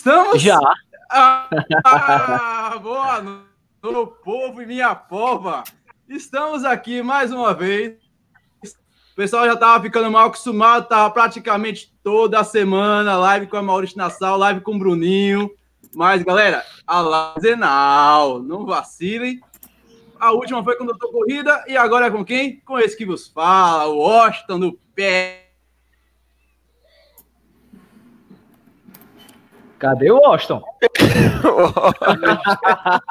Estamos. 0.00 0.40
Já. 0.40 0.58
Ah, 1.10 1.46
ah, 1.84 2.78
boa 2.82 3.20
noite, 3.20 4.14
povo 4.24 4.62
e 4.62 4.66
minha 4.66 4.94
pova. 4.94 5.62
Estamos 6.08 6.64
aqui 6.64 7.02
mais 7.02 7.30
uma 7.30 7.52
vez. 7.52 7.98
O 9.12 9.14
pessoal 9.14 9.44
já 9.44 9.52
estava 9.52 9.82
ficando 9.82 10.10
mal 10.10 10.28
acostumado, 10.28 10.84
estava 10.84 11.10
praticamente 11.10 11.94
toda 12.02 12.42
semana 12.42 13.18
live 13.18 13.46
com 13.46 13.58
a 13.58 13.62
Maurício 13.62 13.98
Nassau, 13.98 14.38
live 14.38 14.62
com 14.62 14.74
o 14.76 14.78
Bruninho. 14.78 15.50
Mas, 15.94 16.22
galera, 16.22 16.64
a 16.86 17.34
não, 17.58 18.38
não 18.38 18.64
vacilem. 18.64 19.38
A 20.18 20.32
última 20.32 20.64
foi 20.64 20.76
com 20.76 20.84
o 20.84 20.86
Doutor 20.86 21.12
Corrida 21.12 21.62
e 21.68 21.76
agora 21.76 22.06
é 22.06 22.10
com 22.10 22.24
quem? 22.24 22.58
Com 22.60 22.78
esse 22.78 22.96
que 22.96 23.04
vos 23.04 23.28
fala, 23.28 23.84
o 23.84 23.98
Washington 23.98 24.60
do 24.60 24.72
pé. 24.94 25.49
Cadê 29.80 30.12
o 30.12 30.18
Washington? 30.18 30.62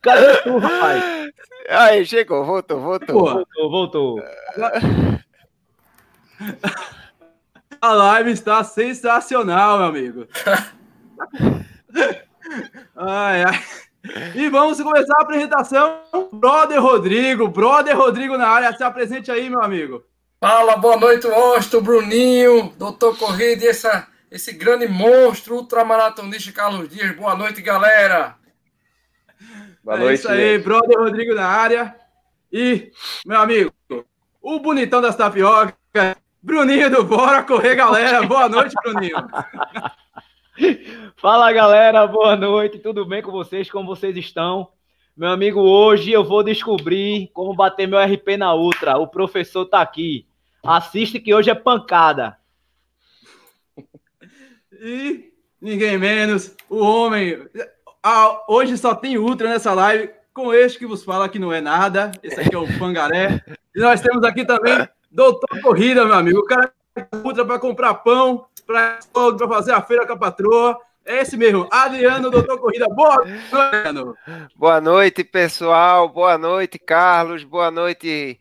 Cadê 0.00 0.36
tu, 0.42 0.58
rapaz? 0.58 1.30
Aí, 1.68 2.06
chegou, 2.06 2.44
voltou, 2.44 2.80
voltou. 2.80 3.20
Voltou, 3.20 3.70
voltou. 3.70 4.20
A 7.80 7.92
live 7.92 8.32
está 8.32 8.64
sensacional, 8.64 9.78
meu 9.78 9.86
amigo. 9.88 10.26
ai, 12.96 13.44
ai. 13.44 13.62
E 14.34 14.48
vamos 14.48 14.80
começar 14.80 15.16
a 15.18 15.22
apresentação. 15.22 16.00
Brother 16.32 16.82
Rodrigo, 16.82 17.46
Brother 17.46 17.96
Rodrigo 17.96 18.36
na 18.38 18.48
área. 18.48 18.74
Se 18.74 18.82
apresente 18.82 19.30
aí, 19.30 19.48
meu 19.50 19.62
amigo. 19.62 20.02
Fala, 20.40 20.76
boa 20.76 20.96
noite, 20.96 21.26
Austin, 21.26 21.80
Bruninho, 21.80 22.72
Doutor 22.78 23.18
Corrida 23.18 23.64
e 23.64 23.68
essa, 23.68 24.06
esse 24.30 24.52
grande 24.52 24.86
monstro 24.86 25.56
ultramaratonista 25.56 26.52
Carlos 26.52 26.88
Dias. 26.88 27.16
Boa 27.16 27.34
noite, 27.34 27.62
galera. 27.62 28.36
Boa 29.82 29.96
é 29.96 30.00
noite. 30.00 30.18
Isso 30.18 30.28
aí. 30.28 30.58
Brother 30.58 30.98
Rodrigo 30.98 31.34
na 31.34 31.46
área. 31.46 31.96
E, 32.52 32.92
meu 33.26 33.40
amigo, 33.40 33.72
o 34.40 34.60
bonitão 34.60 35.00
das 35.00 35.16
tapiocas, 35.16 35.74
Bruninho 36.42 36.90
do 36.90 37.04
Bora 37.04 37.42
Correr, 37.42 37.74
galera. 37.74 38.26
Boa 38.26 38.48
noite, 38.48 38.74
Bruninho. 38.82 39.16
Fala 41.16 41.52
galera, 41.52 42.06
boa 42.06 42.36
noite, 42.36 42.78
tudo 42.78 43.04
bem 43.04 43.22
com 43.22 43.30
vocês? 43.30 43.70
Como 43.70 43.86
vocês 43.86 44.16
estão? 44.16 44.68
Meu 45.16 45.30
amigo, 45.30 45.60
hoje 45.60 46.12
eu 46.12 46.24
vou 46.24 46.42
descobrir 46.42 47.30
como 47.32 47.54
bater 47.54 47.86
meu 47.86 48.00
RP 48.00 48.36
na 48.36 48.54
Ultra. 48.54 48.98
O 48.98 49.06
professor 49.06 49.64
tá 49.66 49.80
aqui. 49.80 50.26
Assiste 50.64 51.20
que 51.20 51.34
hoje 51.34 51.50
é 51.50 51.54
pancada. 51.54 52.36
E 54.80 55.32
ninguém 55.60 55.98
menos, 55.98 56.54
o 56.68 56.78
homem. 56.78 57.46
Ah, 58.02 58.44
hoje 58.48 58.76
só 58.78 58.94
tem 58.94 59.18
Ultra 59.18 59.48
nessa 59.48 59.74
live. 59.74 60.10
Com 60.32 60.54
este 60.54 60.78
que 60.78 60.86
vos 60.86 61.02
fala 61.02 61.28
que 61.28 61.38
não 61.38 61.52
é 61.52 61.60
nada. 61.60 62.12
Esse 62.22 62.40
aqui 62.40 62.54
é 62.54 62.58
o 62.58 62.66
Pangaré. 62.78 63.42
E 63.74 63.80
nós 63.80 64.00
temos 64.00 64.22
aqui 64.24 64.44
também 64.44 64.88
Doutor 65.10 65.60
Corrida, 65.62 66.04
meu 66.04 66.14
amigo. 66.14 66.38
O 66.38 66.44
cara 66.44 66.72
Ultra 67.24 67.44
para 67.44 67.58
comprar 67.58 67.94
pão, 67.94 68.46
para 68.66 68.98
fazer 69.48 69.72
a 69.72 69.82
feira 69.82 70.06
com 70.06 70.12
a 70.12 70.18
patroa. 70.18 70.78
É 71.08 71.22
esse 71.22 71.38
mesmo, 71.38 71.66
Adriano, 71.70 72.30
doutor 72.30 72.60
Corrida. 72.60 72.86
Boa 72.86 73.16
noite, 73.16 73.54
Adriano. 73.54 74.14
Boa 74.54 74.78
noite, 74.78 75.24
pessoal. 75.24 76.06
Boa 76.06 76.36
noite, 76.36 76.78
Carlos. 76.78 77.44
Boa 77.44 77.70
noite, 77.70 78.38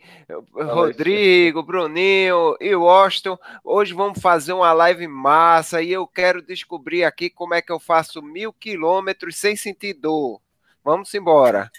Boa 0.51 0.65
Rodrigo, 0.65 1.59
noite. 1.59 1.67
Bruninho 1.67 2.57
e 2.59 2.75
Washington. 2.75 3.39
Hoje 3.63 3.93
vamos 3.93 4.19
fazer 4.19 4.51
uma 4.51 4.73
live 4.73 5.07
massa 5.07 5.81
e 5.81 5.93
eu 5.93 6.05
quero 6.05 6.41
descobrir 6.41 7.05
aqui 7.05 7.29
como 7.29 7.53
é 7.53 7.61
que 7.61 7.71
eu 7.71 7.79
faço 7.79 8.21
mil 8.21 8.51
quilômetros 8.51 9.37
sem 9.37 9.55
sentir 9.55 9.93
dor. 9.93 10.41
Vamos 10.83 11.13
embora. 11.13 11.71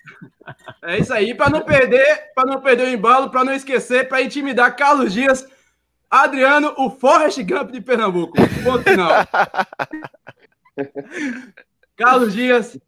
É 0.82 0.98
isso 0.98 1.12
aí, 1.12 1.34
para 1.34 1.50
não 1.50 1.60
perder, 1.60 2.32
para 2.34 2.46
não 2.50 2.62
perder 2.62 2.86
o 2.86 2.90
embalo, 2.90 3.28
para 3.28 3.44
não 3.44 3.52
esquecer, 3.52 4.08
para 4.08 4.22
intimidar 4.22 4.74
Carlos 4.74 5.12
Dias 5.12 5.46
Adriano, 6.10 6.72
o 6.78 6.88
Forrest 6.88 7.42
Gump 7.42 7.72
de 7.72 7.82
Pernambuco. 7.82 8.38
Ponto 8.64 8.82
final. 8.82 9.10
Carlos 11.96 12.32
Dias, 12.32 12.78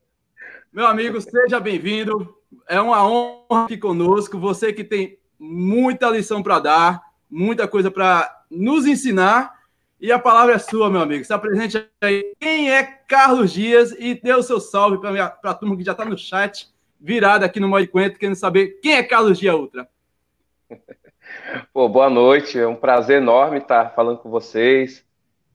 meu 0.72 0.86
amigo, 0.86 1.20
seja 1.20 1.58
bem-vindo. 1.58 2.36
É 2.68 2.80
uma 2.80 3.06
honra 3.06 3.64
aqui 3.64 3.76
conosco. 3.76 4.38
Você 4.38 4.72
que 4.72 4.84
tem 4.84 5.18
muita 5.38 6.08
lição 6.10 6.42
para 6.42 6.58
dar, 6.60 7.02
muita 7.28 7.66
coisa 7.66 7.90
para 7.90 8.44
nos 8.50 8.86
ensinar. 8.86 9.58
E 10.00 10.10
a 10.10 10.18
palavra 10.18 10.54
é 10.54 10.58
sua, 10.58 10.88
meu 10.88 11.00
amigo. 11.00 11.24
Se 11.24 11.32
apresente 11.32 11.86
aí. 12.00 12.34
Quem 12.38 12.72
é 12.72 12.82
Carlos 12.84 13.52
Dias? 13.52 13.92
E 13.98 14.14
dê 14.14 14.32
o 14.32 14.42
seu 14.42 14.60
salve 14.60 14.98
para 14.98 15.36
a 15.42 15.54
turma 15.54 15.76
que 15.76 15.84
já 15.84 15.92
está 15.92 16.04
no 16.04 16.16
chat, 16.16 16.68
virada 16.98 17.44
aqui 17.44 17.60
no 17.60 17.68
Mod 17.68 17.86
Quento, 17.88 18.18
querendo 18.18 18.36
saber 18.36 18.78
quem 18.80 18.94
é 18.94 19.02
Carlos 19.02 19.38
Dias 19.38 19.54
Ultra. 19.54 19.88
Pô, 21.72 21.88
boa 21.88 22.08
noite, 22.10 22.58
é 22.58 22.66
um 22.66 22.74
prazer 22.74 23.18
enorme 23.18 23.58
estar 23.58 23.94
falando 23.94 24.18
com 24.18 24.30
vocês. 24.30 25.04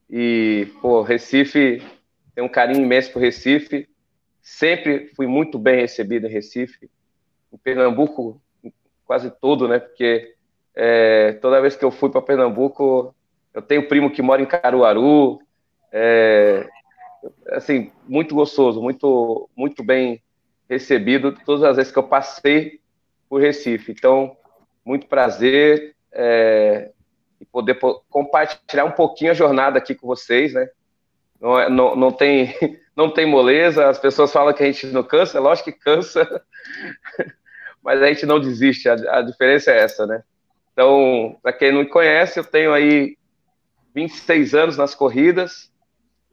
E, 0.08 0.68
pô, 0.80 1.02
Recife, 1.02 1.82
tem 2.36 2.44
um 2.44 2.48
carinho 2.48 2.82
imenso 2.82 3.10
por 3.10 3.22
Recife. 3.22 3.88
Sempre 4.42 5.10
fui 5.16 5.26
muito 5.26 5.58
bem 5.58 5.80
recebido 5.80 6.26
em 6.26 6.30
Recife. 6.30 6.90
Em 7.50 7.56
Pernambuco, 7.56 8.40
quase 9.06 9.30
todo, 9.40 9.66
né? 9.66 9.78
Porque 9.78 10.34
é, 10.74 11.32
toda 11.40 11.62
vez 11.62 11.76
que 11.76 11.84
eu 11.84 11.90
fui 11.90 12.10
para 12.10 12.20
Pernambuco, 12.20 13.14
eu 13.54 13.62
tenho 13.62 13.88
primo 13.88 14.10
que 14.10 14.20
mora 14.20 14.42
em 14.42 14.46
Caruaru. 14.46 15.40
É, 15.90 16.68
assim, 17.52 17.90
muito 18.06 18.34
gostoso, 18.34 18.82
muito, 18.82 19.48
muito 19.56 19.82
bem 19.82 20.22
recebido 20.68 21.32
todas 21.32 21.64
as 21.64 21.76
vezes 21.76 21.90
que 21.90 21.98
eu 21.98 22.06
passei 22.06 22.80
por 23.30 23.40
Recife. 23.40 23.92
Então, 23.92 24.36
muito 24.84 25.06
prazer 25.06 25.96
é, 26.12 26.92
poder 27.50 27.78
compartilhar 28.10 28.84
um 28.84 28.92
pouquinho 28.92 29.30
a 29.30 29.34
jornada 29.34 29.78
aqui 29.78 29.94
com 29.94 30.06
vocês, 30.06 30.52
né? 30.52 30.68
Não, 31.40 31.58
é, 31.58 31.68
não, 31.68 31.96
não, 31.96 32.12
tem, 32.12 32.54
não 32.96 33.10
tem 33.10 33.26
moleza, 33.26 33.88
as 33.88 33.98
pessoas 33.98 34.32
falam 34.32 34.54
que 34.54 34.62
a 34.62 34.66
gente 34.66 34.86
não 34.88 35.02
cansa, 35.02 35.38
é 35.38 35.40
lógico 35.40 35.72
que 35.72 35.78
cansa, 35.78 36.42
mas 37.82 38.02
a 38.02 38.06
gente 38.06 38.26
não 38.26 38.40
desiste, 38.40 38.88
a, 38.88 38.94
a 39.18 39.22
diferença 39.22 39.70
é 39.70 39.78
essa, 39.78 40.06
né? 40.06 40.22
Então, 40.72 41.38
para 41.42 41.52
quem 41.52 41.72
não 41.72 41.80
me 41.80 41.88
conhece, 41.88 42.38
eu 42.38 42.44
tenho 42.44 42.72
aí 42.72 43.16
26 43.94 44.54
anos 44.54 44.76
nas 44.76 44.94
corridas, 44.94 45.72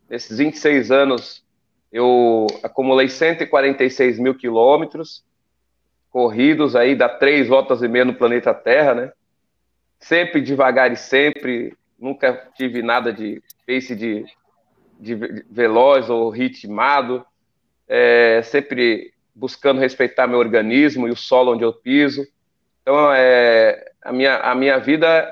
nesses 0.10 0.38
26 0.38 0.92
anos 0.92 1.44
eu 1.92 2.48
acumulei 2.64 3.08
146 3.08 4.18
mil 4.18 4.34
quilômetros, 4.34 5.24
corridos 6.10 6.76
aí, 6.76 6.96
dá 6.96 7.08
três 7.08 7.48
voltas 7.48 7.82
e 7.84 7.88
meia 7.88 8.04
no 8.04 8.16
planeta 8.16 8.54
Terra, 8.54 8.96
né? 8.96 9.14
Sempre 10.00 10.42
devagar 10.42 10.92
e 10.92 10.96
sempre, 10.96 11.78
nunca 11.98 12.50
tive 12.56 12.82
nada 12.82 13.14
de 13.14 13.42
pace 13.66 13.96
de, 13.96 14.26
de 15.04 15.16
veloz 15.50 16.10
ou 16.10 16.30
ritmado, 16.30 17.26
é, 17.88 18.42
sempre 18.44 19.14
buscando 19.36 19.82
respeitar 19.82 20.28
meu 20.28 20.40
organismo 20.40 21.08
e 21.08 21.12
o 21.12 21.16
solo 21.16 21.54
onde 21.54 21.64
eu 21.64 21.74
piso. 21.74 22.26
Então, 22.82 23.12
é, 23.14 23.92
a, 24.02 24.12
minha, 24.12 24.38
a 24.38 24.56
minha 24.56 24.80
vida 24.80 25.32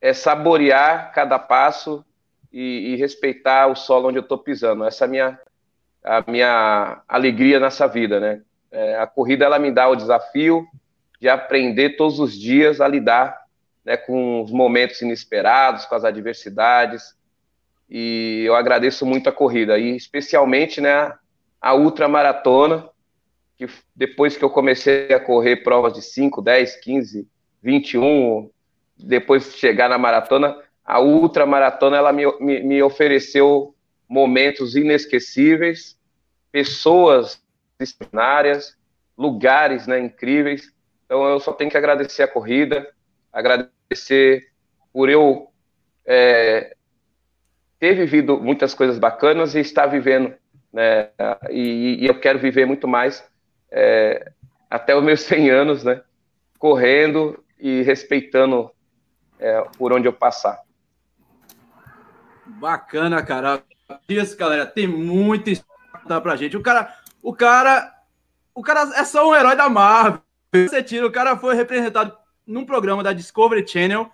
é 0.00 0.12
saborear 0.12 1.12
cada 1.12 1.38
passo 1.38 2.04
e, 2.52 2.92
e 2.92 2.96
respeitar 2.96 3.66
o 3.66 3.74
solo 3.74 4.08
onde 4.08 4.18
eu 4.18 4.22
estou 4.22 4.38
pisando. 4.38 4.84
Essa 4.84 5.04
é 5.04 5.06
a 5.06 5.10
minha, 5.10 5.40
a 6.04 6.30
minha 6.30 7.02
alegria 7.08 7.58
nessa 7.58 7.86
vida, 7.88 8.20
né? 8.20 8.42
É, 8.70 8.96
a 8.98 9.06
corrida 9.06 9.44
ela 9.44 9.58
me 9.58 9.70
dá 9.70 9.88
o 9.88 9.96
desafio 9.96 10.66
de 11.20 11.28
aprender 11.28 11.96
todos 11.96 12.20
os 12.20 12.38
dias 12.38 12.80
a 12.80 12.86
lidar 12.86 13.46
né, 13.84 13.96
com 13.96 14.42
os 14.42 14.50
momentos 14.50 15.00
inesperados, 15.00 15.86
com 15.86 15.94
as 15.94 16.04
adversidades. 16.04 17.15
E 17.88 18.42
eu 18.44 18.54
agradeço 18.54 19.06
muito 19.06 19.28
a 19.28 19.32
corrida, 19.32 19.78
e 19.78 19.96
especialmente 19.96 20.80
né, 20.80 21.12
a 21.60 21.74
ultramaratona, 21.74 22.88
que 23.56 23.68
depois 23.94 24.36
que 24.36 24.44
eu 24.44 24.50
comecei 24.50 25.12
a 25.12 25.20
correr 25.20 25.56
provas 25.62 25.92
de 25.94 26.02
5, 26.02 26.42
10, 26.42 26.76
15, 26.76 27.28
21, 27.62 28.50
depois 28.98 29.44
de 29.44 29.58
chegar 29.58 29.88
na 29.88 29.98
maratona, 29.98 30.56
a 30.84 31.00
ultramaratona 31.00 31.96
ela 31.96 32.12
me, 32.12 32.24
me, 32.40 32.62
me 32.62 32.82
ofereceu 32.82 33.74
momentos 34.08 34.76
inesquecíveis, 34.76 35.98
pessoas 36.52 37.42
extraordinárias, 37.78 38.76
lugares 39.16 39.86
né, 39.86 39.98
incríveis. 39.98 40.72
Então 41.04 41.28
eu 41.28 41.40
só 41.40 41.52
tenho 41.52 41.70
que 41.70 41.76
agradecer 41.76 42.22
a 42.22 42.28
corrida, 42.28 42.88
agradecer 43.32 44.48
por 44.92 45.08
eu 45.08 45.48
é, 46.04 46.75
ter 47.78 47.94
vivido 47.94 48.38
muitas 48.40 48.74
coisas 48.74 48.98
bacanas 48.98 49.54
e 49.54 49.60
estar 49.60 49.86
vivendo, 49.86 50.34
né? 50.72 51.10
E, 51.50 51.98
e 52.00 52.06
eu 52.06 52.18
quero 52.18 52.38
viver 52.38 52.66
muito 52.66 52.88
mais 52.88 53.26
é, 53.70 54.32
até 54.70 54.96
os 54.96 55.02
meus 55.02 55.20
100 55.24 55.50
anos, 55.50 55.84
né? 55.84 56.02
Correndo 56.58 57.42
e 57.58 57.82
respeitando 57.82 58.70
é, 59.38 59.60
por 59.76 59.92
onde 59.92 60.08
eu 60.08 60.12
passar. 60.12 60.60
Bacana, 62.46 63.22
cara. 63.22 63.62
Isso, 64.08 64.36
galera, 64.36 64.66
tem 64.66 64.86
muita 64.86 65.50
história 65.50 66.20
pra 66.20 66.36
gente. 66.36 66.56
O 66.56 66.62
cara, 66.62 66.94
o 67.22 67.34
cara, 67.34 67.92
o 68.54 68.62
cara 68.62 68.90
é 68.98 69.04
só 69.04 69.28
um 69.28 69.34
herói 69.34 69.56
da 69.56 69.68
Marvel. 69.68 70.22
Você 70.54 70.82
tira, 70.82 71.06
o 71.06 71.12
cara 71.12 71.36
foi 71.36 71.54
representado 71.54 72.16
num 72.46 72.64
programa 72.64 73.02
da 73.02 73.12
Discovery 73.12 73.66
Channel 73.66 74.10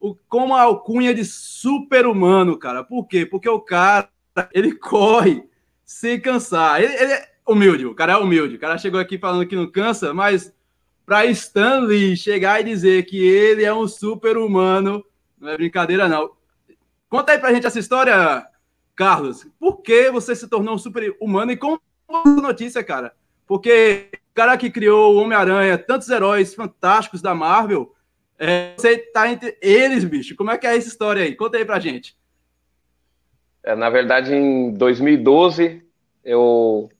o, 0.00 0.14
como 0.28 0.54
a 0.54 0.62
alcunha 0.62 1.14
de 1.14 1.24
super-humano, 1.24 2.58
cara. 2.58 2.84
Por 2.84 3.06
quê? 3.06 3.24
Porque 3.26 3.48
o 3.48 3.60
cara, 3.60 4.08
ele 4.52 4.74
corre 4.74 5.44
sem 5.84 6.20
cansar. 6.20 6.80
Ele, 6.82 6.92
ele, 6.94 7.12
é 7.12 7.28
humilde, 7.46 7.86
o 7.86 7.94
cara 7.94 8.14
é 8.14 8.16
humilde. 8.16 8.56
O 8.56 8.58
cara 8.58 8.78
chegou 8.78 9.00
aqui 9.00 9.18
falando 9.18 9.46
que 9.46 9.56
não 9.56 9.70
cansa, 9.70 10.12
mas 10.12 10.52
para 11.04 11.24
Stanley 11.26 12.16
chegar 12.16 12.60
e 12.60 12.64
dizer 12.64 13.06
que 13.06 13.16
ele 13.16 13.64
é 13.64 13.72
um 13.72 13.86
super-humano, 13.86 15.04
não 15.38 15.50
é 15.50 15.56
brincadeira, 15.56 16.08
não. 16.08 16.32
Conta 17.08 17.32
aí 17.32 17.38
pra 17.38 17.54
gente 17.54 17.66
essa 17.66 17.78
história, 17.78 18.44
Carlos. 18.94 19.46
Por 19.58 19.82
que 19.82 20.10
você 20.10 20.34
se 20.34 20.48
tornou 20.48 20.74
um 20.74 20.78
super-humano 20.78 21.52
e 21.52 21.56
como 21.56 21.80
notícia, 22.42 22.82
cara? 22.82 23.14
Porque 23.46 24.10
o 24.12 24.34
cara 24.34 24.56
que 24.56 24.70
criou 24.70 25.14
o 25.14 25.18
Homem-Aranha, 25.18 25.78
tantos 25.78 26.08
heróis 26.08 26.54
fantásticos 26.54 27.22
da 27.22 27.34
Marvel, 27.34 27.94
é, 28.38 28.74
você 28.76 28.98
tá 28.98 29.30
entre 29.30 29.56
eles, 29.60 30.04
bicho. 30.04 30.36
Como 30.36 30.50
é 30.50 30.58
que 30.58 30.66
é 30.66 30.76
essa 30.76 30.88
história 30.88 31.22
aí? 31.22 31.34
Conta 31.34 31.56
aí 31.56 31.64
pra 31.64 31.80
gente. 31.80 32.16
É, 33.62 33.74
na 33.74 33.90
verdade, 33.90 34.34
em 34.34 34.72
2012, 34.72 35.82
eu 36.24 36.90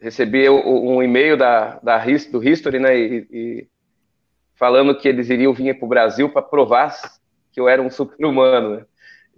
recebi 0.00 0.48
um 0.48 1.02
e-mail 1.02 1.36
da, 1.36 1.78
da, 1.80 2.04
do 2.30 2.46
History, 2.46 2.78
né, 2.78 2.98
e, 2.98 3.26
e 3.30 3.68
falando 4.54 4.96
que 4.96 5.08
eles 5.08 5.30
iriam 5.30 5.52
vir 5.52 5.78
para 5.78 5.86
o 5.86 5.88
Brasil 5.88 6.28
para 6.28 6.42
provar 6.42 6.92
que 7.52 7.60
eu 7.60 7.68
era 7.68 7.80
um 7.80 7.90
super-humano. 7.90 8.76
Né? 8.76 8.86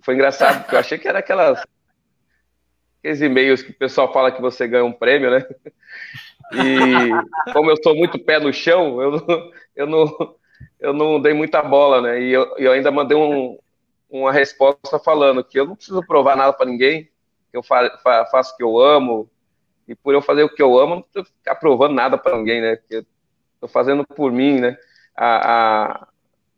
Foi 0.03 0.15
engraçado, 0.15 0.61
porque 0.63 0.75
eu 0.75 0.79
achei 0.79 0.99
que 0.99 1.09
era 1.09 1.19
aquelas 1.19 1.63
aqueles 2.99 3.21
e-mails 3.21 3.63
que 3.63 3.71
o 3.71 3.79
pessoal 3.79 4.13
fala 4.13 4.33
que 4.33 4.41
você 4.41 4.67
ganha 4.67 4.85
um 4.85 4.93
prêmio, 4.93 5.31
né? 5.31 5.47
E 6.53 7.53
como 7.53 7.71
eu 7.71 7.77
sou 7.83 7.95
muito 7.95 8.19
pé 8.19 8.39
no 8.39 8.53
chão, 8.53 9.01
eu 9.03 9.53
eu 9.77 9.87
não, 9.87 10.35
eu 10.81 10.93
não 10.93 11.21
dei 11.21 11.33
muita 11.33 11.63
bola, 11.63 12.01
né? 12.01 12.21
E 12.21 12.33
eu, 12.33 12.55
eu 12.59 12.73
ainda 12.73 12.91
mandei 12.91 13.17
um, 13.17 13.59
uma 14.11 14.33
resposta 14.33 14.99
falando 14.99 15.45
que 15.45 15.59
eu 15.59 15.67
não 15.67 15.77
preciso 15.77 16.05
provar 16.07 16.37
nada 16.37 16.53
para 16.53 16.67
ninguém, 16.67 17.05
que 17.51 17.57
eu 17.57 17.63
fa, 17.63 17.99
fa, 18.03 18.27
faço 18.27 18.55
o 18.55 18.57
que 18.57 18.63
eu 18.63 18.79
amo, 18.79 19.31
e 19.87 19.95
por 19.95 20.15
eu 20.15 20.23
fazer 20.23 20.43
o 20.43 20.49
que 20.49 20.63
eu 20.63 20.79
amo, 20.79 20.97
não 20.97 21.03
preciso 21.03 21.35
ficar 21.37 21.57
provando 21.57 21.95
nada 21.95 22.17
para 22.17 22.37
ninguém, 22.37 22.61
né? 22.61 22.77
Porque 22.77 23.05
estou 23.55 23.69
fazendo 23.69 24.05
por 24.07 24.33
mim, 24.33 24.61
né? 24.61 24.77
A, 25.17 25.93
a 25.93 26.09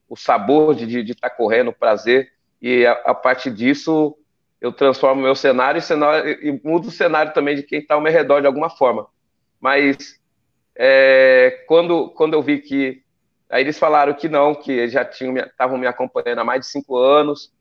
o 0.09 0.17
sabor 0.17 0.75
de 0.75 1.01
estar 1.01 1.29
tá 1.29 1.35
correndo, 1.35 1.69
o 1.69 1.73
prazer, 1.73 2.33
e 2.63 2.87
a, 2.87 2.93
a 2.93 3.15
partir 3.15 3.51
disso 3.51 4.17
eu 4.61 4.73
transformo 4.73 5.23
meu 5.23 5.35
cenário, 5.35 5.83
cenário 5.83 6.31
e 6.43 6.61
mudo 6.65 6.89
o 6.89 6.91
cenário 6.91 7.33
também 7.33 7.57
de 7.57 7.63
quem 7.63 7.81
está 7.81 7.95
ao 7.95 8.01
meu 8.01 8.13
redor 8.13 8.41
de 8.41 8.47
alguma 8.47 8.71
forma. 8.71 9.07
Mas 9.61 10.21
é, 10.75 11.65
quando, 11.67 12.11
quando 12.11 12.35
eu 12.35 12.43
vi 12.43 12.59
que. 12.59 13.03
Aí 13.49 13.63
eles 13.63 13.79
falaram 13.79 14.13
que 14.15 14.29
não, 14.29 14.55
que 14.55 14.89
já 14.89 15.05
tinham 15.05 15.37
estavam 15.37 15.79
me 15.79 15.87
acompanhando 15.87 16.41
há 16.41 16.45
mais 16.45 16.61
de 16.61 16.67
cinco 16.67 16.97
anos, 16.97 17.53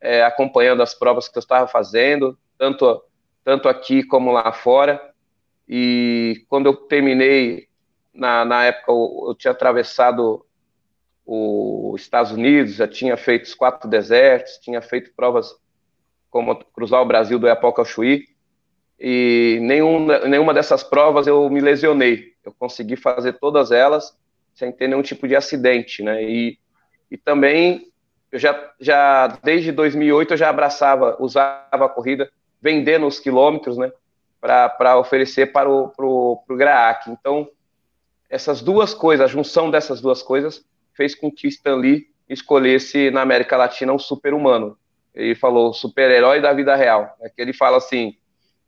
é, 0.00 0.22
acompanhando 0.24 0.82
as 0.82 0.94
provas 0.94 1.28
que 1.28 1.36
eu 1.36 1.40
estava 1.40 1.68
fazendo, 1.68 2.38
tanto, 2.58 3.02
tanto 3.44 3.68
aqui 3.68 4.02
como 4.02 4.32
lá 4.32 4.52
fora. 4.52 5.00
E 5.68 6.44
quando 6.48 6.66
eu 6.66 6.74
terminei, 6.74 7.68
na, 8.12 8.44
na 8.44 8.64
época 8.64 8.92
eu, 8.92 9.24
eu 9.28 9.34
tinha 9.34 9.52
atravessado 9.52 10.44
os 11.26 12.00
Estados 12.02 12.32
Unidos, 12.32 12.74
já 12.74 12.86
tinha 12.86 13.16
feito 13.16 13.44
os 13.44 13.54
quatro 13.54 13.88
desertos, 13.88 14.58
tinha 14.58 14.82
feito 14.82 15.12
provas 15.16 15.54
como 16.30 16.54
cruzar 16.56 17.00
o 17.00 17.06
Brasil 17.06 17.38
do 17.38 17.46
Iapoca 17.46 17.80
ao 17.80 17.86
Chuí, 17.86 18.28
e 18.98 19.58
nenhum, 19.62 20.06
nenhuma 20.28 20.52
dessas 20.52 20.82
provas 20.82 21.26
eu 21.26 21.48
me 21.48 21.60
lesionei. 21.60 22.34
Eu 22.44 22.52
consegui 22.58 22.96
fazer 22.96 23.34
todas 23.34 23.70
elas 23.70 24.16
sem 24.54 24.72
ter 24.72 24.88
nenhum 24.88 25.02
tipo 25.02 25.26
de 25.26 25.36
acidente, 25.36 26.02
né? 26.02 26.22
E, 26.22 26.58
e 27.10 27.16
também 27.16 27.88
eu 28.30 28.38
já, 28.38 28.72
já 28.80 29.26
desde 29.42 29.72
2008 29.72 30.32
eu 30.32 30.36
já 30.36 30.48
abraçava, 30.48 31.16
usava 31.20 31.86
a 31.86 31.88
corrida, 31.88 32.30
vendendo 32.60 33.06
os 33.06 33.18
quilômetros, 33.18 33.76
né? 33.76 33.92
para 34.76 34.98
oferecer 34.98 35.52
para 35.52 35.70
o 35.70 35.88
pro, 35.88 36.42
pro 36.46 36.56
GRAAC. 36.56 37.08
Então, 37.08 37.48
essas 38.28 38.60
duas 38.60 38.92
coisas, 38.92 39.24
a 39.24 39.32
junção 39.32 39.70
dessas 39.70 40.02
duas 40.02 40.22
coisas, 40.22 40.62
fez 40.92 41.14
com 41.14 41.30
que 41.30 41.48
Stan 41.48 41.76
Lee 41.76 42.08
escolhesse 42.28 43.10
na 43.10 43.22
América 43.22 43.56
Latina 43.56 43.92
um 43.92 43.98
super-humano. 43.98 44.76
Ele 45.14 45.34
falou 45.34 45.72
super-herói 45.72 46.42
da 46.42 46.52
vida 46.52 46.76
real. 46.76 47.16
É 47.22 47.30
que 47.30 47.40
ele 47.40 47.54
fala 47.54 47.78
assim, 47.78 48.16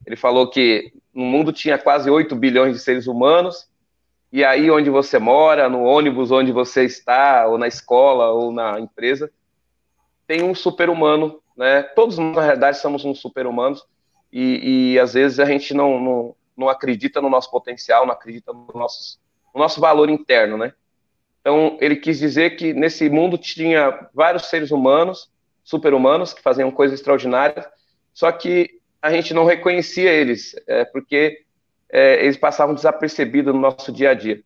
ele 0.07 0.17
falou 0.17 0.49
que 0.49 0.93
no 1.13 1.25
mundo 1.25 1.53
tinha 1.53 1.77
quase 1.77 2.09
8 2.09 2.35
bilhões 2.35 2.75
de 2.75 2.81
seres 2.81 3.07
humanos, 3.07 3.69
e 4.37 4.45
aí 4.45 4.71
onde 4.71 4.91
você 4.91 5.19
mora, 5.19 5.67
no 5.67 5.83
ônibus 5.83 6.31
onde 6.31 6.53
você 6.53 6.85
está, 6.85 7.47
ou 7.47 7.57
na 7.57 7.67
escola, 7.67 8.33
ou 8.33 8.53
na 8.53 8.79
empresa, 8.79 9.33
tem 10.27 10.43
um 10.43 10.55
super-humano, 10.55 11.41
né? 11.57 11.83
Todos, 11.83 12.19
na 12.19 12.43
realidade, 12.43 12.77
somos 12.77 13.03
uns 13.03 13.19
super-humanos, 13.19 13.83
e, 14.31 14.93
e 14.93 14.99
às 14.99 15.15
vezes 15.15 15.41
a 15.41 15.47
gente 15.47 15.73
não, 15.73 15.99
não, 15.99 16.37
não 16.55 16.69
acredita 16.69 17.19
no 17.19 17.31
nosso 17.31 17.51
potencial, 17.51 18.05
não 18.05 18.13
acredita 18.13 18.53
no 18.53 18.69
nosso, 18.75 19.19
no 19.55 19.59
nosso 19.63 19.81
valor 19.81 20.11
interno, 20.11 20.59
né? 20.59 20.75
Então, 21.41 21.79
ele 21.81 21.97
quis 21.97 22.19
dizer 22.19 22.57
que 22.57 22.75
nesse 22.75 23.09
mundo 23.09 23.39
tinha 23.39 24.07
vários 24.13 24.51
seres 24.51 24.71
humanos, 24.71 25.33
super-humanos, 25.65 26.35
que 26.35 26.43
faziam 26.43 26.71
coisas 26.71 27.01
extraordinárias, 27.01 27.67
só 28.13 28.31
que 28.31 28.83
a 29.01 29.11
gente 29.11 29.33
não 29.33 29.47
reconhecia 29.47 30.13
eles, 30.13 30.55
é, 30.67 30.85
porque 30.85 31.46
é, 31.91 32.25
eles 32.25 32.37
passavam 32.37 32.75
desapercebidos 32.75 33.55
no 33.55 33.61
nosso 33.61 33.93
dia 33.93 34.11
a 34.11 34.15
dia, 34.15 34.41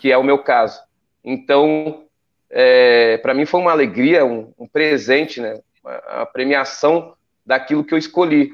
que 0.00 0.10
é 0.10 0.18
o 0.18 0.24
meu 0.24 0.38
caso. 0.38 0.80
Então, 1.22 2.04
é, 2.50 3.18
para 3.18 3.34
mim 3.34 3.46
foi 3.46 3.60
uma 3.60 3.72
alegria, 3.72 4.24
um, 4.24 4.52
um 4.58 4.66
presente, 4.66 5.40
né? 5.40 5.60
a 5.84 6.24
premiação 6.24 7.14
daquilo 7.44 7.84
que 7.84 7.92
eu 7.92 7.98
escolhi 7.98 8.52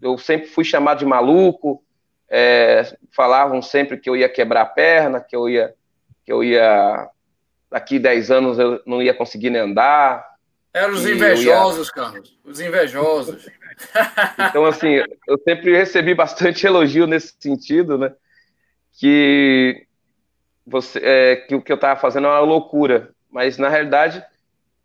eu 0.00 0.18
sempre 0.18 0.48
fui 0.48 0.64
chamado 0.64 0.98
de 0.98 1.04
maluco, 1.04 1.82
é, 2.28 2.96
falavam 3.14 3.62
sempre 3.62 3.96
que 3.96 4.08
eu 4.08 4.16
ia 4.16 4.28
quebrar 4.28 4.62
a 4.62 4.66
perna, 4.66 5.20
que 5.20 5.34
eu 5.34 5.48
ia, 5.48 5.74
que 6.24 6.32
eu 6.32 6.42
ia, 6.42 7.08
daqui 7.70 7.98
10 7.98 8.30
anos 8.30 8.58
eu 8.58 8.80
não 8.86 9.02
ia 9.02 9.14
conseguir 9.14 9.50
nem 9.50 9.62
andar. 9.62 10.26
Eram 10.72 10.94
os 10.94 11.06
invejosos, 11.06 11.88
ia... 11.88 11.94
Carlos, 11.94 12.38
os 12.44 12.60
invejosos. 12.60 13.48
Então, 14.48 14.64
assim, 14.64 15.02
eu 15.26 15.38
sempre 15.44 15.76
recebi 15.76 16.14
bastante 16.14 16.64
elogio 16.66 17.06
nesse 17.06 17.34
sentido, 17.38 17.98
né, 17.98 18.12
que, 18.92 19.86
você, 20.66 21.00
é, 21.02 21.36
que 21.36 21.54
o 21.54 21.62
que 21.62 21.72
eu 21.72 21.76
estava 21.76 21.98
fazendo 21.98 22.26
era 22.26 22.40
uma 22.40 22.46
loucura, 22.46 23.14
mas, 23.30 23.58
na 23.58 23.68
realidade, 23.68 24.24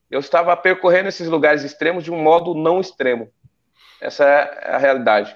eu 0.09 0.19
estava 0.19 0.55
percorrendo 0.55 1.09
esses 1.09 1.27
lugares 1.27 1.63
extremos 1.63 2.03
de 2.03 2.11
um 2.11 2.21
modo 2.21 2.53
não 2.53 2.79
extremo. 2.79 3.31
Essa 3.99 4.25
é 4.25 4.75
a 4.75 4.77
realidade. 4.77 5.35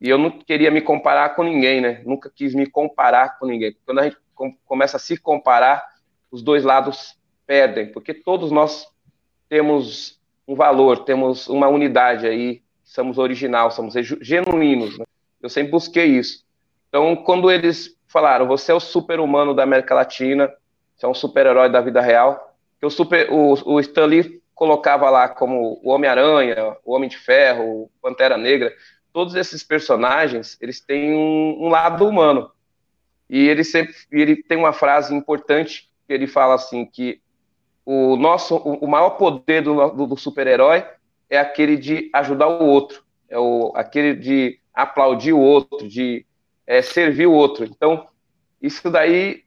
E 0.00 0.08
eu 0.08 0.16
não 0.16 0.30
queria 0.30 0.70
me 0.70 0.80
comparar 0.80 1.36
com 1.36 1.42
ninguém, 1.42 1.80
né? 1.80 2.02
Nunca 2.06 2.30
quis 2.34 2.54
me 2.54 2.66
comparar 2.66 3.38
com 3.38 3.46
ninguém. 3.46 3.76
Quando 3.84 3.98
a 3.98 4.04
gente 4.04 4.16
começa 4.64 4.96
a 4.96 5.00
se 5.00 5.18
comparar, 5.18 5.86
os 6.30 6.42
dois 6.42 6.64
lados 6.64 7.18
perdem, 7.46 7.92
porque 7.92 8.14
todos 8.14 8.50
nós 8.50 8.86
temos 9.48 10.18
um 10.48 10.54
valor, 10.54 11.04
temos 11.04 11.48
uma 11.48 11.68
unidade 11.68 12.26
aí, 12.26 12.62
somos 12.90 13.18
original, 13.18 13.70
somos 13.70 13.94
genuínos. 14.20 14.98
Né? 14.98 15.04
Eu 15.40 15.48
sempre 15.48 15.70
busquei 15.70 16.06
isso. 16.06 16.44
Então, 16.88 17.14
quando 17.14 17.50
eles 17.50 17.96
falaram, 18.08 18.46
você 18.46 18.72
é 18.72 18.74
o 18.74 18.80
super-humano 18.80 19.54
da 19.54 19.62
América 19.62 19.94
Latina, 19.94 20.52
você 20.96 21.06
é 21.06 21.08
um 21.08 21.14
super-herói 21.14 21.70
da 21.70 21.80
vida 21.80 22.00
real, 22.00 22.56
que 22.80 22.86
o, 22.86 22.90
super, 22.90 23.30
o, 23.30 23.54
o 23.74 23.80
Stanley 23.80 24.42
colocava 24.54 25.08
lá 25.08 25.28
como 25.28 25.80
o 25.82 25.90
Homem-Aranha, 25.90 26.76
o 26.84 26.92
Homem 26.92 27.08
de 27.08 27.16
Ferro, 27.16 27.84
o 27.84 27.90
Pantera 28.02 28.36
Negra, 28.36 28.74
todos 29.12 29.36
esses 29.36 29.62
personagens, 29.62 30.58
eles 30.60 30.80
têm 30.80 31.14
um, 31.14 31.66
um 31.66 31.68
lado 31.68 32.06
humano. 32.06 32.50
E 33.28 33.48
ele 33.48 33.62
sempre 33.62 33.94
ele 34.10 34.42
tem 34.42 34.58
uma 34.58 34.72
frase 34.72 35.14
importante 35.14 35.88
que 36.06 36.12
ele 36.12 36.26
fala 36.26 36.54
assim 36.54 36.84
que 36.84 37.20
o 37.86 38.16
nosso 38.16 38.56
o, 38.56 38.86
maior 38.88 39.10
poder 39.10 39.62
do, 39.62 39.90
do, 39.90 40.06
do 40.08 40.16
super-herói 40.16 40.84
é 41.30 41.38
aquele 41.38 41.76
de 41.76 42.10
ajudar 42.12 42.48
o 42.48 42.66
outro, 42.66 43.02
é 43.28 43.38
o, 43.38 43.72
aquele 43.76 44.14
de 44.14 44.58
aplaudir 44.74 45.32
o 45.32 45.38
outro, 45.38 45.88
de 45.88 46.26
é, 46.66 46.82
servir 46.82 47.26
o 47.26 47.32
outro. 47.32 47.64
Então, 47.64 48.06
isso 48.60 48.90
daí 48.90 49.44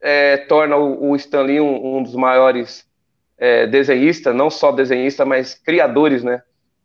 é, 0.00 0.36
torna 0.36 0.76
o, 0.76 1.10
o 1.10 1.16
Stan 1.16 1.42
Lee 1.42 1.60
um, 1.60 1.96
um 1.96 2.02
dos 2.02 2.14
maiores 2.14 2.88
é, 3.36 3.66
desenhista, 3.66 4.32
não 4.32 4.48
só 4.48 4.70
desenhista, 4.70 5.24
mas 5.24 5.54
criadores, 5.54 6.22
né, 6.22 6.42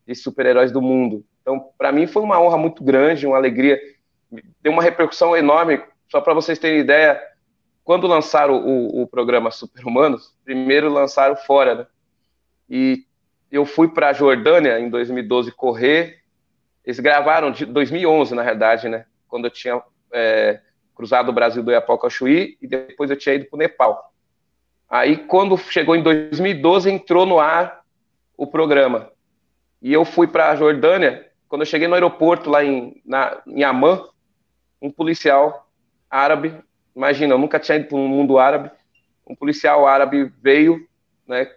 de 0.07 0.15
super-heróis 0.15 0.71
do 0.71 0.81
mundo. 0.81 1.23
Então, 1.41 1.69
para 1.77 1.91
mim 1.91 2.07
foi 2.07 2.21
uma 2.23 2.41
honra 2.41 2.57
muito 2.57 2.83
grande, 2.83 3.27
uma 3.27 3.37
alegria, 3.37 3.79
deu 4.61 4.71
uma 4.71 4.83
repercussão 4.83 5.37
enorme. 5.37 5.81
Só 6.09 6.19
para 6.19 6.33
vocês 6.33 6.59
terem 6.59 6.79
ideia, 6.79 7.21
quando 7.83 8.07
lançaram 8.07 8.65
o, 8.65 9.01
o 9.01 9.07
programa 9.07 9.49
Super 9.49 9.85
Humanos, 9.85 10.35
primeiro 10.43 10.89
lançaram 10.89 11.35
fora, 11.35 11.75
né? 11.75 11.87
E 12.69 13.05
eu 13.51 13.65
fui 13.65 13.89
para 13.89 14.09
a 14.09 14.13
Jordânia 14.13 14.79
em 14.79 14.89
2012 14.89 15.51
correr. 15.51 16.21
Eles 16.85 16.99
gravaram 16.99 17.51
de 17.51 17.65
2011, 17.65 18.33
na 18.33 18.43
verdade, 18.43 18.87
né? 18.87 19.05
Quando 19.27 19.45
eu 19.45 19.51
tinha 19.51 19.81
é, 20.13 20.59
cruzado 20.95 21.29
o 21.29 21.33
Brasil 21.33 21.61
do 21.61 21.71
Iapoca 21.71 22.07
ao 22.07 22.09
Chuí 22.09 22.57
e 22.61 22.67
depois 22.67 23.09
eu 23.09 23.17
tinha 23.17 23.35
ido 23.35 23.45
para 23.45 23.57
o 23.57 23.59
Nepal. 23.59 24.13
Aí, 24.89 25.17
quando 25.17 25.57
chegou 25.57 25.95
em 25.95 26.03
2012, 26.03 26.89
entrou 26.89 27.25
no 27.25 27.39
ar 27.39 27.81
o 28.35 28.47
programa. 28.47 29.11
E 29.81 29.91
eu 29.91 30.03
fui 30.05 30.27
para 30.27 30.49
a 30.49 30.55
Jordânia. 30.55 31.29
Quando 31.47 31.61
eu 31.61 31.65
cheguei 31.65 31.87
no 31.87 31.93
aeroporto, 31.93 32.49
lá 32.49 32.63
em, 32.63 33.01
na, 33.05 33.41
em 33.47 33.63
Amman, 33.63 34.03
um 34.81 34.91
policial 34.91 35.69
árabe, 36.09 36.53
imagina, 36.95 37.33
eu 37.33 37.37
nunca 37.37 37.59
tinha 37.59 37.77
ido 37.77 37.87
para 37.87 37.97
um 37.97 38.07
mundo 38.07 38.37
árabe, 38.37 38.71
um 39.27 39.35
policial 39.35 39.87
árabe 39.87 40.31
veio, 40.41 40.87
né, 41.27 41.49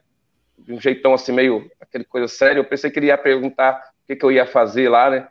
de 0.58 0.72
um 0.72 0.80
jeitão 0.80 1.14
assim, 1.14 1.32
meio 1.32 1.70
aquele 1.80 2.04
coisa 2.04 2.28
séria. 2.28 2.60
Eu 2.60 2.64
pensei 2.64 2.90
que 2.90 2.98
ele 2.98 3.06
ia 3.06 3.18
perguntar 3.18 3.90
o 4.02 4.06
que, 4.06 4.16
que 4.16 4.24
eu 4.24 4.32
ia 4.32 4.46
fazer 4.46 4.88
lá, 4.88 5.10
né? 5.10 5.28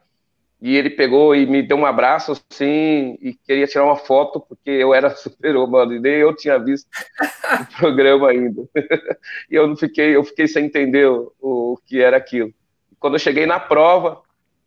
E 0.61 0.77
ele 0.77 0.89
pegou 0.89 1.35
e 1.35 1.45
me 1.45 1.61
deu 1.61 1.75
um 1.75 1.85
abraço 1.85 2.31
assim 2.31 3.17
e 3.21 3.37
queria 3.45 3.67
tirar 3.67 3.83
uma 3.83 3.97
foto 3.97 4.39
porque 4.39 4.69
eu 4.69 4.93
era 4.93 5.09
super 5.15 5.57
humano 5.57 5.93
e 5.93 5.99
nem 5.99 6.13
eu 6.13 6.33
tinha 6.33 6.57
visto 6.57 6.87
o 6.87 7.75
programa 7.77 8.29
ainda. 8.29 8.63
e 9.51 9.55
eu 9.55 9.67
não 9.67 9.75
fiquei, 9.75 10.15
eu 10.15 10.23
fiquei 10.23 10.47
sem 10.47 10.65
entender 10.65 11.05
o, 11.05 11.33
o 11.41 11.77
que 11.85 12.01
era 12.01 12.15
aquilo. 12.15 12.53
Quando 12.97 13.15
eu 13.15 13.19
cheguei 13.19 13.45
na 13.45 13.59
prova, 13.59 14.21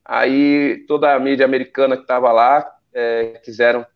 aí 0.04 0.84
toda 0.86 1.14
a 1.14 1.18
mídia 1.18 1.46
americana 1.46 1.96
que 1.96 2.02
estava 2.02 2.30
lá 2.30 2.70
é, 2.92 3.40
quiseram 3.42 3.86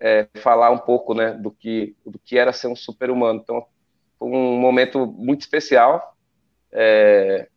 é, 0.00 0.26
falar 0.34 0.70
um 0.72 0.78
pouco, 0.78 1.14
né, 1.14 1.34
do 1.34 1.52
que 1.52 1.94
do 2.04 2.18
que 2.18 2.36
era 2.36 2.52
ser 2.52 2.66
um 2.66 2.74
super 2.74 3.10
humano. 3.10 3.40
Então 3.42 3.64
foi 4.18 4.28
um 4.28 4.58
momento 4.58 5.06
muito 5.06 5.42
especial. 5.42 6.16
É, 6.72 7.48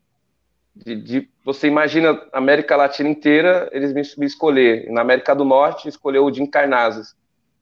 de, 0.75 0.95
de, 0.95 1.29
você 1.43 1.67
imagina 1.67 2.21
a 2.31 2.37
América 2.37 2.75
Latina 2.75 3.09
inteira, 3.09 3.69
eles 3.71 3.93
me, 3.93 4.01
me 4.17 4.25
escolher. 4.25 4.89
Na 4.91 5.01
América 5.01 5.35
do 5.35 5.43
Norte, 5.43 5.87
escolheu 5.87 6.25
o 6.25 6.33
Jim 6.33 6.45
Carnazes. 6.45 7.15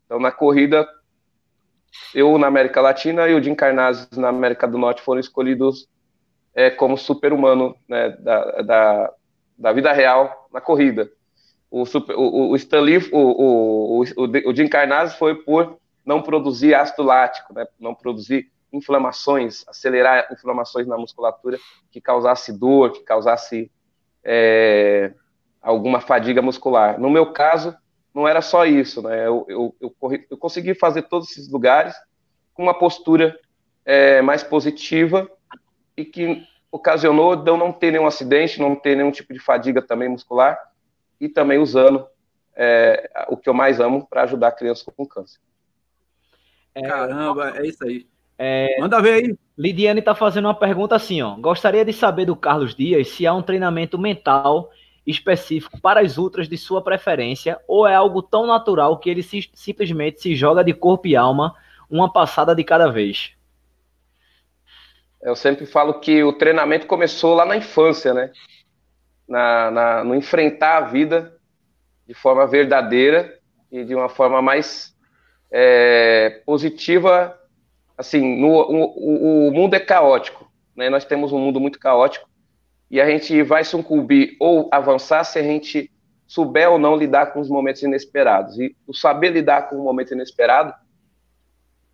Então, 0.05 0.19
na 0.19 0.31
corrida, 0.31 0.87
eu 2.13 2.37
na 2.37 2.47
América 2.47 2.81
Latina 2.81 3.27
e 3.27 3.33
o 3.33 3.41
Jim 3.41 3.55
Carnazes 3.55 4.09
na 4.11 4.29
América 4.29 4.67
do 4.67 4.77
Norte 4.77 5.01
foram 5.01 5.19
escolhidos 5.19 5.87
é, 6.53 6.69
como 6.69 6.97
super-humano 6.97 7.75
né, 7.87 8.09
da, 8.19 8.61
da, 8.61 9.13
da, 9.57 9.73
vida 9.73 9.91
real 9.91 10.47
na 10.51 10.61
corrida. 10.61 11.09
O, 11.69 11.85
super, 11.85 12.15
o, 12.15 12.51
o 12.51 12.55
Stanley, 12.55 12.97
o, 13.11 13.19
o, 13.19 14.03
o, 14.03 14.49
o 14.49 14.55
Jim 14.55 14.67
Carnazes 14.67 15.15
foi 15.17 15.35
por 15.35 15.77
não 16.05 16.21
produzir 16.21 16.73
ácido 16.73 17.03
lático, 17.03 17.53
né, 17.53 17.65
não 17.79 17.93
produzir 17.93 18.51
inflamações, 18.75 19.63
acelerar 19.67 20.27
inflamações 20.31 20.85
na 20.87 20.97
musculatura 20.97 21.57
que 21.91 22.01
causasse 22.01 22.51
dor, 22.51 22.91
que 22.91 23.03
causasse 23.03 23.71
é, 24.23 25.13
alguma 25.61 26.01
fadiga 26.01 26.41
muscular. 26.41 26.99
No 26.99 27.09
meu 27.09 27.31
caso, 27.31 27.75
não 28.13 28.27
era 28.27 28.41
só 28.41 28.65
isso, 28.65 29.01
né? 29.01 29.25
Eu, 29.27 29.45
eu, 29.47 29.75
eu, 29.79 29.89
corri, 29.89 30.25
eu 30.29 30.37
consegui 30.37 30.73
fazer 30.73 31.03
todos 31.03 31.31
esses 31.31 31.49
lugares 31.49 31.95
com 32.53 32.63
uma 32.63 32.73
postura 32.73 33.37
é, 33.85 34.21
mais 34.21 34.43
positiva 34.43 35.29
e 35.95 36.03
que 36.03 36.43
ocasionou 36.71 37.35
de 37.35 37.49
eu 37.49 37.57
não 37.57 37.71
ter 37.71 37.91
nenhum 37.91 38.07
acidente, 38.07 38.59
não 38.59 38.75
ter 38.75 38.95
nenhum 38.95 39.11
tipo 39.11 39.33
de 39.33 39.39
fadiga 39.39 39.81
também 39.81 40.09
muscular 40.09 40.59
e 41.19 41.29
também 41.29 41.57
usando 41.57 42.05
é, 42.55 43.09
o 43.29 43.37
que 43.37 43.47
eu 43.47 43.53
mais 43.53 43.79
amo 43.79 44.05
para 44.07 44.23
ajudar 44.23 44.51
crianças 44.51 44.83
com 44.83 45.05
câncer. 45.05 45.39
Caramba, 46.83 47.57
é 47.57 47.67
isso 47.67 47.83
aí. 47.85 48.07
É, 48.37 48.79
Manda 48.79 49.01
ver 49.01 49.13
aí. 49.13 49.35
Lidiane 49.57 49.99
está 49.99 50.13
fazendo 50.13 50.45
uma 50.45 50.53
pergunta 50.53 50.95
assim, 50.95 51.21
ó. 51.21 51.35
Gostaria 51.35 51.85
de 51.85 51.93
saber 51.93 52.25
do 52.25 52.35
Carlos 52.35 52.75
Dias 52.75 53.07
se 53.09 53.25
há 53.25 53.33
um 53.33 53.41
treinamento 53.41 53.97
mental 53.97 54.69
específico 55.05 55.79
para 55.79 56.01
as 56.01 56.17
ultras 56.17 56.49
de 56.49 56.57
sua 56.57 56.81
preferência 56.81 57.59
ou 57.67 57.87
é 57.87 57.95
algo 57.95 58.21
tão 58.21 58.47
natural 58.47 58.97
que 58.97 59.09
ele 59.09 59.21
se, 59.23 59.49
simplesmente 59.53 60.21
se 60.21 60.35
joga 60.35 60.63
de 60.63 60.73
corpo 60.73 61.07
e 61.07 61.15
alma 61.15 61.55
uma 61.89 62.11
passada 62.11 62.55
de 62.55 62.63
cada 62.63 62.91
vez. 62.91 63.31
Eu 65.21 65.35
sempre 65.35 65.65
falo 65.65 65.99
que 65.99 66.23
o 66.23 66.33
treinamento 66.33 66.87
começou 66.87 67.33
lá 67.33 67.45
na 67.45 67.55
infância, 67.55 68.13
né? 68.13 68.31
Na, 69.27 69.71
na, 69.71 70.03
no 70.03 70.15
enfrentar 70.15 70.77
a 70.77 70.81
vida 70.81 71.35
de 72.07 72.13
forma 72.13 72.45
verdadeira 72.45 73.39
e 73.71 73.83
de 73.83 73.95
uma 73.95 74.09
forma 74.09 74.41
mais 74.41 74.95
é, 75.51 76.41
positiva 76.45 77.39
assim, 77.97 78.39
no, 78.39 78.49
o, 78.49 79.47
o 79.47 79.51
mundo 79.51 79.75
é 79.75 79.79
caótico, 79.79 80.51
né? 80.75 80.89
Nós 80.89 81.05
temos 81.05 81.31
um 81.31 81.39
mundo 81.39 81.59
muito 81.59 81.79
caótico 81.79 82.29
e 82.89 82.99
a 83.01 83.09
gente 83.09 83.41
vai 83.43 83.63
sucumbir 83.63 84.35
ou 84.39 84.69
avançar 84.71 85.23
se 85.23 85.39
a 85.39 85.43
gente 85.43 85.91
souber 86.27 86.69
ou 86.69 86.79
não 86.79 86.95
lidar 86.95 87.27
com 87.27 87.39
os 87.39 87.49
momentos 87.49 87.83
inesperados. 87.83 88.59
E 88.59 88.75
o 88.87 88.93
saber 88.93 89.29
lidar 89.29 89.69
com 89.69 89.75
o 89.77 89.83
momento 89.83 90.13
inesperado 90.13 90.73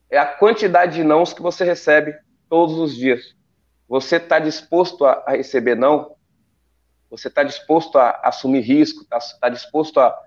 é 0.09 0.17
a 0.17 0.25
quantidade 0.25 0.95
de 0.95 1.03
nãos 1.03 1.33
que 1.33 1.41
você 1.41 1.63
recebe 1.63 2.13
todos 2.49 2.77
os 2.77 2.95
dias. 2.95 3.35
Você 3.87 4.17
está 4.17 4.39
disposto 4.39 5.05
a, 5.05 5.23
a, 5.25 5.31
receber 5.31 5.75
não? 5.75 6.15
Você 7.09 7.27
está 7.27 7.43
disposto 7.43 7.97
a, 7.97 8.19
assumir 8.23 8.61
risco? 8.61 9.03
Está 9.03 9.19
tá 9.39 9.49
disposto 9.49 9.99
a, 9.99 10.17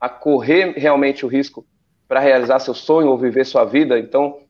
a 0.00 0.08
correr 0.08 0.74
realmente 0.76 1.24
o 1.24 1.28
risco 1.28 1.66
para 2.08 2.20
realizar 2.20 2.58
seu 2.58 2.74
sonho 2.74 3.08
ou 3.08 3.18
viver 3.18 3.44
sua 3.44 3.64
vida? 3.64 3.98
Então, 3.98 4.41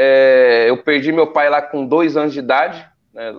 é, 0.00 0.66
eu 0.68 0.80
perdi 0.80 1.10
meu 1.10 1.26
pai 1.26 1.50
lá 1.50 1.60
com 1.60 1.84
dois 1.84 2.16
anos 2.16 2.32
de 2.32 2.38
idade. 2.38 2.88
Né? 3.12 3.36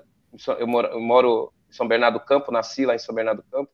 Eu, 0.59 0.67
moro, 0.67 0.87
eu, 0.89 0.99
moro, 0.99 1.53
em 1.69 1.73
São 1.73 1.87
Bernardo 1.87 2.19
do 2.19 2.25
Campo, 2.25 2.51
nasci 2.51 2.85
lá 2.85 2.93
em 2.93 2.99
São 2.99 3.15
Bernardo 3.15 3.41
do 3.41 3.49
Campo. 3.49 3.71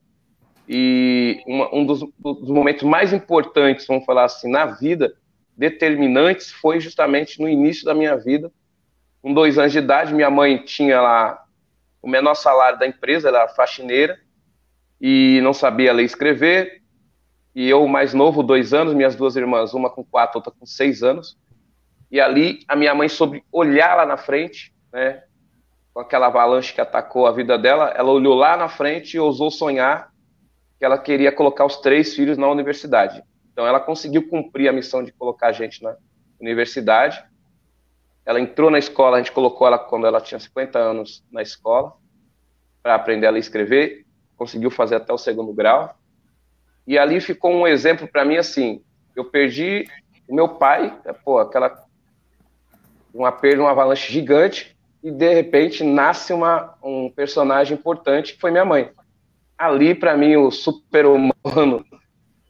E 0.69 1.41
uma, 1.47 1.73
um 1.73 1.83
dos, 1.83 2.01
dos, 2.19 2.47
momentos 2.47 2.83
mais 2.83 3.11
importantes, 3.11 3.87
vamos 3.87 4.05
falar 4.05 4.25
assim, 4.25 4.51
na 4.51 4.67
vida, 4.67 5.15
determinantes, 5.57 6.51
foi 6.51 6.79
justamente 6.79 7.41
no 7.41 7.49
início 7.49 7.83
da 7.85 7.95
minha 7.95 8.15
vida. 8.17 8.51
Com 9.19 9.33
dois 9.33 9.57
anos 9.57 9.71
de 9.71 9.79
idade, 9.79 10.13
minha 10.13 10.29
mãe 10.29 10.59
tinha 10.63 11.01
lá 11.01 11.43
o 12.03 12.07
menor 12.07 12.35
salário 12.35 12.77
da 12.77 12.85
empresa, 12.85 13.29
era 13.29 13.47
faxineira, 13.47 14.15
e 15.01 15.39
não 15.41 15.53
sabia 15.53 15.91
ler 15.91 16.03
e 16.03 16.05
escrever. 16.05 16.83
E 17.55 17.67
eu, 17.67 17.87
mais 17.87 18.13
novo, 18.13 18.43
dois 18.43 18.75
anos, 18.75 18.93
minhas 18.93 19.15
duas 19.15 19.35
irmãs, 19.35 19.73
uma 19.73 19.89
com 19.89 20.03
quatro, 20.03 20.37
outra 20.37 20.53
com 20.53 20.67
seis 20.67 21.01
anos. 21.01 21.35
E 22.11 22.19
ali 22.19 22.59
a 22.67 22.75
minha 22.75 22.93
mãe 22.93 23.09
soube 23.09 23.43
olhar 23.51 23.95
lá 23.95 24.05
na 24.05 24.17
frente, 24.17 24.73
né? 24.91 25.23
Com 25.93 26.01
aquela 26.01 26.27
avalanche 26.27 26.73
que 26.73 26.81
atacou 26.81 27.25
a 27.25 27.31
vida 27.31 27.57
dela, 27.57 27.93
ela 27.95 28.11
olhou 28.11 28.35
lá 28.35 28.57
na 28.57 28.67
frente 28.67 29.15
e 29.15 29.19
ousou 29.19 29.49
sonhar 29.49 30.11
que 30.77 30.85
ela 30.85 30.97
queria 30.97 31.31
colocar 31.31 31.65
os 31.65 31.77
três 31.77 32.13
filhos 32.13 32.37
na 32.37 32.49
universidade. 32.49 33.23
Então 33.51 33.65
ela 33.65 33.79
conseguiu 33.79 34.27
cumprir 34.27 34.67
a 34.67 34.73
missão 34.73 35.03
de 35.03 35.11
colocar 35.13 35.47
a 35.47 35.51
gente 35.53 35.81
na 35.81 35.95
universidade. 36.39 37.23
Ela 38.25 38.39
entrou 38.41 38.69
na 38.69 38.77
escola, 38.77 39.17
a 39.17 39.19
gente 39.19 39.31
colocou 39.31 39.67
ela 39.67 39.79
quando 39.79 40.05
ela 40.05 40.19
tinha 40.19 40.39
50 40.39 40.77
anos 40.77 41.23
na 41.31 41.41
escola 41.41 41.93
para 42.83 42.95
aprender 42.95 43.25
a 43.25 43.31
ler 43.31 43.37
e 43.37 43.39
escrever, 43.39 44.05
conseguiu 44.35 44.69
fazer 44.69 44.95
até 44.95 45.11
o 45.11 45.17
segundo 45.17 45.53
grau. 45.53 45.95
E 46.85 46.99
ali 46.99 47.19
ficou 47.19 47.51
um 47.51 47.65
exemplo 47.65 48.07
para 48.07 48.23
mim 48.23 48.37
assim, 48.37 48.83
eu 49.15 49.25
perdi 49.25 49.87
o 50.27 50.35
meu 50.35 50.49
pai, 50.49 50.95
pô, 51.23 51.39
aquela 51.39 51.84
uma 53.15 53.31
perda, 53.31 53.61
uma 53.61 53.71
avalanche 53.71 54.11
gigante, 54.11 54.75
e 55.01 55.09
de 55.09 55.33
repente 55.33 55.83
nasce 55.83 56.33
uma, 56.33 56.75
um 56.83 57.09
personagem 57.09 57.77
importante 57.77 58.33
que 58.33 58.41
foi 58.41 58.51
minha 58.51 58.65
mãe. 58.65 58.91
Ali, 59.57 59.95
para 59.95 60.17
mim, 60.17 60.35
o 60.35 60.51
super-humano, 60.51 61.85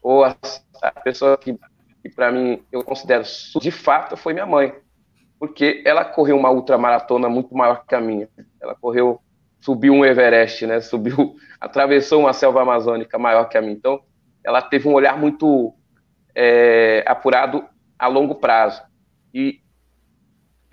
ou 0.02 0.24
a, 0.24 0.36
a, 0.82 0.92
pessoa 1.02 1.38
que, 1.38 1.56
que 2.02 2.10
para 2.10 2.32
mim 2.32 2.64
eu 2.72 2.84
considero 2.84 3.24
de 3.62 3.72
fato, 3.72 4.18
foi 4.18 4.34
minha 4.34 4.46
mãe. 4.46 4.74
Porque 5.38 5.84
ela 5.86 6.04
correu 6.04 6.38
uma 6.38 6.50
ultramaratona 6.50 7.30
muito 7.30 7.54
maior 7.56 7.86
que 7.86 7.94
a 7.94 8.02
minha. 8.02 8.28
Ela 8.60 8.74
correu, 8.74 9.20
subiu 9.60 9.94
um 9.94 10.06
Everest, 10.06 10.66
né? 10.66 10.80
Subiu, 10.82 11.36
atravessou 11.60 12.22
uma 12.22 12.34
selva 12.34 12.62
amazônica 12.62 13.20
maior 13.20 13.50
que 13.50 13.58
a 13.58 13.62
minha. 13.62 13.74
Então, 13.74 14.02
ela 14.44 14.62
teve 14.62 14.88
um 14.88 14.94
olhar 14.94 15.18
muito 15.18 15.74
é, 16.34 17.04
apurado 17.06 17.66
a 18.00 18.08
longo 18.08 18.36
prazo. 18.36 18.82
E 19.34 19.60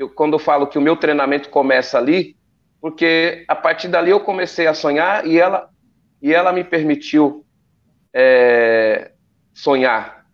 eu, 0.02 0.10
quando 0.10 0.34
eu 0.34 0.38
falo 0.38 0.66
que 0.66 0.78
o 0.78 0.82
meu 0.82 0.96
treinamento 0.96 1.48
começa 1.48 1.96
ali, 1.96 2.36
porque 2.80 3.44
a 3.46 3.54
partir 3.54 3.88
dali 3.88 4.10
eu 4.10 4.20
comecei 4.20 4.66
a 4.66 4.74
sonhar 4.74 5.26
e 5.26 5.38
ela, 5.38 5.70
e 6.20 6.34
ela 6.34 6.52
me 6.52 6.64
permitiu 6.64 7.46
é, 8.12 9.12
sonhar. 9.54 10.26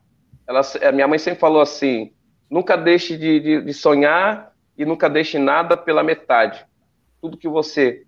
Ela, 0.46 0.62
a 0.82 0.92
minha 0.92 1.06
mãe 1.06 1.18
sempre 1.18 1.38
falou 1.38 1.60
assim: 1.60 2.12
nunca 2.50 2.76
deixe 2.76 3.16
de, 3.16 3.40
de, 3.40 3.62
de 3.62 3.74
sonhar 3.74 4.52
e 4.76 4.84
nunca 4.84 5.08
deixe 5.08 5.38
nada 5.38 5.76
pela 5.76 6.02
metade. 6.02 6.64
Tudo 7.20 7.36
que 7.36 7.48
você 7.48 8.04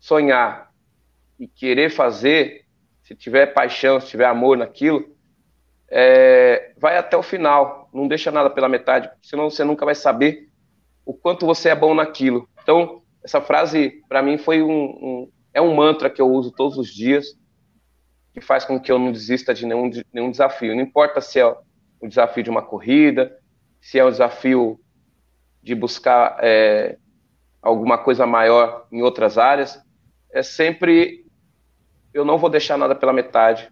sonhar 0.00 0.70
e 1.38 1.46
querer 1.46 1.90
fazer, 1.90 2.64
se 3.02 3.14
tiver 3.14 3.46
paixão, 3.46 4.00
se 4.00 4.08
tiver 4.08 4.26
amor 4.26 4.56
naquilo, 4.56 5.14
é, 5.88 6.72
vai 6.76 6.96
até 6.96 7.16
o 7.16 7.22
final. 7.22 7.88
Não 7.92 8.08
deixa 8.08 8.30
nada 8.32 8.50
pela 8.50 8.68
metade, 8.68 9.08
senão 9.22 9.48
você 9.48 9.62
nunca 9.62 9.84
vai 9.84 9.94
saber 9.94 10.45
o 11.06 11.14
quanto 11.14 11.46
você 11.46 11.68
é 11.68 11.74
bom 11.74 11.94
naquilo. 11.94 12.48
Então, 12.60 13.00
essa 13.24 13.40
frase, 13.40 14.02
para 14.08 14.22
mim, 14.22 14.36
foi 14.36 14.60
um, 14.60 14.68
um, 14.70 15.32
é 15.54 15.62
um 15.62 15.74
mantra 15.74 16.10
que 16.10 16.20
eu 16.20 16.28
uso 16.28 16.50
todos 16.50 16.76
os 16.76 16.92
dias, 16.92 17.26
que 18.34 18.40
faz 18.40 18.64
com 18.64 18.78
que 18.78 18.90
eu 18.90 18.98
não 18.98 19.12
desista 19.12 19.54
de 19.54 19.64
nenhum, 19.64 19.88
de 19.88 20.04
nenhum 20.12 20.30
desafio. 20.30 20.74
Não 20.74 20.82
importa 20.82 21.20
se 21.20 21.38
é 21.38 21.46
o 21.46 22.08
desafio 22.08 22.42
de 22.42 22.50
uma 22.50 22.60
corrida, 22.60 23.38
se 23.80 23.98
é 23.98 24.04
o 24.04 24.10
desafio 24.10 24.80
de 25.62 25.74
buscar 25.74 26.38
é, 26.42 26.98
alguma 27.62 27.96
coisa 27.96 28.26
maior 28.26 28.86
em 28.90 29.00
outras 29.00 29.38
áreas, 29.38 29.80
é 30.32 30.42
sempre 30.42 31.24
eu 32.12 32.24
não 32.24 32.38
vou 32.38 32.50
deixar 32.50 32.76
nada 32.76 32.94
pela 32.94 33.12
metade 33.12 33.70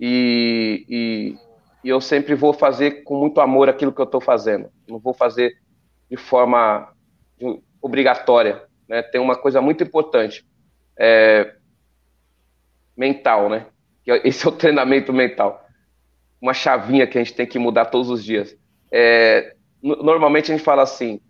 e, 0.00 0.84
e, 0.88 1.38
e 1.84 1.88
eu 1.88 2.00
sempre 2.00 2.34
vou 2.34 2.52
fazer 2.52 3.02
com 3.04 3.18
muito 3.18 3.40
amor 3.40 3.68
aquilo 3.68 3.92
que 3.92 4.00
eu 4.00 4.04
estou 4.04 4.20
fazendo. 4.20 4.68
Não 4.88 4.98
vou 4.98 5.14
fazer 5.14 5.54
de 6.10 6.16
forma 6.16 6.92
obrigatória. 7.80 8.62
Né? 8.88 9.02
Tem 9.02 9.20
uma 9.20 9.36
coisa 9.36 9.60
muito 9.60 9.82
importante, 9.82 10.44
é, 10.98 11.54
mental, 12.96 13.48
né? 13.48 13.66
É, 14.06 14.26
esse 14.28 14.46
é 14.46 14.48
o 14.48 14.52
treinamento 14.52 15.12
mental. 15.12 15.64
Uma 16.40 16.54
chavinha 16.54 17.06
que 17.06 17.18
a 17.18 17.22
gente 17.22 17.34
tem 17.34 17.46
que 17.46 17.58
mudar 17.58 17.86
todos 17.86 18.08
os 18.08 18.24
dias. 18.24 18.56
É, 18.90 19.54
normalmente 19.82 20.52
a 20.52 20.56
gente 20.56 20.64
fala 20.64 20.82
assim: 20.82 21.20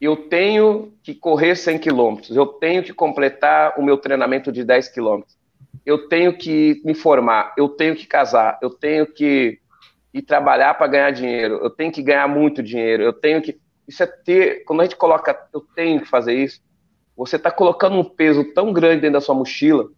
eu 0.00 0.16
tenho 0.16 0.92
que 1.02 1.14
correr 1.14 1.56
100 1.56 1.78
quilômetros, 1.78 2.36
eu 2.36 2.46
tenho 2.46 2.82
que 2.82 2.92
completar 2.92 3.78
o 3.78 3.82
meu 3.82 3.96
treinamento 3.96 4.50
de 4.50 4.64
10 4.64 4.88
quilômetros, 4.88 5.36
eu 5.86 6.08
tenho 6.08 6.36
que 6.36 6.80
me 6.84 6.94
formar, 6.94 7.54
eu 7.56 7.68
tenho 7.68 7.94
que 7.94 8.06
casar, 8.06 8.58
eu 8.60 8.70
tenho 8.70 9.06
que 9.06 9.58
ir 10.12 10.22
trabalhar 10.22 10.74
para 10.74 10.86
ganhar 10.86 11.10
dinheiro, 11.10 11.60
eu 11.62 11.70
tenho 11.70 11.92
que 11.92 12.02
ganhar 12.02 12.28
muito 12.28 12.62
dinheiro, 12.62 13.02
eu 13.02 13.12
tenho 13.12 13.40
que. 13.40 13.58
Isso 13.86 14.02
é 14.02 14.06
ter. 14.06 14.64
Quando 14.64 14.80
a 14.80 14.84
gente 14.84 14.96
coloca, 14.96 15.48
eu 15.52 15.60
tenho 15.74 16.00
que 16.00 16.08
fazer 16.08 16.34
isso, 16.34 16.60
você 17.16 17.36
está 17.36 17.50
colocando 17.50 17.96
um 17.96 18.04
peso 18.04 18.44
tão 18.52 18.72
grande 18.72 19.02
dentro 19.02 19.14
da 19.14 19.20
sua 19.20 19.34
mochila, 19.34 19.88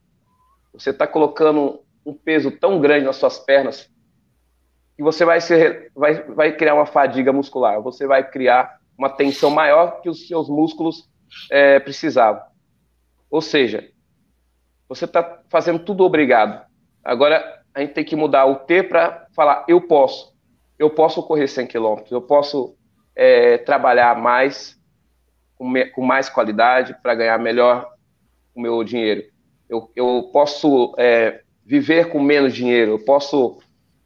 você 0.73 0.90
está 0.90 1.07
colocando 1.07 1.81
um 2.05 2.12
peso 2.12 2.50
tão 2.50 2.81
grande 2.81 3.07
nas 3.07 3.16
suas 3.16 3.38
pernas, 3.38 3.90
que 4.97 5.02
você 5.02 5.25
vai, 5.25 5.40
ser, 5.40 5.90
vai, 5.95 6.23
vai 6.23 6.57
criar 6.57 6.75
uma 6.75 6.87
fadiga 6.87 7.33
muscular, 7.33 7.81
você 7.83 8.07
vai 8.07 8.28
criar 8.28 8.78
uma 8.97 9.11
tensão 9.11 9.50
maior 9.50 10.00
que 10.00 10.09
os 10.09 10.26
seus 10.26 10.49
músculos 10.49 11.09
é, 11.50 11.81
precisavam. 11.81 12.43
Ou 13.31 13.40
seja, 13.40 13.88
você 14.88 15.05
está 15.05 15.43
fazendo 15.49 15.81
tudo 15.81 16.05
obrigado. 16.05 16.64
Agora 17.05 17.62
a 17.75 17.81
gente 17.81 17.93
tem 17.93 18.05
que 18.05 18.16
mudar 18.16 18.47
o 18.47 18.57
T 18.57 18.83
para 18.83 19.26
falar 19.35 19.64
eu 19.69 19.81
posso. 19.81 20.35
Eu 20.78 20.90
posso 20.90 21.23
correr 21.23 21.49
100 21.49 21.66
km, 21.66 22.02
eu 22.11 22.21
posso 22.21 22.75
é, 23.16 23.56
trabalhar 23.58 24.16
mais, 24.16 24.78
com, 25.56 25.68
me, 25.68 25.87
com 25.87 26.04
mais 26.04 26.28
qualidade, 26.28 26.94
para 27.02 27.14
ganhar 27.14 27.38
melhor 27.38 27.90
o 28.54 28.61
meu 28.61 28.85
dinheiro. 28.85 29.25
Eu, 29.68 29.90
eu 29.96 30.30
posso 30.32 30.94
é, 30.99 31.40
viver 31.64 32.11
com 32.11 32.20
menos 32.20 32.54
dinheiro, 32.54 32.92
eu 32.92 32.99
posso 33.04 33.58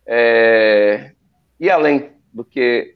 é, 0.06 1.12
ir 1.58 1.70
além 1.70 2.12
do 2.32 2.44
que 2.44 2.94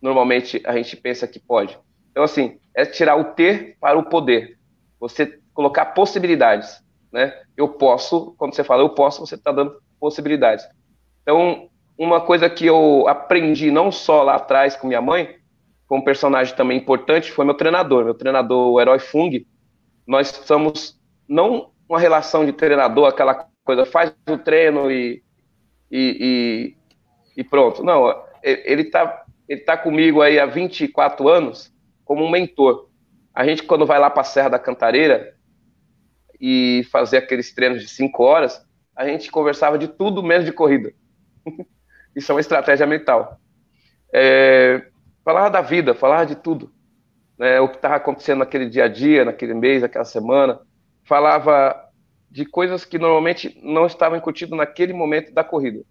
normalmente 0.00 0.62
a 0.64 0.76
gente 0.76 0.96
pensa 0.96 1.26
que 1.26 1.40
pode. 1.40 1.76
Então, 2.10 2.22
assim, 2.22 2.58
é 2.74 2.84
tirar 2.84 3.16
o 3.16 3.24
ter 3.24 3.76
para 3.80 3.98
o 3.98 4.04
poder. 4.04 4.58
Você 5.00 5.40
colocar 5.52 5.86
possibilidades, 5.86 6.82
né? 7.10 7.42
Eu 7.56 7.68
posso, 7.68 8.34
quando 8.38 8.54
você 8.54 8.62
fala 8.62 8.82
eu 8.82 8.90
posso, 8.90 9.26
você 9.26 9.34
está 9.34 9.50
dando 9.50 9.80
possibilidades. 9.98 10.66
Então, 11.22 11.68
uma 11.98 12.20
coisa 12.20 12.48
que 12.48 12.66
eu 12.66 13.08
aprendi 13.08 13.70
não 13.70 13.90
só 13.90 14.22
lá 14.22 14.36
atrás 14.36 14.76
com 14.76 14.86
minha 14.86 15.00
mãe, 15.00 15.34
com 15.86 15.98
um 15.98 16.04
personagem 16.04 16.54
também 16.56 16.78
importante, 16.78 17.30
foi 17.30 17.44
meu 17.44 17.54
treinador, 17.54 18.04
meu 18.04 18.14
treinador, 18.14 18.72
o 18.72 18.80
Herói 18.80 18.98
Fung. 18.98 19.46
Nós 20.06 20.28
somos 20.28 20.98
não 21.28 21.70
uma 21.88 22.00
relação 22.00 22.44
de 22.44 22.52
treinador, 22.52 23.08
aquela 23.08 23.48
coisa, 23.64 23.86
faz 23.86 24.12
o 24.28 24.38
treino 24.38 24.90
e, 24.90 25.22
e, 25.90 26.74
e, 27.36 27.40
e 27.40 27.44
pronto. 27.44 27.84
Não, 27.84 28.12
ele 28.42 28.82
está 28.82 29.24
ele 29.48 29.60
tá 29.60 29.76
comigo 29.76 30.22
aí 30.22 30.38
há 30.38 30.46
24 30.46 31.28
anos 31.28 31.72
como 32.04 32.24
um 32.24 32.30
mentor. 32.30 32.88
A 33.34 33.44
gente, 33.44 33.62
quando 33.62 33.86
vai 33.86 33.98
lá 33.98 34.10
para 34.10 34.22
a 34.22 34.24
Serra 34.24 34.50
da 34.50 34.58
Cantareira 34.58 35.34
e 36.40 36.86
fazer 36.90 37.18
aqueles 37.18 37.54
treinos 37.54 37.80
de 37.80 37.88
5 37.88 38.22
horas, 38.22 38.64
a 38.94 39.06
gente 39.06 39.30
conversava 39.30 39.78
de 39.78 39.88
tudo 39.88 40.22
menos 40.22 40.44
de 40.44 40.52
corrida. 40.52 40.92
Isso 42.14 42.32
é 42.32 42.34
uma 42.34 42.40
estratégia 42.40 42.86
mental. 42.86 43.38
É, 44.12 44.86
falava 45.26 45.50
da 45.50 45.60
vida, 45.60 45.92
falava 45.92 46.24
de 46.24 46.36
tudo. 46.36 46.70
Né, 47.36 47.60
o 47.60 47.68
que 47.68 47.74
estava 47.74 47.96
acontecendo 47.96 48.38
naquele 48.38 48.70
dia 48.70 48.84
a 48.84 48.88
dia, 48.88 49.24
naquele 49.24 49.54
mês, 49.54 49.82
naquela 49.82 50.04
semana. 50.04 50.60
Falava 51.04 51.74
de 52.30 52.46
coisas 52.46 52.84
que 52.84 52.96
normalmente 52.96 53.60
não 53.60 53.86
estavam 53.86 54.16
incutidas 54.16 54.56
naquele 54.56 54.92
momento 54.92 55.34
da 55.34 55.42
corrida. 55.42 55.82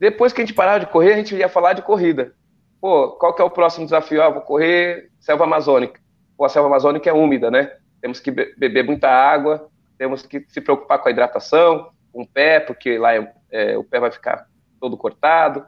Depois 0.00 0.32
que 0.32 0.42
a 0.42 0.44
gente 0.44 0.54
parava 0.54 0.80
de 0.80 0.86
correr, 0.86 1.12
a 1.12 1.16
gente 1.16 1.34
ia 1.36 1.48
falar 1.48 1.74
de 1.74 1.82
corrida. 1.82 2.34
Pô, 2.80 3.12
qual 3.12 3.32
que 3.32 3.40
é 3.40 3.44
o 3.44 3.50
próximo 3.50 3.86
desafio? 3.86 4.20
Ah, 4.20 4.28
vou 4.28 4.42
correr 4.42 5.10
selva 5.20 5.44
amazônica. 5.44 6.00
Pô, 6.36 6.44
a 6.44 6.48
selva 6.48 6.68
amazônica 6.68 7.08
é 7.08 7.12
úmida, 7.12 7.52
né? 7.52 7.70
Temos 8.02 8.18
que 8.18 8.32
beber 8.32 8.82
muita 8.82 9.08
água, 9.08 9.68
temos 9.96 10.26
que 10.26 10.44
se 10.48 10.60
preocupar 10.60 10.98
com 10.98 11.08
a 11.08 11.12
hidratação, 11.12 11.90
com 12.12 12.22
o 12.22 12.28
pé, 12.28 12.58
porque 12.58 12.98
lá 12.98 13.14
é, 13.14 13.32
é, 13.50 13.78
o 13.78 13.84
pé 13.84 14.00
vai 14.00 14.10
ficar 14.10 14.46
todo 14.80 14.96
cortado, 14.96 15.64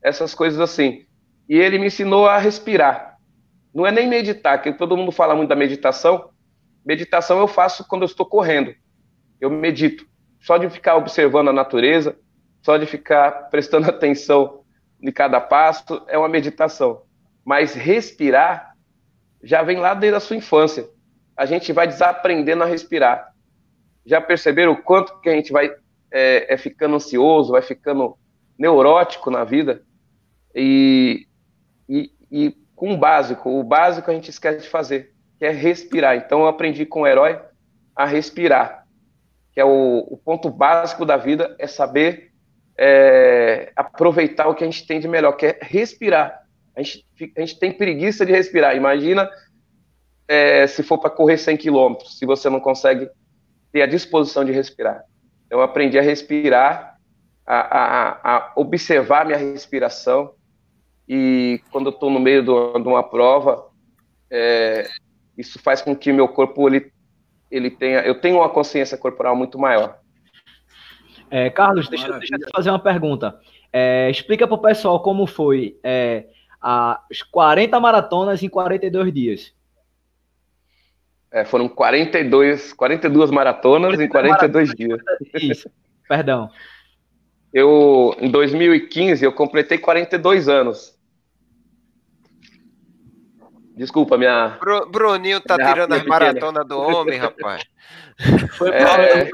essas 0.00 0.32
coisas 0.32 0.60
assim. 0.60 1.04
E 1.48 1.56
ele 1.56 1.78
me 1.78 1.86
ensinou 1.86 2.26
a 2.26 2.38
respirar. 2.38 3.18
Não 3.74 3.86
é 3.86 3.90
nem 3.90 4.08
meditar, 4.08 4.62
que 4.62 4.72
todo 4.72 4.96
mundo 4.96 5.12
fala 5.12 5.34
muito 5.34 5.48
da 5.48 5.56
meditação. 5.56 6.30
Meditação 6.84 7.38
eu 7.38 7.48
faço 7.48 7.86
quando 7.86 8.02
eu 8.02 8.06
estou 8.06 8.26
correndo 8.26 8.74
eu 9.44 9.50
medito. 9.50 10.06
Só 10.40 10.56
de 10.56 10.68
ficar 10.68 10.96
observando 10.96 11.48
a 11.48 11.52
natureza, 11.52 12.18
só 12.62 12.76
de 12.76 12.86
ficar 12.86 13.48
prestando 13.50 13.88
atenção 13.88 14.64
em 15.00 15.12
cada 15.12 15.40
passo, 15.40 16.02
é 16.08 16.16
uma 16.16 16.28
meditação. 16.28 17.02
Mas 17.44 17.74
respirar 17.74 18.74
já 19.42 19.62
vem 19.62 19.78
lá 19.78 19.92
desde 19.92 20.16
a 20.16 20.20
sua 20.20 20.36
infância. 20.36 20.88
A 21.36 21.44
gente 21.44 21.72
vai 21.72 21.86
desaprendendo 21.86 22.62
a 22.62 22.66
respirar. 22.66 23.32
Já 24.06 24.20
perceberam 24.20 24.72
o 24.72 24.82
quanto 24.82 25.20
que 25.20 25.28
a 25.28 25.32
gente 25.32 25.52
vai 25.52 25.70
é, 26.10 26.54
é 26.54 26.56
ficando 26.56 26.96
ansioso, 26.96 27.52
vai 27.52 27.60
ficando 27.60 28.16
neurótico 28.58 29.30
na 29.30 29.44
vida? 29.44 29.82
E, 30.54 31.26
e, 31.88 32.10
e 32.30 32.56
com 32.74 32.92
o 32.92 32.96
básico, 32.96 33.50
o 33.50 33.62
básico 33.62 34.10
a 34.10 34.14
gente 34.14 34.30
esquece 34.30 34.62
de 34.62 34.68
fazer, 34.68 35.12
que 35.38 35.44
é 35.44 35.50
respirar. 35.50 36.16
Então 36.16 36.40
eu 36.40 36.46
aprendi 36.48 36.84
com 36.84 37.02
o 37.02 37.06
herói 37.06 37.40
a 37.94 38.04
respirar 38.04 38.84
que 39.54 39.60
é 39.60 39.64
o, 39.64 40.04
o 40.10 40.16
ponto 40.18 40.50
básico 40.50 41.06
da 41.06 41.16
vida, 41.16 41.54
é 41.60 41.66
saber 41.68 42.32
é, 42.76 43.72
aproveitar 43.76 44.48
o 44.48 44.54
que 44.54 44.64
a 44.64 44.66
gente 44.66 44.84
tem 44.84 44.98
de 44.98 45.06
melhor, 45.06 45.32
que 45.32 45.46
é 45.46 45.58
respirar. 45.62 46.42
A 46.76 46.82
gente, 46.82 47.06
a 47.36 47.40
gente 47.40 47.58
tem 47.60 47.72
preguiça 47.72 48.26
de 48.26 48.32
respirar. 48.32 48.76
Imagina 48.76 49.30
é, 50.26 50.66
se 50.66 50.82
for 50.82 50.98
para 50.98 51.08
correr 51.08 51.38
100 51.38 51.56
quilômetros, 51.56 52.18
se 52.18 52.26
você 52.26 52.50
não 52.50 52.58
consegue 52.58 53.08
ter 53.70 53.82
a 53.82 53.86
disposição 53.86 54.44
de 54.44 54.50
respirar. 54.50 55.04
Então, 55.46 55.60
eu 55.60 55.62
aprendi 55.62 55.96
a 56.00 56.02
respirar, 56.02 56.98
a, 57.46 57.58
a, 57.60 58.36
a 58.36 58.52
observar 58.56 59.24
minha 59.24 59.38
respiração, 59.38 60.34
e 61.08 61.60
quando 61.70 61.86
eu 61.86 61.92
estou 61.92 62.10
no 62.10 62.20
meio 62.20 62.42
de 62.42 62.88
uma 62.88 63.02
prova, 63.02 63.66
é, 64.30 64.88
isso 65.36 65.58
faz 65.58 65.82
com 65.82 65.94
que 65.94 66.12
meu 66.12 66.28
corpo 66.28 66.68
ele 66.68 66.92
ele 67.50 67.70
tenha, 67.70 68.00
eu 68.00 68.20
tenho 68.20 68.38
uma 68.38 68.48
consciência 68.48 68.98
corporal 68.98 69.36
muito 69.36 69.58
maior. 69.58 69.98
É, 71.30 71.48
Carlos, 71.50 71.88
deixa, 71.88 72.10
deixa, 72.18 72.34
eu 72.34 72.40
te 72.40 72.50
fazer 72.54 72.70
uma 72.70 72.80
pergunta. 72.80 73.38
É, 73.72 74.10
explica 74.10 74.46
para 74.46 74.54
o 74.54 74.60
pessoal 74.60 75.00
como 75.00 75.26
foi 75.26 75.78
é, 75.82 76.26
as 76.60 77.22
40 77.30 77.78
maratonas 77.78 78.42
em 78.42 78.48
42 78.48 79.12
dias. 79.12 79.54
É, 81.30 81.44
foram 81.44 81.68
42, 81.68 82.72
42 82.72 83.30
maratonas 83.30 83.96
42 83.96 84.08
em 84.08 84.08
42 84.08 84.68
maratonas, 84.68 85.30
dias. 85.32 85.42
Isso, 85.42 85.70
perdão. 86.08 86.50
Eu, 87.52 88.16
em 88.20 88.30
2015, 88.30 89.24
eu 89.24 89.32
completei 89.32 89.78
42 89.78 90.48
anos. 90.48 90.93
Desculpa, 93.74 94.16
minha. 94.16 94.56
Bru 94.60 94.88
Bruninho 94.88 95.40
tá 95.40 95.56
minha 95.56 95.68
tirando 95.72 95.92
as 95.92 96.04
maratonas 96.04 96.66
do 96.66 96.78
homem, 96.78 97.18
rapaz. 97.18 97.62
Foi 98.56 98.70
é... 98.70 99.28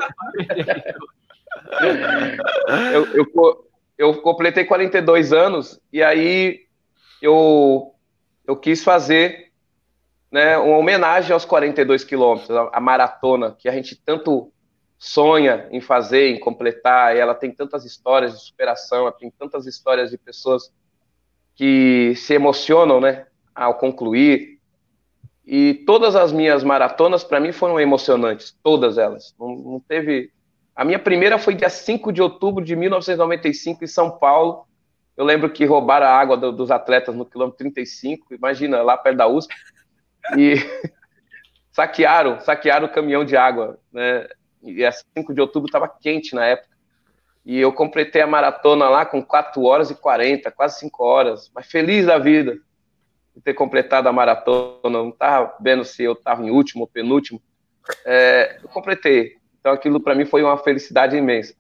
eu, 2.95 3.07
eu, 3.15 3.71
eu 3.99 4.23
completei 4.23 4.65
42 4.65 5.33
anos 5.33 5.79
e 5.93 6.03
aí 6.03 6.61
eu, 7.21 7.95
eu 8.47 8.57
quis 8.57 8.83
fazer 8.83 9.51
né, 10.33 10.57
uma 10.57 10.79
homenagem 10.79 11.33
aos 11.33 11.45
42 11.45 12.05
quilômetros, 12.05 12.51
a, 12.51 12.71
a 12.73 12.81
maratona, 12.81 13.55
que 13.59 13.69
a 13.69 13.73
gente 13.73 13.95
tanto 13.97 14.51
sonha 14.99 15.69
em 15.71 15.81
fazer, 15.81 16.29
em 16.31 16.39
completar, 16.39 17.17
e 17.17 17.19
ela 17.19 17.35
tem 17.35 17.51
tantas 17.51 17.85
histórias 17.85 18.39
de 18.39 18.47
superação, 18.47 19.01
ela 19.01 19.13
tem 19.13 19.31
tantas 19.31 19.67
histórias 19.67 20.11
de 20.11 20.19
pessoas 20.19 20.73
que 21.55 22.15
se 22.17 22.35
emocionam, 22.35 23.01
né, 23.01 23.27
ao 23.61 23.75
concluir. 23.75 24.59
E 25.47 25.75
todas 25.87 26.17
as 26.17 26.33
minhas 26.33 26.65
maratonas, 26.65 27.23
para 27.23 27.39
mim, 27.39 27.53
foram 27.53 27.79
emocionantes, 27.79 28.57
todas 28.63 28.97
elas. 28.97 29.35
Não, 29.39 29.55
não, 29.55 29.81
teve. 29.81 30.31
A 30.75 30.85
minha 30.85 30.99
primeira 30.99 31.39
foi 31.39 31.55
dia 31.55 31.69
5 31.69 32.11
de 32.13 32.23
outubro 32.23 32.65
de 32.65 32.75
1995, 32.75 33.85
em 33.85 33.87
São 33.87 34.11
Paulo. 34.11 34.65
Eu 35.15 35.25
lembro 35.27 35.51
que 35.51 35.67
roubaram 35.67 36.07
a 36.07 36.11
água 36.11 36.37
do, 36.37 36.53
dos 36.53 36.71
atletas 36.71 37.15
no 37.15 37.27
quilômetro 37.27 37.59
35, 37.59 38.35
imagina, 38.35 38.81
lá 38.81 38.97
perto 38.97 39.19
da 39.19 39.27
USP. 39.27 39.55
E 40.39 40.55
saquearam, 41.71 42.41
saquearam 42.41 42.87
o 42.87 42.93
caminhão 42.93 43.25
de 43.25 43.37
água, 43.37 43.79
né? 43.93 44.27
E 44.63 44.85
a 44.85 44.93
5 44.93 45.35
de 45.35 45.41
outubro 45.41 45.67
estava 45.67 45.89
quente 45.89 46.35
na 46.35 46.47
época. 46.47 46.71
E 47.45 47.59
eu 47.59 47.73
completei 47.73 48.23
a 48.23 48.27
maratona 48.27 48.89
lá 48.89 49.05
com 49.05 49.23
4 49.23 49.63
horas 49.63 49.91
e 49.91 49.95
40, 49.95 50.51
quase 50.53 50.79
5 50.79 51.05
horas, 51.05 51.51
mas 51.55 51.67
feliz 51.67 52.07
da 52.07 52.17
vida 52.17 52.59
ter 53.41 53.55
completado 53.55 54.09
a 54.09 54.13
maratona, 54.13 54.81
não 54.85 55.09
estava 55.11 55.55
vendo 55.61 55.85
se 55.85 56.03
eu 56.03 56.13
estava 56.13 56.45
em 56.45 56.51
último 56.51 56.83
ou 56.83 56.87
penúltimo. 56.87 57.41
É, 58.05 58.59
eu 58.63 58.69
completei. 58.69 59.37
Então 59.59 59.73
aquilo 59.73 60.01
para 60.01 60.15
mim 60.15 60.25
foi 60.25 60.43
uma 60.43 60.57
felicidade 60.59 61.17
imensa. 61.17 61.55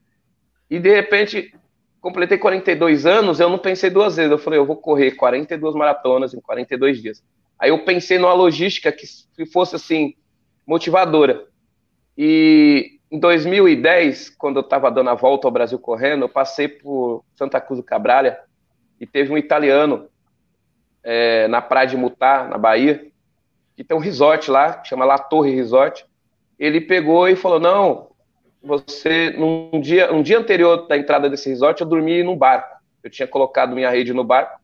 E 0.68 0.78
de 0.78 0.90
repente, 0.90 1.54
completei 2.00 2.38
42 2.38 3.06
anos, 3.06 3.40
eu 3.40 3.48
não 3.48 3.58
pensei 3.58 3.90
duas 3.90 4.16
vezes. 4.16 4.30
Eu 4.30 4.38
falei, 4.38 4.58
eu 4.58 4.66
vou 4.66 4.76
correr 4.76 5.12
42 5.12 5.74
maratonas 5.74 6.34
em 6.34 6.40
42 6.40 7.02
dias. 7.02 7.22
Aí 7.58 7.70
eu 7.70 7.84
pensei 7.84 8.18
numa 8.18 8.32
logística 8.32 8.90
que 8.90 9.46
fosse 9.46 9.76
assim 9.76 10.14
motivadora. 10.66 11.46
E 12.16 12.98
em 13.10 13.18
2010, 13.18 14.30
quando 14.30 14.56
eu 14.56 14.62
estava 14.62 14.90
dando 14.90 15.10
a 15.10 15.14
volta 15.14 15.46
ao 15.46 15.50
Brasil 15.50 15.78
correndo, 15.78 16.24
eu 16.24 16.28
passei 16.28 16.68
por 16.68 17.24
Santa 17.34 17.60
Cruz 17.60 17.80
do 17.80 17.84
Cabralha 17.84 18.38
e 19.00 19.06
teve 19.06 19.32
um 19.32 19.38
italiano 19.38 20.08
é, 21.02 21.48
na 21.48 21.60
praia 21.60 21.86
de 21.86 21.96
Mutá, 21.96 22.46
na 22.48 22.58
Bahia, 22.58 23.06
que 23.76 23.84
tem 23.84 23.96
um 23.96 24.00
resort 24.00 24.50
lá, 24.50 24.74
que 24.74 24.88
chama 24.88 25.04
La 25.04 25.18
Torre 25.18 25.54
Resort. 25.54 26.04
Ele 26.58 26.80
pegou 26.80 27.28
e 27.28 27.36
falou: 27.36 27.58
Não, 27.58 28.10
você, 28.62 29.30
num 29.30 29.80
dia, 29.80 30.12
um 30.12 30.22
dia 30.22 30.38
anterior 30.38 30.86
da 30.86 30.96
entrada 30.96 31.30
desse 31.30 31.48
resort, 31.48 31.80
eu 31.80 31.86
dormi 31.86 32.22
num 32.22 32.36
barco. 32.36 32.76
Eu 33.02 33.10
tinha 33.10 33.26
colocado 33.26 33.74
minha 33.74 33.90
rede 33.90 34.12
no 34.12 34.22
barco. 34.22 34.60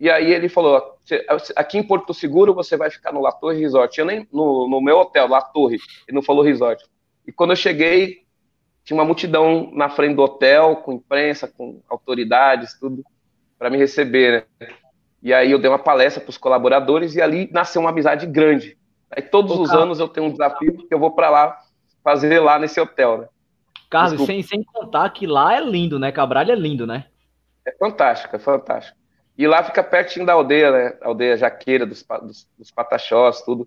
E 0.00 0.10
aí 0.10 0.32
ele 0.32 0.48
falou: 0.48 0.98
aqui 1.54 1.78
em 1.78 1.82
Porto 1.82 2.12
Seguro 2.12 2.52
você 2.52 2.76
vai 2.76 2.90
ficar 2.90 3.12
no 3.12 3.20
La 3.20 3.32
Torre 3.32 3.60
Resort. 3.60 3.98
Eu 3.98 4.06
nem 4.06 4.26
no, 4.32 4.68
no 4.68 4.80
meu 4.80 4.98
hotel, 4.98 5.28
La 5.28 5.40
Torre. 5.40 5.78
Ele 6.08 6.14
não 6.14 6.22
falou 6.22 6.42
resort. 6.42 6.84
E 7.26 7.32
quando 7.32 7.50
eu 7.50 7.56
cheguei, 7.56 8.24
tinha 8.84 8.96
uma 8.96 9.04
multidão 9.04 9.70
na 9.72 9.88
frente 9.88 10.16
do 10.16 10.22
hotel, 10.22 10.76
com 10.76 10.92
imprensa, 10.92 11.48
com 11.48 11.80
autoridades, 11.88 12.78
tudo, 12.78 13.04
para 13.58 13.70
me 13.70 13.78
receber, 13.78 14.46
né? 14.60 14.68
E 15.24 15.32
aí 15.32 15.50
eu 15.50 15.58
dei 15.58 15.70
uma 15.70 15.78
palestra 15.78 16.22
para 16.22 16.28
os 16.28 16.36
colaboradores 16.36 17.14
e 17.14 17.22
ali 17.22 17.48
nasceu 17.50 17.80
uma 17.80 17.88
amizade 17.88 18.26
grande. 18.26 18.76
Aí 19.10 19.22
todos 19.22 19.58
os 19.58 19.70
anos 19.70 19.98
eu 19.98 20.06
tenho 20.06 20.26
um 20.26 20.30
desafio 20.30 20.76
que 20.76 20.92
eu 20.94 20.98
vou 20.98 21.12
para 21.12 21.30
lá 21.30 21.58
fazer 22.02 22.38
lá 22.40 22.58
nesse 22.58 22.78
hotel, 22.78 23.18
né? 23.18 23.28
Carlos, 23.88 24.26
sem, 24.26 24.42
sem 24.42 24.62
contar 24.62 25.08
que 25.10 25.26
lá 25.26 25.56
é 25.56 25.60
lindo, 25.60 25.98
né? 25.98 26.12
Cabral 26.12 26.44
é 26.44 26.54
lindo, 26.54 26.86
né? 26.86 27.06
É 27.66 27.72
fantástico, 27.72 28.36
é 28.36 28.38
fantástico. 28.38 28.98
E 29.38 29.46
lá 29.46 29.62
fica 29.62 29.82
pertinho 29.82 30.26
da 30.26 30.34
aldeia, 30.34 30.70
né? 30.70 30.98
A 31.00 31.08
aldeia 31.08 31.38
jaqueira, 31.38 31.86
dos, 31.86 32.04
dos, 32.22 32.46
dos 32.58 32.70
pataxós, 32.70 33.40
tudo. 33.42 33.66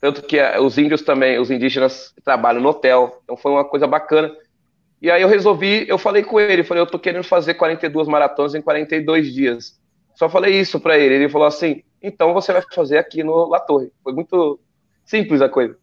Tanto 0.00 0.22
que 0.22 0.38
eh, 0.38 0.60
os 0.60 0.76
índios 0.76 1.00
também, 1.00 1.38
os 1.38 1.50
indígenas 1.50 2.14
trabalham 2.22 2.60
no 2.60 2.68
hotel. 2.68 3.22
Então 3.24 3.38
foi 3.38 3.52
uma 3.52 3.64
coisa 3.64 3.86
bacana. 3.86 4.36
E 5.00 5.10
aí 5.10 5.22
eu 5.22 5.28
resolvi, 5.28 5.88
eu 5.88 5.96
falei 5.96 6.22
com 6.22 6.38
ele, 6.38 6.62
falei, 6.62 6.82
eu 6.82 6.86
tô 6.86 6.98
querendo 6.98 7.24
fazer 7.24 7.54
42 7.54 8.06
maratonas 8.06 8.54
em 8.54 8.60
42 8.60 9.32
dias. 9.32 9.78
Só 10.18 10.28
falei 10.28 10.58
isso 10.58 10.80
para 10.80 10.98
ele. 10.98 11.14
Ele 11.14 11.28
falou 11.28 11.46
assim: 11.46 11.84
então 12.02 12.34
você 12.34 12.52
vai 12.52 12.60
fazer 12.74 12.98
aqui 12.98 13.22
no 13.22 13.48
La 13.48 13.60
Torre. 13.60 13.92
Foi 14.02 14.12
muito 14.12 14.58
simples 15.04 15.40
a 15.40 15.48
coisa. 15.48 15.78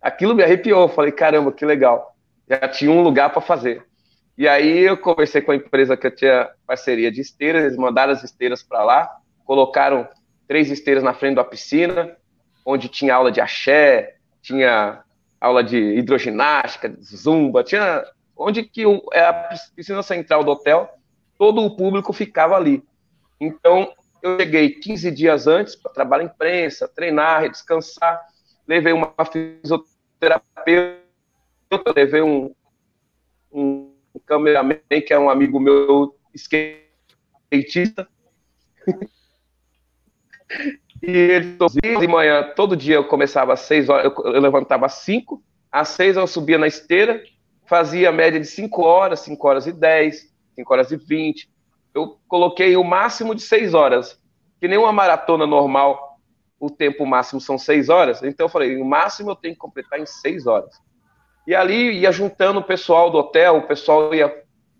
Aquilo 0.00 0.34
me 0.34 0.42
arrepiou. 0.42 0.88
Falei: 0.88 1.12
caramba, 1.12 1.52
que 1.52 1.66
legal. 1.66 2.16
Já 2.48 2.66
tinha 2.66 2.90
um 2.90 3.02
lugar 3.02 3.30
para 3.30 3.42
fazer. 3.42 3.84
E 4.38 4.48
aí 4.48 4.78
eu 4.78 4.96
conversei 4.96 5.42
com 5.42 5.52
a 5.52 5.56
empresa 5.56 5.98
que 5.98 6.06
eu 6.06 6.16
tinha 6.16 6.48
parceria 6.66 7.12
de 7.12 7.20
esteiras, 7.20 7.62
eles 7.62 7.76
mandaram 7.76 8.12
as 8.14 8.24
esteiras 8.24 8.62
para 8.62 8.82
lá, 8.82 9.16
colocaram 9.44 10.08
três 10.48 10.70
esteiras 10.70 11.04
na 11.04 11.12
frente 11.12 11.36
da 11.36 11.44
piscina, 11.44 12.16
onde 12.64 12.88
tinha 12.88 13.14
aula 13.14 13.30
de 13.30 13.40
axé, 13.40 14.16
tinha 14.42 15.04
aula 15.38 15.62
de 15.62 15.78
hidroginástica, 15.78 16.92
zumba, 17.00 17.62
tinha 17.62 18.02
onde 18.36 18.64
que 18.64 18.82
é 19.12 19.20
a 19.20 19.54
piscina 19.76 20.02
central 20.02 20.42
do 20.42 20.50
hotel, 20.50 20.88
todo 21.38 21.62
o 21.62 21.76
público 21.76 22.12
ficava 22.12 22.56
ali. 22.56 22.82
Então, 23.40 23.92
eu 24.22 24.38
cheguei 24.38 24.70
15 24.70 25.10
dias 25.10 25.46
antes 25.46 25.76
para 25.76 25.92
trabalhar 25.92 26.24
imprensa, 26.24 26.88
treinar, 26.88 27.50
descansar. 27.50 28.20
Levei 28.66 28.92
uma 28.92 29.12
fisioterapeuta, 29.30 30.98
levei 31.94 32.22
um, 32.22 32.54
um 33.52 33.92
cameraman, 34.24 34.78
que 35.06 35.12
é 35.12 35.18
um 35.18 35.28
amigo 35.28 35.60
meu, 35.60 36.16
skatista. 36.34 38.08
e 41.02 41.10
ele 41.10 41.58
de 42.00 42.08
manhã, 42.08 42.52
todo 42.56 42.76
dia 42.76 42.94
eu 42.94 43.04
começava 43.04 43.52
às 43.52 43.60
6 43.60 43.88
horas, 43.90 44.04
eu, 44.06 44.24
eu 44.32 44.40
levantava 44.40 44.86
às 44.86 44.94
5, 44.94 45.42
às 45.70 45.88
6 45.88 46.16
eu 46.16 46.26
subia 46.26 46.56
na 46.56 46.66
esteira, 46.66 47.22
fazia 47.66 48.08
a 48.08 48.12
média 48.12 48.40
de 48.40 48.46
5 48.46 48.82
horas, 48.82 49.20
5 49.20 49.46
horas 49.46 49.66
e 49.66 49.72
10, 49.72 50.32
5 50.54 50.72
horas 50.72 50.90
e 50.90 50.96
20, 50.96 51.52
eu 51.94 52.18
coloquei 52.26 52.76
o 52.76 52.84
máximo 52.84 53.34
de 53.34 53.42
seis 53.42 53.72
horas, 53.72 54.20
que 54.60 54.66
nem 54.66 54.76
uma 54.76 54.92
maratona 54.92 55.46
normal, 55.46 56.18
o 56.58 56.68
tempo 56.70 57.06
máximo 57.06 57.40
são 57.40 57.58
seis 57.58 57.88
horas, 57.88 58.22
então 58.22 58.46
eu 58.46 58.48
falei, 58.50 58.76
o 58.76 58.84
máximo 58.84 59.30
eu 59.30 59.36
tenho 59.36 59.54
que 59.54 59.60
completar 59.60 60.00
em 60.00 60.06
seis 60.06 60.46
horas. 60.46 60.80
E 61.46 61.54
ali 61.54 61.98
ia 61.98 62.10
juntando 62.10 62.60
o 62.60 62.64
pessoal 62.64 63.10
do 63.10 63.18
hotel, 63.18 63.58
o 63.58 63.66
pessoal 63.66 64.14
ia, 64.14 64.34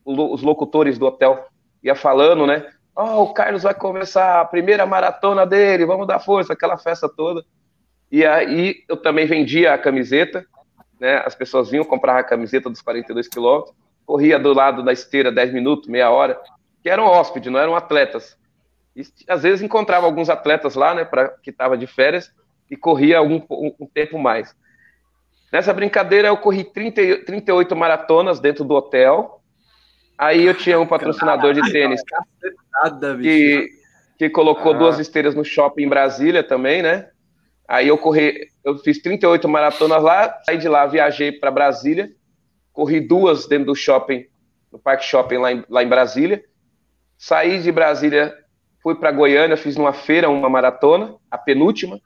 os 0.05 0.43
locutores 0.43 0.99
do 0.99 1.07
hotel 1.07 1.47
ia 1.83 1.95
falando, 1.95 2.47
né? 2.47 2.67
Oh, 2.97 3.25
o 3.25 3.35
Carlos 3.35 3.65
vai 3.65 3.75
começar 3.75 4.41
a 4.41 4.45
primeira 4.45 4.87
maratona 4.87 5.45
dele, 5.45 5.85
vamos 5.85 6.07
dar 6.07 6.21
força, 6.21 6.53
aquela 6.53 6.79
festa 6.79 7.09
toda. 7.09 7.45
E 8.11 8.25
aí 8.25 8.77
eu 8.89 8.97
também 8.97 9.27
vendia 9.27 9.75
a 9.75 9.79
camiseta, 9.79 10.47
né? 10.99 11.23
As 11.27 11.35
pessoas 11.35 11.71
vinham 11.71 11.85
comprar 11.85 12.19
a 12.19 12.25
camiseta 12.25 12.71
dos 12.71 12.81
42 12.81 13.29
quilômetros, 13.29 13.75
corria 14.07 14.39
do 14.39 14.55
lado 14.55 14.83
da 14.83 14.93
esteira 14.93 15.31
10 15.31 15.53
minutos, 15.53 15.89
meia 15.89 16.11
hora, 16.11 16.41
que 16.85 16.91
eram 16.91 17.07
hóspedes, 17.07 17.51
não 17.51 17.59
eram 17.59 17.75
atletas. 17.75 18.37
E, 18.95 19.03
às 19.27 19.43
vezes 19.43 19.63
encontrava 19.63 20.05
alguns 20.05 20.29
atletas 20.29 20.75
lá, 20.75 20.95
né, 20.95 21.03
pra, 21.03 21.31
que 21.43 21.49
estava 21.49 21.79
de 21.79 21.87
férias 21.87 22.31
e 22.71 22.77
corria 22.77 23.17
algum 23.17 23.43
um, 23.51 23.75
um, 23.81 23.87
tempo 23.87 24.19
mais. 24.19 24.55
Nessa 25.51 25.73
brincadeira 25.73 26.29
eu 26.29 26.37
corri 26.37 26.63
30, 26.63 27.25
38 27.25 27.75
maratonas 27.75 28.39
dentro 28.39 28.65
do 28.65 28.75
hotel. 28.75 29.41
Aí 30.19 30.45
eu 30.45 30.53
tinha 30.53 30.79
um 30.79 30.87
patrocinador 30.87 31.55
de 31.55 31.73
tênis 31.73 32.03
que, 33.23 33.71
que 34.19 34.29
colocou 34.29 34.75
ah. 34.75 34.77
duas 34.77 34.99
esteiras 34.99 35.35
no 35.35 35.45
shopping 35.45 35.85
em 35.85 35.89
Brasília 35.89 36.45
também, 36.45 36.83
né? 36.83 37.09
Aí 37.67 37.89
eu 37.89 37.97
corri, 37.97 38.49
eu 38.63 38.77
fiz 38.77 39.01
38 39.01 39.49
maratonas 39.49 40.03
lá, 40.03 40.39
saí 40.45 40.59
de 40.59 40.69
lá, 40.69 40.87
viajei 40.87 41.33
para 41.33 41.51
Brasília, 41.51 42.11
corri 42.75 43.01
duas 43.01 43.47
dentro 43.47 43.67
do 43.67 43.75
shopping, 43.75 44.27
no 44.71 44.79
Parque 44.79 45.05
Shopping 45.05 45.39
lá 45.39 45.51
em, 45.51 45.65
lá 45.69 45.83
em 45.83 45.89
Brasília, 45.89 46.45
Saí 47.25 47.59
de 47.59 47.73
Brasília, 47.73 48.37
fui 48.83 48.95
para 48.95 49.11
Goiânia, 49.11 49.57
fiz 49.57 49.79
numa 49.79 49.95
feira 49.95 50.29
uma 50.29 50.51
maratona, 50.51 51.15
a 51.31 51.39
penúltima. 51.39 51.99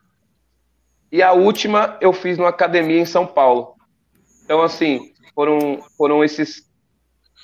E 1.11 1.21
a 1.21 1.33
última 1.33 1.97
eu 1.99 2.13
fiz 2.13 2.37
numa 2.37 2.47
academia 2.47 3.01
em 3.01 3.05
São 3.05 3.27
Paulo. 3.27 3.75
Então, 4.45 4.61
assim, 4.61 5.11
foram, 5.35 5.83
foram 5.97 6.23
esses 6.23 6.65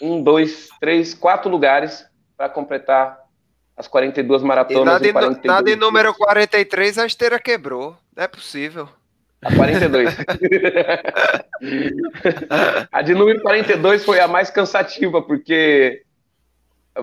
um, 0.02 0.24
dois, 0.24 0.70
três, 0.80 1.14
quatro 1.14 1.52
lugares 1.52 2.06
para 2.38 2.48
completar 2.48 3.20
as 3.76 3.90
42 3.90 4.42
maratonas. 4.42 5.02
E 5.02 5.12
na, 5.12 5.34
de, 5.34 5.46
na 5.46 5.62
de 5.62 5.76
número 5.76 6.14
43 6.14 7.00
a 7.00 7.06
esteira 7.06 7.38
quebrou. 7.42 7.98
Não 8.16 8.24
é 8.24 8.28
possível. 8.30 8.88
A 9.42 9.54
42. 9.54 10.16
a 12.90 13.02
de 13.02 13.14
número 13.14 13.42
42 13.42 14.06
foi 14.06 14.22
a 14.22 14.30
mais 14.30 14.50
cansativa, 14.50 15.22
porque 15.22 16.06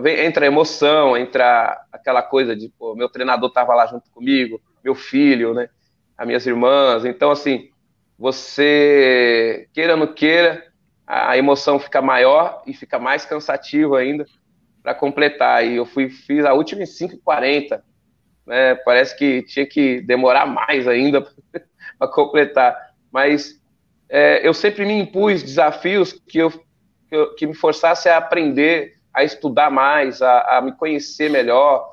entra 0.07 0.45
a 0.45 0.49
emoção, 0.49 1.17
entra 1.17 1.85
aquela 1.93 2.23
coisa 2.23 2.57
de, 2.57 2.69
pô, 2.71 2.95
meu 2.95 3.09
treinador 3.09 3.49
estava 3.49 3.75
lá 3.75 3.87
junto 3.87 4.11
comigo, 4.11 4.61
meu 4.83 4.95
filho, 4.95 5.53
né, 5.53 5.69
as 6.17 6.27
minhas 6.27 6.47
irmãs, 6.47 7.05
então, 7.05 7.31
assim, 7.31 7.69
você, 8.19 9.69
queira 9.73 9.95
ou 9.95 9.99
não 9.99 10.07
queira, 10.07 10.67
a 11.07 11.37
emoção 11.37 11.79
fica 11.79 12.01
maior 12.01 12.63
e 12.67 12.73
fica 12.73 12.99
mais 12.99 13.27
cansativo 13.27 13.95
ainda 13.95 14.25
para 14.83 14.95
completar, 14.95 15.67
e 15.67 15.77
eu 15.77 15.85
fui, 15.85 16.09
fiz 16.09 16.45
a 16.45 16.55
última 16.55 16.83
em 16.83 16.87
5h40, 16.87 17.83
né, 18.47 18.75
parece 18.77 19.17
que 19.17 19.43
tinha 19.43 19.67
que 19.67 20.01
demorar 20.01 20.47
mais 20.47 20.89
ainda 20.89 21.21
para 21.99 22.09
completar, 22.09 22.75
mas 23.13 23.61
é, 24.09 24.47
eu 24.47 24.55
sempre 24.55 24.87
me 24.87 24.95
impus 24.95 25.43
desafios 25.43 26.13
que 26.13 26.39
eu, 26.39 26.51
que, 26.51 27.17
eu, 27.17 27.35
que 27.35 27.47
me 27.47 27.55
forçasse 27.55 28.09
a 28.09 28.17
aprender 28.17 29.02
a 29.15 29.23
estudar 29.23 29.71
mais, 29.71 30.23
a, 30.23 30.59
a 30.59 30.61
me 30.63 30.73
conhecer 30.73 31.31
melhor. 31.31 31.93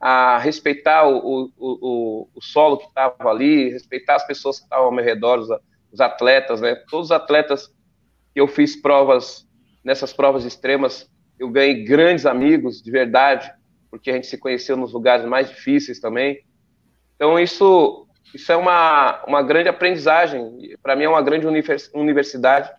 a 0.00 0.38
respeitar 0.38 1.08
o, 1.08 1.18
o, 1.18 1.50
o, 1.58 2.28
o 2.34 2.40
solo 2.40 2.78
que 2.78 2.86
estava 2.86 3.30
ali, 3.30 3.70
respeitar 3.70 4.14
as 4.14 4.26
pessoas 4.26 4.58
que 4.58 4.64
estavam 4.64 4.86
ao 4.86 4.92
meu 4.92 5.04
redor, 5.04 5.38
os, 5.38 5.48
os 5.92 6.00
atletas, 6.00 6.60
né? 6.60 6.76
Todos 6.88 7.06
os 7.06 7.12
atletas 7.12 7.66
que 8.32 8.40
eu 8.40 8.46
fiz 8.46 8.76
provas, 8.80 9.46
nessas 9.82 10.12
provas 10.12 10.44
extremas, 10.44 11.10
eu 11.38 11.48
ganhei 11.50 11.84
grandes 11.84 12.26
amigos, 12.26 12.82
de 12.82 12.90
verdade, 12.90 13.50
porque 13.90 14.10
a 14.10 14.14
gente 14.14 14.26
se 14.26 14.38
conheceu 14.38 14.76
nos 14.76 14.92
lugares 14.92 15.24
mais 15.24 15.48
difíceis 15.48 15.98
também. 15.98 16.38
Então, 17.16 17.38
isso, 17.38 18.06
isso 18.34 18.52
é 18.52 18.56
uma, 18.56 19.24
uma 19.26 19.42
grande 19.42 19.68
aprendizagem. 19.68 20.76
Para 20.82 20.94
mim, 20.94 21.04
é 21.04 21.08
uma 21.08 21.22
grande 21.22 21.46
universidade 21.94 22.70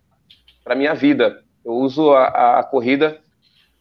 para 0.63 0.75
minha 0.75 0.93
vida. 0.93 1.43
Eu 1.65 1.73
uso 1.73 2.12
a, 2.12 2.60
a 2.60 2.63
corrida 2.63 3.19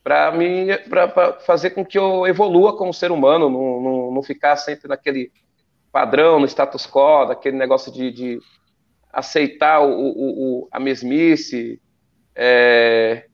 para 0.08 1.40
fazer 1.40 1.70
com 1.70 1.84
que 1.84 1.98
eu 1.98 2.26
evolua 2.26 2.76
como 2.76 2.94
ser 2.94 3.10
humano, 3.10 3.50
não, 3.50 3.80
não, 3.80 4.10
não, 4.12 4.22
ficar 4.22 4.56
sempre 4.56 4.88
naquele 4.88 5.30
padrão, 5.92 6.40
no 6.40 6.46
status 6.46 6.86
quo, 6.86 7.26
naquele 7.26 7.56
negócio 7.56 7.92
de, 7.92 8.10
de 8.10 8.40
aceitar 9.12 9.80
o, 9.80 9.90
o, 9.90 10.60
o, 10.62 10.68
a 10.70 10.80
mesmice. 10.80 11.80
É... 12.34 13.26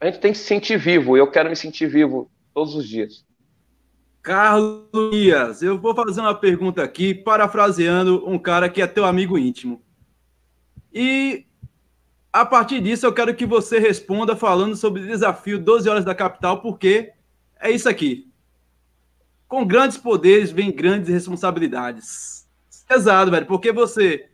A 0.00 0.06
gente 0.06 0.18
tem 0.18 0.32
que 0.32 0.38
se 0.38 0.44
sentir 0.44 0.78
vivo, 0.78 1.16
eu 1.16 1.30
quero 1.30 1.48
me 1.48 1.56
sentir 1.56 1.86
vivo 1.86 2.30
todos 2.52 2.74
os 2.74 2.88
dias. 2.88 3.24
Carlos 4.22 4.88
Dias, 5.10 5.62
eu 5.62 5.78
vou 5.78 5.94
fazer 5.94 6.20
uma 6.20 6.34
pergunta 6.34 6.82
aqui, 6.82 7.12
parafraseando 7.12 8.22
um 8.28 8.38
cara 8.38 8.68
que 8.68 8.80
é 8.80 8.86
teu 8.86 9.04
amigo 9.04 9.36
íntimo. 9.36 9.82
E 10.92 11.46
a 12.32 12.46
partir 12.46 12.80
disso, 12.80 13.04
eu 13.04 13.12
quero 13.12 13.34
que 13.34 13.44
você 13.44 13.78
responda 13.78 14.34
falando 14.34 14.74
sobre 14.74 15.02
o 15.02 15.06
desafio 15.06 15.58
12 15.58 15.88
horas 15.88 16.04
da 16.04 16.14
capital, 16.14 16.62
porque 16.62 17.12
é 17.60 17.70
isso 17.70 17.88
aqui. 17.88 18.32
Com 19.46 19.66
grandes 19.66 19.98
poderes 19.98 20.50
vem 20.50 20.72
grandes 20.72 21.10
responsabilidades. 21.10 22.48
Pesado, 22.88 23.30
velho, 23.30 23.44
porque 23.44 23.70
você, 23.70 24.30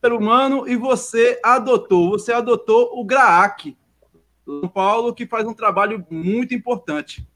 ser 0.00 0.12
humano, 0.12 0.66
e 0.68 0.76
você 0.76 1.38
adotou, 1.42 2.10
você 2.10 2.32
adotou 2.32 2.98
o 2.98 3.04
GRAAC, 3.04 3.76
São 4.44 4.68
Paulo, 4.68 5.14
que 5.14 5.24
faz 5.24 5.46
um 5.46 5.54
trabalho 5.54 6.04
muito 6.10 6.52
importante. 6.52 7.26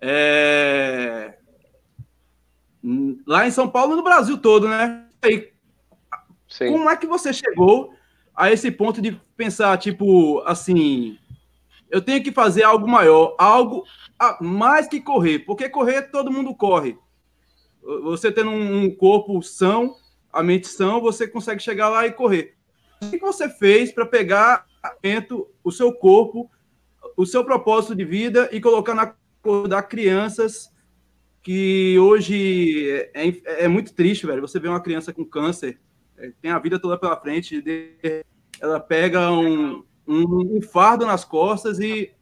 É... 0.00 1.34
Lá 3.26 3.46
em 3.46 3.50
São 3.50 3.68
Paulo, 3.68 3.96
no 3.96 4.04
Brasil 4.04 4.38
todo, 4.38 4.68
né? 4.68 5.04
E 5.24 5.52
como 6.58 6.88
é 6.88 6.96
que 6.96 7.06
você 7.06 7.32
chegou 7.32 7.94
a 8.34 8.50
esse 8.50 8.70
ponto 8.70 9.00
de 9.00 9.20
pensar, 9.36 9.76
tipo, 9.78 10.40
assim, 10.46 11.18
eu 11.90 12.00
tenho 12.00 12.22
que 12.22 12.32
fazer 12.32 12.62
algo 12.62 12.88
maior, 12.88 13.34
algo 13.38 13.84
mais 14.40 14.88
que 14.88 15.00
correr, 15.00 15.40
porque 15.40 15.68
correr 15.68 16.10
todo 16.10 16.32
mundo 16.32 16.54
corre. 16.54 16.96
Você 18.02 18.30
tendo 18.30 18.50
um 18.50 18.94
corpo 18.94 19.42
são, 19.42 19.96
a 20.32 20.42
mente 20.42 20.68
são, 20.68 21.00
você 21.00 21.26
consegue 21.26 21.62
chegar 21.62 21.88
lá 21.88 22.06
e 22.06 22.12
correr. 22.12 22.54
O 23.02 23.10
que 23.10 23.18
você 23.18 23.48
fez 23.48 23.92
para 23.92 24.06
pegar 24.06 24.66
o 25.62 25.70
seu 25.70 25.92
corpo, 25.92 26.50
o 27.16 27.26
seu 27.26 27.44
propósito 27.44 27.94
de 27.94 28.04
vida 28.04 28.48
e 28.52 28.60
colocar 28.60 28.94
na 28.94 29.14
cor 29.42 29.66
da 29.68 29.82
crianças 29.82 30.72
que 31.42 31.98
hoje 31.98 32.88
é, 33.12 33.28
é, 33.28 33.64
é 33.64 33.68
muito 33.68 33.92
triste, 33.92 34.26
velho. 34.26 34.40
Você 34.40 34.60
vê 34.60 34.68
uma 34.68 34.80
criança 34.80 35.12
com 35.12 35.24
câncer, 35.24 35.80
tem 36.40 36.50
a 36.50 36.58
vida 36.58 36.78
toda 36.78 36.98
pela 36.98 37.16
frente, 37.16 37.62
ela 38.60 38.78
pega 38.78 39.30
um, 39.30 39.84
um, 40.06 40.56
um 40.56 40.62
fardo 40.62 41.06
nas 41.06 41.24
costas 41.24 41.78
e, 41.80 42.12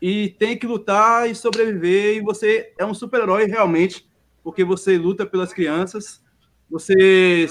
e 0.00 0.30
tem 0.38 0.56
que 0.56 0.66
lutar 0.66 1.28
e 1.28 1.34
sobreviver, 1.34 2.16
e 2.16 2.20
você 2.20 2.72
é 2.78 2.84
um 2.84 2.94
super-herói 2.94 3.46
realmente, 3.46 4.08
porque 4.42 4.64
você 4.64 4.98
luta 4.98 5.24
pelas 5.24 5.52
crianças, 5.52 6.22
você 6.70 7.46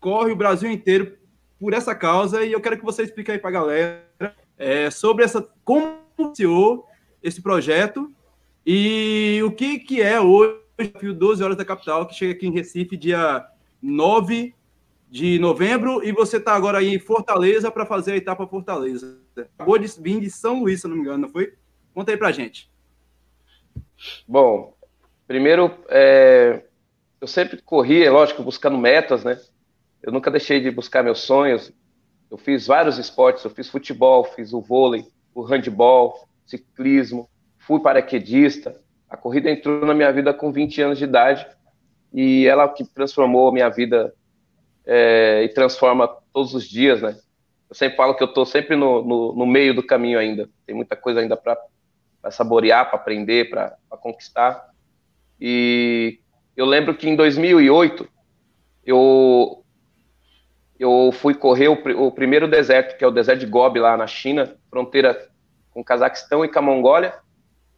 corre 0.00 0.32
o 0.32 0.36
Brasil 0.36 0.70
inteiro 0.70 1.18
por 1.58 1.72
essa 1.72 1.94
causa, 1.94 2.44
e 2.44 2.52
eu 2.52 2.60
quero 2.60 2.78
que 2.78 2.84
você 2.84 3.02
explique 3.02 3.30
aí 3.30 3.38
para 3.38 3.50
a 3.50 3.52
galera 3.52 4.04
é, 4.56 4.90
sobre 4.90 5.24
essa 5.24 5.46
como 5.64 5.98
iniciou 6.18 6.86
esse 7.22 7.42
projeto 7.42 8.12
e 8.66 9.40
o 9.44 9.50
que, 9.50 9.78
que 9.78 10.00
é 10.00 10.20
hoje 10.20 10.60
o 10.78 10.82
desafio 10.82 11.14
12 11.14 11.42
Horas 11.42 11.56
da 11.56 11.64
Capital, 11.64 12.06
que 12.06 12.14
chega 12.14 12.32
aqui 12.32 12.46
em 12.46 12.52
Recife 12.52 12.96
dia 12.96 13.46
9 13.84 14.54
de 15.10 15.38
novembro, 15.38 16.02
e 16.02 16.10
você 16.10 16.38
está 16.38 16.54
agora 16.54 16.78
aí 16.78 16.94
em 16.94 16.98
Fortaleza 16.98 17.70
para 17.70 17.84
fazer 17.84 18.12
a 18.12 18.16
etapa 18.16 18.46
Fortaleza. 18.46 19.20
Acabou 19.36 19.78
de 19.78 19.86
vir 20.00 20.20
de 20.20 20.30
São 20.30 20.60
Luís, 20.60 20.80
se 20.80 20.88
não 20.88 20.96
me 20.96 21.02
engano, 21.02 21.18
não 21.18 21.28
foi? 21.28 21.52
Conta 21.92 22.10
aí 22.10 22.16
para 22.16 22.32
gente. 22.32 22.70
Bom, 24.26 24.74
primeiro, 25.26 25.70
é, 25.88 26.64
eu 27.20 27.28
sempre 27.28 27.60
corri, 27.60 28.02
é 28.02 28.10
lógico, 28.10 28.42
buscando 28.42 28.78
metas, 28.78 29.22
né? 29.22 29.38
Eu 30.02 30.10
nunca 30.10 30.30
deixei 30.30 30.60
de 30.60 30.70
buscar 30.70 31.04
meus 31.04 31.20
sonhos. 31.20 31.70
Eu 32.30 32.38
fiz 32.38 32.66
vários 32.66 32.98
esportes, 32.98 33.44
eu 33.44 33.50
fiz 33.50 33.68
futebol, 33.68 34.24
fiz 34.24 34.52
o 34.52 34.60
vôlei, 34.60 35.06
o 35.34 35.42
handball, 35.42 36.26
ciclismo, 36.46 37.28
fui 37.58 37.80
paraquedista. 37.80 38.80
A 39.08 39.16
corrida 39.16 39.50
entrou 39.50 39.84
na 39.86 39.94
minha 39.94 40.12
vida 40.12 40.32
com 40.32 40.50
20 40.50 40.82
anos 40.82 40.98
de 40.98 41.04
idade 41.04 41.46
e 42.14 42.46
ela 42.46 42.68
que 42.68 42.84
transformou 42.84 43.48
a 43.48 43.52
minha 43.52 43.68
vida 43.68 44.14
é, 44.86 45.42
e 45.42 45.48
transforma 45.48 46.06
todos 46.32 46.54
os 46.54 46.64
dias, 46.64 47.02
né? 47.02 47.18
Eu 47.68 47.74
sempre 47.74 47.96
falo 47.96 48.14
que 48.14 48.22
eu 48.22 48.28
estou 48.28 48.46
sempre 48.46 48.76
no, 48.76 49.04
no, 49.04 49.34
no, 49.34 49.44
meio 49.44 49.74
do 49.74 49.82
caminho 49.82 50.16
ainda. 50.16 50.48
Tem 50.64 50.76
muita 50.76 50.94
coisa 50.94 51.18
ainda 51.18 51.36
para 51.36 51.58
saborear, 52.30 52.88
para 52.88 53.00
aprender, 53.00 53.50
para 53.50 53.76
conquistar. 54.00 54.70
E 55.40 56.20
eu 56.56 56.66
lembro 56.66 56.94
que 56.94 57.08
em 57.08 57.16
2008 57.16 58.08
eu 58.84 59.60
eu 60.78 61.10
fui 61.12 61.34
correr 61.34 61.68
o, 61.68 62.06
o, 62.06 62.12
primeiro 62.12 62.48
deserto, 62.48 62.96
que 62.98 63.04
é 63.04 63.06
o 63.06 63.12
deserto 63.12 63.40
de 63.40 63.46
Gobi 63.46 63.78
lá 63.78 63.96
na 63.96 64.06
China, 64.06 64.56
fronteira 64.68 65.28
com 65.70 65.80
o 65.80 65.84
Cazaquistão 65.84 66.44
e 66.44 66.48
com 66.48 66.58
a 66.58 66.62
Mongólia, 66.62 67.14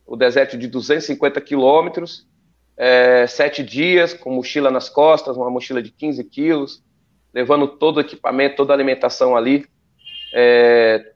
o 0.07 0.17
deserto 0.17 0.57
de 0.57 0.67
250 0.67 1.41
quilômetros, 1.43 2.27
é, 2.77 3.27
sete 3.27 3.63
dias, 3.63 4.13
com 4.13 4.31
mochila 4.31 4.71
nas 4.71 4.89
costas, 4.89 5.37
uma 5.37 5.51
mochila 5.51 5.83
de 5.83 5.91
15 5.91 6.23
quilos, 6.25 6.83
levando 7.33 7.67
todo 7.67 7.97
o 7.97 8.01
equipamento, 8.01 8.57
toda 8.57 8.73
a 8.73 8.77
alimentação 8.77 9.37
ali, 9.37 9.67
é, 10.35 11.13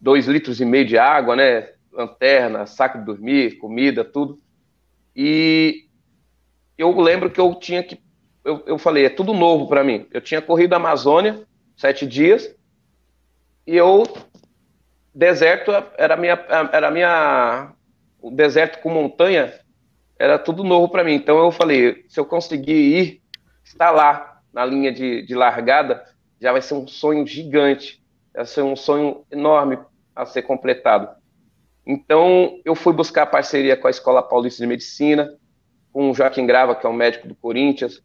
dois 0.00 0.26
litros 0.26 0.60
e 0.60 0.64
meio 0.64 0.86
de 0.86 0.96
água, 0.96 1.34
né, 1.34 1.70
lanterna, 1.92 2.66
saco 2.66 2.98
de 2.98 3.04
dormir, 3.04 3.58
comida, 3.58 4.04
tudo. 4.04 4.38
E 5.14 5.86
eu 6.78 6.98
lembro 7.00 7.30
que 7.30 7.40
eu 7.40 7.54
tinha 7.54 7.82
que, 7.82 8.00
eu, 8.44 8.62
eu 8.66 8.78
falei, 8.78 9.04
é 9.06 9.10
tudo 9.10 9.34
novo 9.34 9.68
para 9.68 9.84
mim. 9.84 10.06
Eu 10.10 10.20
tinha 10.20 10.40
corrido 10.40 10.72
a 10.72 10.76
Amazônia 10.76 11.46
sete 11.76 12.06
dias 12.06 12.54
e 13.66 13.76
eu 13.76 14.04
deserto 15.14 15.70
era 15.98 16.16
minha 16.16 16.32
era 16.72 16.90
minha 16.90 17.72
o 18.20 18.30
deserto 18.30 18.80
com 18.80 18.88
montanha 18.88 19.52
era 20.22 20.38
tudo 20.38 20.62
novo 20.62 20.88
para 20.88 21.02
mim. 21.02 21.14
Então 21.14 21.36
eu 21.42 21.50
falei, 21.50 22.04
se 22.08 22.20
eu 22.20 22.24
conseguir 22.24 22.72
ir, 22.72 23.22
estar 23.64 23.90
lá 23.90 24.40
na 24.52 24.64
linha 24.64 24.92
de, 24.92 25.22
de 25.22 25.34
largada, 25.34 26.04
já 26.40 26.52
vai 26.52 26.62
ser 26.62 26.74
um 26.74 26.86
sonho 26.86 27.26
gigante, 27.26 28.00
vai 28.32 28.46
ser 28.46 28.62
um 28.62 28.76
sonho 28.76 29.24
enorme 29.32 29.80
a 30.14 30.24
ser 30.24 30.42
completado. 30.42 31.08
Então 31.84 32.60
eu 32.64 32.76
fui 32.76 32.92
buscar 32.92 33.26
parceria 33.26 33.76
com 33.76 33.88
a 33.88 33.90
Escola 33.90 34.22
Paulista 34.22 34.62
de 34.62 34.68
Medicina, 34.68 35.28
com 35.92 36.08
o 36.08 36.14
Joaquim 36.14 36.46
Grava, 36.46 36.76
que 36.76 36.86
é 36.86 36.88
um 36.88 36.92
médico 36.92 37.26
do 37.26 37.34
Corinthians. 37.34 38.00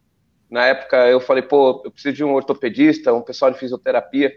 Na 0.50 0.66
época 0.66 1.06
eu 1.06 1.20
falei, 1.20 1.44
pô, 1.44 1.82
eu 1.84 1.90
preciso 1.92 2.16
de 2.16 2.24
um 2.24 2.34
ortopedista, 2.34 3.14
um 3.14 3.22
pessoal 3.22 3.52
de 3.52 3.60
fisioterapia. 3.60 4.32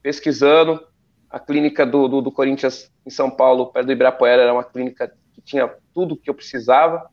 Pesquisando, 0.00 0.82
a 1.28 1.38
clínica 1.38 1.84
do, 1.84 2.08
do, 2.08 2.22
do 2.22 2.32
Corinthians 2.32 2.90
em 3.04 3.10
São 3.10 3.30
Paulo, 3.30 3.66
perto 3.66 3.84
do 3.84 3.92
Ibirapuera, 3.92 4.40
era 4.40 4.54
uma 4.54 4.64
clínica 4.64 5.12
que 5.34 5.42
tinha 5.42 5.70
tudo 5.92 6.16
que 6.16 6.30
eu 6.30 6.34
precisava. 6.34 7.06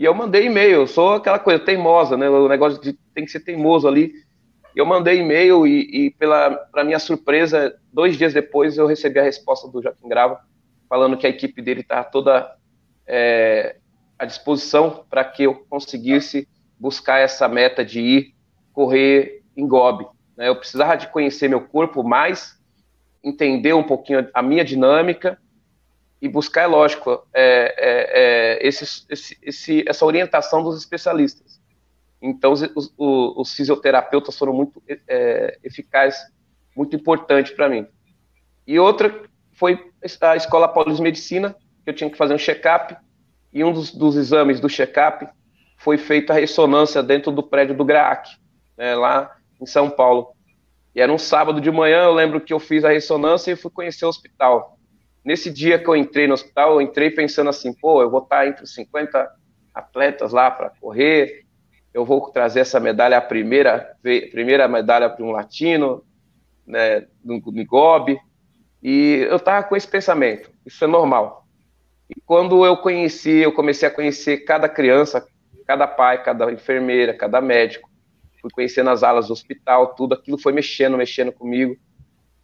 E 0.00 0.04
eu 0.06 0.14
mandei 0.14 0.46
e-mail, 0.46 0.76
eu 0.76 0.86
sou 0.86 1.12
aquela 1.12 1.38
coisa 1.38 1.62
teimosa, 1.62 2.16
né? 2.16 2.26
O 2.26 2.48
negócio 2.48 2.80
de 2.80 2.94
tem 3.14 3.26
que 3.26 3.30
ser 3.30 3.40
teimoso 3.40 3.86
ali. 3.86 4.14
Eu 4.74 4.86
mandei 4.86 5.18
e-mail 5.18 5.66
e, 5.66 6.06
e 6.06 6.10
pela 6.12 6.52
para 6.72 6.82
minha 6.82 6.98
surpresa, 6.98 7.78
dois 7.92 8.16
dias 8.16 8.32
depois 8.32 8.78
eu 8.78 8.86
recebi 8.86 9.20
a 9.20 9.22
resposta 9.22 9.68
do 9.68 9.82
Joaquim 9.82 10.08
Grava, 10.08 10.40
falando 10.88 11.18
que 11.18 11.26
a 11.26 11.28
equipe 11.28 11.60
dele 11.60 11.82
está 11.82 12.02
toda 12.02 12.50
é, 13.06 13.76
à 14.18 14.24
disposição 14.24 15.04
para 15.10 15.22
que 15.22 15.42
eu 15.42 15.66
conseguisse 15.68 16.48
buscar 16.78 17.18
essa 17.18 17.46
meta 17.46 17.84
de 17.84 18.00
ir 18.00 18.34
correr 18.72 19.42
em 19.54 19.68
Gobi. 19.68 20.06
Né? 20.34 20.48
Eu 20.48 20.56
precisava 20.56 20.96
de 20.96 21.08
conhecer 21.08 21.46
meu 21.46 21.60
corpo 21.60 22.02
mais, 22.02 22.58
entender 23.22 23.74
um 23.74 23.84
pouquinho 23.84 24.26
a 24.32 24.40
minha 24.40 24.64
dinâmica 24.64 25.36
e 26.20 26.28
buscar, 26.28 26.62
é 26.62 26.66
lógico, 26.66 27.26
é, 27.32 27.74
é, 27.78 28.58
é 28.58 28.66
esse, 28.66 29.06
esse, 29.42 29.84
essa 29.86 30.04
orientação 30.04 30.62
dos 30.62 30.78
especialistas. 30.78 31.60
Então, 32.20 32.52
os, 32.52 32.62
os, 32.74 32.92
os 32.98 33.54
fisioterapeutas 33.54 34.36
foram 34.36 34.52
muito 34.52 34.82
é, 35.08 35.58
eficazes, 35.64 36.20
muito 36.76 36.94
importante 36.94 37.54
para 37.54 37.68
mim. 37.68 37.86
E 38.66 38.78
outra 38.78 39.22
foi 39.52 39.90
a 40.20 40.36
Escola 40.36 40.68
Paulista 40.68 40.96
de 40.96 41.02
Medicina, 41.02 41.56
que 41.82 41.90
eu 41.90 41.94
tinha 41.94 42.10
que 42.10 42.16
fazer 42.16 42.34
um 42.34 42.38
check-up, 42.38 42.96
e 43.52 43.64
um 43.64 43.72
dos, 43.72 43.92
dos 43.92 44.16
exames 44.16 44.60
do 44.60 44.68
check-up 44.68 45.26
foi 45.78 45.96
feita 45.96 46.34
a 46.34 46.36
ressonância 46.36 47.02
dentro 47.02 47.32
do 47.32 47.42
prédio 47.42 47.74
do 47.74 47.84
GRAAC, 47.84 48.28
né, 48.76 48.94
lá 48.94 49.34
em 49.60 49.66
São 49.66 49.88
Paulo. 49.88 50.34
E 50.94 51.00
era 51.00 51.12
um 51.12 51.18
sábado 51.18 51.60
de 51.60 51.70
manhã, 51.70 52.04
eu 52.04 52.12
lembro 52.12 52.40
que 52.40 52.52
eu 52.52 52.60
fiz 52.60 52.84
a 52.84 52.90
ressonância 52.90 53.50
e 53.50 53.56
fui 53.56 53.70
conhecer 53.70 54.04
o 54.04 54.08
hospital. 54.08 54.78
Nesse 55.24 55.50
dia 55.50 55.78
que 55.78 55.88
eu 55.88 55.96
entrei 55.96 56.26
no 56.26 56.34
hospital, 56.34 56.74
eu 56.74 56.80
entrei 56.80 57.10
pensando 57.10 57.50
assim, 57.50 57.72
pô, 57.72 58.00
eu 58.00 58.10
vou 58.10 58.22
estar 58.22 58.46
entre 58.46 58.64
os 58.64 58.74
50 58.74 59.30
atletas 59.74 60.32
lá 60.32 60.50
para 60.50 60.70
correr, 60.70 61.44
eu 61.92 62.04
vou 62.04 62.30
trazer 62.30 62.60
essa 62.60 62.80
medalha, 62.80 63.18
a 63.18 63.20
primeira, 63.20 63.96
primeira 64.02 64.66
medalha 64.66 65.10
para 65.10 65.24
um 65.24 65.30
latino, 65.30 66.04
né, 66.66 67.06
no, 67.22 67.38
no 67.38 68.20
e 68.82 69.26
eu 69.28 69.36
estava 69.36 69.66
com 69.66 69.76
esse 69.76 69.86
pensamento, 69.86 70.50
isso 70.64 70.82
é 70.82 70.86
normal. 70.86 71.46
E 72.08 72.18
quando 72.24 72.64
eu 72.64 72.76
conheci, 72.78 73.38
eu 73.38 73.52
comecei 73.52 73.86
a 73.86 73.90
conhecer 73.90 74.38
cada 74.38 74.68
criança, 74.68 75.26
cada 75.66 75.86
pai, 75.86 76.22
cada 76.22 76.50
enfermeira, 76.50 77.12
cada 77.12 77.40
médico, 77.40 77.90
fui 78.40 78.50
conhecendo 78.50 78.90
as 78.90 79.02
alas 79.02 79.26
do 79.26 79.32
hospital, 79.32 79.94
tudo 79.94 80.14
aquilo 80.14 80.38
foi 80.38 80.52
mexendo, 80.52 80.96
mexendo 80.96 81.30
comigo. 81.30 81.76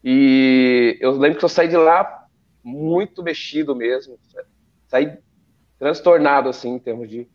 E 0.05 0.97
eu 1.01 1.13
lembro 1.13 1.39
que 1.39 1.45
eu 1.45 1.49
saí 1.49 1.69
de 1.69 1.77
lá 1.77 2.26
muito 2.67 3.23
mexido 3.23 3.77
mesmo, 3.77 4.19
saí 4.89 5.17
transtornado 5.79 6.49
assim 6.49 6.75
em 6.75 6.79
termos 6.81 7.09
de 7.09 7.29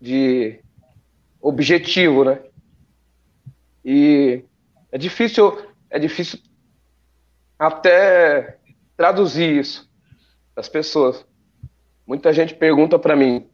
de 0.00 0.58
objetivo, 1.38 2.24
né? 2.24 2.42
E 3.84 4.42
é 4.90 4.96
difícil, 4.96 5.66
é 5.90 5.98
difícil 5.98 6.40
até 7.58 8.58
traduzir 8.96 9.54
isso 9.58 9.90
das 10.56 10.70
pessoas. 10.70 11.26
Muita 12.06 12.32
gente 12.32 12.54
pergunta 12.54 12.98
para 12.98 13.14
mim: 13.14 13.46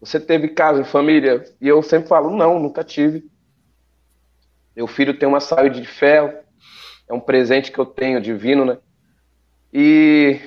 você 0.00 0.18
teve 0.18 0.48
casa 0.48 0.80
em 0.80 0.84
família? 0.84 1.44
E 1.60 1.68
eu 1.68 1.82
sempre 1.82 2.08
falo: 2.08 2.34
não, 2.34 2.58
nunca 2.58 2.82
tive. 2.82 3.30
Meu 4.74 4.86
filho 4.86 5.18
tem 5.18 5.28
uma 5.28 5.40
saúde 5.40 5.82
de 5.82 5.86
ferro, 5.86 6.41
é 7.08 7.12
um 7.12 7.20
presente 7.20 7.70
que 7.70 7.78
eu 7.78 7.86
tenho 7.86 8.20
divino, 8.20 8.64
né? 8.64 8.78
E 9.72 10.40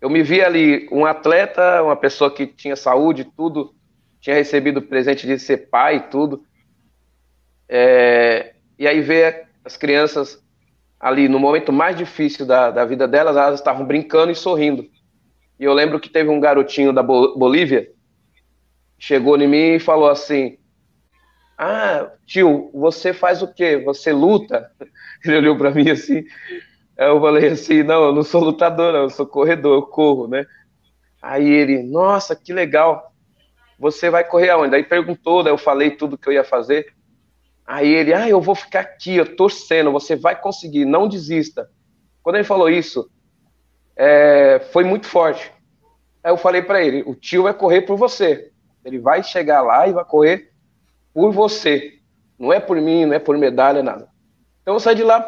eu 0.00 0.10
me 0.10 0.22
vi 0.22 0.42
ali 0.42 0.88
um 0.92 1.04
atleta, 1.04 1.82
uma 1.82 1.96
pessoa 1.96 2.30
que 2.30 2.46
tinha 2.46 2.76
saúde, 2.76 3.24
tudo, 3.36 3.74
tinha 4.20 4.36
recebido 4.36 4.78
o 4.78 4.82
presente 4.82 5.26
de 5.26 5.38
ser 5.38 5.68
pai 5.68 6.08
tudo. 6.08 6.44
É, 7.68 8.54
e 8.78 8.86
aí 8.86 9.00
ver 9.00 9.48
as 9.64 9.76
crianças 9.76 10.42
ali 10.98 11.28
no 11.28 11.38
momento 11.38 11.72
mais 11.72 11.96
difícil 11.96 12.46
da, 12.46 12.70
da 12.70 12.84
vida 12.84 13.06
delas, 13.08 13.36
elas 13.36 13.60
estavam 13.60 13.84
brincando 13.84 14.32
e 14.32 14.34
sorrindo. 14.34 14.86
E 15.58 15.64
eu 15.64 15.72
lembro 15.72 15.98
que 15.98 16.08
teve 16.08 16.28
um 16.28 16.40
garotinho 16.40 16.92
da 16.92 17.02
Bolívia, 17.02 17.90
chegou 18.98 19.38
em 19.38 19.48
mim 19.48 19.74
e 19.74 19.80
falou 19.80 20.08
assim: 20.08 20.58
Ah, 21.58 22.12
tio, 22.26 22.70
você 22.74 23.12
faz 23.12 23.42
o 23.42 23.52
quê? 23.52 23.78
Você 23.78 24.12
luta? 24.12 24.70
Ele 25.24 25.36
olhou 25.38 25.56
para 25.56 25.70
mim 25.70 25.88
assim. 25.90 26.24
Eu 26.96 27.20
falei 27.20 27.48
assim: 27.48 27.82
Não, 27.82 28.04
eu 28.04 28.12
não 28.12 28.22
sou 28.22 28.42
lutador, 28.42 28.92
não, 28.92 29.02
eu 29.02 29.10
sou 29.10 29.26
corredor, 29.26 29.76
eu 29.76 29.86
corro, 29.86 30.28
né? 30.28 30.44
Aí 31.20 31.48
ele: 31.48 31.82
Nossa, 31.82 32.36
que 32.36 32.52
legal. 32.52 33.12
Você 33.78 34.08
vai 34.08 34.24
correr 34.24 34.50
aonde? 34.50 34.74
Aí 34.74 34.82
perguntou, 34.82 35.42
daí 35.42 35.52
eu 35.52 35.58
falei 35.58 35.90
tudo 35.90 36.16
que 36.16 36.28
eu 36.28 36.32
ia 36.32 36.44
fazer. 36.44 36.94
Aí 37.66 37.92
ele, 37.92 38.14
ah, 38.14 38.28
eu 38.28 38.40
vou 38.40 38.54
ficar 38.54 38.80
aqui, 38.80 39.16
eu 39.16 39.36
torcendo, 39.36 39.92
você 39.92 40.16
vai 40.16 40.40
conseguir, 40.40 40.84
não 40.84 41.08
desista. 41.08 41.68
Quando 42.22 42.36
ele 42.36 42.44
falou 42.44 42.70
isso, 42.70 43.10
é, 43.96 44.60
foi 44.72 44.84
muito 44.84 45.06
forte. 45.06 45.52
Aí 46.22 46.30
eu 46.30 46.36
falei 46.36 46.62
para 46.62 46.82
ele, 46.82 47.02
o 47.06 47.14
tio 47.14 47.42
vai 47.42 47.52
correr 47.52 47.82
por 47.82 47.96
você. 47.96 48.50
Ele 48.84 48.98
vai 48.98 49.22
chegar 49.22 49.62
lá 49.62 49.86
e 49.86 49.92
vai 49.92 50.04
correr 50.04 50.50
por 51.16 51.32
você. 51.32 51.94
Não 52.38 52.52
é 52.52 52.60
por 52.60 52.78
mim, 52.78 53.06
não 53.06 53.14
é 53.14 53.18
por 53.18 53.38
medalha, 53.38 53.82
nada. 53.82 54.06
Então 54.60 54.74
eu 54.74 54.80
saí 54.80 54.94
de 54.94 55.02
lá 55.02 55.26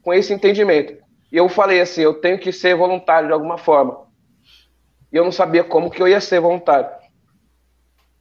com 0.00 0.14
esse 0.14 0.32
entendimento. 0.32 0.96
E 1.30 1.36
eu 1.36 1.46
falei 1.46 1.78
assim, 1.78 2.00
eu 2.00 2.14
tenho 2.14 2.38
que 2.38 2.50
ser 2.50 2.74
voluntário 2.74 3.28
de 3.28 3.34
alguma 3.34 3.58
forma. 3.58 4.06
E 5.12 5.16
eu 5.16 5.24
não 5.24 5.30
sabia 5.30 5.62
como 5.62 5.90
que 5.90 6.00
eu 6.00 6.08
ia 6.08 6.22
ser 6.22 6.40
voluntário. 6.40 6.88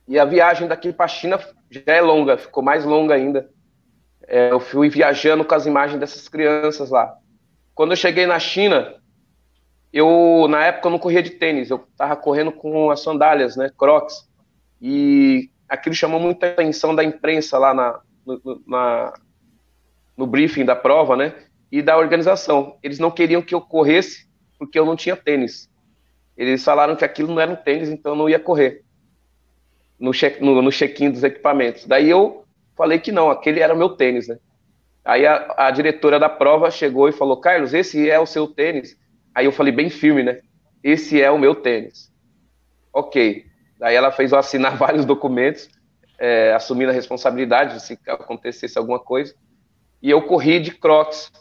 E 0.05 0.19
a 0.19 0.25
viagem 0.25 0.67
daqui 0.67 0.91
para 0.91 1.05
a 1.05 1.07
China 1.07 1.39
já 1.71 1.81
é 1.85 2.01
longa, 2.01 2.37
ficou 2.37 2.61
mais 2.61 2.83
longa 2.83 3.15
ainda. 3.15 3.49
É, 4.27 4.51
eu 4.51 4.59
fui 4.59 4.89
viajando 4.89 5.45
com 5.45 5.55
as 5.55 5.65
imagens 5.65 5.97
dessas 5.97 6.27
crianças 6.27 6.89
lá. 6.89 7.17
Quando 7.73 7.91
eu 7.91 7.97
cheguei 7.97 8.25
na 8.25 8.39
China, 8.39 8.93
eu 9.93 10.47
na 10.49 10.65
época 10.65 10.87
eu 10.87 10.91
não 10.91 10.99
corria 10.99 11.23
de 11.23 11.29
tênis, 11.29 11.69
eu 11.69 11.87
estava 11.89 12.17
correndo 12.17 12.51
com 12.51 12.91
as 12.91 12.99
sandálias, 12.99 13.55
né, 13.55 13.71
Crocs. 13.77 14.27
E 14.81 15.49
aquilo 15.67 15.95
chamou 15.95 16.19
muita 16.19 16.47
atenção 16.47 16.95
da 16.95 17.03
imprensa 17.03 17.57
lá 17.57 17.73
na, 17.73 17.99
no, 18.25 18.61
na, 18.65 19.13
no 20.17 20.27
briefing 20.27 20.65
da 20.65 20.75
prova, 20.75 21.15
né? 21.15 21.33
E 21.71 21.81
da 21.81 21.97
organização. 21.97 22.77
Eles 22.81 22.99
não 22.99 23.11
queriam 23.11 23.41
que 23.41 23.55
eu 23.55 23.61
corresse 23.61 24.27
porque 24.57 24.79
eu 24.79 24.85
não 24.85 24.95
tinha 24.95 25.15
tênis. 25.15 25.69
Eles 26.37 26.63
falaram 26.63 26.95
que 26.95 27.05
aquilo 27.05 27.33
não 27.33 27.41
era 27.41 27.51
um 27.51 27.55
tênis, 27.55 27.89
então 27.89 28.13
eu 28.13 28.17
não 28.17 28.29
ia 28.29 28.39
correr 28.39 28.83
no 29.99 30.11
check-in 30.11 30.43
no, 30.43 30.61
no 30.61 30.71
check 30.71 30.97
dos 31.09 31.23
equipamentos. 31.23 31.85
Daí 31.85 32.09
eu 32.09 32.45
Falei 32.75 32.99
que 32.99 33.11
não, 33.11 33.31
aquele 33.31 33.61
era 33.61 33.73
o 33.73 33.77
meu 33.77 33.89
tênis, 33.89 34.27
né? 34.27 34.37
Aí 35.03 35.25
a, 35.25 35.53
a, 35.57 35.71
diretora 35.71 36.19
da 36.19 36.27
prova 36.27 36.69
chegou 36.69 37.07
e 37.07 37.13
falou: 37.13 37.37
Carlos, 37.37 37.73
esse 37.73 38.09
é 38.09 38.19
o 38.19 38.25
seu 38.25 38.47
tênis? 38.47 38.97
Aí 39.33 39.45
eu 39.45 39.51
falei, 39.51 39.71
bem 39.71 39.89
firme, 39.89 40.23
né? 40.23 40.41
Esse 40.83 41.21
é 41.21 41.31
o 41.31 41.39
meu 41.39 41.55
tênis. 41.55 42.11
Ok. 42.91 43.45
Daí 43.77 43.95
ela 43.95 44.11
fez 44.11 44.31
eu 44.31 44.37
assinar 44.37 44.75
vários 44.77 45.05
documentos, 45.05 45.69
é, 46.17 46.53
assumindo 46.53 46.91
a 46.91 46.93
responsabilidade 46.93 47.81
se 47.81 47.99
acontecesse 48.07 48.77
alguma 48.77 48.99
coisa. 48.99 49.35
E 50.01 50.09
eu 50.09 50.21
corri 50.21 50.59
de 50.59 50.71
crocs 50.71 51.31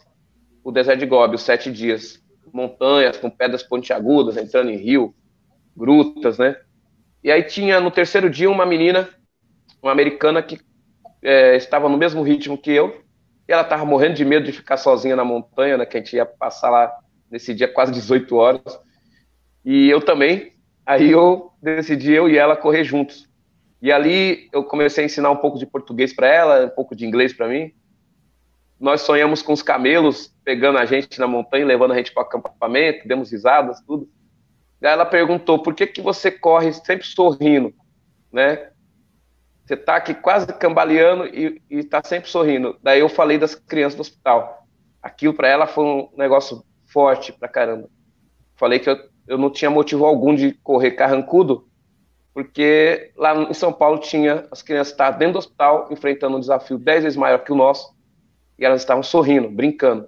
o 0.63 0.71
deserto 0.71 0.99
de 0.99 1.05
Gobi, 1.05 1.35
os 1.35 1.43
sete 1.43 1.71
dias. 1.71 2.21
Montanhas 2.51 3.17
com 3.17 3.29
pedras 3.29 3.61
pontiagudas, 3.63 4.37
entrando 4.37 4.71
em 4.71 4.77
rio, 4.77 5.13
grutas, 5.75 6.37
né? 6.37 6.55
E 7.23 7.31
aí 7.31 7.43
tinha 7.43 7.79
no 7.79 7.91
terceiro 7.91 8.29
dia 8.29 8.49
uma 8.49 8.65
menina, 8.65 9.09
uma 9.81 9.91
americana 9.91 10.41
que 10.41 10.59
é, 11.21 11.55
estava 11.55 11.89
no 11.89 11.97
mesmo 11.97 12.21
ritmo 12.21 12.57
que 12.57 12.71
eu, 12.71 13.03
e 13.47 13.51
ela 13.51 13.63
estava 13.63 13.85
morrendo 13.85 14.15
de 14.15 14.25
medo 14.25 14.45
de 14.45 14.51
ficar 14.51 14.77
sozinha 14.77 15.15
na 15.15 15.25
montanha, 15.25 15.77
né, 15.77 15.85
que 15.85 15.97
a 15.97 15.99
gente 15.99 16.15
ia 16.15 16.25
passar 16.25 16.69
lá 16.69 16.91
nesse 17.29 17.53
dia 17.53 17.67
quase 17.67 17.91
18 17.91 18.35
horas, 18.35 18.79
e 19.63 19.89
eu 19.89 20.01
também, 20.01 20.54
aí 20.85 21.11
eu 21.11 21.51
decidi 21.61 22.11
eu 22.13 22.29
e 22.29 22.37
ela 22.37 22.55
correr 22.55 22.83
juntos. 22.83 23.27
E 23.81 23.91
ali 23.91 24.49
eu 24.51 24.63
comecei 24.63 25.03
a 25.03 25.05
ensinar 25.05 25.31
um 25.31 25.37
pouco 25.37 25.57
de 25.57 25.65
português 25.65 26.13
para 26.13 26.27
ela, 26.27 26.65
um 26.65 26.69
pouco 26.69 26.95
de 26.95 27.05
inglês 27.05 27.33
para 27.33 27.47
mim. 27.47 27.71
Nós 28.79 29.01
sonhamos 29.01 29.41
com 29.41 29.53
os 29.53 29.61
camelos 29.61 30.33
pegando 30.43 30.77
a 30.77 30.85
gente 30.85 31.19
na 31.19 31.27
montanha, 31.27 31.65
levando 31.65 31.93
a 31.93 31.97
gente 31.97 32.11
para 32.13 32.23
o 32.23 32.25
acampamento, 32.25 33.07
demos 33.07 33.31
risadas, 33.31 33.81
tudo. 33.81 34.09
Daí 34.81 34.91
ela 34.91 35.05
perguntou: 35.05 35.61
por 35.61 35.73
que, 35.73 35.87
que 35.87 36.01
você 36.01 36.29
corre 36.31 36.73
sempre 36.73 37.05
sorrindo? 37.05 37.73
Né? 38.31 38.69
Você 39.65 39.73
está 39.73 39.95
aqui 39.95 40.13
quase 40.13 40.47
cambaleando 40.47 41.25
e 41.25 41.61
está 41.71 42.03
sempre 42.03 42.29
sorrindo. 42.29 42.77
Daí 42.83 42.99
eu 42.99 43.09
falei 43.09 43.37
das 43.37 43.55
crianças 43.55 43.95
do 43.95 44.01
hospital. 44.01 44.67
Aquilo 45.01 45.33
para 45.33 45.47
ela 45.47 45.65
foi 45.65 45.83
um 45.83 46.09
negócio 46.15 46.63
forte 46.85 47.31
pra 47.33 47.47
caramba. 47.47 47.89
Falei 48.55 48.79
que 48.79 48.89
eu, 48.89 48.97
eu 49.27 49.37
não 49.37 49.49
tinha 49.49 49.69
motivo 49.69 50.05
algum 50.05 50.35
de 50.35 50.53
correr 50.63 50.91
carrancudo, 50.91 51.67
porque 52.33 53.11
lá 53.15 53.35
em 53.35 53.53
São 53.53 53.71
Paulo 53.71 53.99
tinha 53.99 54.45
as 54.51 54.61
crianças 54.61 54.91
estavam 54.91 55.17
dentro 55.17 55.33
do 55.33 55.39
hospital 55.39 55.87
enfrentando 55.91 56.37
um 56.37 56.39
desafio 56.39 56.77
dez 56.77 57.03
vezes 57.03 57.17
maior 57.17 57.39
que 57.39 57.51
o 57.51 57.55
nosso 57.55 57.95
e 58.57 58.65
elas 58.65 58.81
estavam 58.81 59.03
sorrindo, 59.03 59.49
brincando. 59.49 60.07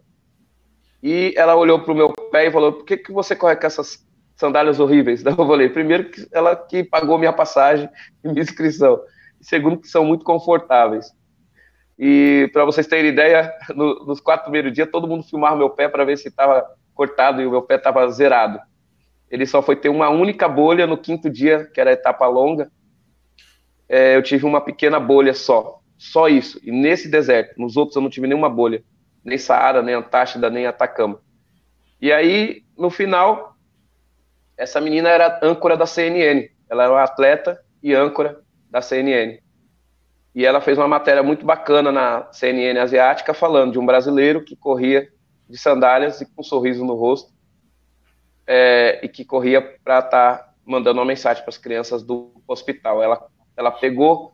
E 1.02 1.34
ela 1.38 1.56
olhou 1.56 1.80
para 1.80 1.94
o 1.94 1.96
meu 1.96 2.12
pé 2.32 2.48
e 2.48 2.52
falou: 2.52 2.74
Por 2.74 2.86
que, 2.86 2.98
que 2.98 3.12
você 3.12 3.36
corre 3.36 3.56
com 3.56 3.68
essas 3.68 4.06
sandálias 4.36 4.80
horríveis? 4.80 5.22
Daí 5.24 5.36
eu 5.38 5.48
falei: 5.48 5.70
Primeiro, 5.70 6.10
que 6.10 6.28
ela 6.32 6.56
que 6.56 6.84
pagou 6.84 7.18
minha 7.18 7.34
passagem 7.34 7.90
e 8.24 8.28
minha 8.28 8.42
inscrição 8.42 9.00
segundo 9.42 9.80
que 9.80 9.88
são 9.88 10.06
muito 10.06 10.24
confortáveis. 10.24 11.12
E 11.98 12.50
para 12.54 12.66
vocês 12.66 12.88
terem 12.88 13.12
ideia, 13.12 13.52
no, 13.76 14.06
nos 14.06 14.20
quatro 14.20 14.44
primeiros 14.44 14.74
dias, 14.74 14.90
todo 14.92 15.08
mundo 15.08 15.24
filmava 15.24 15.56
meu 15.56 15.70
pé 15.70 15.88
para 15.88 16.06
ver 16.06 16.18
se 16.18 16.28
estava 16.28 16.66
cortado 16.94 17.42
e 17.42 17.48
o 17.48 17.52
meu 17.52 17.62
pé 17.62 17.76
estava 17.76 18.10
zerado. 18.10 18.60
Ele 19.30 19.46
só 19.46 19.62
foi 19.62 19.76
ter 19.76 19.90
uma 19.90 20.10
única 20.10 20.48
bolha 20.48 20.88
no 20.88 20.98
quinto 20.98 21.30
dia, 21.30 21.66
que 21.66 21.80
era 21.80 21.90
a 21.90 21.94
etapa 21.94 22.26
longa. 22.28 22.72
É, 23.90 24.16
eu 24.16 24.24
tive 24.24 24.46
uma 24.46 24.62
pequena 24.62 25.00
bolha 25.00 25.34
só, 25.34 25.82
só 25.98 26.28
isso. 26.28 26.60
E 26.64 26.72
nesse 26.72 27.10
deserto, 27.10 27.60
nos 27.60 27.76
outros 27.76 27.96
eu 27.96 28.02
não 28.02 28.10
tive 28.10 28.28
nenhuma 28.28 28.50
bolha, 28.50 28.84
nem 29.24 29.38
Saara, 29.38 29.82
nem 29.82 29.96
Antártida, 29.96 30.50
nem 30.50 30.66
Atacama. 30.66 31.20
E 32.02 32.12
aí, 32.12 32.64
no 32.78 32.90
final, 32.90 33.56
essa 34.56 34.80
menina 34.80 35.10
era 35.10 35.40
âncora 35.42 35.76
da 35.76 35.86
CNN. 35.86 36.50
Ela 36.70 36.84
era 36.84 36.94
uma 36.94 37.04
atleta 37.04 37.60
e 37.82 37.94
âncora 37.94 38.42
da 38.70 38.82
CNN. 38.82 39.40
E 40.36 40.46
ela 40.46 40.62
fez 40.62 40.78
uma 40.78 40.88
matéria 40.88 41.24
muito 41.24 41.46
bacana 41.46 41.92
na 41.92 42.32
CNN 42.32 42.80
asiática 42.80 43.34
falando 43.34 43.72
de 43.72 43.80
um 43.80 43.86
brasileiro 43.86 44.44
que 44.44 44.56
corria 44.56 45.08
de 45.50 45.58
sandálias 45.58 46.22
e 46.22 46.26
com 46.26 46.42
um 46.42 46.44
sorriso 46.44 46.86
no 46.86 46.94
rosto. 46.94 47.32
É, 48.48 49.00
e 49.04 49.10
que 49.10 49.26
corria 49.26 49.62
para 49.62 50.00
estar 50.00 50.38
tá 50.38 50.54
mandando 50.66 51.00
uma 51.00 51.06
mensagem 51.06 51.44
para 51.44 51.50
as 51.50 51.58
crianças 51.58 52.02
do 52.02 52.32
hospital. 52.48 53.04
Ela, 53.04 53.28
ela 53.56 53.72
pegou 53.72 54.34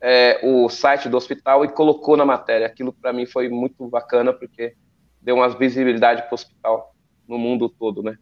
é, 0.00 0.40
o 0.42 0.68
site 0.68 1.08
do 1.08 1.16
hospital 1.16 1.64
e 1.64 1.68
colocou 1.68 2.16
na 2.16 2.24
matéria. 2.24 2.66
Aquilo 2.66 2.92
para 2.92 3.12
mim 3.12 3.26
foi 3.26 3.48
muito 3.48 3.86
bacana, 3.88 4.32
porque 4.32 4.74
deu 5.20 5.36
uma 5.36 5.48
visibilidade 5.48 6.22
para 6.22 6.32
o 6.32 6.34
hospital 6.34 6.94
no 7.28 7.38
mundo 7.38 7.68
todo, 7.68 8.02
né? 8.02 8.16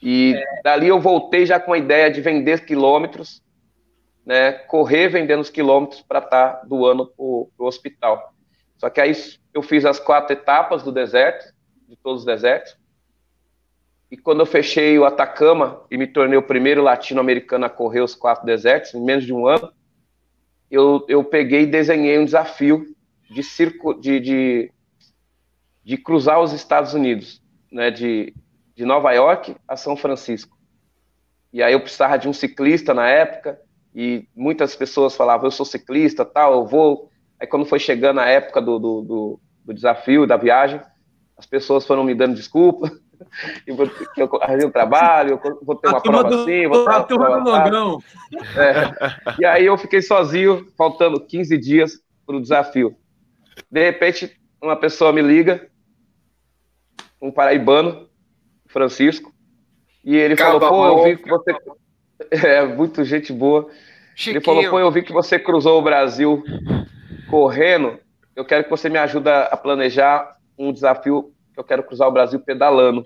E 0.00 0.34
é. 0.36 0.62
dali 0.62 0.88
eu 0.88 1.00
voltei 1.00 1.44
já 1.44 1.58
com 1.58 1.72
a 1.72 1.78
ideia 1.78 2.10
de 2.10 2.20
vender 2.20 2.64
quilômetros, 2.64 3.42
né? 4.24 4.52
Correr 4.52 5.08
vendendo 5.08 5.40
os 5.40 5.50
quilômetros 5.50 6.02
para 6.02 6.20
estar 6.20 6.52
tá 6.52 6.64
doando 6.64 7.06
para 7.06 7.24
o 7.24 7.50
hospital. 7.58 8.32
Só 8.76 8.88
que 8.88 9.00
aí 9.00 9.12
eu 9.52 9.60
fiz 9.60 9.84
as 9.84 9.98
quatro 9.98 10.32
etapas 10.32 10.84
do 10.84 10.92
deserto, 10.92 11.52
de 11.88 11.96
todos 11.96 12.20
os 12.20 12.26
desertos. 12.26 12.76
E 14.10 14.16
quando 14.16 14.40
eu 14.40 14.46
fechei 14.46 14.98
o 14.98 15.04
Atacama 15.04 15.82
e 15.90 15.98
me 15.98 16.06
tornei 16.06 16.38
o 16.38 16.42
primeiro 16.42 16.82
latino-americano 16.82 17.66
a 17.66 17.70
correr 17.70 18.00
os 18.00 18.14
quatro 18.14 18.46
desertos, 18.46 18.94
em 18.94 19.04
menos 19.04 19.24
de 19.24 19.34
um 19.34 19.46
ano, 19.46 19.70
eu, 20.70 21.04
eu 21.08 21.22
peguei 21.22 21.62
e 21.62 21.66
desenhei 21.66 22.18
um 22.18 22.24
desafio 22.24 22.86
de, 23.30 23.42
circo, 23.42 23.94
de, 23.94 24.18
de, 24.20 24.72
de 25.84 25.96
cruzar 25.98 26.40
os 26.40 26.52
Estados 26.52 26.94
Unidos, 26.94 27.42
né, 27.70 27.90
de, 27.90 28.34
de 28.74 28.84
Nova 28.84 29.12
York 29.12 29.54
a 29.66 29.76
São 29.76 29.96
Francisco. 29.96 30.56
E 31.52 31.62
aí 31.62 31.72
eu 31.72 31.80
precisava 31.80 32.18
de 32.18 32.28
um 32.28 32.32
ciclista 32.32 32.94
na 32.94 33.08
época, 33.08 33.60
e 33.94 34.26
muitas 34.34 34.76
pessoas 34.76 35.16
falavam, 35.16 35.46
eu 35.46 35.50
sou 35.50 35.66
ciclista, 35.66 36.24
tal, 36.24 36.52
eu 36.52 36.66
vou. 36.66 37.10
Aí 37.40 37.46
quando 37.46 37.66
foi 37.66 37.78
chegando 37.78 38.20
a 38.20 38.26
época 38.26 38.60
do, 38.60 38.78
do, 38.78 39.02
do, 39.02 39.40
do 39.64 39.74
desafio, 39.74 40.26
da 40.26 40.36
viagem, 40.36 40.80
as 41.36 41.46
pessoas 41.46 41.86
foram 41.86 42.04
me 42.04 42.14
dando 42.14 42.34
desculpa, 42.34 42.90
e 43.66 43.72
vou, 43.72 43.88
que 43.88 44.22
eu 44.22 44.30
arranjei 44.42 44.66
um 44.66 44.70
trabalho, 44.70 45.40
eu 45.44 45.58
vou 45.62 45.76
ter 45.76 45.88
uma 45.88 46.00
prova 46.00 46.24
do, 46.24 46.42
assim, 46.42 46.66
vou 46.66 46.84
ter 46.84 46.90
uma 46.90 47.04
prova 47.04 47.36
longão. 47.36 48.02
É. 48.56 49.40
E 49.40 49.44
aí 49.44 49.66
eu 49.66 49.76
fiquei 49.78 50.02
sozinho, 50.02 50.66
faltando 50.76 51.20
15 51.20 51.56
dias 51.58 52.00
para 52.26 52.36
o 52.36 52.40
desafio. 52.40 52.96
De 53.70 53.84
repente, 53.84 54.38
uma 54.62 54.76
pessoa 54.76 55.12
me 55.12 55.22
liga, 55.22 55.68
um 57.20 57.30
paraibano, 57.30 58.08
Francisco, 58.66 59.32
e 60.04 60.16
ele 60.16 60.36
falou, 60.36 60.60
pô, 60.60 60.86
eu 60.86 61.04
vi 61.04 61.16
que 61.16 61.28
você... 61.28 61.54
É, 62.32 62.66
muito 62.66 63.04
gente 63.04 63.32
boa. 63.32 63.70
Chiquinho. 64.12 64.38
Ele 64.38 64.44
falou, 64.44 64.70
pô, 64.70 64.80
eu 64.80 64.90
vi 64.90 65.02
que 65.02 65.12
você 65.12 65.38
cruzou 65.38 65.78
o 65.78 65.82
Brasil 65.82 66.42
correndo, 67.30 67.96
eu 68.34 68.44
quero 68.44 68.64
que 68.64 68.70
você 68.70 68.88
me 68.88 68.98
ajude 68.98 69.30
a 69.30 69.56
planejar 69.56 70.36
um 70.58 70.72
desafio 70.72 71.32
que 71.58 71.60
eu 71.60 71.64
quero 71.64 71.82
cruzar 71.82 72.06
o 72.06 72.12
Brasil 72.12 72.38
pedalando. 72.38 73.04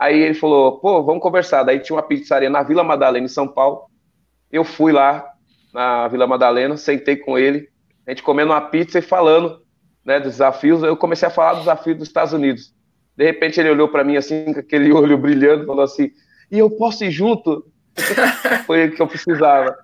Aí 0.00 0.18
ele 0.18 0.34
falou, 0.34 0.80
pô, 0.80 1.02
vamos 1.02 1.22
conversar. 1.22 1.62
Daí 1.62 1.78
tinha 1.80 1.96
uma 1.96 2.02
pizzaria 2.02 2.48
na 2.48 2.62
Vila 2.62 2.82
Madalena, 2.82 3.26
em 3.26 3.28
São 3.28 3.46
Paulo. 3.46 3.84
Eu 4.50 4.64
fui 4.64 4.92
lá 4.92 5.26
na 5.74 6.08
Vila 6.08 6.26
Madalena, 6.26 6.76
sentei 6.76 7.16
com 7.16 7.38
ele, 7.38 7.68
a 8.06 8.10
gente 8.10 8.22
comendo 8.22 8.52
uma 8.52 8.60
pizza 8.60 8.98
e 8.98 9.02
falando 9.02 9.60
né, 10.04 10.18
dos 10.18 10.32
desafios. 10.32 10.82
Eu 10.82 10.96
comecei 10.96 11.28
a 11.28 11.30
falar 11.30 11.54
dos 11.54 11.60
desafios 11.60 11.98
dos 11.98 12.08
Estados 12.08 12.32
Unidos. 12.32 12.74
De 13.16 13.24
repente 13.24 13.60
ele 13.60 13.70
olhou 13.70 13.88
para 13.88 14.04
mim 14.04 14.16
assim, 14.16 14.52
com 14.52 14.60
aquele 14.60 14.92
olho 14.92 15.18
brilhando, 15.18 15.66
falou 15.66 15.84
assim: 15.84 16.10
e 16.50 16.58
eu 16.58 16.70
posso 16.70 17.04
ir 17.04 17.10
junto? 17.10 17.66
Foi 18.66 18.86
o 18.86 18.92
que 18.94 19.02
eu 19.02 19.06
precisava. 19.06 19.76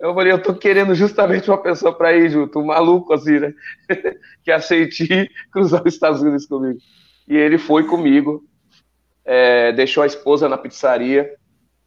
Eu 0.00 0.14
falei, 0.14 0.32
eu 0.32 0.42
tô 0.42 0.54
querendo 0.54 0.94
justamente 0.94 1.50
uma 1.50 1.60
pessoa 1.60 1.94
para 1.94 2.16
ir 2.16 2.30
junto, 2.30 2.58
um 2.58 2.64
maluco 2.64 3.12
assim, 3.12 3.38
né? 3.38 3.52
que 4.42 4.50
aceite 4.50 5.30
cruzar 5.52 5.82
os 5.86 5.92
Estados 5.92 6.22
Unidos 6.22 6.46
comigo. 6.46 6.78
E 7.28 7.36
ele 7.36 7.58
foi 7.58 7.86
comigo, 7.86 8.42
é, 9.24 9.72
deixou 9.72 10.02
a 10.02 10.06
esposa 10.06 10.48
na 10.48 10.56
pizzaria 10.56 11.36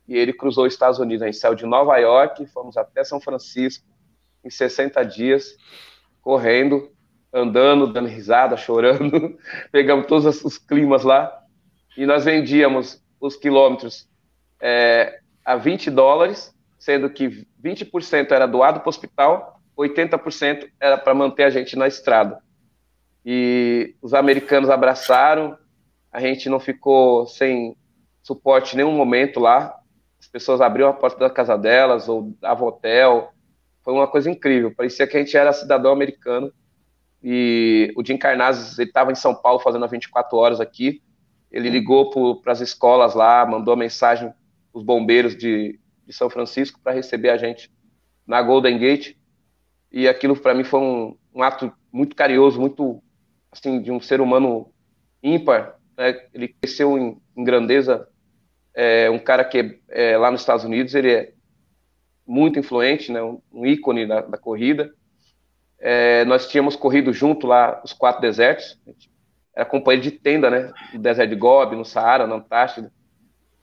e 0.07 0.15
ele 0.15 0.31
cruzou 0.31 0.67
os 0.67 0.73
Estados 0.73 0.99
Unidos. 0.99 1.23
A 1.23 1.25
gente 1.25 1.39
saiu 1.39 1.55
de 1.55 1.65
Nova 1.65 1.97
York, 1.97 2.45
fomos 2.47 2.77
até 2.77 3.03
São 3.03 3.19
Francisco 3.19 3.83
em 4.45 4.49
60 4.49 5.03
dias, 5.03 5.57
correndo, 6.21 6.91
andando, 7.33 7.91
dando 7.91 8.07
risada, 8.07 8.55
chorando. 8.55 9.35
Pegamos 9.71 10.05
todos 10.05 10.45
os 10.45 10.57
climas 10.59 11.03
lá 11.03 11.35
e 11.97 12.05
nós 12.05 12.25
vendíamos 12.25 13.03
os 13.19 13.35
quilômetros 13.35 14.07
é, 14.61 15.19
a 15.43 15.55
20 15.55 15.89
dólares, 15.89 16.53
sendo 16.77 17.09
que 17.09 17.47
20% 17.63 18.31
era 18.31 18.45
doado 18.45 18.79
para 18.79 18.87
o 18.87 18.89
hospital, 18.89 19.59
80% 19.77 20.69
era 20.79 20.97
para 20.97 21.13
manter 21.13 21.43
a 21.43 21.49
gente 21.49 21.75
na 21.75 21.87
estrada. 21.87 22.41
E 23.25 23.95
os 24.01 24.13
americanos 24.13 24.69
abraçaram, 24.69 25.57
a 26.11 26.19
gente 26.19 26.49
não 26.49 26.59
ficou 26.59 27.25
sem 27.25 27.75
suporte 28.21 28.73
em 28.73 28.77
nenhum 28.77 28.91
momento 28.91 29.39
lá. 29.39 29.75
As 30.19 30.27
pessoas 30.27 30.61
abriam 30.61 30.89
a 30.89 30.93
porta 30.93 31.19
da 31.19 31.29
casa 31.29 31.57
delas 31.57 32.07
ou 32.07 32.35
davam 32.39 32.67
hotel. 32.67 33.33
Foi 33.83 33.93
uma 33.93 34.07
coisa 34.07 34.29
incrível. 34.29 34.73
Parecia 34.75 35.07
que 35.07 35.17
a 35.17 35.19
gente 35.19 35.35
era 35.35 35.51
cidadão 35.51 35.91
americano. 35.91 36.51
E 37.21 37.93
o 37.95 38.05
Jim 38.05 38.17
Carnazes, 38.17 38.77
ele 38.77 38.89
estava 38.89 39.11
em 39.11 39.15
São 39.15 39.33
Paulo 39.33 39.59
fazendo 39.59 39.87
24 39.87 40.37
horas 40.37 40.59
aqui. 40.59 41.01
Ele 41.51 41.69
ligou 41.69 42.09
para 42.41 42.51
as 42.51 42.61
escolas 42.61 43.15
lá, 43.15 43.45
mandou 43.45 43.73
a 43.73 43.77
mensagem 43.77 44.33
os 44.73 44.83
bombeiros 44.83 45.35
de, 45.35 45.79
de 46.05 46.13
São 46.13 46.29
Francisco 46.29 46.79
para 46.83 46.93
receber 46.93 47.29
a 47.29 47.37
gente 47.37 47.71
na 48.25 48.41
Golden 48.41 48.77
Gate. 48.77 49.15
E 49.91 50.07
aquilo 50.07 50.35
para 50.35 50.53
mim 50.53 50.63
foi 50.63 50.79
um, 50.79 51.17
um, 51.33 51.43
ato 51.43 51.71
muito 51.91 52.15
carinhoso, 52.15 52.59
muito 52.59 53.01
assim 53.51 53.81
de 53.81 53.91
um 53.91 53.99
ser 53.99 54.21
humano 54.21 54.71
ímpar 55.21 55.77
né? 55.97 56.21
Ele 56.33 56.47
cresceu 56.47 56.97
em, 56.97 57.21
em 57.35 57.43
grandeza. 57.43 58.07
É, 58.73 59.09
um 59.09 59.19
cara 59.19 59.43
que 59.43 59.79
é, 59.89 60.17
lá 60.17 60.31
nos 60.31 60.41
Estados 60.41 60.65
Unidos 60.65 60.95
ele 60.95 61.11
é 61.11 61.33
muito 62.25 62.57
influente, 62.57 63.11
né? 63.11 63.21
um, 63.21 63.41
um 63.51 63.65
ícone 63.65 64.07
da, 64.07 64.21
da 64.21 64.37
corrida. 64.37 64.93
É, 65.79 66.23
nós 66.25 66.47
tínhamos 66.47 66.75
corrido 66.75 67.11
junto 67.11 67.45
lá 67.45 67.81
os 67.83 67.93
quatro 67.93 68.21
desertos. 68.21 68.79
Era 69.55 69.65
companheiro 69.65 70.03
de 70.03 70.11
tenda, 70.11 70.49
né? 70.49 70.73
No 70.93 70.99
deserto 70.99 71.29
de 71.29 71.35
Gobi, 71.35 71.75
no 71.75 71.85
Saara, 71.85 72.25
na 72.25 72.35
Antártida. 72.35 72.91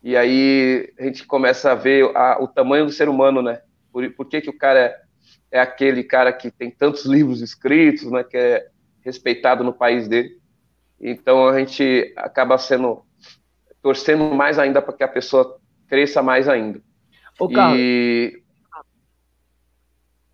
E 0.02 0.16
aí 0.16 0.92
a 0.98 1.04
gente 1.04 1.26
começa 1.26 1.72
a 1.72 1.74
ver 1.74 2.04
a, 2.16 2.42
o 2.42 2.48
tamanho 2.48 2.86
do 2.86 2.92
ser 2.92 3.08
humano, 3.08 3.42
né? 3.42 3.60
Por, 3.92 4.08
por 4.12 4.26
que, 4.26 4.40
que 4.40 4.50
o 4.50 4.56
cara 4.56 4.80
é, 4.80 5.00
é, 5.50 5.60
aquele 5.60 6.02
cara 6.02 6.32
que 6.32 6.50
tem 6.50 6.70
tantos 6.70 7.04
livros 7.06 7.42
escritos, 7.42 8.10
né? 8.10 8.24
Que 8.24 8.36
é 8.36 8.68
respeitado 9.04 9.62
no 9.62 9.72
país 9.72 10.08
dele. 10.08 10.38
Então 11.00 11.48
a 11.48 11.58
gente 11.58 12.12
acaba 12.16 12.58
sendo 12.58 13.04
torcendo 13.82 14.34
mais 14.34 14.58
ainda 14.58 14.82
para 14.82 14.94
que 14.94 15.02
a 15.02 15.08
pessoa 15.08 15.58
cresça 15.88 16.22
mais 16.22 16.48
ainda. 16.48 16.80
Ô, 17.38 17.48
Carlos, 17.48 17.80
e 17.80 18.42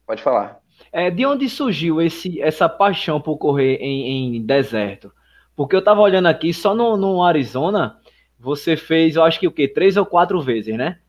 pode 0.07 0.23
falar. 0.23 0.61
É, 0.93 1.11
de 1.11 1.25
onde 1.27 1.49
surgiu 1.49 2.01
esse, 2.01 2.41
essa 2.41 2.69
paixão 2.69 3.21
por 3.21 3.39
correr 3.39 3.77
em, 3.77 4.37
em 4.37 4.43
deserto? 4.43 5.13
Porque 5.55 5.75
eu 5.75 5.81
estava 5.81 6.01
olhando 6.01 6.27
aqui, 6.27 6.53
só 6.53 6.75
no, 6.75 6.97
no, 6.97 7.23
Arizona, 7.23 7.99
você 8.47 8.77
fez, 8.77 9.17
eu 9.17 9.25
acho 9.25 9.41
que 9.41 9.49
o 9.49 9.51
quê? 9.51 9.67
Três 9.67 9.97
ou 9.97 10.07
quatro 10.07 10.41
vezes, 10.41 10.77
né? 10.77 11.01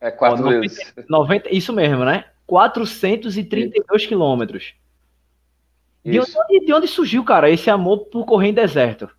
É, 0.00 0.12
quatro 0.12 0.40
Ó, 0.40 0.44
90, 0.44 0.60
vezes. 0.60 0.94
90, 1.08 1.52
isso 1.52 1.72
mesmo, 1.72 2.04
né? 2.04 2.24
432 2.46 4.06
quilômetros. 4.06 4.74
De 6.04 6.20
onde, 6.20 6.66
de 6.66 6.72
onde, 6.72 6.86
surgiu, 6.86 7.24
cara, 7.24 7.50
esse 7.50 7.68
amor 7.68 8.06
por 8.06 8.24
correr 8.24 8.48
em 8.48 8.54
deserto? 8.54 9.10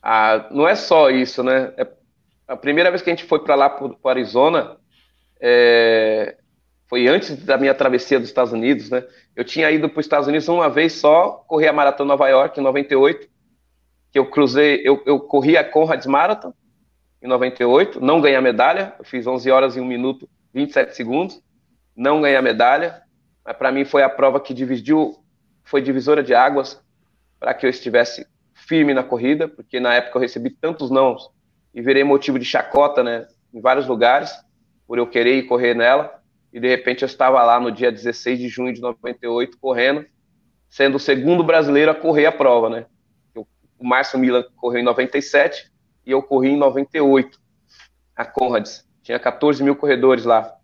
Ah, 0.00 0.48
não 0.52 0.68
é 0.68 0.76
só 0.76 1.10
isso, 1.10 1.42
né? 1.42 1.72
É, 1.76 1.86
a 2.46 2.56
primeira 2.56 2.90
vez 2.90 3.02
que 3.02 3.10
a 3.10 3.14
gente 3.14 3.26
foi 3.26 3.40
para 3.40 3.56
lá, 3.56 3.70
para 3.70 3.88
o 3.88 4.08
Arizona, 4.08 4.76
é, 5.40 6.36
foi 6.86 7.08
antes 7.08 7.44
da 7.44 7.58
minha 7.58 7.74
travessia 7.74 8.20
dos 8.20 8.28
Estados 8.28 8.52
Unidos, 8.52 8.88
né? 8.88 9.04
Eu 9.34 9.44
tinha 9.44 9.68
ido 9.68 9.88
para 9.88 9.98
os 9.98 10.06
Estados 10.06 10.28
Unidos 10.28 10.46
uma 10.48 10.68
vez 10.68 10.92
só, 10.92 11.44
corri 11.48 11.66
a 11.66 11.72
Maratona 11.72 12.08
Nova 12.08 12.28
York 12.28 12.60
em 12.60 12.62
98, 12.62 13.31
que 14.12 14.18
eu 14.18 14.26
cruzei, 14.26 14.82
eu, 14.84 15.02
eu 15.06 15.18
corri 15.18 15.56
a 15.56 15.64
Conrads 15.64 16.06
Marathon 16.06 16.52
em 17.22 17.26
98, 17.26 17.98
não 18.00 18.20
ganhei 18.20 18.36
a 18.36 18.42
medalha, 18.42 18.94
eu 18.98 19.04
fiz 19.04 19.26
11 19.26 19.50
horas 19.50 19.76
e 19.76 19.80
1 19.80 19.84
minuto 19.84 20.28
27 20.52 20.94
segundos, 20.94 21.42
não 21.96 22.20
ganhei 22.20 22.36
a 22.36 22.42
medalha, 22.42 23.02
mas 23.44 23.56
para 23.56 23.72
mim 23.72 23.86
foi 23.86 24.02
a 24.02 24.08
prova 24.10 24.38
que 24.38 24.52
dividiu, 24.52 25.16
foi 25.64 25.80
divisora 25.80 26.22
de 26.22 26.34
águas 26.34 26.82
para 27.40 27.54
que 27.54 27.64
eu 27.64 27.70
estivesse 27.70 28.26
firme 28.54 28.92
na 28.92 29.02
corrida, 29.02 29.48
porque 29.48 29.80
na 29.80 29.94
época 29.94 30.18
eu 30.18 30.20
recebi 30.20 30.50
tantos 30.50 30.90
nãos 30.90 31.30
e 31.74 31.80
virei 31.80 32.04
motivo 32.04 32.38
de 32.38 32.44
chacota, 32.44 33.02
né, 33.02 33.26
em 33.52 33.60
vários 33.60 33.86
lugares, 33.86 34.30
por 34.86 34.98
eu 34.98 35.06
querer 35.06 35.38
ir 35.38 35.44
correr 35.44 35.74
nela, 35.74 36.22
e 36.52 36.60
de 36.60 36.68
repente 36.68 37.02
eu 37.02 37.06
estava 37.06 37.42
lá 37.42 37.58
no 37.58 37.72
dia 37.72 37.90
16 37.90 38.38
de 38.38 38.48
junho 38.48 38.74
de 38.74 38.80
98 38.80 39.56
correndo, 39.58 40.04
sendo 40.68 40.96
o 40.96 41.00
segundo 41.00 41.42
brasileiro 41.42 41.90
a 41.90 41.94
correr 41.94 42.26
a 42.26 42.32
prova, 42.32 42.68
né? 42.68 42.86
O 43.82 43.86
Márcio 43.86 44.18
Milan 44.18 44.44
correu 44.56 44.80
em 44.80 44.84
97 44.84 45.70
e 46.06 46.10
eu 46.10 46.22
corri 46.22 46.50
em 46.50 46.56
98 46.56 47.38
a 48.14 48.24
Conrads. 48.24 48.86
Tinha 49.02 49.18
14 49.18 49.62
mil 49.62 49.74
corredores 49.74 50.24
lá. 50.24 50.54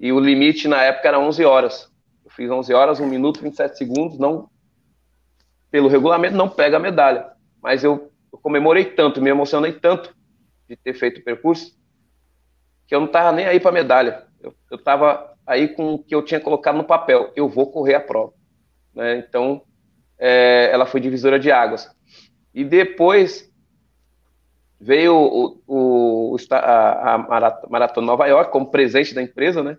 E 0.00 0.12
o 0.12 0.20
limite 0.20 0.68
na 0.68 0.82
época 0.82 1.08
era 1.08 1.18
11 1.18 1.44
horas. 1.44 1.92
Fiz 2.30 2.50
11 2.50 2.72
horas, 2.74 3.00
1 3.00 3.06
minuto, 3.06 3.42
27 3.42 3.78
segundos, 3.78 4.18
não 4.18 4.48
pelo 5.70 5.88
regulamento 5.88 6.36
não 6.36 6.48
pega 6.48 6.76
a 6.76 6.80
medalha, 6.80 7.32
mas 7.60 7.82
eu 7.82 8.10
eu 8.36 8.38
comemorei 8.38 8.84
tanto, 8.84 9.22
me 9.22 9.30
emocionei 9.30 9.72
tanto 9.72 10.14
de 10.68 10.76
ter 10.76 10.92
feito 10.92 11.20
o 11.20 11.24
percurso, 11.24 11.74
que 12.86 12.94
eu 12.94 13.00
não 13.00 13.06
estava 13.06 13.32
nem 13.32 13.46
aí 13.46 13.58
para 13.58 13.72
medalha. 13.72 14.26
Eu 14.40 14.76
estava 14.76 15.34
aí 15.46 15.68
com 15.68 15.94
o 15.94 15.98
que 15.98 16.14
eu 16.14 16.22
tinha 16.22 16.38
colocado 16.38 16.76
no 16.76 16.84
papel. 16.84 17.32
Eu 17.34 17.48
vou 17.48 17.70
correr 17.70 17.94
a 17.94 18.00
prova. 18.00 18.32
Né? 18.94 19.18
Então, 19.18 19.62
é, 20.18 20.68
ela 20.70 20.86
foi 20.86 21.00
divisora 21.00 21.38
de 21.38 21.50
águas. 21.50 21.90
E 22.56 22.64
depois 22.64 23.52
veio 24.80 25.14
o, 25.14 25.62
o, 25.66 26.36
a, 26.50 27.14
a 27.14 27.18
Maratona 27.68 28.06
Nova 28.06 28.26
York 28.26 28.50
como 28.50 28.70
presente 28.70 29.14
da 29.14 29.22
empresa, 29.22 29.62
né? 29.62 29.76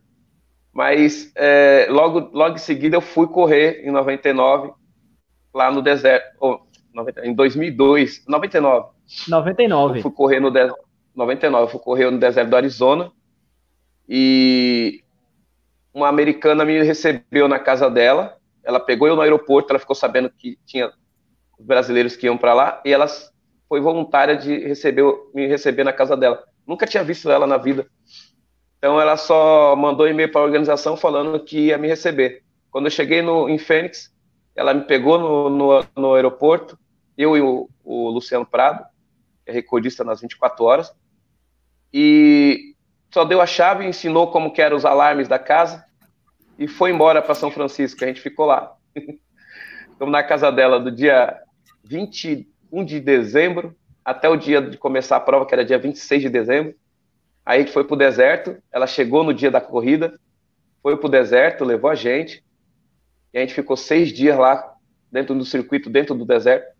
Mas 0.71 1.31
é, 1.35 1.87
logo, 1.89 2.29
logo 2.31 2.53
em 2.53 2.59
seguida 2.59 2.95
eu 2.95 3.01
fui 3.01 3.25
correr 3.27 3.81
em 3.83 3.89
99 3.89 4.73
lá 5.51 5.71
no 5.71 5.81
deserto, 5.81 6.27
oh, 6.39 6.59
em 7.23 7.33
2002, 7.33 8.23
99. 8.27 8.89
99. 9.27 9.97
Eu 9.97 10.01
fui 10.03 10.11
correr 10.11 10.39
no 10.39 10.51
deserto, 10.51 10.77
99, 11.15 11.63
eu 11.63 11.69
fui 11.69 11.79
correr 11.79 12.11
no 12.11 12.19
deserto 12.19 12.49
do 12.49 12.55
Arizona 12.57 13.11
e 14.07 15.03
uma 15.91 16.09
americana 16.09 16.63
me 16.63 16.83
recebeu 16.83 17.47
na 17.47 17.57
casa 17.57 17.89
dela. 17.89 18.37
Ela 18.63 18.79
pegou 18.79 19.07
eu 19.07 19.15
no 19.15 19.21
aeroporto, 19.23 19.71
ela 19.71 19.79
ficou 19.79 19.95
sabendo 19.95 20.29
que 20.29 20.59
tinha 20.63 20.91
brasileiros 21.59 22.15
que 22.15 22.25
iam 22.25 22.37
para 22.37 22.53
lá 22.53 22.81
e 22.85 22.93
ela 22.93 23.07
foi 23.67 23.81
voluntária 23.81 24.35
de 24.35 24.57
receber, 24.59 25.03
me 25.33 25.47
receber 25.47 25.83
na 25.83 25.93
casa 25.93 26.15
dela. 26.15 26.43
Nunca 26.65 26.85
tinha 26.85 27.03
visto 27.03 27.29
ela 27.29 27.47
na 27.47 27.57
vida. 27.57 27.87
Então 28.77 28.99
ela 29.01 29.17
só 29.17 29.75
mandou 29.75 30.07
e-mail 30.07 30.31
para 30.31 30.41
a 30.41 30.43
organização 30.43 30.95
falando 30.95 31.39
que 31.39 31.67
ia 31.67 31.77
me 31.77 31.87
receber. 31.87 32.43
Quando 32.69 32.85
eu 32.85 32.91
cheguei 32.91 33.21
no, 33.21 33.49
em 33.49 33.57
Fênix, 33.57 34.13
ela 34.55 34.73
me 34.73 34.81
pegou 34.81 35.17
no, 35.17 35.49
no, 35.49 35.85
no 35.95 36.13
aeroporto, 36.13 36.77
eu 37.17 37.35
e 37.35 37.41
o, 37.41 37.69
o, 37.83 38.09
Luciano 38.09 38.45
Prado, 38.45 38.85
é 39.45 39.51
recordista 39.51 40.03
nas 40.03 40.21
24 40.21 40.63
horas, 40.63 40.93
e 41.91 42.75
só 43.11 43.23
deu 43.23 43.41
a 43.41 43.45
chave, 43.45 43.85
ensinou 43.85 44.29
como 44.29 44.51
que 44.51 44.61
eram 44.61 44.77
os 44.77 44.85
alarmes 44.85 45.27
da 45.27 45.39
casa 45.39 45.85
e 46.59 46.67
foi 46.67 46.91
embora 46.91 47.21
para 47.21 47.35
São 47.35 47.49
Francisco. 47.49 48.03
A 48.03 48.07
gente 48.07 48.21
ficou 48.21 48.45
lá. 48.45 48.75
Estamos 49.91 50.11
na 50.11 50.23
casa 50.23 50.51
dela 50.51 50.79
do 50.79 50.91
dia 50.91 51.39
21 51.87 52.85
de 52.85 52.99
dezembro 52.99 53.75
até 54.03 54.29
o 54.29 54.35
dia 54.35 54.61
de 54.61 54.77
começar 54.77 55.17
a 55.17 55.19
prova, 55.19 55.45
que 55.45 55.53
era 55.53 55.65
dia 55.65 55.77
26 55.77 56.21
de 56.21 56.29
dezembro. 56.29 56.75
Aí 57.45 57.61
gente 57.61 57.71
foi 57.71 57.83
para 57.83 57.93
o 57.93 57.97
deserto. 57.97 58.57
Ela 58.71 58.87
chegou 58.87 59.23
no 59.23 59.33
dia 59.33 59.49
da 59.49 59.61
corrida, 59.61 60.19
foi 60.81 60.97
para 60.97 61.07
o 61.07 61.09
deserto, 61.09 61.63
levou 61.63 61.89
a 61.89 61.95
gente. 61.95 62.43
E 63.33 63.37
a 63.37 63.41
gente 63.41 63.53
ficou 63.53 63.77
seis 63.77 64.09
dias 64.09 64.37
lá, 64.37 64.75
dentro 65.11 65.33
do 65.35 65.45
circuito, 65.45 65.89
dentro 65.89 66.13
do 66.13 66.25
deserto. 66.25 66.75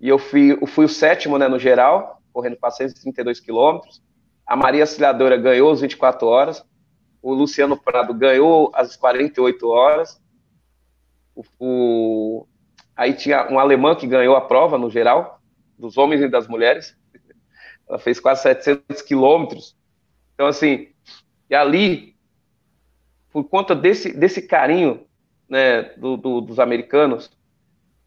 E 0.00 0.08
eu 0.08 0.18
fui, 0.18 0.52
eu 0.52 0.66
fui 0.66 0.84
o 0.84 0.88
sétimo 0.88 1.38
né, 1.38 1.48
no 1.48 1.58
geral, 1.58 2.20
correndo 2.32 2.56
432 2.56 3.40
quilômetros. 3.40 4.02
A 4.46 4.54
Maria 4.54 4.82
Auxiliadora 4.82 5.36
ganhou 5.36 5.72
as 5.72 5.80
24 5.80 6.26
horas. 6.26 6.64
O 7.22 7.32
Luciano 7.32 7.76
Prado 7.76 8.12
ganhou 8.12 8.70
as 8.74 8.96
48 8.96 9.66
horas. 9.68 10.20
O, 11.34 11.42
o, 11.58 12.46
aí 12.96 13.14
tinha 13.14 13.50
um 13.50 13.58
alemão 13.58 13.94
que 13.94 14.06
ganhou 14.06 14.36
a 14.36 14.40
prova 14.40 14.78
no 14.78 14.90
geral, 14.90 15.40
dos 15.78 15.96
homens 15.98 16.20
e 16.22 16.28
das 16.28 16.46
mulheres. 16.46 16.96
Ela 17.88 17.98
fez 17.98 18.20
quase 18.20 18.42
700 18.42 19.02
quilômetros. 19.02 19.76
Então, 20.34 20.46
assim, 20.46 20.88
e 21.48 21.54
ali, 21.54 22.14
por 23.32 23.44
conta 23.44 23.74
desse, 23.74 24.12
desse 24.12 24.42
carinho 24.42 25.06
né, 25.48 25.82
do, 25.96 26.16
do, 26.16 26.40
dos 26.40 26.58
americanos, 26.58 27.30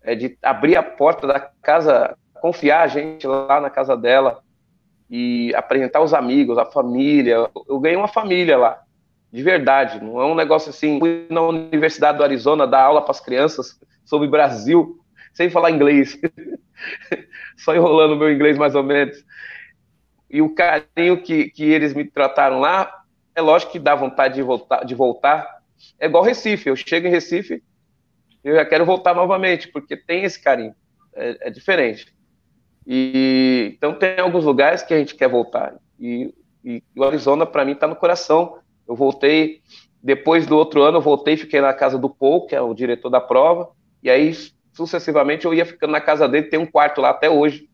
é, 0.02 0.16
de 0.16 0.38
abrir 0.42 0.76
a 0.76 0.84
porta 0.84 1.28
da 1.28 1.40
casa, 1.40 2.18
confiar 2.42 2.82
a 2.82 2.88
gente 2.88 3.28
lá 3.28 3.60
na 3.60 3.70
casa 3.70 3.96
dela, 3.96 4.42
e 5.10 5.54
apresentar 5.56 6.02
os 6.02 6.14
amigos, 6.14 6.58
a 6.58 6.66
família. 6.66 7.50
Eu 7.68 7.80
ganhei 7.80 7.98
uma 7.98 8.08
família 8.08 8.58
lá, 8.58 8.82
de 9.32 9.42
verdade. 9.42 10.04
Não 10.04 10.22
é 10.22 10.26
um 10.26 10.36
negócio 10.36 10.70
assim. 10.70 11.00
Fui 11.00 11.26
na 11.30 11.42
Universidade 11.42 12.18
do 12.18 12.24
Arizona 12.24 12.68
dar 12.68 12.84
aula 12.84 13.02
para 13.02 13.12
as 13.12 13.20
crianças 13.20 13.80
sobre 14.08 14.28
Brasil, 14.28 15.00
sem 15.34 15.50
falar 15.50 15.70
inglês, 15.70 16.18
só 17.58 17.76
enrolando 17.76 18.16
meu 18.16 18.32
inglês 18.32 18.58
mais 18.58 18.74
ou 18.74 18.82
menos. 18.82 19.24
E 20.30 20.42
o 20.42 20.56
carinho 20.56 21.22
que, 21.22 21.50
que 21.52 21.66
eles 21.66 21.94
me 21.94 22.06
trataram 22.06 22.60
lá, 22.60 22.92
é 23.36 23.42
lógico 23.42 23.74
que 23.74 23.80
dá 23.80 23.94
vontade 23.94 24.36
de 24.36 24.42
voltar, 24.42 24.84
de 24.84 24.96
voltar. 24.96 25.48
É 26.00 26.08
igual 26.08 26.24
Recife. 26.24 26.70
Eu 26.70 26.76
chego 26.76 27.08
em 27.08 27.12
Recife, 27.12 27.62
eu 28.44 28.56
já 28.56 28.66
quero 28.66 28.86
voltar 28.86 29.14
novamente, 29.14 29.68
porque 29.68 29.96
tem 29.96 30.24
esse 30.24 30.42
carinho. 30.42 30.74
é, 31.14 31.48
é 31.48 31.50
diferente. 31.50 32.16
E 32.86 33.74
então 33.76 33.94
tem 33.94 34.20
alguns 34.20 34.46
lugares 34.46 34.82
que 34.82 34.94
a 34.94 34.98
gente 34.98 35.16
quer 35.16 35.28
voltar. 35.28 35.76
E, 36.00 36.34
e 36.64 36.82
o 36.96 37.04
Arizona 37.04 37.46
para 37.46 37.66
mim 37.66 37.74
está 37.74 37.88
no 37.88 37.96
coração. 37.98 38.60
Eu 38.88 38.96
voltei 38.96 39.62
depois 40.02 40.48
do 40.48 40.56
outro 40.56 40.82
ano, 40.84 40.98
eu 40.98 41.02
voltei, 41.02 41.36
fiquei 41.36 41.60
na 41.60 41.74
casa 41.74 41.98
do 41.98 42.10
Paul, 42.10 42.46
que 42.46 42.56
é 42.56 42.62
o 42.62 42.74
diretor 42.74 43.10
da 43.10 43.20
prova. 43.20 43.70
E 44.02 44.10
aí 44.10 44.34
sucessivamente 44.74 45.46
eu 45.46 45.54
ia 45.54 45.66
ficando 45.66 45.92
na 45.92 46.02
casa 46.02 46.28
dele. 46.28 46.48
Tem 46.48 46.60
um 46.60 46.66
quarto 46.66 47.02
lá 47.02 47.10
até 47.10 47.30
hoje 47.30 47.68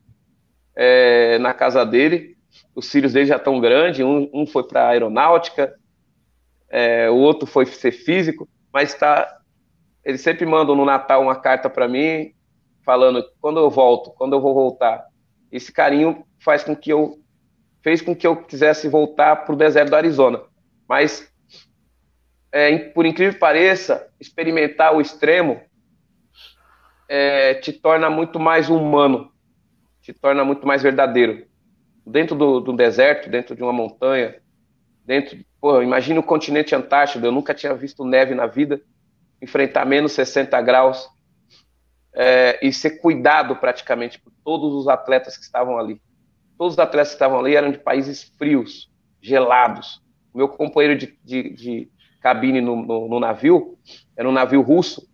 é, 0.74 1.38
na 1.38 1.52
casa 1.52 1.84
dele. 1.84 2.36
Os 2.74 2.90
filhos 2.90 3.12
dele 3.12 3.26
já 3.26 3.36
estão 3.36 3.60
grandes. 3.60 4.04
Um, 4.04 4.28
um 4.32 4.46
foi 4.46 4.66
para 4.66 4.88
aeronáutica, 4.88 5.74
é, 6.70 7.10
o 7.10 7.16
outro 7.16 7.46
foi 7.46 7.66
ser 7.66 7.92
físico, 7.92 8.48
mas 8.72 8.92
está 8.92 9.40
eles 10.04 10.20
sempre 10.20 10.44
mandam 10.44 10.74
no 10.74 10.84
Natal 10.84 11.22
uma 11.22 11.36
carta 11.36 11.70
para 11.70 11.88
mim 11.88 12.32
falando 12.84 13.24
quando 13.40 13.58
eu 13.58 13.70
volto, 13.70 14.10
quando 14.10 14.34
eu 14.34 14.40
vou 14.40 14.52
voltar. 14.52 15.06
Esse 15.50 15.72
carinho 15.72 16.26
faz 16.38 16.62
com 16.62 16.76
que 16.76 16.92
eu 16.92 17.18
fez 17.82 18.02
com 18.02 18.14
que 18.14 18.26
eu 18.26 18.36
quisesse 18.36 18.88
voltar 18.88 19.36
para 19.36 19.54
o 19.54 19.58
deserto 19.58 19.90
do 19.90 19.96
Arizona. 19.96 20.42
Mas 20.88 21.30
é, 22.52 22.76
por 22.78 23.06
incrível 23.06 23.34
que 23.34 23.40
pareça, 23.40 24.08
experimentar 24.20 24.94
o 24.94 25.00
extremo 25.00 25.60
é, 27.08 27.54
te 27.54 27.72
torna 27.72 28.10
muito 28.10 28.38
mais 28.38 28.68
humano, 28.68 29.30
te 30.00 30.12
torna 30.12 30.44
muito 30.44 30.66
mais 30.66 30.82
verdadeiro. 30.82 31.46
Dentro 32.06 32.36
do, 32.36 32.60
do 32.60 32.72
deserto, 32.72 33.30
dentro 33.30 33.56
de 33.56 33.62
uma 33.62 33.72
montanha, 33.72 34.36
dentro, 35.04 35.38
pô, 35.60 35.80
imagina 35.82 36.20
o 36.20 36.22
continente 36.22 36.74
Antártico, 36.74 37.24
eu 37.24 37.32
nunca 37.32 37.54
tinha 37.54 37.74
visto 37.74 38.04
neve 38.04 38.34
na 38.34 38.46
vida, 38.46 38.80
enfrentar 39.40 39.84
menos 39.84 40.12
60 40.12 40.60
graus, 40.60 41.08
é, 42.14 42.58
e 42.62 42.72
ser 42.72 43.00
cuidado 43.00 43.56
praticamente 43.56 44.20
por 44.20 44.32
todos 44.44 44.72
os 44.74 44.88
atletas 44.88 45.36
que 45.36 45.44
estavam 45.44 45.76
ali. 45.78 46.00
Todos 46.56 46.74
os 46.74 46.78
atletas 46.78 47.08
que 47.08 47.14
estavam 47.14 47.38
ali 47.38 47.56
eram 47.56 47.72
de 47.72 47.78
países 47.78 48.22
frios, 48.38 48.90
gelados. 49.20 50.00
Meu 50.32 50.48
companheiro 50.48 50.96
de, 50.96 51.18
de, 51.24 51.50
de 51.50 51.90
cabine 52.20 52.60
no, 52.60 52.76
no, 52.76 53.08
no, 53.08 53.20
navio 53.20 53.76
era 54.16 54.28
um 54.28 54.32
navio 54.32 54.62
russo. 54.62 55.08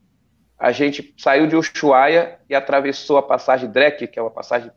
A 0.60 0.72
gente 0.72 1.14
saiu 1.16 1.46
de 1.46 1.56
Ushuaia 1.56 2.38
e 2.46 2.54
atravessou 2.54 3.16
a 3.16 3.22
passagem 3.22 3.70
Drek, 3.70 4.06
que 4.06 4.18
é 4.18 4.22
uma 4.22 4.30
passagem 4.30 4.70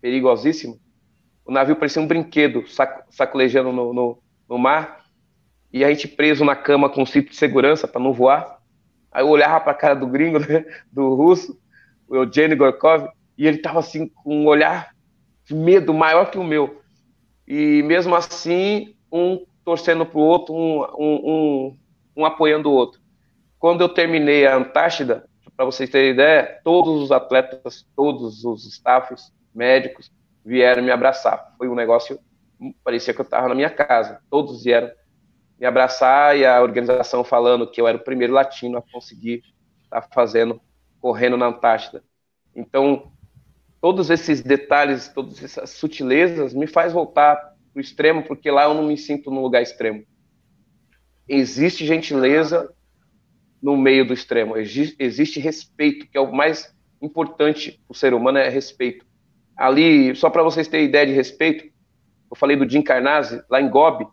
perigosíssima. 0.00 0.78
O 1.44 1.52
navio 1.52 1.76
parecia 1.76 2.00
um 2.00 2.06
brinquedo, 2.06 2.66
sac, 2.66 3.04
sacolejando 3.10 3.70
no, 3.70 3.92
no, 3.92 4.22
no 4.48 4.58
mar. 4.58 5.04
E 5.70 5.84
a 5.84 5.90
gente 5.90 6.08
preso 6.08 6.42
na 6.42 6.56
cama 6.56 6.88
com 6.88 7.02
um 7.02 7.06
cinto 7.06 7.28
de 7.28 7.36
segurança 7.36 7.86
para 7.86 8.00
não 8.00 8.14
voar. 8.14 8.60
Aí 9.12 9.22
eu 9.22 9.28
olhava 9.28 9.60
para 9.60 9.72
a 9.72 9.74
cara 9.74 9.94
do 9.94 10.06
gringo, 10.06 10.38
né, 10.48 10.64
do 10.90 11.14
russo, 11.14 11.60
o 12.08 12.16
Eugênio 12.16 12.56
Gorkov, 12.56 13.06
e 13.36 13.46
ele 13.46 13.58
estava 13.58 13.80
assim 13.80 14.08
com 14.08 14.42
um 14.42 14.46
olhar 14.46 14.94
de 15.44 15.54
medo 15.54 15.92
maior 15.92 16.30
que 16.30 16.38
o 16.38 16.44
meu. 16.44 16.80
E 17.46 17.82
mesmo 17.82 18.14
assim, 18.14 18.96
um 19.12 19.44
torcendo 19.62 20.06
para 20.06 20.18
o 20.18 20.22
outro, 20.22 20.54
um, 20.54 20.80
um, 20.98 21.14
um, 21.24 21.78
um 22.16 22.24
apoiando 22.24 22.70
o 22.70 22.72
outro. 22.72 23.05
Quando 23.66 23.80
eu 23.80 23.88
terminei 23.88 24.46
a 24.46 24.54
Antártida, 24.54 25.28
para 25.56 25.64
vocês 25.64 25.90
terem 25.90 26.12
ideia, 26.12 26.60
todos 26.62 27.02
os 27.02 27.10
atletas, 27.10 27.84
todos 27.96 28.44
os 28.44 28.64
staffs, 28.64 29.32
médicos, 29.52 30.08
vieram 30.44 30.84
me 30.84 30.92
abraçar. 30.92 31.52
Foi 31.58 31.68
um 31.68 31.74
negócio, 31.74 32.16
parecia 32.84 33.12
que 33.12 33.20
eu 33.20 33.24
estava 33.24 33.48
na 33.48 33.56
minha 33.56 33.68
casa. 33.68 34.20
Todos 34.30 34.62
vieram 34.62 34.88
me 35.58 35.66
abraçar 35.66 36.38
e 36.38 36.46
a 36.46 36.62
organização 36.62 37.24
falando 37.24 37.68
que 37.68 37.80
eu 37.80 37.88
era 37.88 37.98
o 37.98 38.04
primeiro 38.04 38.32
latino 38.32 38.78
a 38.78 38.82
conseguir 38.82 39.42
estar 39.82 40.02
tá 40.02 40.08
fazendo, 40.14 40.60
correndo 41.00 41.36
na 41.36 41.46
Antártida. 41.46 42.04
Então, 42.54 43.10
todos 43.80 44.10
esses 44.10 44.42
detalhes, 44.42 45.08
todas 45.08 45.42
essas 45.42 45.70
sutilezas 45.70 46.54
me 46.54 46.68
faz 46.68 46.92
voltar 46.92 47.34
para 47.34 47.52
o 47.74 47.80
extremo, 47.80 48.22
porque 48.22 48.48
lá 48.48 48.62
eu 48.62 48.74
não 48.74 48.84
me 48.84 48.96
sinto 48.96 49.28
num 49.28 49.42
lugar 49.42 49.60
extremo. 49.60 50.04
Existe 51.28 51.84
gentileza 51.84 52.72
no 53.62 53.76
meio 53.76 54.06
do 54.06 54.12
extremo, 54.12 54.56
existe 54.56 55.40
respeito, 55.40 56.06
que 56.08 56.16
é 56.16 56.20
o 56.20 56.32
mais 56.32 56.74
importante 57.00 57.80
o 57.88 57.94
ser 57.94 58.14
humano, 58.14 58.38
é 58.38 58.48
respeito. 58.48 59.04
Ali, 59.56 60.14
só 60.14 60.28
para 60.30 60.42
vocês 60.42 60.68
terem 60.68 60.86
ideia 60.86 61.06
de 61.06 61.12
respeito, 61.12 61.64
eu 61.64 62.36
falei 62.36 62.56
do 62.56 62.68
Jim 62.68 62.82
Carnazzi, 62.82 63.42
lá 63.48 63.60
em 63.60 63.68
Gobi, 63.70 64.06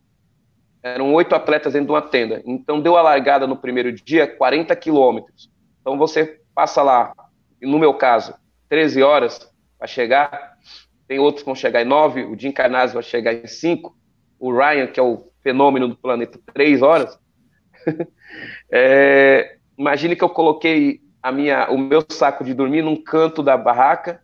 eram 0.81 1.13
oito 1.13 1.33
atletas 1.33 1.73
dentro 1.73 1.87
de 1.87 1.93
uma 1.93 2.01
tenda. 2.01 2.41
Então, 2.45 2.81
deu 2.81 2.97
a 2.97 3.01
largada 3.01 3.47
no 3.47 3.57
primeiro 3.57 3.91
dia 3.91 4.27
40 4.27 4.75
quilômetros. 4.75 5.49
Então, 5.81 5.97
você 5.97 6.41
passa 6.53 6.81
lá, 6.81 7.13
no 7.61 7.79
meu 7.79 7.93
caso, 7.93 8.33
13 8.69 9.01
horas 9.01 9.49
para 9.77 9.87
chegar, 9.87 10.53
tem 11.07 11.19
outros 11.19 11.43
que 11.43 11.45
vão 11.45 11.55
chegar 11.55 11.81
em 11.81 11.85
9, 11.85 12.23
o 12.25 12.39
Jim 12.39 12.51
Carnazzi 12.51 12.93
vai 12.93 13.03
chegar 13.03 13.33
em 13.33 13.47
5, 13.47 13.95
o 14.39 14.51
Ryan, 14.51 14.87
que 14.87 14.99
é 14.99 15.03
o 15.03 15.29
fenômeno 15.41 15.87
do 15.87 15.95
planeta, 15.97 16.39
3 16.53 16.81
horas. 16.81 17.19
é, 18.71 19.57
imagine 19.77 20.15
que 20.15 20.23
eu 20.23 20.29
coloquei 20.29 21.01
a 21.21 21.31
minha, 21.31 21.69
o 21.69 21.77
meu 21.77 22.03
saco 22.09 22.43
de 22.43 22.53
dormir 22.53 22.81
num 22.81 23.01
canto 23.01 23.41
da 23.41 23.57
barraca, 23.57 24.21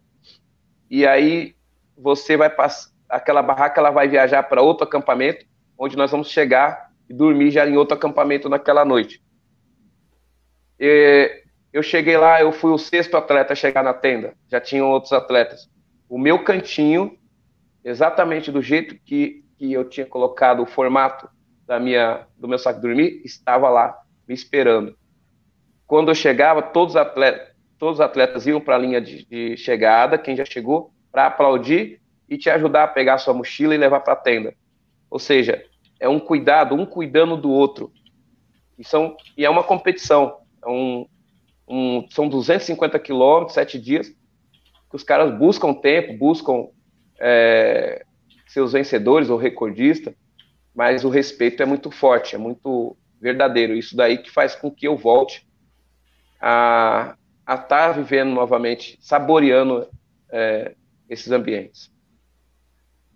e 0.90 1.06
aí 1.06 1.56
você 1.98 2.36
vai 2.36 2.50
passar, 2.50 2.92
aquela 3.08 3.42
barraca 3.42 3.80
ela 3.80 3.92
vai 3.92 4.08
viajar 4.08 4.44
para 4.44 4.62
outro 4.62 4.84
acampamento, 4.84 5.46
onde 5.78 5.96
nós 5.96 6.12
vamos 6.12 6.30
chegar 6.30 6.92
e 7.10 7.14
dormir 7.14 7.52
já 7.52 7.68
em 7.68 7.78
outro 7.78 7.96
acampamento 7.96 8.50
naquela 8.50 8.84
noite. 8.84 9.22
E, 10.80 11.44
eu 11.72 11.84
cheguei 11.84 12.18
lá, 12.18 12.42
eu 12.42 12.52
fui 12.52 12.72
o 12.72 12.78
sexto 12.78 13.16
atleta 13.16 13.54
a 13.54 13.56
chegar 13.56 13.84
na 13.84 13.94
tenda, 13.94 14.34
já 14.48 14.60
tinham 14.60 14.90
outros 14.90 15.14
atletas. 15.14 15.70
O 16.10 16.18
meu 16.18 16.44
cantinho, 16.44 17.18
exatamente 17.84 18.52
do 18.52 18.62
jeito 18.62 18.96
que, 19.06 19.46
que 19.58 19.72
eu 19.72 19.88
tinha 19.88 20.06
colocado 20.06 20.64
o 20.64 20.66
formato 20.66 21.30
da 21.70 21.80
minha, 21.80 22.26
do 22.36 22.48
meu 22.48 22.58
saco 22.58 22.82
de 22.82 22.88
dormir, 22.88 23.22
estava 23.24 23.70
lá 23.70 23.96
me 24.28 24.34
esperando. 24.34 24.98
Quando 25.86 26.10
eu 26.10 26.16
chegava, 26.16 26.64
todos 26.64 26.96
os 26.96 26.98
atletas, 27.00 27.56
todos 27.78 28.00
os 28.00 28.02
atletas 28.02 28.48
iam 28.48 28.60
para 28.60 28.76
a 28.76 28.80
linha 28.80 29.00
de, 29.00 29.24
de, 29.24 29.56
chegada, 29.56 30.18
quem 30.18 30.36
já 30.36 30.44
chegou, 30.44 30.92
para 31.12 31.28
aplaudir 31.28 32.02
e 32.28 32.40
te 32.40 32.50
ajudar 32.50 32.86
a 32.86 32.88
pegar 32.88 33.20
sua 33.20 33.36
mochila 33.36 33.76
e 33.76 33.78
levar 33.78 34.00
para 34.00 34.14
a 34.14 34.16
tenda. 34.16 34.56
Ou 35.12 35.20
seja, 35.20 35.64
é 36.00 36.10
um 36.10 36.20
cuidado, 36.20 36.74
um 36.74 36.88
cuidando 36.88 37.38
do 37.38 37.52
outro. 37.52 37.94
E, 38.76 38.84
são, 38.84 39.16
e 39.38 39.46
é 39.46 39.50
uma 39.50 39.64
competição, 39.64 40.40
é 40.66 40.70
um, 40.70 41.06
um, 41.68 42.08
são 42.10 42.28
250 42.28 42.98
quilômetros, 42.98 43.54
sete 43.54 43.78
dias, 43.80 44.10
que 44.10 44.96
os 44.96 45.04
caras 45.04 45.38
buscam 45.38 45.72
tempo, 45.76 46.18
buscam 46.18 46.66
é, 47.20 48.04
seus 48.48 48.74
vencedores 48.74 49.30
ou 49.30 49.38
recordista, 49.38 50.16
mas 50.80 51.04
o 51.04 51.10
respeito 51.10 51.62
é 51.62 51.66
muito 51.66 51.92
forte, 51.92 52.36
é 52.36 52.38
muito 52.38 52.96
verdadeiro. 53.20 53.74
Isso 53.74 53.98
daí 53.98 54.18
que 54.18 54.32
faz 54.32 54.56
com 54.56 54.72
que 54.72 54.88
eu 54.88 54.96
volte 54.96 55.46
a 56.40 57.18
estar 57.50 57.68
tá 57.68 57.92
vivendo 57.92 58.30
novamente, 58.30 58.98
saboreando 59.02 59.90
é, 60.32 60.74
esses 61.10 61.30
ambientes. 61.34 61.92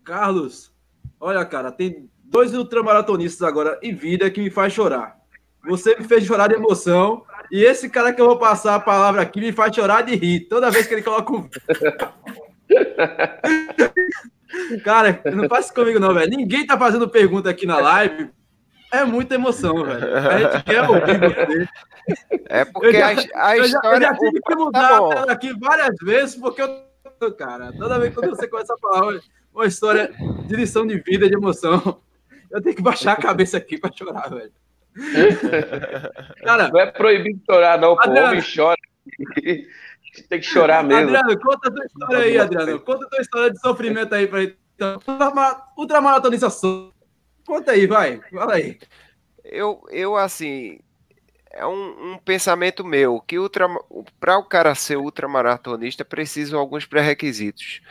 Carlos, 0.03 0.73
olha, 1.17 1.45
cara, 1.45 1.71
tem 1.71 2.09
dois 2.25 2.53
ultramaratonistas 2.53 3.47
agora 3.47 3.79
em 3.81 3.95
vida 3.95 4.29
que 4.29 4.41
me 4.41 4.49
faz 4.49 4.73
chorar. 4.73 5.17
Você 5.65 5.95
me 5.95 6.03
fez 6.03 6.25
chorar 6.25 6.49
de 6.49 6.55
emoção 6.55 7.23
e 7.49 7.63
esse 7.63 7.89
cara 7.89 8.11
que 8.11 8.19
eu 8.19 8.25
vou 8.25 8.37
passar 8.37 8.75
a 8.75 8.79
palavra 8.81 9.21
aqui 9.21 9.39
me 9.39 9.53
faz 9.53 9.73
chorar 9.73 10.01
de 10.01 10.15
rir 10.15 10.49
toda 10.49 10.69
vez 10.69 10.85
que 10.85 10.95
ele 10.95 11.01
coloca 11.01 11.31
o. 11.31 11.47
cara, 14.83 15.21
não 15.33 15.47
faça 15.47 15.67
isso 15.67 15.73
comigo, 15.73 15.99
não, 15.99 16.13
velho. 16.13 16.29
Ninguém 16.29 16.65
tá 16.65 16.77
fazendo 16.77 17.07
pergunta 17.09 17.49
aqui 17.49 17.65
na 17.65 17.79
live. 17.79 18.29
É 18.91 19.03
muita 19.03 19.35
emoção, 19.35 19.83
velho. 19.83 20.15
A 20.15 20.37
gente 20.37 20.63
quer 20.63 20.87
ouvir 20.87 21.19
você. 21.19 21.67
É 22.47 22.65
porque 22.65 22.93
já, 22.93 23.07
a, 23.35 23.47
a, 23.47 23.57
história. 23.57 23.95
Eu 23.95 24.01
já, 24.01 24.17
tive 24.17 24.41
que 24.41 24.55
mudar 24.55 24.87
tá 24.87 24.97
a 24.97 25.09
tela 25.09 25.31
aqui 25.31 25.53
várias 25.57 25.95
vezes, 26.01 26.35
porque 26.35 26.61
eu. 26.61 26.83
Cara, 27.37 27.71
toda 27.77 27.99
vez 27.99 28.13
que 28.13 28.27
você 28.27 28.47
começa 28.47 28.73
a 28.73 28.77
falar 28.77 29.19
uma 29.53 29.65
história 29.65 30.11
de 30.45 30.55
lição 30.55 30.85
de 30.85 30.99
vida, 30.99 31.29
de 31.29 31.35
emoção, 31.35 32.01
eu 32.51 32.61
tenho 32.61 32.75
que 32.75 32.81
baixar 32.81 33.13
a 33.13 33.21
cabeça 33.21 33.57
aqui 33.57 33.77
para 33.77 33.93
chorar, 33.95 34.29
velho. 34.29 34.51
Cara, 36.43 36.67
não 36.67 36.79
é 36.79 36.91
proibido 36.91 37.39
chorar, 37.49 37.79
não. 37.79 37.97
Adriano, 37.97 38.27
o 38.27 38.29
homem 38.31 38.43
chora. 38.55 38.77
Tem 40.29 40.39
que 40.39 40.45
chorar 40.45 40.83
mesmo. 40.83 41.15
Adriano, 41.15 41.39
conta 41.39 41.69
a 41.69 41.71
tua 41.71 41.85
história 41.85 42.17
aí, 42.19 42.37
Adriano. 42.37 42.79
Conta 42.79 43.05
a 43.05 43.09
tua 43.09 43.21
história 43.21 43.51
de 43.51 43.59
sofrimento 43.59 44.13
aí 44.13 44.27
pra 44.27 44.41
gente. 44.41 44.57
Então, 44.75 44.99
ultramaratonização. 45.77 46.91
Conta 47.45 47.71
aí, 47.71 47.87
vai. 47.87 48.21
Fala 48.31 48.55
aí. 48.55 48.79
Eu, 49.43 49.83
eu 49.89 50.15
assim, 50.15 50.79
é 51.51 51.65
um, 51.65 52.13
um 52.13 52.17
pensamento 52.17 52.83
meu 52.85 53.19
que 53.21 53.35
para 54.19 54.37
o 54.37 54.43
cara 54.43 54.73
ser 54.75 54.97
ultramaratonista 54.97 56.05
precisam 56.05 56.59
alguns 56.59 56.85
pré-requisitos. 56.85 57.81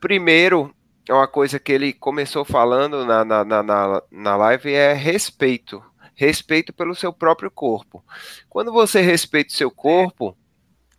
Primeiro, 0.00 0.74
é 1.08 1.14
uma 1.14 1.26
coisa 1.26 1.58
que 1.58 1.72
ele 1.72 1.92
começou 1.92 2.44
falando 2.44 3.04
na, 3.04 3.24
na, 3.24 3.44
na, 3.44 4.02
na 4.10 4.36
live 4.36 4.72
é 4.72 4.92
respeito 4.92 5.82
respeito 6.14 6.72
pelo 6.72 6.94
seu 6.94 7.12
próprio 7.12 7.50
corpo. 7.50 8.04
Quando 8.48 8.72
você 8.72 9.00
respeita 9.00 9.52
o 9.52 9.56
seu 9.56 9.70
corpo, 9.70 10.36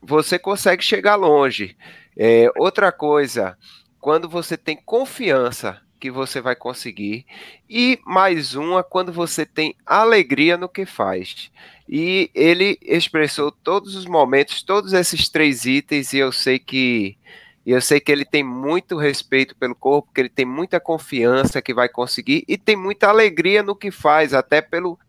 você 0.05 0.37
consegue 0.37 0.83
chegar 0.83 1.15
longe. 1.15 1.75
É, 2.15 2.49
outra 2.57 2.91
coisa, 2.91 3.57
quando 3.99 4.29
você 4.29 4.55
tem 4.55 4.77
confiança 4.77 5.81
que 5.99 6.11
você 6.11 6.39
vai 6.39 6.55
conseguir, 6.55 7.25
e 7.69 7.99
mais 8.05 8.53
uma, 8.53 8.83
quando 8.83 9.11
você 9.11 9.45
tem 9.45 9.75
alegria 9.85 10.57
no 10.57 10.69
que 10.69 10.85
faz. 10.85 11.51
E 11.89 12.29
ele 12.35 12.77
expressou 12.81 13.51
todos 13.51 13.95
os 13.95 14.05
momentos, 14.05 14.61
todos 14.61 14.93
esses 14.93 15.29
três 15.29 15.65
itens, 15.65 16.13
e 16.13 16.19
eu 16.19 16.31
sei 16.31 16.59
que 16.59 17.17
e 17.65 17.71
eu 17.71 17.81
sei 17.81 17.99
que 17.99 18.11
ele 18.11 18.23
tem 18.23 18.43
muito 18.43 18.95
respeito 18.95 19.55
pelo 19.55 19.73
corpo, 19.73 20.11
que 20.13 20.21
ele 20.21 20.29
tem 20.29 20.45
muita 20.45 20.79
confiança 20.79 21.63
que 21.63 21.73
vai 21.73 21.89
conseguir 21.89 22.45
e 22.47 22.59
tem 22.59 22.75
muita 22.75 23.07
alegria 23.09 23.63
no 23.63 23.75
que 23.75 23.89
faz, 23.89 24.35
até 24.35 24.61
pelo, 24.61 24.99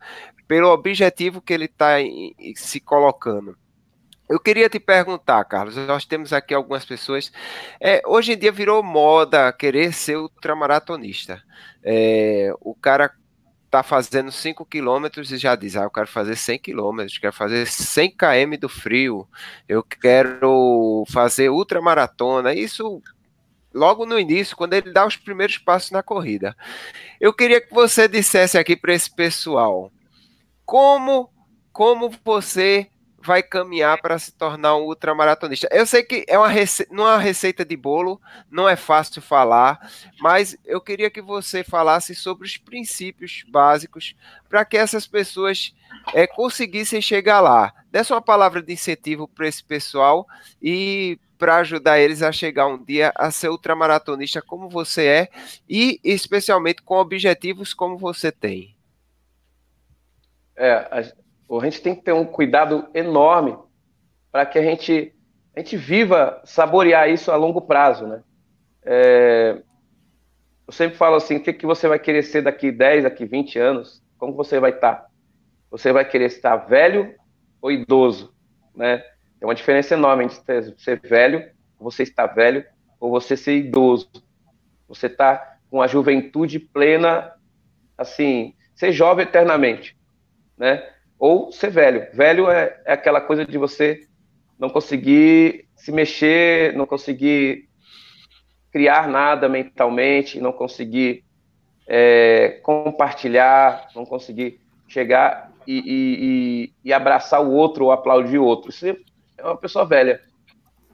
pelo 0.47 0.69
objetivo 0.69 1.39
que 1.39 1.53
ele 1.53 1.65
está 1.65 1.97
se 2.55 2.79
colocando. 2.79 3.55
Eu 4.29 4.39
queria 4.39 4.69
te 4.69 4.79
perguntar, 4.79 5.43
Carlos, 5.45 5.75
nós 5.75 6.03
temos 6.03 6.33
aqui 6.33 6.53
algumas 6.53 6.83
pessoas. 6.83 7.31
É, 7.79 8.01
hoje 8.05 8.33
em 8.33 8.37
dia 8.37 8.51
virou 8.51 8.83
moda 8.83 9.53
querer 9.53 9.93
ser 9.93 10.17
ultramaratonista. 10.17 11.41
É, 11.81 12.51
o 12.59 12.75
cara 12.75 13.13
tá 13.69 13.83
fazendo 13.83 14.31
5 14.31 14.65
quilômetros 14.65 15.31
e 15.31 15.37
já 15.37 15.55
diz, 15.55 15.77
ah, 15.77 15.83
eu 15.83 15.91
quero 15.91 16.07
fazer 16.07 16.35
100 16.35 16.59
quilômetros, 16.59 17.17
quero 17.17 17.33
fazer 17.33 17.65
100 17.65 18.11
km 18.11 18.57
do 18.59 18.69
frio, 18.69 19.27
eu 19.67 19.83
quero 19.83 21.03
fazer 21.09 21.49
ultramaratona, 21.49 22.53
isso 22.53 23.01
logo 23.73 24.05
no 24.05 24.17
início, 24.17 24.57
quando 24.57 24.73
ele 24.73 24.91
dá 24.91 25.05
os 25.05 25.15
primeiros 25.15 25.57
passos 25.57 25.91
na 25.91 26.01
corrida. 26.01 26.55
Eu 27.19 27.33
queria 27.33 27.61
que 27.61 27.73
você 27.73 28.07
dissesse 28.07 28.57
aqui 28.57 28.75
para 28.75 28.93
esse 28.93 29.13
pessoal, 29.13 29.91
como, 30.65 31.29
como 31.71 32.09
você 32.23 32.89
vai 33.19 33.41
caminhar 33.41 33.99
para 34.01 34.19
se 34.19 34.31
tornar 34.31 34.75
um 34.75 34.83
ultramaratonista. 34.83 35.67
Eu 35.71 35.85
sei 35.85 36.03
que 36.03 36.23
é 36.27 36.37
uma 36.37 36.47
rece... 36.47 36.87
não 36.91 37.07
é 37.07 37.13
uma 37.13 37.19
receita 37.19 37.65
de 37.65 37.75
bolo, 37.75 38.21
não 38.49 38.69
é 38.69 38.75
fácil 38.75 39.21
falar, 39.21 39.79
mas 40.19 40.57
eu 40.63 40.79
queria 40.79 41.09
que 41.09 41.21
você 41.21 41.63
falasse 41.63 42.13
sobre 42.13 42.47
os 42.47 42.57
princípios 42.57 43.43
básicos 43.49 44.15
para 44.47 44.63
que 44.63 44.77
essas 44.77 45.07
pessoas 45.07 45.73
é, 46.13 46.27
conseguissem 46.27 47.01
chegar 47.01 47.39
lá. 47.39 47.73
Desse 47.91 48.13
uma 48.13 48.21
palavra 48.21 48.61
de 48.61 48.73
incentivo 48.73 49.27
para 49.27 49.47
esse 49.47 49.63
pessoal 49.63 50.27
e 50.61 51.19
para 51.37 51.57
ajudar 51.57 51.99
eles 51.99 52.21
a 52.21 52.31
chegar 52.31 52.67
um 52.67 52.83
dia 52.83 53.11
a 53.15 53.29
ser 53.29 53.49
ultramaratonista 53.49 54.41
como 54.41 54.69
você 54.69 55.05
é 55.05 55.29
e 55.69 55.99
especialmente 56.03 56.81
com 56.81 56.95
objetivos 56.95 57.73
como 57.73 57.97
você 57.97 58.31
tem. 58.31 58.75
É, 60.55 60.71
a 60.73 61.26
gente 61.63 61.81
tem 61.81 61.95
que 61.95 62.01
ter 62.01 62.13
um 62.13 62.25
cuidado 62.25 62.87
enorme 62.93 63.57
para 64.31 64.45
que 64.45 64.59
a 64.59 64.61
gente, 64.61 65.13
a 65.55 65.59
gente 65.59 65.77
viva, 65.77 66.41
saborear 66.43 67.09
isso 67.09 67.31
a 67.31 67.35
longo 67.35 67.61
prazo, 67.61 68.05
né? 68.05 68.23
É, 68.83 69.61
eu 70.67 70.73
sempre 70.73 70.97
falo 70.97 71.15
assim, 71.15 71.37
o 71.37 71.43
que, 71.43 71.53
que 71.53 71.65
você 71.65 71.87
vai 71.87 71.97
querer 71.97 72.23
ser 72.23 72.41
daqui 72.41 72.71
10, 72.71 73.03
daqui 73.03 73.25
20 73.25 73.57
anos? 73.57 74.03
Como 74.17 74.33
você 74.33 74.59
vai 74.59 74.71
estar? 74.71 74.95
Tá? 74.95 75.07
Você 75.71 75.91
vai 75.91 76.03
querer 76.03 76.25
estar 76.25 76.55
velho 76.57 77.15
ou 77.61 77.71
idoso, 77.71 78.33
né? 78.75 78.97
Tem 79.39 79.47
uma 79.47 79.55
diferença 79.55 79.93
enorme 79.93 80.25
entre 80.25 80.73
ser 80.77 80.99
velho, 80.99 81.49
você 81.79 82.03
estar 82.03 82.27
velho, 82.27 82.65
ou 82.99 83.09
você 83.09 83.37
ser 83.37 83.57
idoso. 83.57 84.09
Você 84.87 85.07
está 85.07 85.57
com 85.69 85.81
a 85.81 85.87
juventude 85.87 86.59
plena, 86.59 87.33
assim, 87.97 88.55
ser 88.75 88.91
jovem 88.91 89.25
eternamente, 89.25 89.97
né? 90.57 90.87
Ou 91.19 91.51
ser 91.51 91.69
velho. 91.69 92.07
Velho 92.13 92.49
é, 92.49 92.79
é 92.85 92.93
aquela 92.93 93.21
coisa 93.21 93.45
de 93.45 93.57
você 93.57 94.01
não 94.59 94.69
conseguir 94.69 95.67
se 95.75 95.91
mexer, 95.91 96.73
não 96.73 96.85
conseguir 96.85 97.67
criar 98.71 99.07
nada 99.07 99.47
mentalmente, 99.47 100.39
não 100.39 100.51
conseguir 100.51 101.23
é, 101.87 102.59
compartilhar, 102.63 103.87
não 103.95 104.05
conseguir 104.05 104.59
chegar 104.87 105.51
e, 105.65 105.83
e, 105.85 106.73
e, 106.83 106.93
abraçar 106.93 107.43
o 107.43 107.51
outro 107.51 107.85
ou 107.85 107.91
aplaudir 107.91 108.37
o 108.37 108.45
outro. 108.45 108.69
Isso 108.69 108.87
é 108.87 109.43
uma 109.43 109.57
pessoa 109.57 109.85
velha, 109.85 110.21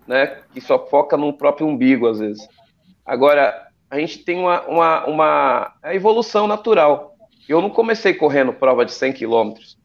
né? 0.08 0.40
Que 0.54 0.62
só 0.62 0.88
foca 0.88 1.16
no 1.16 1.34
próprio 1.34 1.68
umbigo, 1.68 2.08
às 2.08 2.20
vezes. 2.20 2.48
Agora, 3.06 3.68
a 3.90 4.00
gente 4.00 4.20
tem 4.20 4.40
uma, 4.40 4.62
uma, 4.64 5.06
uma 5.06 5.74
evolução 5.86 6.48
natural. 6.48 7.16
Eu 7.48 7.62
não 7.62 7.70
comecei 7.70 8.14
correndo 8.14 8.54
prova 8.54 8.86
de 8.86 8.94
100 8.94 9.14
quilômetros. 9.14 9.78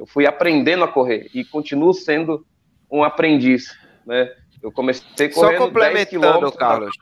Eu 0.00 0.06
fui 0.06 0.26
aprendendo 0.26 0.82
a 0.82 0.88
correr 0.88 1.28
e 1.34 1.44
continuo 1.44 1.92
sendo 1.92 2.46
um 2.90 3.04
aprendiz, 3.04 3.76
né? 4.06 4.32
Eu 4.62 4.72
comecei 4.72 5.28
correndo 5.28 5.58
Só 5.58 5.64
complementando, 5.66 6.52
Carlos. 6.52 6.96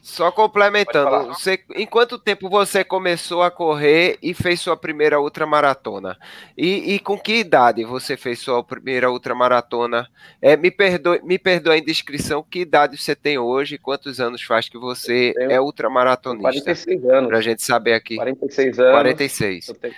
Só 0.00 0.30
complementando, 0.30 1.34
você, 1.34 1.58
em 1.74 1.86
quanto 1.86 2.18
tempo 2.18 2.48
você 2.48 2.84
começou 2.84 3.42
a 3.42 3.50
correr 3.50 4.16
e 4.22 4.32
fez 4.32 4.60
sua 4.60 4.76
primeira 4.76 5.20
ultramaratona? 5.20 6.16
E, 6.56 6.94
e 6.94 6.98
com 7.00 7.18
que 7.18 7.40
idade 7.40 7.84
você 7.84 8.16
fez 8.16 8.38
sua 8.38 8.62
primeira 8.62 9.10
ultramaratona? 9.10 10.08
É, 10.40 10.56
me, 10.56 10.70
perdoe, 10.70 11.20
me 11.24 11.36
perdoe 11.36 11.74
a 11.74 11.78
indiscrição, 11.78 12.44
que 12.48 12.60
idade 12.60 12.96
você 12.96 13.16
tem 13.16 13.38
hoje? 13.38 13.76
Quantos 13.76 14.20
anos 14.20 14.40
faz 14.40 14.68
que 14.68 14.78
você 14.78 15.34
é 15.36 15.60
ultramaratonista? 15.60 16.62
46 16.62 17.04
anos. 17.06 17.28
Pra 17.28 17.40
gente 17.40 17.62
saber 17.62 17.94
aqui. 17.94 18.14
46 18.14 18.78
anos. 18.78 18.92
46. 18.92 19.68
Eu 19.68 19.74
tenho 19.74 19.94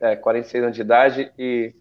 é, 0.00 0.16
46 0.16 0.64
anos 0.64 0.76
de 0.76 0.82
idade 0.82 1.32
e 1.38 1.74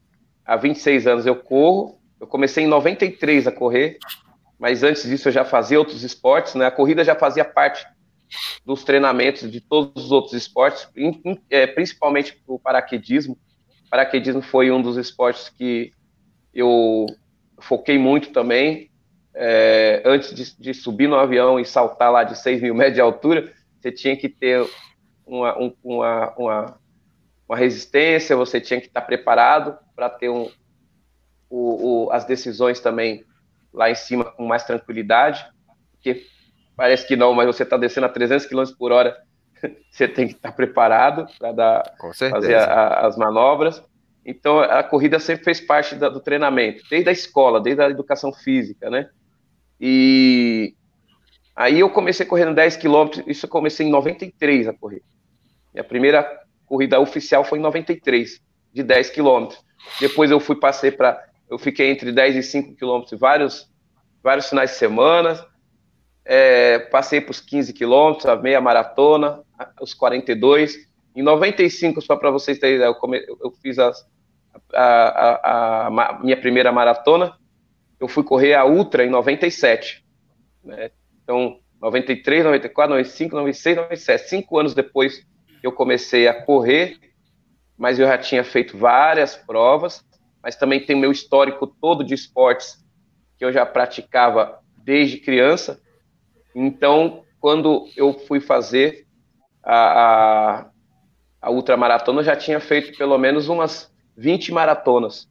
há 0.45 0.55
26 0.55 1.07
anos 1.07 1.25
eu 1.25 1.35
corro. 1.35 1.99
Eu 2.19 2.27
comecei 2.27 2.63
em 2.63 2.67
93 2.67 3.47
a 3.47 3.51
correr 3.51 3.97
mas 4.63 4.81
antes 4.81 5.03
disso 5.03 5.27
eu 5.27 5.31
já 5.33 5.43
fazia 5.43 5.77
outros 5.77 6.03
esportes, 6.03 6.55
né? 6.55 6.65
A 6.65 6.71
corrida 6.71 7.03
já 7.03 7.13
fazia 7.15 7.43
parte 7.43 7.85
dos 8.65 8.85
treinamentos 8.85 9.51
de 9.51 9.59
todos 9.59 10.05
os 10.05 10.09
outros 10.09 10.31
esportes, 10.31 10.87
é, 11.49 11.67
principalmente 11.67 12.41
o 12.47 12.57
paraquedismo. 12.57 13.37
O 13.85 13.89
paraquedismo 13.89 14.41
foi 14.41 14.71
um 14.71 14.81
dos 14.81 14.95
esportes 14.95 15.49
que 15.49 15.91
eu 16.53 17.07
foquei 17.59 17.97
muito 17.97 18.31
também. 18.31 18.89
É, 19.35 20.01
antes 20.05 20.33
de, 20.33 20.57
de, 20.57 20.73
subir 20.73 21.09
no 21.09 21.15
avião 21.15 21.59
e 21.59 21.65
saltar 21.65 22.09
lá 22.09 22.23
de 22.23 22.37
6 22.39 22.61
mil 22.61 22.73
metros 22.73 22.95
de 22.95 23.01
altura, 23.01 23.51
você 23.81 23.91
tinha 23.91 24.15
que 24.15 24.29
ter 24.29 24.65
uma, 25.25 25.59
um, 25.59 25.73
uma, 25.83 26.33
uma, 26.37 26.79
uma, 27.53 27.57
resistência, 27.57 28.35
você 28.35 28.59
tinha 28.59 28.81
que 28.81 28.87
estar 28.87 29.01
preparado 29.01 29.77
para 29.95 30.09
ter 30.09 30.29
um, 30.29 30.49
o, 31.49 32.05
o, 32.05 32.11
as 32.11 32.25
decisões 32.25 32.79
também 32.79 33.23
lá 33.71 33.89
em 33.89 33.95
cima 33.95 34.25
com 34.25 34.45
mais 34.45 34.63
tranquilidade, 34.63 35.45
porque 35.93 36.25
parece 36.75 37.07
que 37.07 37.15
não, 37.15 37.33
mas 37.33 37.45
você 37.45 37.63
está 37.63 37.77
descendo 37.77 38.07
a 38.07 38.09
300 38.09 38.45
km 38.45 38.63
por 38.77 38.91
hora, 38.91 39.15
você 39.89 40.07
tem 40.07 40.27
que 40.27 40.33
estar 40.33 40.51
preparado 40.51 41.27
para 41.39 41.83
fazer 42.29 42.55
a, 42.55 43.05
as 43.07 43.17
manobras. 43.17 43.81
Então, 44.25 44.59
a 44.59 44.81
corrida 44.83 45.19
sempre 45.19 45.43
fez 45.43 45.59
parte 45.59 45.95
da, 45.95 46.07
do 46.07 46.19
treinamento, 46.19 46.83
desde 46.89 47.09
a 47.09 47.11
escola, 47.11 47.59
desde 47.59 47.81
a 47.81 47.89
educação 47.89 48.31
física, 48.31 48.89
né? 48.89 49.09
E 49.79 50.75
aí 51.53 51.81
eu 51.81 51.89
comecei 51.89 52.25
correndo 52.25 52.55
10 52.55 52.77
quilômetros, 52.77 53.23
isso 53.27 53.45
eu 53.45 53.49
comecei 53.49 53.85
em 53.85 53.91
93 53.91 54.69
a 54.69 54.73
correr. 54.73 55.01
Minha 55.73 55.83
primeira 55.83 56.43
corrida 56.65 56.99
oficial 56.99 57.43
foi 57.43 57.59
em 57.59 57.61
93, 57.61 58.41
de 58.73 58.83
10 58.83 59.09
quilômetros. 59.09 59.59
Depois 59.99 60.31
eu 60.31 60.39
fui, 60.39 60.55
passei 60.55 60.91
para 60.91 61.21
eu 61.49 61.59
fiquei 61.59 61.91
entre 61.91 62.11
10 62.11 62.35
e 62.35 62.41
5 62.41 62.75
quilômetros 62.75 63.19
vários, 63.19 63.69
vários 64.23 64.49
finais 64.49 64.71
de 64.71 64.77
semana. 64.77 65.45
É, 66.25 66.79
passei 66.79 67.21
para 67.21 67.29
os 67.29 67.39
15 67.39 67.73
quilômetros, 67.73 68.25
a 68.25 68.35
meia 68.35 68.59
maratona, 68.59 69.43
os 69.79 69.93
42. 69.93 70.75
Em 71.15 71.21
95, 71.21 72.01
só 72.01 72.15
para 72.15 72.31
vocês 72.31 72.57
terem 72.57 72.77
ideia, 72.77 72.87
eu, 72.87 72.95
come, 72.95 73.23
eu 73.27 73.51
fiz 73.61 73.77
as, 73.77 74.03
a, 74.73 74.83
a, 74.83 75.87
a, 75.87 76.19
minha 76.23 76.35
primeira 76.35 76.71
maratona. 76.71 77.37
Eu 77.99 78.07
fui 78.07 78.23
correr 78.23 78.55
a 78.55 78.65
Ultra 78.65 79.05
em 79.05 79.09
97. 79.09 80.03
Né? 80.63 80.89
Então, 81.23 81.59
93, 81.79 82.45
94, 82.45 82.95
95, 82.95 83.35
96, 83.35 83.75
97. 83.77 84.29
Cinco 84.29 84.57
anos 84.57 84.73
depois 84.73 85.23
eu 85.63 85.71
comecei 85.71 86.27
a 86.27 86.43
correr, 86.43 86.99
mas 87.77 87.97
eu 87.97 88.05
já 88.05 88.17
tinha 88.17 88.43
feito 88.43 88.77
várias 88.77 89.35
provas 89.35 90.05
mas 90.43 90.57
também 90.57 90.81
tem 90.81 90.95
meu 90.95 91.11
histórico 91.11 91.65
todo 91.65 92.03
de 92.03 92.13
esportes 92.13 92.83
que 93.37 93.45
eu 93.45 93.53
já 93.53 93.65
praticava 93.65 94.59
desde 94.77 95.17
criança. 95.17 95.81
Então, 96.53 97.23
quando 97.39 97.87
eu 97.95 98.13
fui 98.13 98.41
fazer 98.41 99.07
a, 99.63 99.77
a, 100.59 100.69
a 101.41 101.49
ultramaratona, 101.49 102.19
eu 102.19 102.25
já 102.25 102.35
tinha 102.35 102.59
feito 102.59 102.97
pelo 102.97 103.17
menos 103.17 103.47
umas 103.47 103.89
20 104.17 104.51
maratonas. 104.51 105.29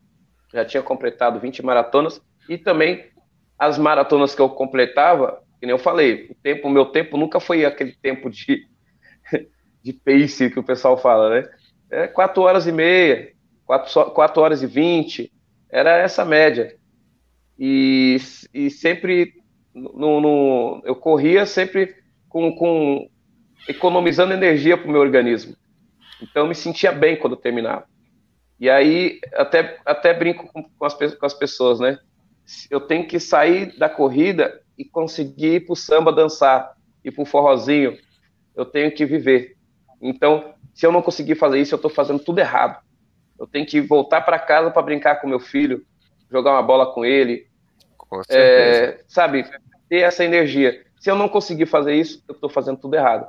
Já 0.51 0.64
tinha 0.64 0.83
completado 0.83 1.39
20 1.39 1.62
maratonas 1.62 2.20
e 2.49 2.57
também 2.57 3.11
as 3.59 3.76
maratonas 3.76 4.35
que 4.35 4.41
eu 4.41 4.49
completava, 4.49 5.43
que 5.61 5.66
nem 5.66 5.74
eu 5.74 5.78
falei, 5.78 6.28
o 6.30 6.35
tempo, 6.35 6.70
meu 6.70 6.87
tempo 6.87 7.18
nunca 7.18 7.39
foi 7.39 7.66
aquele 7.66 7.95
tempo 7.95 8.30
de, 8.30 8.66
de 9.83 9.93
pace 9.93 10.51
que 10.51 10.59
o 10.59 10.64
pessoal 10.64 10.97
fala, 10.97 11.30
né? 11.30 11.49
É 11.91 12.07
quatro 12.07 12.43
horas 12.43 12.66
e 12.66 12.72
meia, 12.72 13.33
4, 13.66 14.11
4 14.12 14.43
horas 14.43 14.62
e 14.62 14.66
20, 14.66 15.33
era 15.70 15.99
essa 15.99 16.24
média. 16.24 16.76
E, 17.59 18.16
e 18.53 18.70
sempre 18.70 19.35
no, 19.74 20.20
no, 20.20 20.83
eu 20.85 20.95
corria 20.95 21.47
sempre 21.47 21.95
com, 22.28 22.55
com 22.55 23.09
economizando 23.68 24.33
energia 24.33 24.76
para 24.76 24.89
o 24.89 24.91
meu 24.91 25.01
organismo. 25.01 25.57
Então 26.20 26.43
eu 26.43 26.49
me 26.49 26.55
sentia 26.55 26.93
bem 26.93 27.16
quando 27.16 27.37
terminava. 27.37 27.87
E 28.61 28.70
aí 28.70 29.18
até, 29.35 29.78
até 29.85 30.14
brinco 30.14 30.47
com, 30.53 30.62
com, 30.62 30.85
as, 30.85 30.95
com 30.95 31.26
as 31.26 31.35
pessoas, 31.35 31.80
né? 31.80 31.99
Eu 32.70 32.80
tenho 32.80 33.07
que 33.07 33.18
sair 33.18 33.76
da 33.78 33.89
corrida 33.89 34.61
e 34.76 34.85
conseguir 34.85 35.55
ir 35.55 35.61
para 35.61 35.72
o 35.72 35.76
samba 35.76 36.12
dançar, 36.12 36.72
ir 37.05 37.12
para 37.12 37.22
o 37.22 37.26
forrozinho. 37.26 37.97
Eu 38.55 38.64
tenho 38.64 38.93
que 38.93 39.07
viver. 39.07 39.57
Então, 40.03 40.55
se 40.74 40.84
eu 40.84 40.92
não 40.92 41.00
conseguir 41.00 41.36
fazer 41.36 41.61
isso, 41.61 41.74
eu 41.74 41.76
estou 41.76 41.90
fazendo 41.90 42.18
tudo 42.18 42.40
errado 42.40 42.82
eu 43.42 43.46
tenho 43.48 43.66
que 43.66 43.80
voltar 43.80 44.20
para 44.20 44.38
casa 44.38 44.70
para 44.70 44.82
brincar 44.82 45.16
com 45.16 45.26
meu 45.26 45.40
filho, 45.40 45.84
jogar 46.30 46.53
uma 46.53 46.62
bola 46.62 46.94
com 46.94 47.05
ele, 47.05 47.48
com 47.98 48.20
é, 48.30 49.00
sabe, 49.09 49.44
ter 49.88 49.96
essa 49.96 50.24
energia. 50.24 50.84
Se 51.00 51.11
eu 51.11 51.16
não 51.16 51.28
conseguir 51.28 51.66
fazer 51.66 51.92
isso, 51.96 52.22
eu 52.28 52.34
estou 52.36 52.48
fazendo 52.48 52.78
tudo 52.78 52.94
errado. 52.94 53.26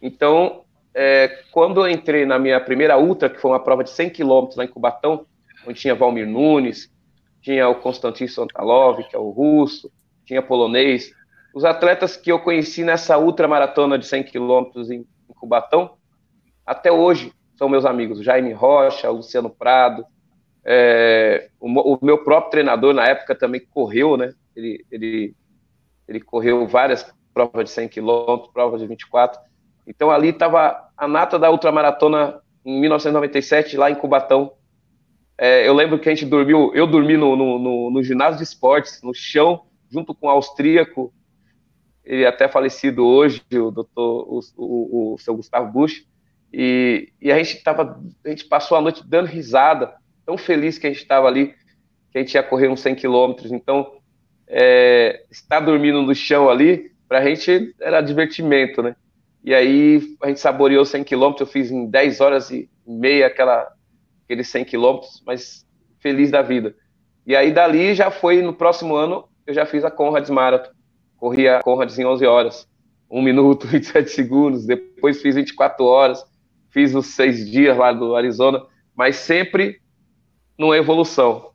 Então, 0.00 0.62
é, 0.94 1.42
quando 1.50 1.84
eu 1.84 1.90
entrei 1.90 2.24
na 2.24 2.38
minha 2.38 2.60
primeira 2.60 2.96
ultra, 2.96 3.28
que 3.28 3.40
foi 3.40 3.50
uma 3.50 3.58
prova 3.58 3.82
de 3.82 3.90
100 3.90 4.10
quilômetros 4.10 4.56
lá 4.56 4.64
em 4.64 4.68
Cubatão, 4.68 5.26
onde 5.66 5.80
tinha 5.80 5.96
Valmir 5.96 6.28
Nunes, 6.28 6.88
tinha 7.42 7.68
o 7.68 7.74
Konstantin 7.74 8.28
Santalov, 8.28 9.02
que 9.08 9.16
é 9.16 9.18
o 9.18 9.30
russo, 9.30 9.90
tinha 10.24 10.40
polonês, 10.40 11.10
os 11.52 11.64
atletas 11.64 12.16
que 12.16 12.30
eu 12.30 12.38
conheci 12.38 12.84
nessa 12.84 13.18
ultra 13.18 13.48
maratona 13.48 13.98
de 13.98 14.06
100 14.06 14.22
quilômetros 14.22 14.92
em, 14.92 15.00
em 15.00 15.34
Cubatão, 15.34 15.96
até 16.66 16.90
hoje 16.90 17.32
são 17.56 17.68
meus 17.68 17.84
amigos, 17.84 18.22
Jaime 18.22 18.52
Rocha, 18.52 19.10
Luciano 19.10 19.50
Prado, 19.50 20.04
é, 20.64 21.50
o, 21.58 21.68
o, 21.68 21.98
meu 22.02 22.22
próprio 22.22 22.50
treinador 22.50 22.92
na 22.92 23.06
época 23.06 23.34
também 23.34 23.60
correu, 23.60 24.16
né? 24.16 24.34
Ele, 24.54 24.84
ele, 24.90 25.34
ele 26.06 26.20
correu 26.20 26.66
várias 26.66 27.12
provas 27.32 27.64
de 27.64 27.70
100 27.70 27.88
quilômetros, 27.88 28.52
provas 28.52 28.80
de 28.80 28.86
24. 28.86 29.40
Então 29.86 30.10
ali 30.10 30.28
estava 30.28 30.90
a 30.96 31.08
nata 31.08 31.38
da 31.38 31.50
ultramaratona 31.50 32.40
em 32.64 32.80
1997 32.80 33.76
lá 33.76 33.90
em 33.90 33.94
Cubatão. 33.94 34.52
É, 35.38 35.66
eu 35.66 35.72
lembro 35.72 35.98
que 35.98 36.08
a 36.08 36.14
gente 36.14 36.28
dormiu, 36.28 36.70
eu 36.74 36.86
dormi 36.86 37.16
no, 37.16 37.34
no, 37.34 37.58
no, 37.58 37.90
no 37.90 38.02
ginásio 38.02 38.36
de 38.36 38.44
esportes, 38.44 39.00
no 39.02 39.14
chão, 39.14 39.62
junto 39.90 40.14
com 40.14 40.26
o 40.26 40.30
austríaco, 40.30 41.12
ele 42.04 42.24
é 42.24 42.26
até 42.26 42.48
falecido 42.48 43.06
hoje, 43.06 43.42
o 43.52 43.70
doutor, 43.70 44.26
o, 44.28 44.40
o, 44.56 45.14
o 45.14 45.18
seu 45.18 45.34
Gustavo 45.34 45.70
Bush. 45.72 46.06
E, 46.52 47.12
e 47.20 47.30
a 47.30 47.38
gente 47.38 47.62
tava, 47.62 48.00
a 48.24 48.28
gente 48.28 48.44
passou 48.44 48.76
a 48.76 48.80
noite 48.80 49.02
dando 49.06 49.26
risada, 49.26 49.94
tão 50.26 50.36
feliz 50.36 50.78
que 50.78 50.86
a 50.86 50.90
gente 50.90 51.02
estava 51.02 51.26
ali, 51.26 51.54
que 52.10 52.18
a 52.18 52.20
gente 52.20 52.34
ia 52.34 52.42
correr 52.42 52.68
uns 52.68 52.80
100 52.80 52.96
quilômetros. 52.96 53.52
Então, 53.52 53.92
é, 54.46 55.24
estar 55.30 55.60
dormindo 55.60 56.02
no 56.02 56.14
chão 56.14 56.50
ali, 56.50 56.90
para 57.08 57.18
a 57.18 57.24
gente 57.24 57.74
era 57.80 58.00
divertimento, 58.00 58.82
né? 58.82 58.96
E 59.42 59.54
aí 59.54 60.16
a 60.22 60.28
gente 60.28 60.40
saboreou 60.40 60.84
100 60.84 61.04
quilômetros, 61.04 61.48
eu 61.48 61.52
fiz 61.52 61.70
em 61.70 61.86
10 61.86 62.20
horas 62.20 62.50
e 62.50 62.68
meia 62.86 63.26
aquela, 63.26 63.66
aqueles 64.24 64.48
100 64.48 64.64
quilômetros, 64.64 65.22
mas 65.24 65.66
feliz 65.98 66.30
da 66.30 66.42
vida. 66.42 66.74
E 67.26 67.34
aí 67.34 67.52
dali 67.52 67.94
já 67.94 68.10
foi, 68.10 68.42
no 68.42 68.52
próximo 68.52 68.94
ano, 68.94 69.28
eu 69.46 69.54
já 69.54 69.64
fiz 69.64 69.84
a 69.84 69.90
Conrads 69.90 70.30
Marathon. 70.30 70.72
Corri 71.16 71.48
a 71.48 71.62
Conrads 71.62 71.98
em 71.98 72.04
11 72.04 72.26
horas, 72.26 72.68
1 73.10 73.20
minuto 73.22 73.66
e 73.66 73.70
27 73.70 74.10
segundos, 74.10 74.66
depois 74.66 75.20
fiz 75.22 75.34
24 75.34 75.84
horas, 75.84 76.24
fiz 76.70 76.94
os 76.94 77.08
seis 77.08 77.48
dias 77.50 77.76
lá 77.76 77.92
do 77.92 78.14
Arizona, 78.14 78.64
mas 78.94 79.16
sempre 79.16 79.80
numa 80.58 80.76
evolução. 80.76 81.52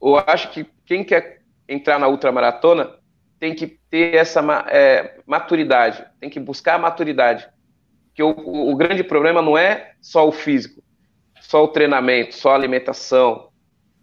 Eu 0.00 0.16
acho 0.16 0.50
que 0.50 0.66
quem 0.86 1.04
quer 1.04 1.42
entrar 1.68 1.98
na 1.98 2.08
ultramaratona 2.08 2.98
tem 3.38 3.54
que 3.54 3.78
ter 3.90 4.14
essa 4.14 4.40
é, 4.68 5.18
maturidade, 5.26 6.04
tem 6.18 6.28
que 6.28 6.40
buscar 6.40 6.74
a 6.74 6.78
maturidade. 6.78 7.48
Que 8.14 8.22
o, 8.22 8.30
o, 8.30 8.76
grande 8.76 9.04
problema 9.04 9.40
não 9.40 9.56
é 9.56 9.92
só 10.00 10.26
o 10.26 10.32
físico, 10.32 10.82
só 11.40 11.64
o 11.64 11.68
treinamento, 11.68 12.34
só 12.34 12.52
a 12.52 12.54
alimentação. 12.54 13.48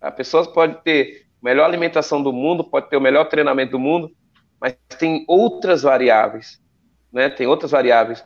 A 0.01 0.11
pessoa 0.11 0.51
pode 0.51 0.81
ter 0.83 1.27
a 1.41 1.45
melhor 1.45 1.65
alimentação 1.65 2.23
do 2.23 2.31
mundo, 2.31 2.63
pode 2.63 2.89
ter 2.89 2.97
o 2.97 3.01
melhor 3.01 3.25
treinamento 3.25 3.73
do 3.73 3.79
mundo, 3.79 4.11
mas 4.59 4.75
tem 4.97 5.23
outras 5.27 5.83
variáveis, 5.83 6.59
né? 7.11 7.29
Tem 7.29 7.45
outras 7.45 7.71
variáveis, 7.71 8.23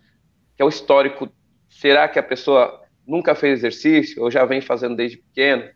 que 0.56 0.62
é 0.62 0.66
o 0.66 0.70
histórico 0.70 1.30
Será 1.82 2.08
que 2.08 2.20
a 2.20 2.24
pessoa 2.24 2.80
nunca 3.08 3.34
fez 3.34 3.58
exercício 3.58 4.22
ou 4.22 4.30
já 4.30 4.46
vem 4.46 4.62
fazendo 4.62 4.96
desde 4.96 5.18
pequeno? 5.18 5.68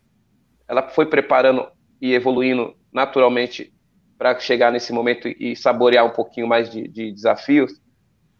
Ela 0.68 0.88
foi 0.88 1.06
preparando 1.06 1.66
e 2.00 2.14
evoluindo 2.14 2.76
naturalmente 2.92 3.74
para 4.16 4.38
chegar 4.38 4.70
nesse 4.70 4.92
momento 4.92 5.26
e 5.26 5.56
saborear 5.56 6.06
um 6.06 6.10
pouquinho 6.10 6.46
mais 6.46 6.70
de, 6.70 6.86
de, 6.86 7.10
desafios. 7.10 7.72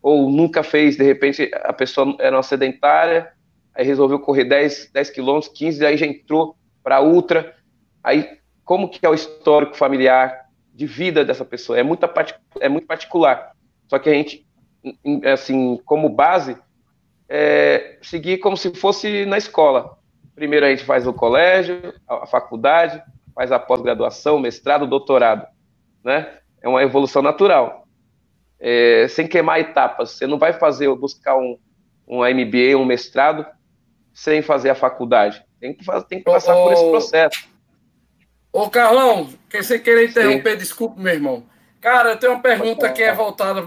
ou 0.01 0.31
nunca 0.31 0.63
fez, 0.63 0.97
de 0.97 1.03
repente 1.03 1.51
a 1.65 1.73
pessoa 1.73 2.17
era 2.21 2.37
uma 2.37 2.43
sedentária, 2.45 3.33
aí 3.75 3.85
resolveu 3.85 4.21
correr 4.21 4.45
10, 4.45 4.93
10 4.93 5.11
quilômetros, 5.11 5.53
15, 5.53 5.85
aí 5.85 5.97
já 5.97 6.07
entrou 6.07 6.57
para 6.85 7.01
ultra, 7.01 7.53
aí 8.01 8.39
como 8.65 8.89
que 8.89 9.05
é 9.05 9.09
o 9.09 9.15
histórico 9.15 9.77
familiar 9.77 10.47
de 10.73 10.87
vida 10.87 11.25
dessa 11.25 11.45
pessoa? 11.45 11.77
É 11.77 11.83
muito, 11.83 12.09
é 12.61 12.69
muito 12.69 12.87
particular. 12.87 13.51
Só 13.89 13.99
que 13.99 14.09
a 14.09 14.15
gente, 14.15 14.47
assim, 15.25 15.81
como 15.85 16.09
base, 16.09 16.57
é 17.29 17.99
seguir 18.03 18.39
como 18.39 18.57
se 18.57 18.75
fosse 18.75 19.27
na 19.27 19.39
escola. 19.39 19.99
Primeiro 20.35 20.67
a 20.67 20.71
gente 20.71 20.85
faz 20.85 21.07
o 21.07 21.13
colégio, 21.13 21.95
a 22.09 22.27
faculdade, 22.27 23.03
faz 23.35 23.51
a 23.51 23.59
pós-graduação, 23.59 24.39
mestrado, 24.39 24.87
doutorado, 24.87 25.47
né? 26.05 26.39
É 26.63 26.69
uma 26.69 26.83
evolução 26.83 27.23
natural. 27.23 27.87
É, 28.59 29.07
sem 29.09 29.27
queimar 29.27 29.61
etapas. 29.61 30.13
Você 30.13 30.27
não 30.27 30.39
vai 30.39 30.53
fazer, 30.53 30.93
buscar 30.95 31.37
um, 31.37 31.59
um 32.09 32.19
MBA, 32.21 32.77
um 32.77 32.85
mestrado, 32.85 33.47
sem 34.15 34.41
fazer 34.41 34.71
a 34.71 34.75
faculdade. 34.75 35.45
Tem 35.61 35.75
que, 35.75 35.85
fazer, 35.85 36.07
tem 36.07 36.19
que 36.19 36.25
passar 36.25 36.55
por 36.55 36.73
esse 36.73 36.91
processo. 36.91 37.49
Ô, 38.53 38.71
Carlão, 38.71 39.29
que 39.51 39.63
você 39.63 39.79
querer 39.79 40.09
interromper, 40.09 40.53
Sim. 40.53 40.59
desculpe, 40.59 41.01
meu 41.01 41.13
irmão. 41.13 41.45
Cara, 41.81 42.11
eu 42.11 42.17
tenho 42.17 42.33
uma 42.33 42.43
pergunta 42.43 42.91
que 42.91 43.03
é 43.03 43.13
voltada. 43.13 43.63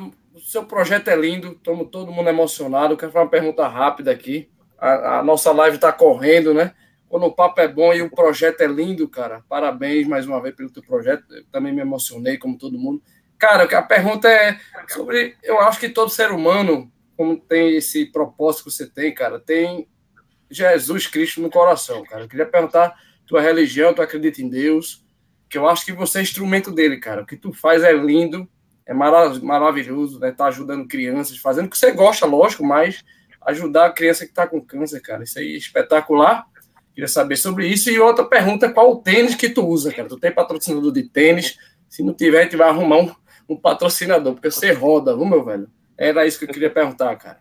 Seu 0.50 0.66
projeto 0.66 1.10
é 1.10 1.16
lindo, 1.16 1.52
estamos 1.52 1.90
todo 1.92 2.12
mundo 2.12 2.28
emocionado. 2.28 2.98
Quero 2.98 3.12
fazer 3.12 3.24
uma 3.24 3.30
pergunta 3.30 3.68
rápida 3.68 4.10
aqui. 4.10 4.50
A, 4.80 5.20
a 5.20 5.24
nossa 5.24 5.52
live 5.52 5.76
está 5.76 5.94
correndo, 5.94 6.56
né? 6.56 6.74
Quando 7.08 7.28
o 7.28 7.32
papo 7.32 7.62
é 7.62 7.68
bom 7.68 7.94
e 7.94 8.02
o 8.02 8.10
projeto 8.10 8.62
é 8.62 8.66
lindo, 8.66 9.08
cara. 9.08 9.44
Parabéns 9.48 10.08
mais 10.08 10.26
uma 10.26 10.42
vez 10.42 10.56
pelo 10.56 10.72
teu 10.72 10.82
projeto. 10.82 11.24
Eu 11.32 11.46
também 11.52 11.72
me 11.72 11.82
emocionei, 11.82 12.36
como 12.40 12.58
todo 12.58 12.80
mundo. 12.80 13.00
Cara, 13.38 13.66
a 13.66 13.82
pergunta 13.84 14.28
é 14.28 14.60
sobre. 14.88 15.38
Eu 15.44 15.60
acho 15.60 15.80
que 15.80 15.88
todo 15.88 16.10
ser 16.10 16.32
humano, 16.32 16.92
como 17.16 17.40
tem 17.40 17.76
esse 17.76 18.08
propósito 18.08 18.64
que 18.64 18.72
você 18.72 18.90
tem, 18.90 19.14
cara, 19.14 19.40
tem 19.40 19.88
Jesus 20.50 21.06
Cristo 21.06 21.42
no 21.42 21.52
coração, 21.52 22.02
cara. 22.06 22.24
Eu 22.24 22.28
queria 22.28 22.48
perguntar 22.48 23.00
tua 23.28 23.40
religião, 23.40 23.94
tu 23.94 24.02
acredita 24.02 24.42
em 24.42 24.50
Deus, 24.50 25.06
que 25.48 25.60
eu 25.60 25.70
acho 25.70 25.86
que 25.86 25.94
você 25.94 26.18
é 26.18 26.22
instrumento 26.24 26.72
dele, 26.72 26.98
cara. 26.98 27.22
O 27.22 27.26
que 27.28 27.38
tu 27.38 27.54
faz 27.54 27.84
é 27.84 27.94
lindo, 27.94 28.50
é 28.90 28.94
maravilhoso, 28.94 30.20
né? 30.20 30.32
Tá 30.32 30.46
ajudando 30.46 30.88
crianças, 30.88 31.38
fazendo 31.38 31.68
o 31.68 31.70
que 31.70 31.78
você 31.78 31.92
gosta, 31.92 32.26
lógico, 32.26 32.66
mas 32.66 33.04
ajudar 33.46 33.86
a 33.86 33.92
criança 33.92 34.26
que 34.26 34.34
tá 34.34 34.48
com 34.48 34.60
câncer, 34.60 35.00
cara. 35.00 35.24
Isso 35.24 35.38
aí 35.38 35.54
é 35.54 35.58
espetacular. 35.58 36.48
Queria 36.96 37.08
saber 37.08 37.36
sobre 37.36 37.68
isso. 37.68 37.92
E 37.92 38.00
outra 38.00 38.26
pergunta, 38.26 38.68
qual 38.74 38.92
o 38.92 38.96
tênis 38.96 39.36
que 39.36 39.48
tu 39.48 39.64
usa, 39.64 39.94
cara? 39.94 40.10
Tu 40.10 40.18
tem 40.18 40.32
patrocinador 40.32 40.92
de 40.92 41.04
tênis? 41.04 41.56
Se 41.88 42.02
não 42.02 42.16
tiver, 42.16 42.40
a 42.40 42.44
gente 42.46 42.56
vai 42.56 42.68
arrumar 42.68 42.98
um, 42.98 43.12
um 43.48 43.56
patrocinador, 43.56 44.34
porque 44.34 44.50
você 44.50 44.72
roda, 44.72 45.16
viu, 45.16 45.24
meu 45.24 45.46
velho? 45.46 45.70
Era 45.96 46.26
isso 46.26 46.40
que 46.40 46.46
eu 46.46 46.50
queria 46.50 46.72
perguntar, 46.72 47.16
cara. 47.16 47.38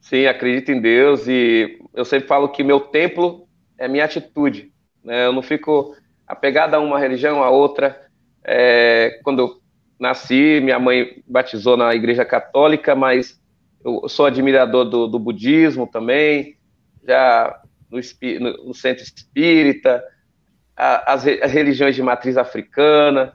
Sim, 0.00 0.26
acredito 0.26 0.72
em 0.72 0.80
Deus 0.80 1.28
e 1.28 1.78
eu 1.94 2.04
sempre 2.04 2.26
falo 2.26 2.48
que 2.48 2.64
meu 2.64 2.80
templo 2.80 3.46
é 3.78 3.86
minha 3.86 4.04
atitude. 4.04 4.72
Né? 5.04 5.26
Eu 5.26 5.32
não 5.32 5.42
fico 5.42 5.94
apegado 6.26 6.74
a 6.74 6.80
uma 6.80 6.98
religião, 6.98 7.44
a 7.44 7.50
outra. 7.50 8.04
É, 8.42 9.20
quando 9.22 9.40
eu 9.40 9.57
nasci, 9.98 10.60
minha 10.62 10.78
mãe 10.78 11.22
batizou 11.26 11.76
na 11.76 11.94
Igreja 11.94 12.24
Católica, 12.24 12.94
mas 12.94 13.40
eu 13.84 14.08
sou 14.08 14.26
admirador 14.26 14.84
do, 14.84 15.06
do 15.06 15.18
budismo 15.18 15.86
também, 15.86 16.56
já 17.06 17.60
no, 17.90 17.98
no, 18.66 18.74
centro 18.74 19.02
espírita, 19.02 20.04
a, 20.76 21.12
as, 21.12 21.26
as, 21.26 21.52
religiões 21.52 21.94
de 21.94 22.02
matriz 22.02 22.36
africana. 22.36 23.32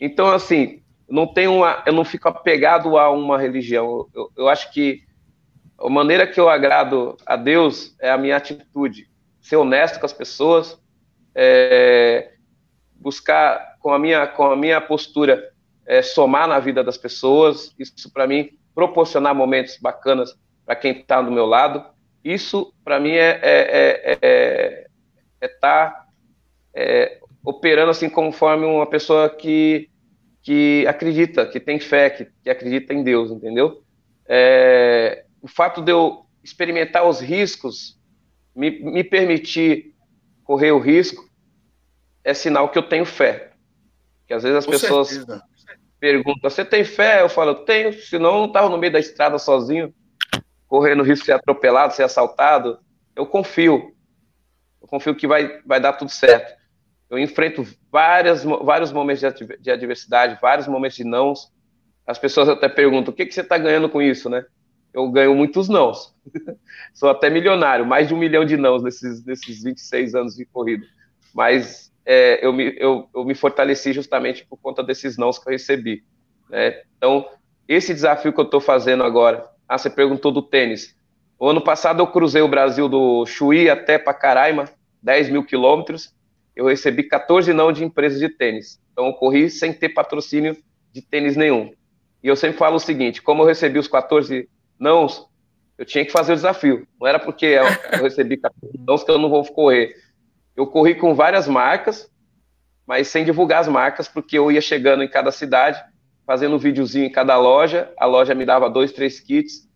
Então, 0.00 0.30
assim, 0.30 0.82
não 1.08 1.26
tenho 1.26 1.54
uma, 1.54 1.82
eu 1.86 1.92
não 1.92 2.04
fico 2.04 2.28
apegado 2.28 2.96
a 2.98 3.10
uma 3.10 3.38
religião. 3.38 4.08
Eu, 4.14 4.30
eu 4.36 4.48
acho 4.48 4.72
que 4.72 5.02
a 5.78 5.88
maneira 5.88 6.26
que 6.26 6.38
eu 6.38 6.48
agrado 6.48 7.16
a 7.26 7.36
Deus 7.36 7.96
é 8.00 8.10
a 8.10 8.18
minha 8.18 8.36
atitude 8.36 9.08
ser 9.40 9.56
honesto 9.56 10.00
com 10.00 10.06
as 10.06 10.12
pessoas, 10.12 10.78
é, 11.34 12.32
buscar 12.94 13.76
com 13.80 13.92
a 13.92 13.98
minha 13.98 14.26
com 14.26 14.46
a 14.46 14.56
minha 14.56 14.80
postura 14.80 15.52
é, 15.86 16.02
somar 16.02 16.48
na 16.48 16.58
vida 16.58 16.82
das 16.82 16.96
pessoas. 16.96 17.74
Isso 17.78 18.12
para 18.12 18.26
mim 18.26 18.50
proporcionar 18.74 19.34
momentos 19.34 19.78
bacanas 19.78 20.34
para 20.64 20.76
quem 20.76 20.92
está 20.92 21.20
do 21.20 21.30
meu 21.30 21.46
lado. 21.46 21.84
Isso 22.22 22.72
para 22.84 22.98
mim 22.98 23.12
é 23.12 23.40
é, 23.42 24.18
é, 24.22 24.86
é 25.40 25.48
tá 25.48 26.06
é, 26.74 27.18
operando 27.44 27.90
assim 27.90 28.08
conforme 28.08 28.64
uma 28.64 28.86
pessoa 28.86 29.28
que 29.28 29.90
que 30.42 30.86
acredita, 30.86 31.46
que 31.46 31.58
tem 31.58 31.80
fé, 31.80 32.10
que, 32.10 32.26
que 32.42 32.50
acredita 32.50 32.92
em 32.92 33.02
Deus, 33.02 33.30
entendeu? 33.30 33.82
É, 34.28 35.24
o 35.40 35.48
fato 35.48 35.80
de 35.80 35.90
eu 35.90 36.26
experimentar 36.42 37.08
os 37.08 37.18
riscos 37.18 37.98
me, 38.54 38.70
me 38.70 39.02
permitir 39.02 39.94
correr 40.44 40.70
o 40.72 40.78
risco 40.78 41.26
é 42.22 42.34
sinal 42.34 42.68
que 42.68 42.78
eu 42.78 42.82
tenho 42.82 43.06
fé. 43.06 43.52
Que 44.26 44.34
às 44.34 44.42
vezes 44.42 44.58
as 44.58 44.66
Com 44.66 44.72
pessoas 44.72 45.08
certeza. 45.08 45.42
Perguntam: 46.04 46.50
Você 46.50 46.62
tem 46.62 46.84
fé? 46.84 47.22
Eu 47.22 47.30
falo: 47.30 47.54
Tenho, 47.54 47.94
senão 47.94 48.34
eu 48.34 48.38
não 48.40 48.46
estava 48.46 48.68
no 48.68 48.76
meio 48.76 48.92
da 48.92 48.98
estrada 48.98 49.38
sozinho, 49.38 49.94
correndo 50.68 51.02
risco 51.02 51.20
de 51.20 51.26
ser 51.26 51.32
atropelado, 51.32 51.94
ser 51.94 52.02
assaltado. 52.02 52.78
Eu 53.16 53.24
confio. 53.26 53.94
Eu 54.82 54.86
confio 54.86 55.14
que 55.14 55.26
vai, 55.26 55.62
vai 55.64 55.80
dar 55.80 55.94
tudo 55.94 56.10
certo. 56.10 56.52
Eu 57.08 57.18
enfrento 57.18 57.66
várias, 57.90 58.44
vários 58.44 58.92
momentos 58.92 59.22
de 59.60 59.70
adversidade, 59.70 60.38
vários 60.42 60.68
momentos 60.68 60.96
de 60.98 61.04
nãos. 61.04 61.50
As 62.06 62.18
pessoas 62.18 62.50
até 62.50 62.68
perguntam: 62.68 63.10
O 63.10 63.16
que, 63.16 63.24
que 63.24 63.32
você 63.32 63.40
está 63.40 63.56
ganhando 63.56 63.88
com 63.88 64.02
isso, 64.02 64.28
né? 64.28 64.44
eu 64.92 65.10
ganho 65.10 65.34
muitos 65.34 65.68
nãos. 65.68 66.14
Sou 66.94 67.08
até 67.08 67.28
milionário, 67.28 67.84
mais 67.84 68.06
de 68.06 68.14
um 68.14 68.18
milhão 68.18 68.44
de 68.44 68.56
nãos 68.56 68.80
nesses, 68.80 69.24
nesses 69.24 69.64
26 69.64 70.14
anos 70.14 70.36
de 70.36 70.44
corrida. 70.46 70.86
Mas 71.34 71.92
é, 72.06 72.44
eu, 72.44 72.52
me, 72.52 72.74
eu, 72.78 73.08
eu 73.14 73.24
me 73.24 73.34
fortaleci 73.34 73.92
justamente 73.92 74.46
por 74.46 74.58
conta 74.58 74.82
desses 74.82 75.16
nãos 75.16 75.38
que 75.38 75.48
eu 75.48 75.52
recebi. 75.52 76.04
Né? 76.48 76.82
Então, 76.96 77.26
esse 77.66 77.94
desafio 77.94 78.32
que 78.32 78.40
eu 78.40 78.44
estou 78.44 78.60
fazendo 78.60 79.02
agora, 79.02 79.48
ah, 79.68 79.78
você 79.78 79.88
perguntou 79.88 80.30
do 80.30 80.42
tênis. 80.42 80.94
O 81.38 81.48
ano 81.48 81.60
passado 81.60 82.00
eu 82.00 82.06
cruzei 82.06 82.42
o 82.42 82.48
Brasil 82.48 82.88
do 82.88 83.24
Chuí 83.26 83.68
até 83.68 83.98
Pacaraima, 83.98 84.66
10 85.02 85.30
mil 85.30 85.44
quilômetros. 85.44 86.14
Eu 86.54 86.66
recebi 86.66 87.02
14 87.02 87.52
não 87.52 87.72
de 87.72 87.84
empresas 87.84 88.20
de 88.20 88.28
tênis. 88.28 88.80
Então 88.92 89.06
eu 89.06 89.14
corri 89.14 89.50
sem 89.50 89.72
ter 89.72 89.88
patrocínio 89.88 90.56
de 90.92 91.02
tênis 91.02 91.36
nenhum. 91.36 91.72
E 92.22 92.28
eu 92.28 92.36
sempre 92.36 92.56
falo 92.56 92.76
o 92.76 92.80
seguinte: 92.80 93.20
como 93.20 93.42
eu 93.42 93.46
recebi 93.46 93.78
os 93.78 93.88
14 93.88 94.48
não, 94.78 95.06
eu 95.76 95.84
tinha 95.84 96.04
que 96.04 96.12
fazer 96.12 96.32
o 96.32 96.36
desafio. 96.36 96.86
Não 97.00 97.06
era 97.06 97.18
porque 97.18 97.46
eu, 97.46 97.64
recebi 98.02 98.40
não 98.86 98.96
que 98.96 99.10
eu 99.10 99.18
não 99.18 99.28
vou 99.28 99.44
correr. 99.44 99.94
Eu 100.56 100.66
corri 100.66 100.94
com 100.94 101.14
várias 101.14 101.48
marcas, 101.48 102.10
mas 102.86 103.08
sem 103.08 103.24
divulgar 103.24 103.60
as 103.60 103.68
marcas, 103.68 104.08
porque 104.08 104.38
eu 104.38 104.52
ia 104.52 104.60
chegando 104.60 105.02
em 105.02 105.08
cada 105.08 105.32
cidade, 105.32 105.82
fazendo 106.26 106.54
um 106.54 106.58
videozinho 106.58 107.06
em 107.06 107.12
cada 107.12 107.36
loja. 107.36 107.92
A 107.98 108.06
loja 108.06 108.34
me 108.34 108.44
dava 108.44 108.70
dois, 108.70 108.92
três 108.92 109.20
kits 109.20 109.68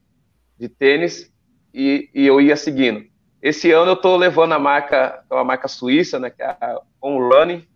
de 0.58 0.68
tênis 0.68 1.32
e, 1.72 2.10
e 2.14 2.26
eu 2.26 2.40
ia 2.40 2.56
seguindo. 2.56 3.04
Esse 3.40 3.70
ano 3.70 3.92
eu 3.92 3.94
estou 3.94 4.16
levando 4.16 4.52
a 4.52 4.58
marca, 4.58 5.24
uma 5.30 5.44
marca 5.44 5.68
suíça, 5.68 6.18
né, 6.18 6.30
que 6.30 6.42
é 6.42 6.46
a 6.46 6.80
On 7.02 7.18
Running. 7.28 7.66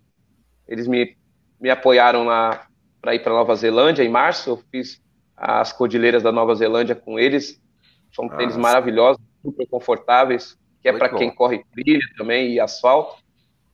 Eles 0.67 0.87
me, 0.87 1.17
me 1.61 1.71
apoiaram 1.71 2.27
para 3.01 3.15
ir 3.15 3.23
para 3.23 3.33
Nova 3.33 3.55
Zelândia 3.55 4.03
em 4.03 4.09
março. 4.09 4.51
Eu 4.51 4.57
fiz 4.71 5.01
as 5.37 5.73
cordilheiras 5.73 6.23
da 6.23 6.33
Nova 6.33 6.55
Zelândia 6.55 6.95
com 6.95 7.19
eles. 7.19 7.61
São 8.13 8.27
Nossa. 8.27 8.37
tênis 8.37 8.57
maravilhosos, 8.57 9.23
super 9.43 9.67
confortáveis, 9.69 10.59
que 10.83 10.89
é 10.89 10.93
para 10.93 11.09
quem 11.09 11.31
corre 11.31 11.65
trilha 11.73 12.05
também 12.17 12.53
e 12.53 12.61
asfalto. 12.61 13.23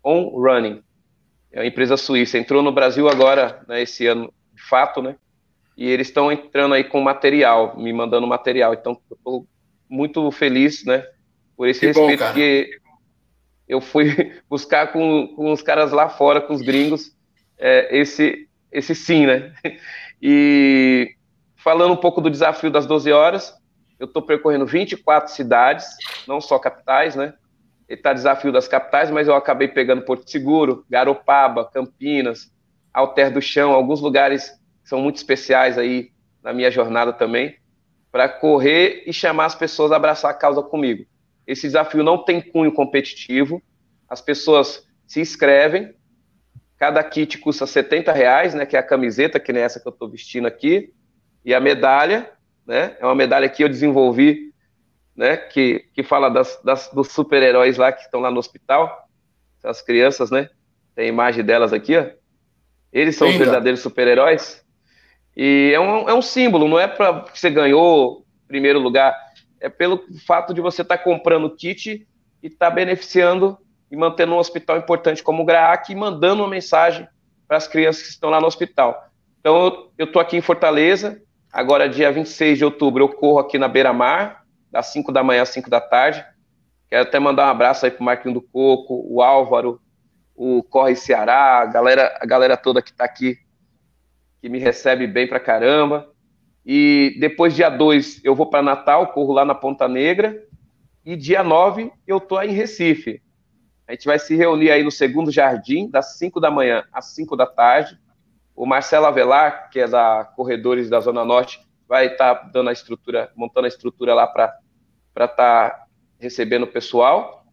On 0.04 0.28
Running, 0.28 0.82
é 1.52 1.60
uma 1.60 1.66
empresa 1.66 1.96
suíça. 1.96 2.38
Entrou 2.38 2.62
no 2.62 2.70
Brasil 2.70 3.08
agora, 3.08 3.64
né, 3.66 3.82
esse 3.82 4.06
ano, 4.06 4.32
de 4.54 4.62
fato, 4.62 5.02
né? 5.02 5.16
E 5.76 5.88
eles 5.88 6.08
estão 6.08 6.30
entrando 6.30 6.74
aí 6.74 6.84
com 6.84 7.00
material, 7.00 7.76
me 7.76 7.92
mandando 7.92 8.26
material. 8.26 8.74
Então, 8.74 9.00
eu 9.10 9.16
estou 9.16 9.46
muito 9.88 10.30
feliz, 10.30 10.84
né? 10.84 11.04
Por 11.56 11.68
esse 11.68 11.80
que 11.80 11.86
respeito 11.86 12.24
bom, 12.24 12.32
que 12.34 12.70
eu 13.68 13.80
fui 13.80 14.08
buscar 14.48 14.92
com, 14.92 15.28
com 15.34 15.52
os 15.52 15.62
caras 15.62 15.92
lá 15.92 16.08
fora, 16.08 16.40
com 16.40 16.52
os 16.52 16.62
gringos, 16.62 17.16
é, 17.56 17.96
esse, 17.96 18.48
esse 18.70 18.94
sim, 18.94 19.26
né? 19.26 19.52
E 20.20 21.14
falando 21.54 21.92
um 21.92 21.96
pouco 21.96 22.20
do 22.20 22.28
desafio 22.28 22.72
das 22.72 22.86
12 22.86 23.12
horas, 23.12 23.54
eu 23.98 24.06
estou 24.06 24.22
percorrendo 24.22 24.66
24 24.66 25.32
cidades, 25.32 25.86
não 26.26 26.40
só 26.40 26.58
capitais, 26.58 27.16
né? 27.16 27.34
Está 27.88 28.12
desafio 28.12 28.52
das 28.52 28.68
capitais, 28.68 29.10
mas 29.10 29.28
eu 29.28 29.34
acabei 29.34 29.68
pegando 29.68 30.02
Porto 30.02 30.30
Seguro, 30.30 30.84
Garopaba, 30.88 31.64
Campinas, 31.64 32.52
Alter 32.92 33.32
do 33.32 33.40
Chão, 33.40 33.72
alguns 33.72 34.00
lugares 34.00 34.50
que 34.82 34.88
são 34.88 35.00
muito 35.00 35.16
especiais 35.16 35.78
aí 35.78 36.10
na 36.42 36.52
minha 36.52 36.70
jornada 36.70 37.12
também, 37.12 37.56
para 38.12 38.28
correr 38.28 39.04
e 39.06 39.12
chamar 39.12 39.46
as 39.46 39.54
pessoas 39.54 39.90
a 39.90 39.96
abraçar 39.96 40.30
a 40.30 40.34
causa 40.34 40.62
comigo. 40.62 41.04
Esse 41.46 41.66
desafio 41.66 42.02
não 42.02 42.24
tem 42.24 42.40
cunho 42.40 42.72
competitivo, 42.72 43.62
as 44.08 44.20
pessoas 44.20 44.86
se 45.06 45.20
inscrevem, 45.20 45.94
cada 46.76 47.02
kit 47.02 47.38
custa 47.38 47.66
70 47.66 48.12
reais, 48.12 48.54
né, 48.54 48.64
que 48.64 48.76
é 48.76 48.78
a 48.78 48.82
camiseta, 48.82 49.40
que 49.40 49.52
nem 49.52 49.62
essa 49.62 49.80
que 49.80 49.88
eu 49.88 49.92
estou 49.92 50.08
vestindo 50.08 50.46
aqui, 50.46 50.92
e 51.44 51.54
a 51.54 51.60
medalha, 51.60 52.30
né? 52.68 52.94
É 53.00 53.04
uma 53.04 53.14
medalha 53.14 53.48
que 53.48 53.64
eu 53.64 53.68
desenvolvi, 53.68 54.52
né? 55.16 55.38
Que, 55.38 55.86
que 55.94 56.02
fala 56.02 56.28
das, 56.28 56.60
das 56.62 56.90
dos 56.92 57.08
super-heróis 57.08 57.78
lá 57.78 57.90
que 57.90 58.02
estão 58.02 58.20
lá 58.20 58.30
no 58.30 58.38
hospital, 58.38 59.08
as 59.64 59.80
crianças, 59.80 60.30
né? 60.30 60.50
Tem 60.94 61.06
a 61.06 61.08
imagem 61.08 61.42
delas 61.42 61.72
aqui, 61.72 61.96
ó. 61.96 62.04
Eles 62.92 63.16
são 63.16 63.28
os 63.28 63.36
verdadeiros 63.36 63.80
super-heróis. 63.80 64.62
E 65.34 65.72
é 65.74 65.80
um, 65.80 66.08
é 66.08 66.14
um 66.14 66.22
símbolo, 66.22 66.68
não 66.68 66.78
é 66.78 66.86
para 66.86 67.22
que 67.22 67.38
você 67.38 67.48
ganhou 67.48 68.26
primeiro 68.46 68.78
lugar, 68.78 69.14
é 69.60 69.68
pelo 69.68 70.02
fato 70.26 70.52
de 70.52 70.60
você 70.60 70.82
estar 70.82 70.98
tá 70.98 71.02
comprando 71.02 71.54
kit 71.54 72.06
e 72.42 72.46
estar 72.46 72.70
tá 72.70 72.74
beneficiando 72.74 73.58
e 73.90 73.96
mantendo 73.96 74.32
um 74.32 74.38
hospital 74.38 74.76
importante 74.76 75.22
como 75.22 75.42
o 75.42 75.46
GRAAC 75.46 75.90
e 75.90 75.94
mandando 75.94 76.42
uma 76.42 76.48
mensagem 76.48 77.06
para 77.46 77.56
as 77.56 77.66
crianças 77.66 78.02
que 78.02 78.08
estão 78.08 78.30
lá 78.30 78.40
no 78.40 78.46
hospital. 78.46 79.08
Então, 79.40 79.90
eu 79.96 80.06
estou 80.06 80.20
aqui 80.20 80.36
em 80.36 80.42
Fortaleza, 80.42 81.22
agora 81.58 81.88
dia 81.88 82.12
26 82.12 82.58
de 82.58 82.64
outubro 82.64 83.02
eu 83.02 83.08
corro 83.08 83.40
aqui 83.40 83.58
na 83.58 83.66
Beira-Mar, 83.66 84.44
das 84.70 84.86
5 84.86 85.10
da 85.10 85.24
manhã 85.24 85.42
às 85.42 85.48
5 85.48 85.68
da 85.68 85.80
tarde. 85.80 86.24
Quero 86.88 87.02
até 87.02 87.18
mandar 87.18 87.46
um 87.46 87.50
abraço 87.50 87.84
aí 87.84 87.90
para 87.90 88.00
o 88.00 88.04
Marquinho 88.04 88.34
do 88.34 88.40
Coco, 88.40 89.04
o 89.08 89.20
Álvaro, 89.20 89.80
o 90.36 90.62
Corre 90.62 90.94
Ceará, 90.94 91.58
a 91.58 91.66
galera, 91.66 92.16
a 92.20 92.24
galera 92.24 92.56
toda 92.56 92.80
que 92.80 92.90
está 92.90 93.04
aqui, 93.04 93.36
que 94.40 94.48
me 94.48 94.60
recebe 94.60 95.04
bem 95.08 95.26
pra 95.26 95.40
caramba. 95.40 96.08
E 96.64 97.16
depois, 97.18 97.56
dia 97.56 97.68
2, 97.68 98.24
eu 98.24 98.36
vou 98.36 98.46
para 98.46 98.62
Natal, 98.62 99.08
corro 99.08 99.32
lá 99.32 99.44
na 99.44 99.54
Ponta 99.54 99.88
Negra. 99.88 100.40
E 101.04 101.16
dia 101.16 101.42
9, 101.42 101.90
eu 102.06 102.20
tô 102.20 102.36
aí 102.36 102.50
em 102.50 102.54
Recife. 102.54 103.20
A 103.88 103.92
gente 103.92 104.06
vai 104.06 104.18
se 104.18 104.36
reunir 104.36 104.70
aí 104.70 104.84
no 104.84 104.92
segundo 104.92 105.32
jardim, 105.32 105.90
das 105.90 106.18
5 106.18 106.38
da 106.38 106.52
manhã 106.52 106.84
às 106.92 107.06
5 107.14 107.36
da 107.36 107.46
tarde. 107.46 107.98
O 108.58 108.66
Marcelo 108.66 109.06
Avelar, 109.06 109.70
que 109.70 109.78
é 109.78 109.86
da 109.86 110.24
Corredores 110.34 110.90
da 110.90 110.98
Zona 110.98 111.24
Norte, 111.24 111.64
vai 111.86 112.06
estar 112.06 112.34
tá 112.34 112.50
dando 112.52 112.70
a 112.70 112.72
estrutura, 112.72 113.30
montando 113.36 113.66
a 113.66 113.68
estrutura 113.68 114.14
lá 114.14 114.26
para 114.26 114.58
estar 115.14 115.36
tá 115.36 115.84
recebendo 116.18 116.64
o 116.64 116.66
pessoal. 116.66 117.44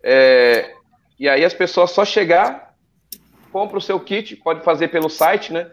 É, 0.00 0.72
e 1.18 1.28
aí 1.28 1.44
as 1.44 1.52
pessoas 1.52 1.90
só 1.90 2.04
chegar, 2.04 2.76
compra 3.50 3.76
o 3.76 3.80
seu 3.80 3.98
kit, 3.98 4.36
pode 4.36 4.62
fazer 4.62 4.86
pelo 4.86 5.08
site, 5.08 5.52
né? 5.52 5.68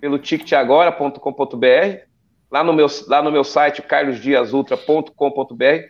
Pelo 0.00 0.18
ticketagora.com.br, 0.18 2.00
lá 2.50 2.64
no 2.64 2.72
meu 2.72 2.88
lá 3.06 3.22
no 3.22 3.30
meu 3.30 3.44
site 3.44 3.80
carlosdiasultra.com.br. 3.80 5.88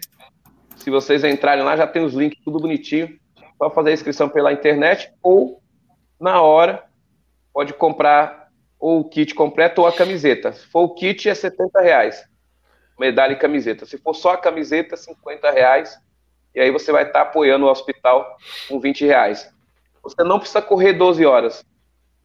Se 0.76 0.91
vocês 0.91 1.24
entrarem 1.24 1.64
lá, 1.64 1.74
já 1.74 1.87
tem 1.87 2.05
os 2.05 2.12
links 2.12 2.45
tudo 2.45 2.61
bonitinho. 2.61 3.18
Só 3.57 3.70
fazer 3.70 3.93
a 3.93 3.95
inscrição 3.95 4.28
pela 4.28 4.53
internet 4.53 5.11
ou 5.22 5.62
na 6.20 6.43
hora 6.43 6.86
pode 7.57 7.73
comprar 7.73 8.51
ou 8.79 9.01
o 9.01 9.09
kit 9.09 9.35
completo 9.35 9.81
ou 9.81 9.87
a 9.87 9.93
camiseta. 9.93 10.53
Se 10.53 10.67
for 10.67 10.83
o 10.83 10.95
kit, 10.95 11.27
é 11.27 11.35
70 11.35 11.81
reais. 11.81 12.23
Medalha 12.99 13.33
e 13.33 13.37
camiseta. 13.37 13.87
Se 13.87 13.97
for 13.97 14.13
só 14.13 14.33
a 14.33 14.37
camiseta, 14.37 14.95
50 14.95 15.51
reais. 15.53 15.99
E 16.55 16.61
aí 16.61 16.71
você 16.71 16.93
vai 16.93 17.05
estar 17.05 17.23
apoiando 17.23 17.65
o 17.65 17.71
hospital 17.71 18.37
com 18.69 18.79
20 18.79 19.07
reais. 19.07 19.51
Você 20.03 20.23
não 20.23 20.39
precisa 20.39 20.61
correr 20.61 20.93
12 20.93 21.25
horas. 21.25 21.65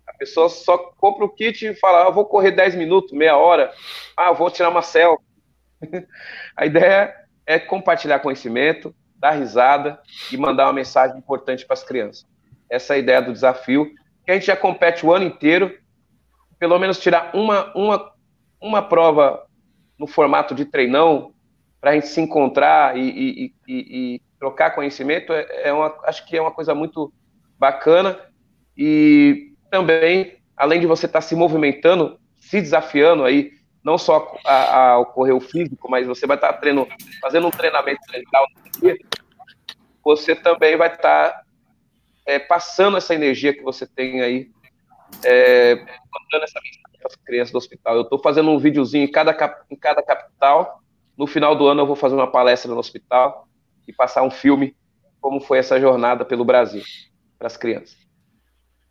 A 0.05 0.13
pessoa 0.15 0.49
só 0.49 0.77
compra 0.77 1.23
o 1.23 1.29
kit 1.29 1.65
e 1.65 1.75
fala, 1.75 2.07
ah, 2.07 2.09
vou 2.09 2.25
correr 2.25 2.51
10 2.51 2.75
minutos, 2.75 3.13
meia 3.13 3.37
hora. 3.37 3.71
Ah, 4.17 4.33
vou 4.33 4.51
tirar 4.51 4.67
uma 4.67 4.81
selfie. 4.81 5.23
a 6.57 6.65
ideia 6.65 7.15
é 7.45 7.57
compartilhar 7.57 8.19
conhecimento, 8.19 8.93
dar 9.15 9.31
risada 9.31 9.97
e 10.29 10.35
mandar 10.35 10.65
uma 10.65 10.73
mensagem 10.73 11.17
importante 11.17 11.65
para 11.65 11.75
as 11.75 11.85
crianças. 11.85 12.27
Essa 12.69 12.95
é 12.95 12.97
a 12.97 12.99
ideia 12.99 13.21
do 13.21 13.31
desafio 13.31 13.89
que 14.25 14.31
a 14.31 14.33
gente 14.35 14.45
já 14.45 14.55
compete 14.55 15.05
o 15.05 15.13
ano 15.13 15.25
inteiro, 15.25 15.77
pelo 16.59 16.77
menos 16.77 16.99
tirar 16.99 17.31
uma, 17.33 17.71
uma, 17.75 18.11
uma 18.61 18.81
prova 18.81 19.45
no 19.97 20.07
formato 20.07 20.53
de 20.53 20.65
treinão, 20.65 21.33
para 21.79 21.91
a 21.91 21.93
gente 21.95 22.07
se 22.07 22.21
encontrar 22.21 22.95
e, 22.95 23.09
e, 23.09 23.53
e, 23.67 23.75
e 24.15 24.21
trocar 24.39 24.75
conhecimento, 24.75 25.33
é, 25.33 25.47
é 25.63 25.73
uma, 25.73 25.95
acho 26.03 26.25
que 26.27 26.37
é 26.37 26.41
uma 26.41 26.51
coisa 26.51 26.75
muito 26.75 27.11
bacana. 27.57 28.19
E 28.77 29.53
também, 29.69 30.37
além 30.55 30.79
de 30.79 30.87
você 30.87 31.07
estar 31.07 31.19
tá 31.19 31.25
se 31.25 31.35
movimentando, 31.35 32.19
se 32.37 32.61
desafiando 32.61 33.23
aí, 33.23 33.51
não 33.83 33.97
só 33.97 34.35
a, 34.45 34.91
a 34.91 34.99
ocorrer 34.99 35.35
o 35.35 35.39
físico, 35.39 35.89
mas 35.89 36.05
você 36.05 36.27
vai 36.27 36.37
estar 36.37 36.53
tá 36.53 36.61
fazendo 37.21 37.47
um 37.47 37.51
treinamento 37.51 38.01
mental, 38.11 38.45
você 40.03 40.35
também 40.35 40.77
vai 40.77 40.93
estar 40.93 41.29
tá 41.29 41.41
é, 42.25 42.39
passando 42.39 42.97
essa 42.97 43.13
energia 43.13 43.53
que 43.53 43.63
você 43.63 43.85
tem 43.85 44.21
aí, 44.21 44.49
é, 45.23 45.75
mandando 45.75 46.43
essa 46.43 46.59
mensagem 46.61 46.97
para 46.99 47.07
as 47.07 47.15
crianças 47.15 47.51
do 47.51 47.57
hospital. 47.57 47.95
Eu 47.95 48.01
estou 48.03 48.19
fazendo 48.19 48.49
um 48.49 48.59
videozinho 48.59 49.05
em 49.05 49.11
cada, 49.11 49.31
em 49.69 49.75
cada 49.75 50.01
capital. 50.01 50.81
No 51.17 51.27
final 51.27 51.55
do 51.55 51.67
ano 51.67 51.81
eu 51.81 51.87
vou 51.87 51.95
fazer 51.95 52.15
uma 52.15 52.31
palestra 52.31 52.71
no 52.71 52.79
hospital 52.79 53.47
e 53.87 53.93
passar 53.93 54.23
um 54.23 54.31
filme 54.31 54.75
como 55.19 55.39
foi 55.39 55.59
essa 55.59 55.79
jornada 55.79 56.25
pelo 56.25 56.45
Brasil 56.45 56.83
para 57.37 57.47
as 57.47 57.57
crianças. 57.57 57.97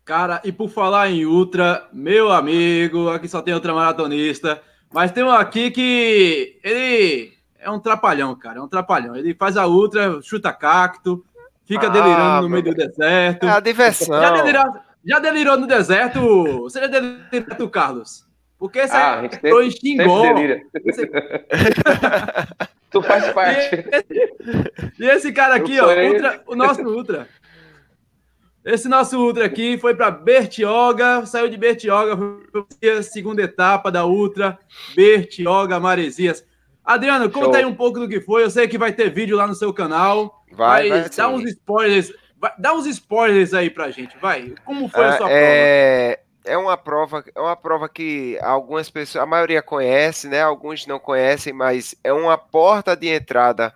Cara, 0.05 0.41
e 0.43 0.51
por 0.51 0.69
falar 0.69 1.09
em 1.09 1.25
ultra, 1.25 1.87
meu 1.93 2.31
amigo, 2.31 3.09
aqui 3.09 3.27
só 3.27 3.41
tem 3.41 3.53
outra 3.53 3.73
maratonista, 3.73 4.61
mas 4.91 5.11
tem 5.11 5.23
um 5.23 5.31
aqui 5.31 5.71
que 5.71 6.59
ele 6.63 7.33
é 7.59 7.69
um 7.69 7.79
trapalhão, 7.79 8.35
cara, 8.35 8.59
é 8.59 8.61
um 8.61 8.67
trapalhão. 8.67 9.15
Ele 9.15 9.35
faz 9.35 9.55
a 9.55 9.67
ultra, 9.67 10.19
chuta 10.21 10.51
cacto, 10.51 11.23
Fica 11.71 11.87
ah, 11.87 11.89
delirando 11.89 12.41
no 12.41 12.49
meio 12.49 12.63
do 12.63 12.75
deserto. 12.75 13.45
É 13.45 13.49
a 13.49 13.61
diversão. 13.61 14.19
Já 14.19 14.31
delirou, 14.31 14.75
já 15.05 15.19
delirou 15.19 15.57
no 15.57 15.65
deserto? 15.65 16.19
Você 16.63 16.81
já 16.81 16.87
delirou, 16.87 17.69
Carlos? 17.69 18.25
Porque 18.59 18.85
você 18.85 18.93
ah, 18.93 19.23
entrou 19.23 19.63
em 19.63 19.71
Xingó. 19.71 20.33
Você... 20.85 21.09
tu 22.91 23.01
faz 23.01 23.31
parte. 23.31 23.85
E 24.09 24.19
esse, 24.19 24.93
e 24.99 25.05
esse 25.05 25.31
cara 25.31 25.55
aqui, 25.55 25.79
ó, 25.79 25.87
ultra, 26.09 26.43
o 26.45 26.55
nosso 26.57 26.81
Ultra. 26.81 27.29
Esse 28.65 28.89
nosso 28.89 29.17
Ultra 29.17 29.45
aqui 29.45 29.77
foi 29.77 29.95
para 29.95 30.11
Bertioga, 30.11 31.25
saiu 31.25 31.47
de 31.47 31.55
Bertioga, 31.55 32.17
foi 32.17 32.89
a 32.89 33.01
segunda 33.01 33.41
etapa 33.43 33.89
da 33.89 34.05
Ultra, 34.05 34.59
Bertioga 34.93 35.79
Maresias. 35.79 36.45
Adriano, 36.83 37.29
conta 37.29 37.45
Show. 37.45 37.55
aí 37.55 37.65
um 37.65 37.73
pouco 37.73 37.97
do 37.97 38.09
que 38.09 38.19
foi. 38.19 38.43
Eu 38.43 38.49
sei 38.49 38.67
que 38.67 38.77
vai 38.77 38.91
ter 38.91 39.09
vídeo 39.09 39.37
lá 39.37 39.47
no 39.47 39.55
seu 39.55 39.73
canal. 39.73 40.40
Vai, 40.51 40.89
vai 40.89 41.09
dá 41.09 41.27
uns 41.29 41.43
spoilers. 41.43 42.13
Vai, 42.37 42.53
dá 42.57 42.73
uns 42.73 42.85
spoilers 42.87 43.53
aí 43.53 43.69
pra 43.69 43.91
gente, 43.91 44.17
vai. 44.17 44.53
Como 44.65 44.89
foi 44.89 45.05
a 45.05 45.09
ah, 45.09 45.17
sua 45.17 45.31
é... 45.31 46.15
prova? 46.15 46.31
É 46.43 46.57
uma 46.57 46.75
prova, 46.75 47.23
é 47.35 47.39
uma 47.39 47.55
prova 47.55 47.87
que 47.87 48.37
algumas 48.41 48.89
pessoas, 48.89 49.23
a 49.23 49.27
maioria 49.27 49.61
conhece, 49.61 50.27
né? 50.27 50.41
Alguns 50.41 50.87
não 50.87 50.99
conhecem, 50.99 51.53
mas 51.53 51.95
é 52.03 52.11
uma 52.11 52.35
porta 52.35 52.95
de 52.95 53.07
entrada, 53.07 53.71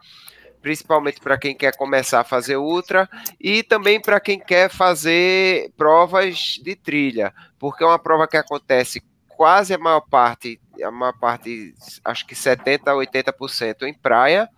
principalmente 0.64 1.20
para 1.20 1.38
quem 1.38 1.56
quer 1.56 1.76
começar 1.76 2.22
a 2.22 2.24
fazer 2.24 2.58
ultra 2.58 3.08
e 3.40 3.62
também 3.62 4.02
para 4.02 4.20
quem 4.20 4.40
quer 4.40 4.68
fazer 4.72 5.72
provas 5.78 6.60
de 6.60 6.76
trilha, 6.76 7.32
porque 7.60 7.84
é 7.84 7.88
uma 7.88 8.00
prova 8.00 8.28
que 8.28 8.36
acontece 8.36 9.04
quase 9.28 9.74
a 9.74 9.78
maior 9.78 10.02
parte, 10.02 10.60
a 10.84 10.90
maior 10.90 11.14
parte, 11.20 11.76
acho 12.04 12.26
que 12.26 12.34
70 12.34 12.90
a 12.90 12.96
80% 12.96 13.84
em 13.84 13.94
praia, 13.94 14.50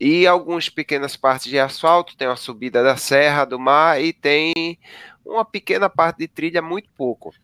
e 0.00 0.26
algumas 0.26 0.68
pequenas 0.68 1.16
partes 1.16 1.50
de 1.50 1.58
asfalto, 1.58 2.16
tem 2.16 2.28
uma 2.28 2.36
subida 2.36 2.82
da 2.82 2.96
serra 2.96 3.44
do 3.44 3.58
mar 3.58 4.00
e 4.02 4.12
tem 4.12 4.78
uma 5.24 5.44
pequena 5.44 5.88
parte 5.88 6.18
de 6.18 6.28
trilha, 6.28 6.60
muito 6.60 6.88
pouco. 6.96 7.34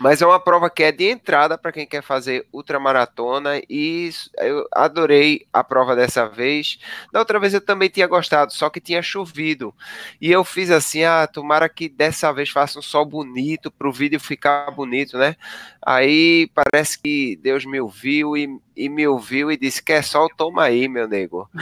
Mas 0.00 0.22
é 0.22 0.26
uma 0.26 0.40
prova 0.40 0.70
que 0.70 0.82
é 0.82 0.90
de 0.90 1.04
entrada 1.10 1.58
para 1.58 1.70
quem 1.70 1.86
quer 1.86 2.02
fazer 2.02 2.46
ultramaratona 2.50 3.60
e 3.68 4.10
eu 4.38 4.66
adorei 4.72 5.46
a 5.52 5.62
prova 5.62 5.94
dessa 5.94 6.26
vez. 6.26 6.78
Da 7.12 7.18
outra 7.18 7.38
vez 7.38 7.52
eu 7.52 7.60
também 7.60 7.90
tinha 7.90 8.06
gostado, 8.06 8.50
só 8.54 8.70
que 8.70 8.80
tinha 8.80 9.02
chovido. 9.02 9.74
E 10.18 10.32
eu 10.32 10.42
fiz 10.42 10.70
assim, 10.70 11.04
ah, 11.04 11.28
tomara 11.30 11.68
que 11.68 11.86
dessa 11.86 12.32
vez 12.32 12.48
faça 12.48 12.78
um 12.78 12.82
sol 12.82 13.04
bonito 13.04 13.70
para 13.70 13.86
o 13.86 13.92
vídeo 13.92 14.18
ficar 14.18 14.70
bonito, 14.70 15.18
né? 15.18 15.36
Aí 15.84 16.50
parece 16.54 16.98
que 16.98 17.36
Deus 17.36 17.66
me 17.66 17.78
ouviu 17.78 18.34
e, 18.38 18.48
e 18.74 18.88
me 18.88 19.06
ouviu 19.06 19.52
e 19.52 19.56
disse: 19.58 19.82
quer 19.82 20.02
sol, 20.02 20.30
toma 20.34 20.62
aí, 20.64 20.88
meu 20.88 21.06
nego. 21.06 21.46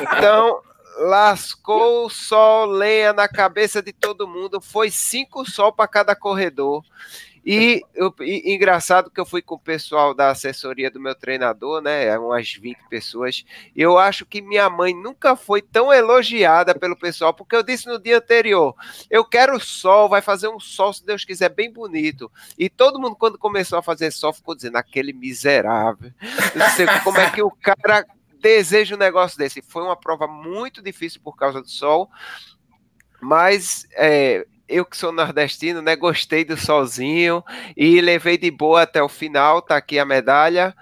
Então 0.00 0.62
lascou 1.00 2.06
o 2.06 2.10
sol, 2.10 2.66
lenha 2.66 3.12
na 3.12 3.28
cabeça 3.28 3.82
de 3.82 3.92
todo 3.92 4.28
mundo, 4.28 4.60
foi 4.60 4.90
cinco 4.90 5.44
sol 5.44 5.72
para 5.72 5.88
cada 5.88 6.16
corredor. 6.16 6.82
E, 7.44 7.82
eu, 7.94 8.14
e, 8.20 8.54
engraçado 8.54 9.10
que 9.10 9.20
eu 9.20 9.26
fui 9.26 9.42
com 9.42 9.56
o 9.56 9.58
pessoal 9.58 10.14
da 10.14 10.30
assessoria 10.30 10.90
do 10.90 11.00
meu 11.00 11.14
treinador, 11.14 11.82
né? 11.82 12.16
Umas 12.16 12.52
20 12.52 12.78
pessoas. 12.88 13.44
E 13.74 13.82
eu 13.82 13.98
acho 13.98 14.24
que 14.24 14.40
minha 14.40 14.70
mãe 14.70 14.94
nunca 14.94 15.34
foi 15.34 15.60
tão 15.60 15.92
elogiada 15.92 16.74
pelo 16.74 16.96
pessoal, 16.96 17.34
porque 17.34 17.56
eu 17.56 17.62
disse 17.62 17.86
no 17.86 17.98
dia 17.98 18.18
anterior: 18.18 18.74
eu 19.10 19.24
quero 19.24 19.58
sol, 19.58 20.08
vai 20.08 20.22
fazer 20.22 20.48
um 20.48 20.60
sol, 20.60 20.92
se 20.92 21.04
Deus 21.04 21.24
quiser, 21.24 21.48
bem 21.48 21.72
bonito. 21.72 22.30
E 22.56 22.68
todo 22.68 23.00
mundo, 23.00 23.16
quando 23.16 23.36
começou 23.36 23.78
a 23.78 23.82
fazer 23.82 24.12
sol, 24.12 24.32
ficou 24.32 24.54
dizendo: 24.54 24.76
aquele 24.76 25.12
miserável. 25.12 26.12
Não 26.54 26.70
sei 26.70 26.86
como 27.02 27.18
é 27.18 27.30
que 27.30 27.42
o 27.42 27.50
cara 27.50 28.06
deseja 28.40 28.94
um 28.94 28.98
negócio 28.98 29.36
desse. 29.36 29.62
Foi 29.62 29.82
uma 29.82 29.96
prova 29.96 30.28
muito 30.28 30.80
difícil 30.80 31.20
por 31.22 31.36
causa 31.36 31.60
do 31.60 31.68
sol. 31.68 32.08
Mas 33.20 33.86
é, 33.92 34.44
eu 34.68 34.84
que 34.84 34.96
sou 34.96 35.12
nordestino, 35.12 35.82
né? 35.82 35.96
Gostei 35.96 36.44
do 36.44 36.56
solzinho 36.56 37.44
e 37.76 38.00
levei 38.00 38.38
de 38.38 38.50
boa 38.50 38.82
até 38.82 39.02
o 39.02 39.08
final. 39.08 39.62
Tá 39.62 39.76
aqui 39.76 39.98
a 39.98 40.04
medalha. 40.04 40.74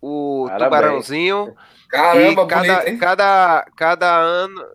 o 0.00 0.46
Parabéns. 0.48 0.64
tubarãozinho. 0.64 1.56
Caramba, 1.88 2.42
e 2.42 2.46
cada, 2.46 2.80
bonito, 2.80 2.98
cada, 2.98 3.66
cada 3.76 4.16
ano, 4.18 4.66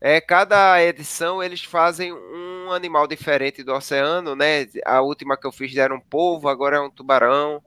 é, 0.00 0.20
cada 0.20 0.82
edição 0.82 1.42
eles 1.42 1.64
fazem 1.64 2.12
um 2.12 2.70
animal 2.72 3.06
diferente 3.06 3.62
do 3.62 3.72
oceano, 3.72 4.36
né? 4.36 4.66
A 4.84 5.00
última 5.00 5.36
que 5.36 5.46
eu 5.46 5.52
fiz 5.52 5.74
era 5.76 5.94
um 5.94 6.00
polvo, 6.00 6.48
agora 6.48 6.76
é 6.76 6.80
um 6.80 6.90
tubarão 6.90 7.62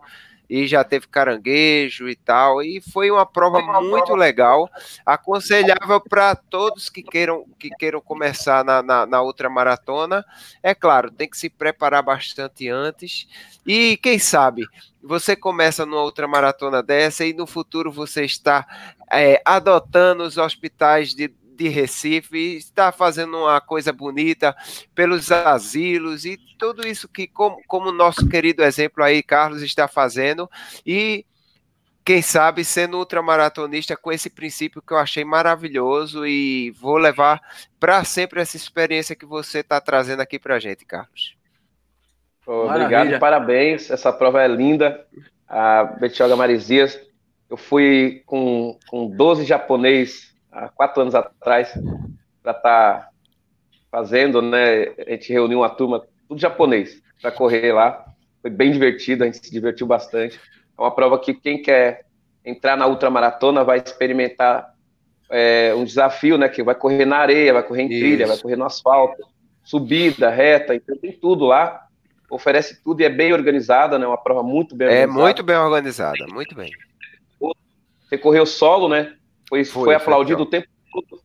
e 0.50 0.68
já 0.68 0.84
teve 0.84 1.08
caranguejo 1.08 2.10
e 2.10 2.16
tal. 2.16 2.62
E 2.62 2.82
foi 2.82 3.12
uma 3.12 3.26
prova 3.26 3.62
muito 3.82 4.16
legal, 4.16 4.70
aconselhável 5.06 6.02
para 6.02 6.36
todos 6.36 6.90
que 6.90 7.04
queiram, 7.04 7.46
que 7.60 7.70
queiram 7.70 8.02
começar 8.02 8.66
na, 8.66 8.82
na, 8.82 9.06
na, 9.06 9.22
outra 9.22 9.50
maratona. 9.50 10.26
É 10.64 10.74
claro, 10.74 11.12
tem 11.12 11.30
que 11.30 11.38
se 11.38 11.50
preparar 11.50 12.02
bastante 12.02 12.68
antes. 12.68 13.28
E 13.66 13.98
quem 13.98 14.18
sabe 14.18 14.66
você 15.02 15.36
começa 15.36 15.86
numa 15.86 16.02
outra 16.02 16.28
maratona 16.28 16.84
dessa 16.84 17.26
e 17.26 17.34
no 17.34 17.48
futuro 17.48 17.92
você 17.92 18.26
está 18.26 18.66
é, 19.12 19.42
adotando 19.46 20.24
os 20.24 20.38
hospitais 20.38 21.14
de 21.14 21.34
de 21.60 21.68
Recife, 21.68 22.56
está 22.56 22.92
fazendo 22.92 23.38
uma 23.38 23.60
coisa 23.60 23.92
bonita 23.92 24.56
pelos 24.96 25.30
asilos 25.30 26.24
e 26.24 26.38
tudo 26.58 26.88
isso 26.88 27.08
que, 27.10 27.28
como, 27.28 27.62
como 27.68 27.90
o 27.90 27.94
nosso 27.94 28.28
querido 28.30 28.64
exemplo 28.64 29.04
aí, 29.04 29.22
Carlos, 29.22 29.62
está 29.62 29.88
fazendo, 29.88 30.50
e 30.86 31.26
quem 32.06 32.22
sabe 32.22 32.64
sendo 32.64 32.98
ultramaratonista 32.98 33.96
com 33.98 34.12
esse 34.12 34.30
princípio 34.30 34.82
que 34.82 34.94
eu 34.94 34.98
achei 34.98 35.26
maravilhoso 35.26 36.26
e 36.26 36.72
vou 36.72 36.98
levar 36.98 37.42
para 37.80 38.04
sempre 38.06 38.40
essa 38.40 38.56
experiência 38.56 39.16
que 39.16 39.26
você 39.26 39.60
está 39.60 39.82
trazendo 39.82 40.22
aqui 40.22 40.40
para 40.40 40.56
a 40.56 40.60
gente, 40.60 40.86
Carlos. 40.86 41.38
Obrigado, 42.48 43.20
parabéns. 43.20 43.92
Essa 43.92 44.12
prova 44.12 44.42
é 44.42 44.48
linda. 44.48 45.06
A 45.48 45.84
Betioga 45.84 46.36
Marizias, 46.36 47.00
eu 47.50 47.58
fui 47.58 48.24
com, 48.26 48.80
com 48.88 49.08
12 49.08 49.46
japonês 49.46 50.29
há 50.52 50.70
quatro 50.70 51.02
anos 51.02 51.16
atrás, 51.16 51.72
para 52.42 52.52
estar 52.52 52.62
tá 52.62 53.10
fazendo, 53.92 54.42
né? 54.42 54.94
A 55.06 55.12
gente 55.12 55.32
reuniu 55.32 55.60
uma 55.60 55.70
turma, 55.70 56.06
tudo 56.28 56.40
japonês, 56.40 57.02
para 57.22 57.32
correr 57.32 57.74
lá. 57.74 58.06
Foi 58.42 58.50
bem 58.50 58.72
divertido, 58.72 59.24
a 59.24 59.26
gente 59.26 59.46
se 59.46 59.52
divertiu 59.52 59.86
bastante. 59.86 60.40
É 60.78 60.82
uma 60.82 60.92
prova 60.92 61.20
que 61.20 61.34
quem 61.34 61.62
quer 61.62 62.06
entrar 62.46 62.78
na 62.78 62.88
ultramaratona 62.88 63.64
vai 63.64 63.80
experimentar 63.80 64.74
é, 65.30 65.74
um 65.76 65.84
desafio, 65.84 66.38
né? 66.38 66.48
Que 66.48 66.64
vai 66.64 66.76
correr 66.76 67.06
na 67.06 67.18
areia, 67.18 67.54
vai 67.54 67.64
correr 67.64 67.84
em 67.84 67.90
Isso. 67.90 68.00
trilha, 68.00 68.28
vai 68.28 68.38
correr 68.38 68.56
no 68.56 68.66
asfalto, 68.66 69.24
subida, 69.64 70.30
reta, 70.30 70.74
então 70.74 70.98
tem 70.98 71.12
tudo 71.12 71.46
lá. 71.46 71.86
Oferece 72.30 72.82
tudo 72.84 73.02
e 73.02 73.06
é 73.06 73.10
bem 73.10 73.34
organizada, 73.34 73.98
né? 73.98 74.06
Uma 74.06 74.22
prova 74.22 74.44
muito 74.44 74.76
bem 74.76 74.88
é 74.88 74.92
organizada. 74.92 75.20
É 75.20 75.24
muito 75.24 75.44
bem 75.44 75.58
organizada, 75.58 76.28
muito 76.28 76.56
bem. 76.56 76.72
Você 78.08 78.18
correu 78.18 78.46
solo, 78.46 78.88
né? 78.88 79.16
Foi, 79.50 79.66
foi, 79.66 79.86
foi 79.86 79.96
aplaudido 79.96 80.44
o 80.44 80.46
tempo 80.46 80.68
todo. 80.92 81.22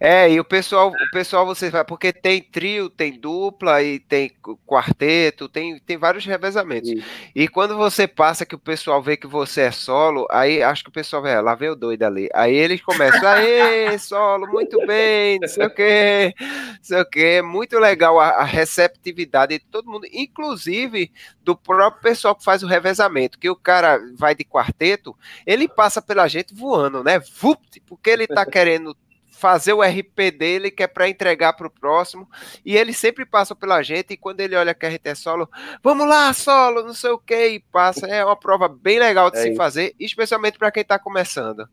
É, 0.00 0.30
e 0.30 0.40
o 0.40 0.44
pessoal, 0.44 0.88
o 0.88 1.10
pessoal 1.10 1.46
você 1.46 1.70
vai, 1.70 1.84
porque 1.84 2.12
tem 2.12 2.42
trio, 2.42 2.88
tem 2.88 3.18
dupla 3.18 3.82
e 3.82 3.98
tem 3.98 4.30
quarteto, 4.66 5.48
tem, 5.48 5.78
tem 5.78 5.96
vários 5.96 6.24
revezamentos. 6.24 6.90
Sim. 6.90 7.02
E 7.34 7.48
quando 7.48 7.76
você 7.76 8.06
passa 8.06 8.46
que 8.46 8.54
o 8.54 8.58
pessoal 8.58 9.02
vê 9.02 9.16
que 9.16 9.26
você 9.26 9.62
é 9.62 9.70
solo, 9.70 10.26
aí 10.30 10.62
acho 10.62 10.84
que 10.84 10.90
o 10.90 10.92
pessoal 10.92 11.22
vê, 11.22 11.40
lá 11.40 11.54
veio 11.54 11.72
o 11.72 11.76
doido 11.76 12.02
ali. 12.04 12.28
Aí 12.34 12.54
eles 12.54 12.80
começam, 12.80 13.28
aê, 13.28 13.96
solo, 13.98 14.46
muito 14.46 14.78
bem, 14.86 15.38
não 15.40 15.48
sei 15.48 15.66
o 15.66 15.70
quê, 15.70 16.34
não 16.38 16.82
sei 16.82 17.00
o 17.00 17.06
quê. 17.06 17.42
Muito 17.42 17.78
legal 17.78 18.18
a, 18.20 18.28
a 18.28 18.44
receptividade 18.44 19.58
de 19.58 19.64
todo 19.64 19.90
mundo, 19.90 20.06
inclusive 20.12 21.12
do 21.42 21.56
próprio 21.56 22.02
pessoal 22.02 22.34
que 22.34 22.44
faz 22.44 22.62
o 22.62 22.66
revezamento, 22.66 23.38
que 23.38 23.50
o 23.50 23.56
cara 23.56 24.00
vai 24.14 24.34
de 24.34 24.44
quarteto, 24.44 25.16
ele 25.46 25.68
passa 25.68 26.00
pela 26.00 26.28
gente 26.28 26.54
voando, 26.54 27.02
né? 27.02 27.18
Vupt, 27.18 27.80
porque 27.86 28.10
ele 28.10 28.26
tá 28.26 28.46
querendo 28.46 28.96
fazer 29.42 29.72
o 29.72 29.82
RP 29.82 30.30
dele, 30.38 30.70
que 30.70 30.84
é 30.84 30.86
para 30.86 31.08
entregar 31.08 31.52
para 31.54 31.66
o 31.66 31.70
próximo, 31.70 32.30
e 32.64 32.76
ele 32.76 32.92
sempre 32.92 33.26
passa 33.26 33.56
pela 33.56 33.82
gente, 33.82 34.12
e 34.12 34.16
quando 34.16 34.38
ele 34.38 34.54
olha 34.54 34.72
que 34.72 34.86
a 34.86 34.90
gente 34.90 35.08
é 35.08 35.16
solo, 35.16 35.50
vamos 35.82 36.06
lá, 36.06 36.32
solo, 36.32 36.84
não 36.84 36.94
sei 36.94 37.10
o 37.10 37.18
que, 37.18 37.48
e 37.48 37.58
passa. 37.58 38.06
É 38.06 38.24
uma 38.24 38.36
prova 38.36 38.68
bem 38.68 39.00
legal 39.00 39.32
de 39.32 39.38
é 39.38 39.42
se 39.42 39.48
isso. 39.48 39.56
fazer, 39.56 39.96
especialmente 39.98 40.58
para 40.58 40.70
quem 40.70 40.82
está 40.82 40.96
começando. 40.96 41.68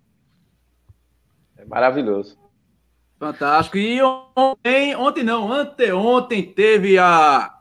É 1.56 1.64
maravilhoso. 1.64 2.40
Fantástico. 3.20 3.78
E 3.78 4.02
ontem, 4.02 4.96
ontem 4.96 5.24
não, 5.24 5.54
anteontem 5.54 6.42
teve 6.52 6.98
a 6.98 7.54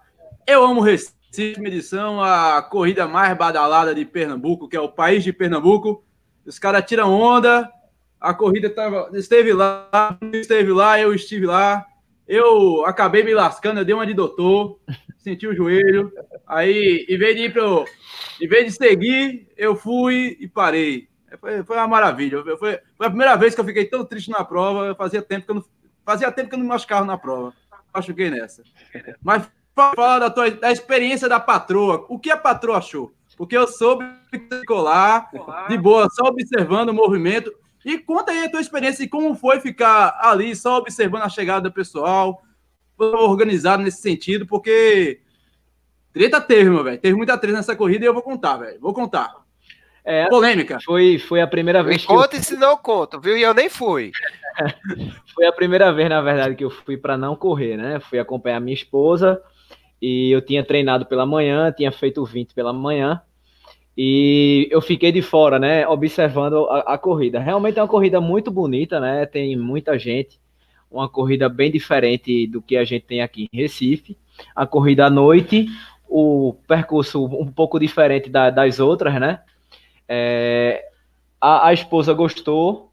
Eu 0.47 0.65
Amo 0.65 0.81
Recife, 0.81 1.61
edição, 1.67 2.23
a 2.23 2.63
corrida 2.63 3.07
mais 3.07 3.37
badalada 3.37 3.95
de 3.95 4.07
Pernambuco, 4.07 4.69
que 4.71 4.77
é 4.77 4.81
o 4.81 4.89
país 4.89 5.23
de 5.23 5.35
Pernambuco. 5.35 6.03
Os 6.47 6.59
caras 6.59 6.87
tiram 6.87 7.13
onda, 7.13 7.71
a 8.21 8.35
corrida 8.35 8.69
tava, 8.71 9.11
esteve 9.15 9.53
lá, 9.53 10.19
esteve 10.33 10.73
lá, 10.73 11.01
eu 11.01 11.15
estive 11.15 11.47
lá. 11.47 11.87
Eu 12.27 12.85
acabei 12.85 13.23
me 13.23 13.33
lascando, 13.33 13.81
eu 13.81 13.85
dei 13.85 13.95
uma 13.95 14.07
de 14.07 14.13
doutor, 14.13 14.79
senti 15.19 15.47
o 15.47 15.55
joelho. 15.55 16.13
Aí, 16.47 17.07
em 17.09 17.19
vez 17.19 17.37
de 17.37 17.43
ir 17.45 17.53
pro, 17.53 17.87
em 18.41 18.47
vez 18.47 18.67
de 18.67 18.73
seguir, 18.73 19.49
eu 19.57 19.75
fui 19.75 20.37
e 20.39 20.47
parei. 20.47 21.09
Foi, 21.41 21.63
foi 21.63 21.77
uma 21.77 21.89
maravilha. 21.89 22.43
Foi, 22.43 22.57
foi 22.97 23.07
a 23.07 23.11
primeira 23.11 23.37
vez 23.37 23.55
que 23.55 23.61
eu 23.61 23.65
fiquei 23.65 23.85
tão 23.85 24.05
triste 24.05 24.31
na 24.31 24.45
prova. 24.45 24.95
Fazia 24.95 25.23
tempo 25.23 25.47
que 25.47 25.51
eu 25.51 25.55
não, 25.57 25.65
fazia 26.05 26.31
tempo 26.33 26.49
que 26.49 26.55
eu 26.55 26.59
não 26.59 26.65
me 26.65 26.71
machucava 26.71 27.07
na 27.07 27.17
prova. 27.19 27.53
Machuquei 27.95 28.31
nessa. 28.31 28.63
Mas 29.23 29.49
fala 29.75 30.19
da, 30.19 30.31
tua, 30.31 30.51
da 30.51 30.73
experiência 30.73 31.29
da 31.29 31.39
patroa. 31.39 32.05
O 32.09 32.19
que 32.19 32.31
a 32.31 32.37
patroa 32.37 32.79
achou? 32.79 33.13
Porque 33.37 33.57
eu 33.57 33.69
soube 33.69 34.05
colar 34.67 35.31
de 35.69 35.79
boa, 35.79 36.09
só 36.11 36.25
observando 36.25 36.89
o 36.89 36.95
movimento. 36.95 37.53
E 37.89 37.97
conta 37.97 38.33
aí 38.33 38.45
a 38.45 38.51
tua 38.51 38.61
experiência 38.61 39.03
e 39.03 39.09
como 39.09 39.35
foi 39.35 39.61
ficar 39.61 40.19
ali 40.21 40.55
só 40.55 40.77
observando 40.77 41.23
a 41.23 41.29
chegada 41.31 41.71
do 41.71 41.73
pessoal, 41.73 42.43
organizado 42.99 43.83
nesse 43.83 44.03
sentido, 44.03 44.47
porque 44.47 45.23
treta 46.13 46.39
teve, 46.39 46.69
meu 46.69 46.85
velho. 46.85 46.99
Teve 46.99 47.17
muita 47.17 47.39
treta 47.39 47.57
nessa 47.57 47.75
corrida 47.75 48.05
e 48.05 48.07
eu 48.07 48.13
vou 48.13 48.23
contar, 48.23 48.59
velho. 48.59 48.79
Vou 48.79 48.93
contar. 48.93 49.35
É, 50.05 50.29
Polêmica. 50.29 50.79
Foi, 50.85 51.19
foi 51.19 51.41
a 51.41 51.47
primeira 51.47 51.83
vez 51.83 52.03
que. 52.03 52.09
Conta 52.09 52.37
eu... 52.37 52.43
se 52.43 52.57
não 52.57 52.77
conto, 52.77 53.19
viu? 53.19 53.39
E 53.39 53.43
eu 53.43 53.55
nem 53.55 53.71
fui. 53.71 54.13
foi 55.35 55.47
a 55.47 55.53
primeira 55.53 55.91
vez, 55.91 56.11
na 56.11 56.21
verdade, 56.21 56.57
que 56.57 56.65
eu 56.65 56.71
fui 56.71 56.99
para 56.99 57.17
não 57.17 57.35
correr, 57.35 57.79
né? 57.79 58.01
Fui 58.01 58.19
acompanhar 58.19 58.61
minha 58.61 58.75
esposa 58.75 59.43
e 60.01 60.31
eu 60.31 60.43
tinha 60.43 60.63
treinado 60.63 61.07
pela 61.07 61.25
manhã, 61.25 61.73
tinha 61.73 61.91
feito 61.91 62.23
20 62.23 62.53
pela 62.53 62.71
manhã. 62.71 63.23
E 64.01 64.69
eu 64.71 64.81
fiquei 64.81 65.11
de 65.11 65.21
fora, 65.21 65.59
né, 65.59 65.85
observando 65.89 66.67
a, 66.71 66.95
a, 66.95 66.99
corrida. 66.99 67.41
Realmente 67.41 67.81
é 67.81 67.83
uma 67.83 67.89
corrida 67.89 68.21
muito 68.21 68.49
bonita, 68.49 69.01
né? 69.01 69.27
Tem 69.27 69.57
muita 69.57 69.99
gente, 69.99 70.39
uma 70.89 71.09
corrida 71.09 71.49
bem 71.49 71.69
diferente 71.69 72.47
do 72.47 72.63
que 72.63 72.77
a 72.77 72.85
gente 72.85 73.07
tem 73.07 73.23
aqui 73.23 73.49
em 73.53 73.57
Recife. 73.57 74.17
A 74.55 74.65
corrida 74.65 75.07
à 75.07 75.11
noite, 75.11 75.67
o 76.09 76.55
percurso 76.69 77.25
um 77.25 77.51
pouco 77.51 77.77
diferente 77.81 78.31
da, 78.31 78.51
das 78.51 78.79
outras, 78.79 79.19
né? 79.19 79.41
É, 80.09 80.85
a, 81.41 81.67
a, 81.67 81.73
esposa 81.73 82.15
gostou 82.15 82.93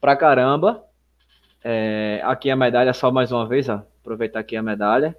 pra 0.00 0.14
caramba. 0.14 0.84
É, 1.64 2.20
aqui 2.22 2.48
a 2.48 2.54
medalha, 2.54 2.94
só 2.94 3.10
mais 3.10 3.32
uma 3.32 3.44
vez, 3.44 3.68
ó, 3.68 3.82
aproveitar 4.00 4.38
aqui 4.38 4.56
a 4.56 4.62
medalha. 4.62 5.16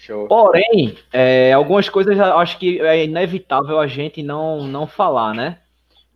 Show. 0.00 0.26
Porém, 0.28 0.96
é, 1.12 1.52
algumas 1.52 1.90
coisas 1.90 2.18
acho 2.18 2.58
que 2.58 2.80
é 2.80 3.04
inevitável 3.04 3.78
a 3.78 3.86
gente 3.86 4.22
não, 4.22 4.66
não 4.66 4.86
falar, 4.86 5.34
né? 5.34 5.58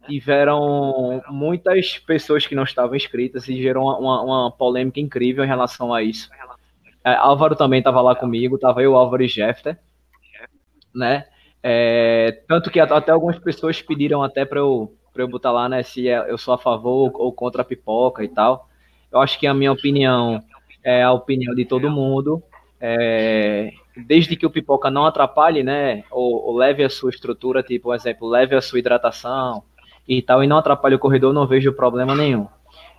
Tiveram 0.08 1.22
muitas 1.28 1.98
pessoas 1.98 2.46
que 2.46 2.54
não 2.54 2.62
estavam 2.62 2.96
inscritas 2.96 3.46
e 3.46 3.60
gerou 3.60 3.84
uma, 4.00 4.22
uma 4.22 4.50
polêmica 4.50 5.00
incrível 5.00 5.44
em 5.44 5.46
relação 5.46 5.92
a 5.92 6.02
isso. 6.02 6.30
É, 7.04 7.14
Álvaro 7.14 7.54
também 7.54 7.80
estava 7.80 8.00
lá 8.00 8.14
comigo, 8.14 8.54
estava 8.54 8.82
eu, 8.82 8.96
Álvaro 8.96 9.22
e 9.22 9.28
Jeffter, 9.28 9.78
né? 10.94 11.26
É, 11.62 12.42
tanto 12.48 12.70
que 12.70 12.80
até 12.80 13.12
algumas 13.12 13.38
pessoas 13.38 13.82
pediram 13.82 14.22
até 14.22 14.46
para 14.46 14.60
eu, 14.60 14.94
eu 15.14 15.28
botar 15.28 15.52
lá, 15.52 15.68
né, 15.68 15.82
se 15.82 16.08
é, 16.08 16.30
eu 16.30 16.38
sou 16.38 16.54
a 16.54 16.58
favor 16.58 17.12
ou 17.16 17.30
contra 17.32 17.60
a 17.60 17.64
pipoca 17.66 18.24
e 18.24 18.28
tal. 18.28 18.66
Eu 19.12 19.20
acho 19.20 19.38
que 19.38 19.46
a 19.46 19.52
minha 19.52 19.72
opinião 19.72 20.42
é 20.82 21.02
a 21.02 21.12
opinião 21.12 21.54
de 21.54 21.66
todo 21.66 21.90
mundo 21.90 22.42
é, 22.86 23.72
desde 23.96 24.36
que 24.36 24.44
o 24.44 24.50
pipoca 24.50 24.90
não 24.90 25.06
atrapalhe, 25.06 25.62
né, 25.62 26.04
ou, 26.10 26.48
ou, 26.48 26.54
leve 26.54 26.84
a 26.84 26.90
sua 26.90 27.08
estrutura, 27.08 27.62
tipo, 27.62 27.84
por 27.84 27.94
exemplo, 27.94 28.28
leve 28.28 28.54
a 28.54 28.60
sua 28.60 28.78
hidratação 28.78 29.62
e 30.06 30.20
tal, 30.20 30.44
e 30.44 30.46
não 30.46 30.58
atrapalhe 30.58 30.94
o 30.94 30.98
corredor, 30.98 31.32
não 31.32 31.46
vejo 31.46 31.72
problema 31.72 32.14
nenhum. 32.14 32.46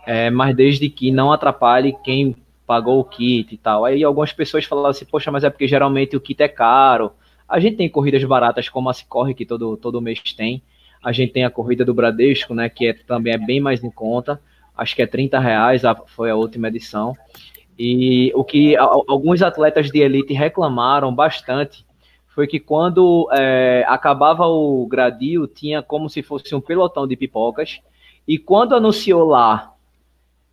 É, 0.08 0.32
mas 0.32 0.56
desde 0.56 0.90
que 0.90 1.12
não 1.12 1.32
atrapalhe 1.32 1.96
quem 2.04 2.36
pagou 2.66 3.00
o 3.00 3.04
kit 3.04 3.54
e 3.54 3.58
tal. 3.58 3.86
Aí 3.86 4.04
algumas 4.04 4.34
pessoas 4.34 4.66
falaram 4.66 4.90
assim, 4.90 5.06
poxa, 5.06 5.32
mas 5.32 5.44
é 5.44 5.52
porque 5.52 5.68
geralmente 5.68 6.16
o 6.16 6.22
kit 6.22 6.42
é 6.42 6.48
caro. 6.48 7.12
A 7.48 7.60
gente 7.60 7.78
tem 7.78 7.88
corridas 7.88 8.24
baratas 8.24 8.68
como 8.68 8.90
a 8.90 8.94
Cicorre, 8.94 9.36
que 9.36 9.46
todo, 9.46 9.78
todo 9.78 10.02
mês 10.02 10.20
tem. 10.36 10.64
A 11.04 11.12
gente 11.12 11.32
tem 11.32 11.46
a 11.46 11.52
corrida 11.52 11.86
do 11.86 11.94
Bradesco, 11.94 12.56
né, 12.56 12.70
que 12.70 12.88
é, 12.88 12.94
também 12.94 13.34
é 13.34 13.38
bem 13.38 13.60
mais 13.60 13.84
em 13.84 13.92
conta. 13.92 14.42
Acho 14.76 14.96
que 14.96 15.04
é 15.04 15.06
30 15.06 15.40
reais, 15.40 15.86
a, 15.86 15.94
foi 15.94 16.32
a 16.32 16.36
última 16.36 16.70
edição. 16.70 17.16
E 17.78 18.32
o 18.34 18.44
que 18.44 18.76
alguns 18.78 19.42
atletas 19.42 19.92
de 19.92 20.00
elite 20.00 20.34
reclamaram 20.34 21.14
bastante 21.14 21.86
foi 22.28 22.48
que 22.48 22.60
quando 22.60 23.30
é, 23.32 23.86
acabava 23.88 24.46
o 24.46 24.86
gradil, 24.88 25.48
tinha 25.48 25.82
como 25.82 26.10
se 26.10 26.22
fosse 26.22 26.54
um 26.54 26.62
pelotão 26.62 27.08
de 27.08 27.16
pipocas, 27.16 27.82
e 28.28 28.38
quando 28.38 28.76
anunciou 28.76 29.26
lá, 29.26 29.74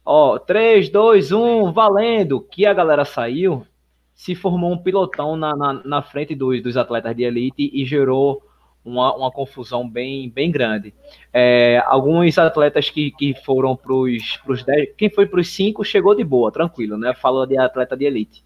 ó, 0.04 0.38
3, 0.38 0.88
2, 0.90 1.32
1, 1.32 1.72
valendo, 1.72 2.40
que 2.40 2.66
a 2.66 2.72
galera 2.72 3.04
saiu, 3.04 3.66
se 4.14 4.34
formou 4.34 4.72
um 4.72 4.78
pilotão 4.78 5.36
na, 5.36 5.56
na, 5.56 5.72
na 5.84 6.02
frente 6.02 6.34
dos, 6.34 6.62
dos 6.62 6.76
atletas 6.76 7.16
de 7.16 7.24
elite 7.24 7.70
e 7.72 7.84
gerou 7.84 8.42
uma, 8.84 9.14
uma 9.14 9.30
confusão 9.30 9.88
bem, 9.88 10.28
bem 10.28 10.50
grande. 10.50 10.92
É, 11.32 11.82
alguns 11.86 12.36
atletas 12.38 12.90
que, 12.90 13.10
que 13.12 13.34
foram 13.44 13.76
para 13.76 13.92
os 13.92 14.64
10, 14.64 14.90
quem 14.96 15.10
foi 15.10 15.26
para 15.26 15.40
os 15.40 15.48
5 15.48 15.84
chegou 15.84 16.14
de 16.14 16.24
boa, 16.24 16.50
tranquilo, 16.50 16.96
né? 16.96 17.14
Fala 17.14 17.46
de 17.46 17.56
atleta 17.56 17.96
de 17.96 18.04
elite. 18.04 18.44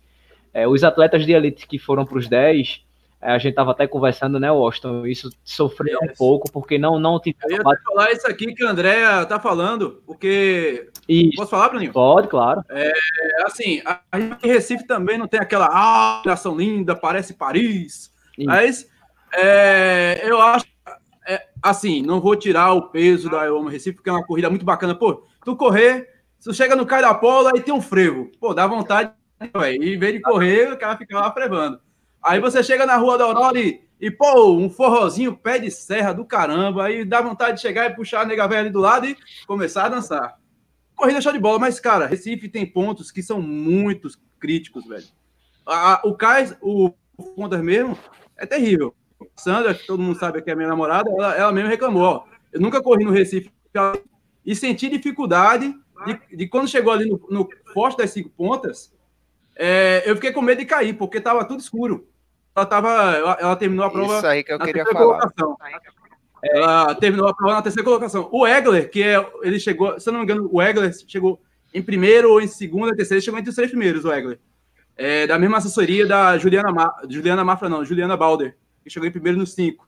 É, 0.52 0.66
os 0.66 0.84
atletas 0.84 1.24
de 1.24 1.32
elite 1.32 1.66
que 1.66 1.78
foram 1.78 2.04
para 2.04 2.18
os 2.18 2.28
10, 2.28 2.84
é, 3.20 3.32
a 3.32 3.38
gente 3.38 3.50
estava 3.50 3.70
até 3.70 3.86
conversando, 3.86 4.38
né, 4.38 4.50
Washington? 4.50 5.06
Isso 5.06 5.30
sofreu 5.42 5.98
um 6.02 6.14
pouco, 6.16 6.50
porque 6.52 6.78
não, 6.78 6.98
não 6.98 7.18
tive. 7.18 7.36
Eu 7.44 7.56
ia 7.56 7.62
falar 7.84 8.12
isso 8.12 8.26
aqui 8.26 8.54
que 8.54 8.64
a 8.64 8.70
Andrea 8.70 9.24
tá 9.24 9.40
falando, 9.40 10.02
porque. 10.06 10.88
Isso. 11.08 11.36
Posso 11.36 11.50
falar, 11.50 11.70
Bruninho? 11.70 11.92
Pode, 11.92 12.28
claro. 12.28 12.62
É, 12.68 12.92
assim, 13.44 13.82
a 13.84 14.20
gente 14.20 14.46
em 14.46 14.52
Recife 14.52 14.86
também 14.86 15.16
não 15.16 15.26
tem 15.26 15.40
aquela 15.40 15.68
ah, 15.72 16.22
linda, 16.56 16.94
parece 16.94 17.34
Paris. 17.34 18.12
Isso. 18.36 18.46
Mas 18.46 18.88
é, 19.36 20.22
eu 20.24 20.40
acho, 20.40 20.66
é, 21.28 21.46
assim, 21.62 22.00
não 22.00 22.20
vou 22.20 22.34
tirar 22.36 22.72
o 22.72 22.88
peso 22.88 23.28
da 23.28 23.44
Eu 23.44 23.62
Recife, 23.64 23.96
porque 23.96 24.08
é 24.08 24.12
uma 24.12 24.24
corrida 24.24 24.48
muito 24.48 24.64
bacana. 24.64 24.94
Pô, 24.94 25.26
tu 25.44 25.54
correr, 25.56 26.08
tu 26.42 26.54
chega 26.54 26.74
no 26.74 26.86
cai 26.86 27.02
da 27.02 27.12
pola 27.12 27.52
e 27.54 27.60
tem 27.60 27.74
um 27.74 27.82
frevo. 27.82 28.30
Pô, 28.40 28.54
dá 28.54 28.66
vontade, 28.66 29.12
véio, 29.54 29.82
e 29.82 29.94
em 29.94 29.98
vez 29.98 30.14
de 30.14 30.20
correr, 30.20 30.72
o 30.72 30.78
cara 30.78 30.96
fica 30.96 31.18
lá 31.18 31.30
frevando. 31.32 31.80
Aí 32.22 32.40
você 32.40 32.62
chega 32.62 32.86
na 32.86 32.96
Rua 32.96 33.18
da 33.18 33.24
Aurora 33.24 33.60
e, 33.60 33.80
e, 34.00 34.10
pô, 34.10 34.52
um 34.56 34.70
forrozinho, 34.70 35.36
pé 35.36 35.58
de 35.58 35.70
serra 35.70 36.12
do 36.12 36.24
caramba, 36.24 36.84
aí 36.84 37.04
dá 37.04 37.20
vontade 37.20 37.56
de 37.56 37.62
chegar 37.62 37.90
e 37.90 37.94
puxar 37.94 38.22
a 38.22 38.24
nega 38.24 38.48
velha 38.48 38.60
ali 38.62 38.70
do 38.70 38.80
lado 38.80 39.06
e 39.06 39.16
começar 39.46 39.84
a 39.84 39.90
dançar. 39.90 40.38
Corrida 40.94 41.20
show 41.20 41.32
de 41.32 41.38
bola, 41.38 41.58
mas, 41.58 41.78
cara, 41.78 42.06
Recife 42.06 42.48
tem 42.48 42.64
pontos 42.64 43.10
que 43.10 43.22
são 43.22 43.40
muito 43.40 44.08
críticos, 44.40 44.86
velho. 44.86 45.04
O 46.04 46.14
Cais, 46.14 46.56
o, 46.60 46.90
o 47.18 47.48
mesmo, 47.62 47.98
é 48.36 48.46
terrível. 48.46 48.94
Sandra, 49.36 49.74
que 49.74 49.86
todo 49.86 50.02
mundo 50.02 50.18
sabe 50.18 50.42
que 50.42 50.50
é 50.50 50.54
minha 50.54 50.68
namorada, 50.68 51.10
ela, 51.10 51.34
ela 51.34 51.52
mesmo 51.52 51.70
reclamou. 51.70 52.02
Ó, 52.02 52.24
eu 52.52 52.60
nunca 52.60 52.82
corri 52.82 53.04
no 53.04 53.12
Recife 53.12 53.50
e 54.44 54.54
senti 54.54 54.88
dificuldade 54.88 55.74
de, 56.04 56.36
de 56.36 56.48
quando 56.48 56.68
chegou 56.68 56.92
ali 56.92 57.08
no, 57.08 57.20
no 57.30 57.48
forte 57.72 57.98
das 57.98 58.10
cinco 58.10 58.30
pontas, 58.30 58.92
é, 59.54 60.02
eu 60.04 60.14
fiquei 60.14 60.32
com 60.32 60.42
medo 60.42 60.58
de 60.58 60.66
cair, 60.66 60.94
porque 60.94 61.18
estava 61.18 61.44
tudo 61.44 61.60
escuro. 61.60 62.06
Ela, 62.54 62.66
tava, 62.66 62.88
ela, 62.88 63.38
ela, 63.40 63.56
terminou 63.56 63.84
a 63.84 63.90
prova. 63.90 64.16
Isso 64.16 64.26
aí 64.26 64.44
que 64.44 64.52
eu 64.52 64.58
queria 64.58 64.84
falar. 64.84 64.98
Colocação. 64.98 65.56
Ela 66.42 66.94
terminou 66.94 67.28
a 67.28 67.34
prova 67.34 67.54
na 67.54 67.62
terceira 67.62 67.84
colocação. 67.84 68.28
O 68.30 68.46
Egler, 68.46 68.90
que 68.90 69.02
é, 69.02 69.26
ele 69.42 69.58
chegou, 69.58 69.98
se 69.98 70.08
eu 70.08 70.12
não 70.12 70.20
me 70.20 70.24
engano, 70.24 70.48
o 70.50 70.62
Egler 70.62 70.92
chegou 71.06 71.40
em 71.72 71.82
primeiro 71.82 72.30
ou 72.30 72.40
em 72.40 72.46
segunda, 72.46 72.94
terceira, 72.94 73.20
chegou 73.20 73.38
entre 73.38 73.50
os 73.50 73.56
três 73.56 73.70
primeiros, 73.70 74.04
o 74.04 74.12
Egler. 74.12 74.38
É, 74.96 75.26
da 75.26 75.38
mesma 75.38 75.58
assessoria 75.58 76.06
da 76.06 76.38
Juliana, 76.38 76.72
Ma, 76.72 76.94
Juliana 77.08 77.44
Mafra, 77.44 77.68
não, 77.68 77.84
Juliana 77.84 78.16
Balder 78.16 78.56
que 78.86 78.92
chegou 78.92 79.08
em 79.08 79.12
primeiro 79.12 79.38
nos 79.38 79.52
cinco. 79.52 79.86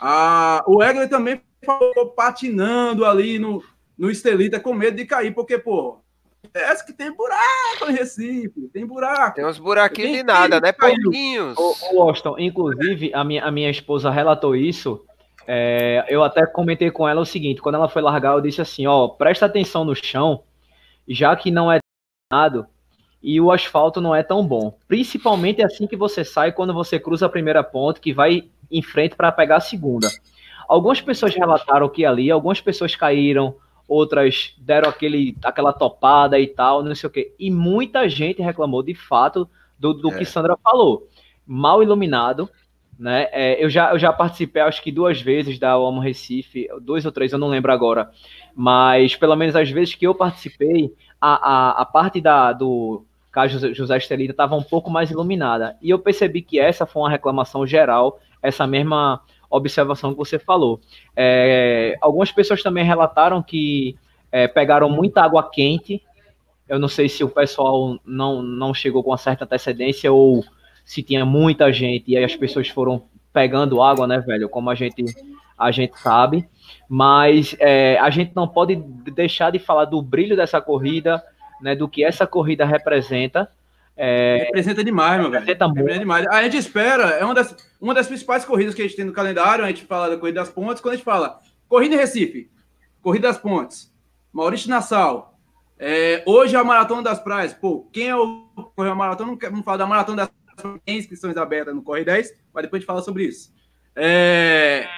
Ah, 0.00 0.62
o 0.66 0.82
Egler 0.82 1.08
também 1.08 1.40
ficou 1.60 2.10
patinando 2.10 3.04
ali 3.04 3.38
no, 3.38 3.62
no 3.96 4.10
Estelita 4.10 4.58
com 4.58 4.74
medo 4.74 4.96
de 4.96 5.06
cair, 5.06 5.32
porque, 5.32 5.56
pô, 5.56 6.00
parece 6.52 6.84
que 6.84 6.92
tem 6.92 7.12
buraco 7.12 7.88
em 7.88 7.92
Recife, 7.92 8.68
tem 8.72 8.84
buraco. 8.84 9.36
Tem 9.36 9.46
uns 9.46 9.58
buraquinhos 9.58 10.10
tem 10.10 10.20
de 10.20 10.24
nada, 10.24 10.60
né? 10.60 10.72
Pouquinhos. 10.72 11.56
O, 11.56 11.96
o 11.96 12.02
Austin, 12.02 12.34
inclusive, 12.38 13.14
a 13.14 13.22
minha, 13.22 13.44
a 13.44 13.50
minha 13.50 13.70
esposa 13.70 14.10
relatou 14.10 14.56
isso. 14.56 15.04
É, 15.46 16.04
eu 16.08 16.24
até 16.24 16.44
comentei 16.46 16.90
com 16.90 17.08
ela 17.08 17.20
o 17.20 17.26
seguinte: 17.26 17.62
quando 17.62 17.76
ela 17.76 17.88
foi 17.88 18.02
largar, 18.02 18.34
eu 18.34 18.40
disse 18.40 18.60
assim: 18.60 18.86
ó, 18.86 19.08
presta 19.08 19.46
atenção 19.46 19.84
no 19.84 19.94
chão, 19.94 20.42
já 21.06 21.36
que 21.36 21.50
não 21.50 21.70
é 21.70 21.78
nada, 22.32 22.68
e 23.24 23.40
o 23.40 23.50
asfalto 23.50 24.02
não 24.02 24.14
é 24.14 24.22
tão 24.22 24.46
bom. 24.46 24.76
Principalmente 24.86 25.62
assim 25.62 25.86
que 25.86 25.96
você 25.96 26.22
sai 26.22 26.52
quando 26.52 26.74
você 26.74 27.00
cruza 27.00 27.24
a 27.24 27.30
primeira 27.30 27.64
ponte, 27.64 27.98
que 27.98 28.12
vai 28.12 28.44
em 28.70 28.82
frente 28.82 29.16
para 29.16 29.32
pegar 29.32 29.56
a 29.56 29.60
segunda. 29.60 30.08
Algumas 30.68 31.00
pessoas 31.00 31.34
relataram 31.34 31.88
que 31.88 32.04
ali, 32.04 32.30
algumas 32.30 32.60
pessoas 32.60 32.94
caíram, 32.94 33.56
outras 33.88 34.54
deram 34.58 34.90
aquele, 34.90 35.34
aquela 35.42 35.72
topada 35.72 36.38
e 36.38 36.46
tal, 36.46 36.82
não 36.82 36.94
sei 36.94 37.08
o 37.08 37.10
quê. 37.10 37.34
E 37.38 37.50
muita 37.50 38.06
gente 38.10 38.42
reclamou 38.42 38.82
de 38.82 38.94
fato 38.94 39.48
do, 39.78 39.94
do 39.94 40.12
é. 40.12 40.18
que 40.18 40.26
Sandra 40.26 40.58
falou. 40.62 41.08
Mal 41.46 41.82
iluminado, 41.82 42.50
né? 42.98 43.28
É, 43.32 43.64
eu, 43.64 43.70
já, 43.70 43.90
eu 43.92 43.98
já 43.98 44.12
participei, 44.12 44.60
acho 44.60 44.82
que 44.82 44.92
duas 44.92 45.18
vezes 45.18 45.58
da 45.58 45.72
Amo 45.72 45.98
Recife, 45.98 46.68
dois 46.82 47.06
ou 47.06 47.12
três, 47.12 47.32
eu 47.32 47.38
não 47.38 47.48
lembro 47.48 47.72
agora. 47.72 48.10
Mas 48.54 49.16
pelo 49.16 49.34
menos 49.34 49.56
as 49.56 49.70
vezes 49.70 49.94
que 49.94 50.06
eu 50.06 50.14
participei, 50.14 50.92
a, 51.18 51.34
a, 51.34 51.82
a 51.82 51.84
parte 51.86 52.20
da, 52.20 52.52
do, 52.52 53.04
a 53.40 53.46
José 53.48 53.96
Estelita 53.96 54.32
estava 54.32 54.54
um 54.54 54.62
pouco 54.62 54.90
mais 54.90 55.10
iluminada. 55.10 55.76
E 55.82 55.90
eu 55.90 55.98
percebi 55.98 56.42
que 56.42 56.58
essa 56.58 56.86
foi 56.86 57.02
uma 57.02 57.10
reclamação 57.10 57.66
geral, 57.66 58.20
essa 58.42 58.66
mesma 58.66 59.20
observação 59.50 60.12
que 60.12 60.18
você 60.18 60.38
falou. 60.38 60.80
É, 61.16 61.96
algumas 62.00 62.32
pessoas 62.32 62.62
também 62.62 62.84
relataram 62.84 63.42
que 63.42 63.96
é, 64.30 64.48
pegaram 64.48 64.88
muita 64.88 65.22
água 65.22 65.48
quente. 65.48 66.02
Eu 66.68 66.78
não 66.78 66.88
sei 66.88 67.08
se 67.08 67.22
o 67.22 67.28
pessoal 67.28 67.98
não, 68.04 68.42
não 68.42 68.74
chegou 68.74 69.02
com 69.02 69.10
uma 69.10 69.18
certa 69.18 69.44
antecedência 69.44 70.12
ou 70.12 70.44
se 70.84 71.02
tinha 71.02 71.24
muita 71.24 71.72
gente 71.72 72.10
e 72.10 72.16
aí 72.16 72.24
as 72.24 72.36
pessoas 72.36 72.68
foram 72.68 73.04
pegando 73.32 73.82
água, 73.82 74.06
né, 74.06 74.18
velho? 74.20 74.48
Como 74.48 74.70
a 74.70 74.74
gente, 74.74 75.04
a 75.58 75.70
gente 75.70 75.98
sabe. 75.98 76.48
Mas 76.88 77.56
é, 77.58 77.98
a 77.98 78.10
gente 78.10 78.32
não 78.34 78.46
pode 78.46 78.76
deixar 78.76 79.50
de 79.50 79.58
falar 79.58 79.84
do 79.86 80.00
brilho 80.02 80.36
dessa 80.36 80.60
corrida, 80.60 81.22
né, 81.60 81.74
do 81.74 81.88
que 81.88 82.04
essa 82.04 82.26
corrida 82.26 82.64
representa. 82.64 83.50
É, 83.96 84.44
representa 84.46 84.82
demais, 84.82 85.20
meu 85.20 85.30
velho. 85.30 85.44
Representa 85.44 85.98
demais. 85.98 86.26
A 86.26 86.42
gente 86.42 86.56
espera, 86.56 87.10
é 87.10 87.24
uma 87.24 87.34
das, 87.34 87.56
uma 87.80 87.94
das 87.94 88.06
principais 88.06 88.44
corridas 88.44 88.74
que 88.74 88.82
a 88.82 88.84
gente 88.84 88.96
tem 88.96 89.04
no 89.04 89.12
calendário. 89.12 89.64
A 89.64 89.68
gente 89.68 89.84
fala 89.84 90.10
da 90.10 90.16
Corrida 90.16 90.40
das 90.40 90.50
Pontes. 90.50 90.80
Quando 90.80 90.94
a 90.94 90.96
gente 90.96 91.04
fala 91.04 91.40
Corrida 91.68 91.94
em 91.94 91.98
Recife, 91.98 92.50
Corrida 93.00 93.28
das 93.28 93.38
Pontes, 93.38 93.92
Maurício 94.32 94.68
Nassau, 94.68 95.38
é, 95.78 96.22
hoje 96.26 96.56
é 96.56 96.58
a 96.58 96.64
Maratona 96.64 97.02
das 97.02 97.20
Praias. 97.20 97.52
Pô, 97.52 97.88
quem 97.92 98.08
é 98.08 98.16
o 98.16 98.48
correu 98.76 98.92
a 98.92 98.94
maratona? 98.94 99.30
Não 99.30 99.38
vamos 99.38 99.64
falar 99.64 99.76
da 99.76 99.86
Maratona 99.86 100.16
das 100.16 100.30
Praias, 100.56 100.80
tem 100.84 100.98
inscrições 100.98 101.36
abertas 101.36 101.74
no 101.74 101.82
Corre 101.82 102.04
10, 102.04 102.32
mas 102.52 102.62
depois 102.62 102.78
a 102.78 102.80
gente 102.80 102.86
fala 102.86 103.02
sobre 103.02 103.24
isso. 103.24 103.52
É, 103.96 104.88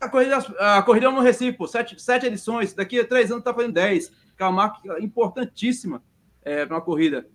a 0.00 0.08
corrida, 0.08 0.38
a 0.58 0.82
corrida 0.82 1.10
no 1.10 1.20
Recife, 1.20 1.56
pô, 1.56 1.66
sete, 1.66 2.00
sete 2.00 2.26
edições, 2.26 2.72
daqui 2.72 3.00
a 3.00 3.04
três 3.04 3.30
anos 3.30 3.44
tá 3.44 3.52
fazendo 3.52 3.72
dez 3.72 4.12
que 4.36 4.42
é 4.42 4.46
uma 4.46 4.52
marca 4.52 5.02
importantíssima 5.02 6.02
é, 6.44 6.64
para 6.66 6.76
uma 6.76 6.82
corrida. 6.82 7.26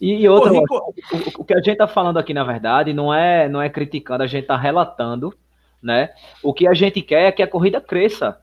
E, 0.00 0.28
outra, 0.28 0.52
o, 0.52 0.62
o, 1.38 1.44
que 1.44 1.54
a 1.54 1.58
gente 1.58 1.72
está 1.72 1.86
falando 1.86 2.18
aqui, 2.18 2.34
na 2.34 2.44
verdade, 2.44 2.92
não 2.92 3.12
é, 3.12 3.48
não 3.48 3.62
é 3.62 3.68
criticando, 3.68 4.22
a 4.22 4.26
gente 4.26 4.42
está 4.42 4.56
relatando, 4.56 5.32
né? 5.82 6.10
O 6.42 6.52
que 6.52 6.66
a 6.66 6.74
gente 6.74 7.00
quer 7.00 7.24
é 7.24 7.32
que 7.32 7.42
a 7.42 7.46
corrida 7.46 7.80
cresça, 7.80 8.40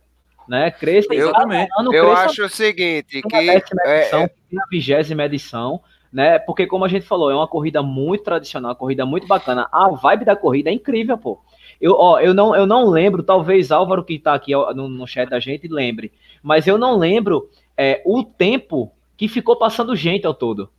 né? 0.48 0.72
Cresça. 0.72 1.14
Eu, 1.14 1.34
também. 1.34 1.68
eu 1.80 1.90
cresça, 1.90 2.26
acho 2.26 2.46
o 2.46 2.50
seguinte, 2.50 3.22
que 3.22 3.36
é, 3.36 3.58
edição, 3.58 4.24
é... 4.24 4.30
a 4.58 4.70
vigésima 4.70 5.26
edição, 5.26 5.82
né? 6.12 6.40
Porque 6.40 6.66
como 6.66 6.86
a 6.86 6.88
gente 6.88 7.06
falou, 7.06 7.30
é 7.30 7.36
uma 7.36 7.48
corrida 7.48 7.84
muito 7.84 8.24
tradicional, 8.24 8.72
uma 8.72 8.76
corrida 8.76 9.06
muito 9.06 9.28
bacana. 9.28 9.68
A 9.72 9.90
vibe 9.90 10.26
da 10.26 10.36
corrida 10.36 10.70
é 10.70 10.74
incrível, 10.74 11.18
pô. 11.18 11.40
Eu, 11.80 11.96
ó, 11.98 12.20
eu, 12.20 12.34
não, 12.34 12.56
eu 12.56 12.66
não 12.66 12.90
lembro, 12.90 13.24
talvez 13.24 13.72
Álvaro 13.72 14.04
que 14.04 14.14
está 14.14 14.36
aqui 14.36 14.54
no, 14.54 14.88
no 14.88 15.08
chat 15.08 15.28
da 15.28 15.40
gente 15.40 15.68
lembre, 15.68 16.12
mas 16.44 16.68
eu 16.68 16.78
não 16.78 16.96
lembro 16.96 17.50
é, 17.78 18.02
o 18.06 18.24
tempo 18.24 18.94
que 19.18 19.28
ficou 19.28 19.56
passando 19.56 19.96
gente 19.96 20.26
ao 20.26 20.34
todo. 20.34 20.70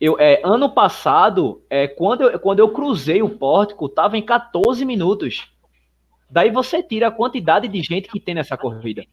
Eu, 0.00 0.18
é, 0.18 0.40
ano 0.42 0.70
passado, 0.70 1.62
é, 1.68 1.86
quando, 1.86 2.22
eu, 2.22 2.38
quando 2.40 2.58
eu 2.58 2.70
cruzei 2.70 3.22
o 3.22 3.28
pórtico, 3.28 3.86
estava 3.86 4.16
em 4.16 4.22
14 4.22 4.84
minutos. 4.84 5.52
Daí 6.28 6.50
você 6.50 6.82
tira 6.82 7.08
a 7.08 7.12
quantidade 7.12 7.68
de 7.68 7.82
gente 7.82 8.08
que 8.08 8.18
tem 8.18 8.34
nessa 8.34 8.56
corrida. 8.56 9.04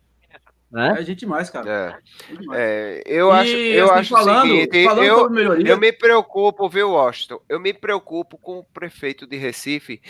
Né? 0.71 0.95
É 0.97 1.03
gente 1.03 1.25
mais, 1.25 1.49
cara. 1.49 2.01
É. 2.53 2.99
É, 2.99 3.03
eu 3.05 3.31
acho, 3.31 3.51
eu 3.51 3.85
assim, 3.85 3.99
acho 3.99 4.09
falando, 4.09 4.51
o 4.51 4.55
seguinte, 4.55 4.77
eu, 4.77 5.57
eu 5.65 5.77
me 5.77 5.93
preocupo, 5.93 6.67
viu, 6.67 6.91
Washington? 6.91 7.39
Eu 7.47 7.59
me 7.59 7.73
preocupo 7.73 8.38
com 8.38 8.59
o 8.59 8.63
prefeito 8.63 9.25
de 9.25 9.38
Recife, 9.38 10.01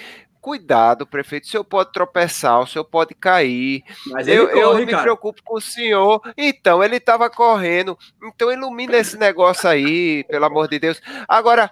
cuidado, 0.47 1.05
prefeito. 1.05 1.43
O 1.43 1.47
senhor 1.47 1.63
pode 1.65 1.91
tropeçar, 1.91 2.61
o 2.61 2.65
senhor 2.65 2.85
pode 2.85 3.13
cair. 3.13 3.83
Mas 4.05 4.29
eu, 4.29 4.47
corre, 4.47 4.61
eu 4.61 4.77
me 4.77 4.91
cara. 4.91 5.03
preocupo 5.03 5.41
com 5.43 5.57
o 5.57 5.61
senhor. 5.61 6.21
Então, 6.37 6.81
ele 6.81 6.95
estava 6.95 7.29
correndo. 7.29 7.97
Então, 8.23 8.49
ilumina 8.49 8.95
esse 8.95 9.17
negócio 9.17 9.67
aí, 9.67 10.23
pelo 10.23 10.45
amor 10.45 10.69
de 10.69 10.79
Deus. 10.79 11.01
Agora, 11.27 11.69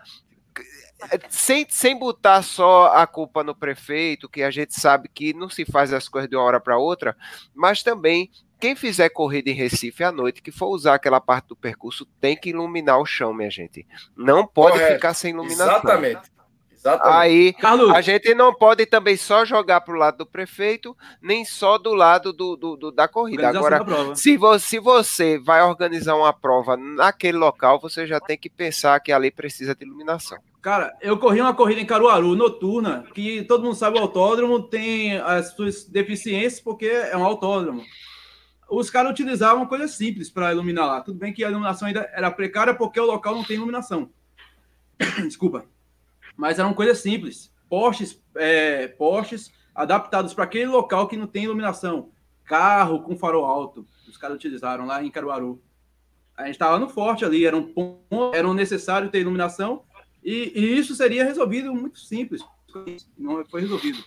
sem, 1.30 1.66
sem 1.70 1.98
botar 1.98 2.42
só 2.42 2.88
a 2.88 3.08
culpa 3.08 3.46
no 3.46 3.56
prefeito, 3.56 4.28
que 4.28 4.44
a 4.44 4.52
gente 4.52 4.78
sabe 4.78 5.08
que 5.08 5.34
não 5.34 5.50
se 5.50 5.64
faz 5.64 5.94
as 5.94 6.10
coisas 6.10 6.30
de 6.30 6.36
uma 6.36 6.44
hora 6.44 6.60
para 6.60 6.78
outra, 6.78 7.16
mas 7.54 7.82
também 7.82 8.30
quem 8.60 8.76
fizer 8.76 9.08
corrida 9.08 9.50
em 9.50 9.54
Recife 9.54 10.04
à 10.04 10.12
noite, 10.12 10.42
que 10.42 10.52
for 10.52 10.68
usar 10.68 10.96
aquela 10.96 11.22
parte 11.22 11.48
do 11.48 11.56
percurso, 11.56 12.06
tem 12.20 12.36
que 12.36 12.50
iluminar 12.50 13.00
o 13.00 13.06
chão, 13.06 13.34
minha 13.34 13.50
gente. 13.50 13.88
Não 14.18 14.46
pode 14.46 14.74
Correto. 14.74 14.96
ficar 14.96 15.14
sem 15.14 15.32
iluminação. 15.32 15.68
Exatamente. 15.68 16.35
Exatamente. 16.86 17.18
Aí 17.18 17.54
Carlos. 17.54 17.90
a 17.90 18.02
gente 18.02 18.36
não 18.36 18.54
pode 18.54 18.86
também 18.86 19.18
só 19.18 19.44
jogar 19.44 19.82
para 19.82 19.96
o 19.96 19.98
lado 19.98 20.20
do 20.20 20.26
prefeito, 20.26 20.96
nem 21.20 21.44
só 21.44 21.80
do 21.80 21.96
lado 21.96 22.32
do, 22.32 22.56
do, 22.56 22.76
do 22.78 22.92
da 22.92 23.08
corrida. 23.08 23.50
Agora, 23.50 23.84
se 24.16 24.38
você, 24.38 24.68
se 24.68 24.80
você 24.80 25.40
vai 25.40 25.64
organizar 25.64 26.16
uma 26.16 26.32
prova 26.32 26.78
naquele 26.78 27.38
local, 27.38 27.80
você 27.80 28.06
já 28.06 28.20
tem 28.20 28.38
que 28.38 28.50
pensar 28.50 29.00
que 29.00 29.12
ali 29.12 29.32
precisa 29.32 29.74
de 29.74 29.84
iluminação. 29.84 30.38
Cara, 30.62 30.96
eu 31.02 31.18
corri 31.18 31.42
uma 31.42 31.54
corrida 31.54 31.82
em 31.82 31.86
Caruaru, 31.86 32.36
noturna, 32.36 33.04
que 33.14 33.44
todo 33.44 33.64
mundo 33.64 33.76
sabe 33.76 33.98
o 33.98 34.02
autódromo 34.02 34.62
tem 34.62 35.18
as 35.18 35.54
suas 35.54 35.86
deficiências 35.86 36.60
porque 36.60 36.88
é 36.88 37.18
um 37.18 37.24
autódromo. 37.24 37.84
Os 38.70 38.90
caras 38.90 39.12
utilizavam 39.12 39.68
coisas 39.68 39.92
simples 39.92 40.30
para 40.30 40.52
iluminar 40.52 40.88
lá. 40.88 41.02
Tudo 41.02 41.20
bem 41.20 41.34
que 41.34 41.44
a 41.44 41.50
iluminação 41.50 41.88
ainda 41.88 42.10
era 42.14 42.32
precária 42.32 42.74
porque 42.74 43.00
o 43.00 43.06
local 43.06 43.36
não 43.36 43.44
tem 43.44 43.58
iluminação. 43.58 44.10
Desculpa. 45.22 45.66
Mas 46.36 46.60
eram 46.60 46.74
coisas 46.74 47.00
simples. 47.00 47.54
Postes, 47.70 48.22
é, 48.36 48.88
postes 48.88 49.52
adaptados 49.74 50.34
para 50.34 50.44
aquele 50.44 50.68
local 50.68 51.08
que 51.08 51.18
não 51.18 51.28
tem 51.28 51.44
iluminação. 51.44 52.12
Carro 52.44 53.02
com 53.02 53.18
farol 53.18 53.46
alto. 53.46 53.88
Os 54.08 54.18
caras 54.18 54.36
utilizaram 54.36 54.86
lá 54.86 55.04
em 55.04 55.12
Caruaru. 55.12 55.62
A 56.38 56.46
gente 56.46 56.56
estava 56.56 56.78
no 56.78 56.90
forte 56.90 57.24
ali, 57.24 57.46
era 57.46 57.56
um 57.56 57.64
ponto, 57.64 58.34
era 58.34 58.54
necessário 58.54 59.10
ter 59.10 59.22
iluminação 59.22 59.84
e, 60.26 60.52
e, 60.56 60.78
isso 60.78 60.96
seria 60.96 61.24
resolvido 61.24 61.74
muito 61.74 62.00
simples. 62.00 62.42
Não 63.16 63.46
foi 63.46 63.62
resolvido. 63.62 64.04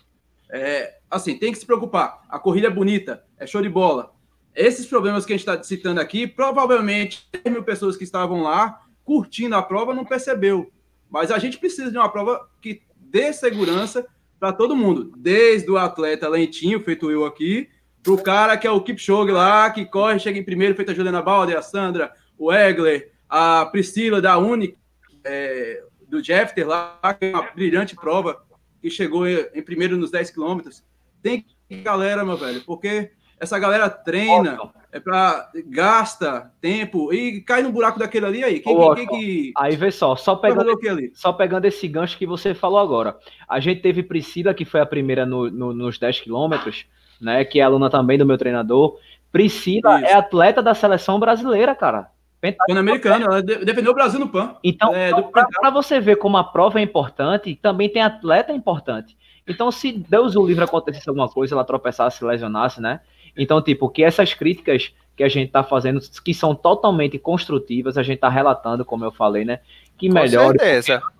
É, 0.50 0.98
assim, 1.09 1.38
tem 1.38 1.52
que 1.52 1.59
se 1.59 1.64
preocupar. 1.64 2.24
A 2.28 2.40
corrida 2.40 2.66
é 2.66 2.70
bonita, 2.70 3.24
é 3.38 3.46
show 3.46 3.62
de 3.62 3.68
bola. 3.68 4.12
Esses 4.55 4.84
problemas 4.84 5.24
que 5.24 5.32
a 5.32 5.36
gente 5.36 5.48
está 5.48 5.62
citando 5.62 6.00
aqui, 6.00 6.26
provavelmente 6.26 7.28
10 7.32 7.55
mil 7.55 7.62
pessoas 7.62 7.96
que 7.96 8.02
estavam 8.02 8.42
lá 8.42 8.82
curtindo 9.05 9.55
a 9.55 9.62
prova 9.62 9.94
não 9.94 10.05
percebeu. 10.05 10.72
Mas 11.10 11.30
a 11.30 11.39
gente 11.39 11.59
precisa 11.59 11.90
de 11.90 11.98
uma 11.98 12.09
prova 12.09 12.48
que 12.60 12.82
dê 12.97 13.32
segurança 13.32 14.06
para 14.39 14.52
todo 14.52 14.76
mundo, 14.76 15.12
desde 15.16 15.70
o 15.70 15.76
atleta 15.76 16.28
lentinho, 16.28 16.80
feito 16.80 17.10
eu 17.10 17.24
aqui, 17.24 17.68
para 18.02 18.12
o 18.12 18.22
cara 18.22 18.56
que 18.56 18.66
é 18.66 18.70
o 18.70 18.80
Kipchoge 18.80 19.32
lá, 19.32 19.68
que 19.70 19.85
corre, 19.85 20.18
chega 20.18 20.39
em 20.39 20.44
primeiro, 20.44 20.74
feito 20.74 20.93
a 20.93 20.94
Juliana 20.94 21.20
Balde, 21.20 21.56
a 21.56 21.62
Sandra, 21.62 22.12
o 22.39 22.52
Egler, 22.52 23.12
a 23.28 23.66
Priscila 23.66 24.20
da 24.20 24.39
Uni, 24.39 24.78
é, 25.24 25.82
do 26.09 26.22
Jeffter 26.22 26.66
lá, 26.66 26.98
que 27.18 27.26
é 27.26 27.30
uma 27.30 27.43
brilhante 27.51 27.97
prova, 27.97 28.43
que 28.80 28.89
chegou 28.90 29.26
em 29.28 29.62
primeiro 29.62 29.97
nos 29.97 30.10
10 30.10 30.30
quilômetros. 30.30 30.85
Tem 31.20 31.44
galera, 31.82 32.24
meu 32.24 32.36
velho, 32.36 32.62
porque 32.64 33.10
essa 33.39 33.59
galera 33.59 33.90
treina, 33.90 34.59
é 34.90 34.98
para 34.98 35.51
gasta 35.66 36.51
tempo 36.60 37.12
e 37.12 37.40
cai 37.43 37.62
no 37.62 37.70
buraco 37.70 37.98
daquele 37.98 38.27
ali 38.27 38.44
aí. 38.44 38.60
Quem, 38.60 38.74
Ô, 38.74 38.94
quem, 38.94 39.06
quem 39.06 39.19
que... 39.19 39.52
Aí 39.56 39.77
vê 39.77 39.90
só, 39.90 40.16
só 40.16 40.36
pegando, 40.36 40.78
só 41.15 41.32
pegando 41.32 41.66
esse 41.66 41.86
gancho 41.86 42.16
que 42.16 42.27
você 42.27 42.55
falou 42.55 42.78
agora. 42.78 43.16
A 43.48 43.60
gente 43.60 43.82
teve 43.82 44.02
Priscila, 44.02 44.55
que 44.55 44.65
foi 44.65 44.81
a 44.81 44.86
primeira 44.86 45.27
no, 45.27 45.51
no, 45.51 45.74
nos 45.74 45.98
10 45.98 46.20
quilômetros, 46.20 46.86
né? 47.20 47.44
Que 47.44 47.60
é 47.60 47.62
aluna 47.62 47.90
também 47.90 48.16
do 48.16 48.24
meu 48.24 48.39
treinador. 48.39 48.98
Priscila 49.31 49.98
Isso. 49.98 50.06
é 50.06 50.15
atleta 50.15 50.62
da 50.62 50.74
seleção 50.74 51.20
brasileira, 51.20 51.74
cara. 51.74 52.10
Pan-americana, 52.69 53.24
ela 53.24 53.43
defendeu 53.43 53.90
o 53.90 53.94
Brasil 53.94 54.20
no 54.20 54.28
PAN. 54.28 54.55
Então, 54.62 54.94
é, 54.94 55.10
então 55.10 55.31
para 55.31 55.70
você 55.70 55.98
ver 55.98 56.16
como 56.16 56.36
a 56.36 56.44
prova 56.44 56.78
é 56.78 56.82
importante, 56.82 57.59
também 57.60 57.89
tem 57.89 58.01
atleta 58.01 58.52
importante. 58.52 59.16
Então, 59.47 59.73
se 59.73 59.93
Deus 59.93 60.36
o 60.36 60.47
livre 60.47 60.62
acontecesse 60.62 61.09
alguma 61.09 61.28
coisa, 61.28 61.55
ela 61.55 61.65
tropeçasse, 61.65 62.24
lesionasse, 62.24 62.81
né? 62.81 63.01
Então, 63.39 63.62
tipo, 63.62 63.89
que 63.89 64.02
essas 64.02 64.35
críticas 64.35 64.93
que 65.16 65.23
a 65.23 65.28
gente 65.28 65.47
está 65.47 65.62
fazendo, 65.62 66.01
que 66.24 66.35
são 66.35 66.55
totalmente 66.55 67.19
construtivas, 67.19 67.97
a 67.97 68.02
gente 68.02 68.16
está 68.16 68.28
relatando, 68.28 68.85
como 68.85 69.05
eu 69.05 69.12
falei, 69.12 69.44
né? 69.44 69.60
Que 69.97 70.09
melhor 70.09 70.55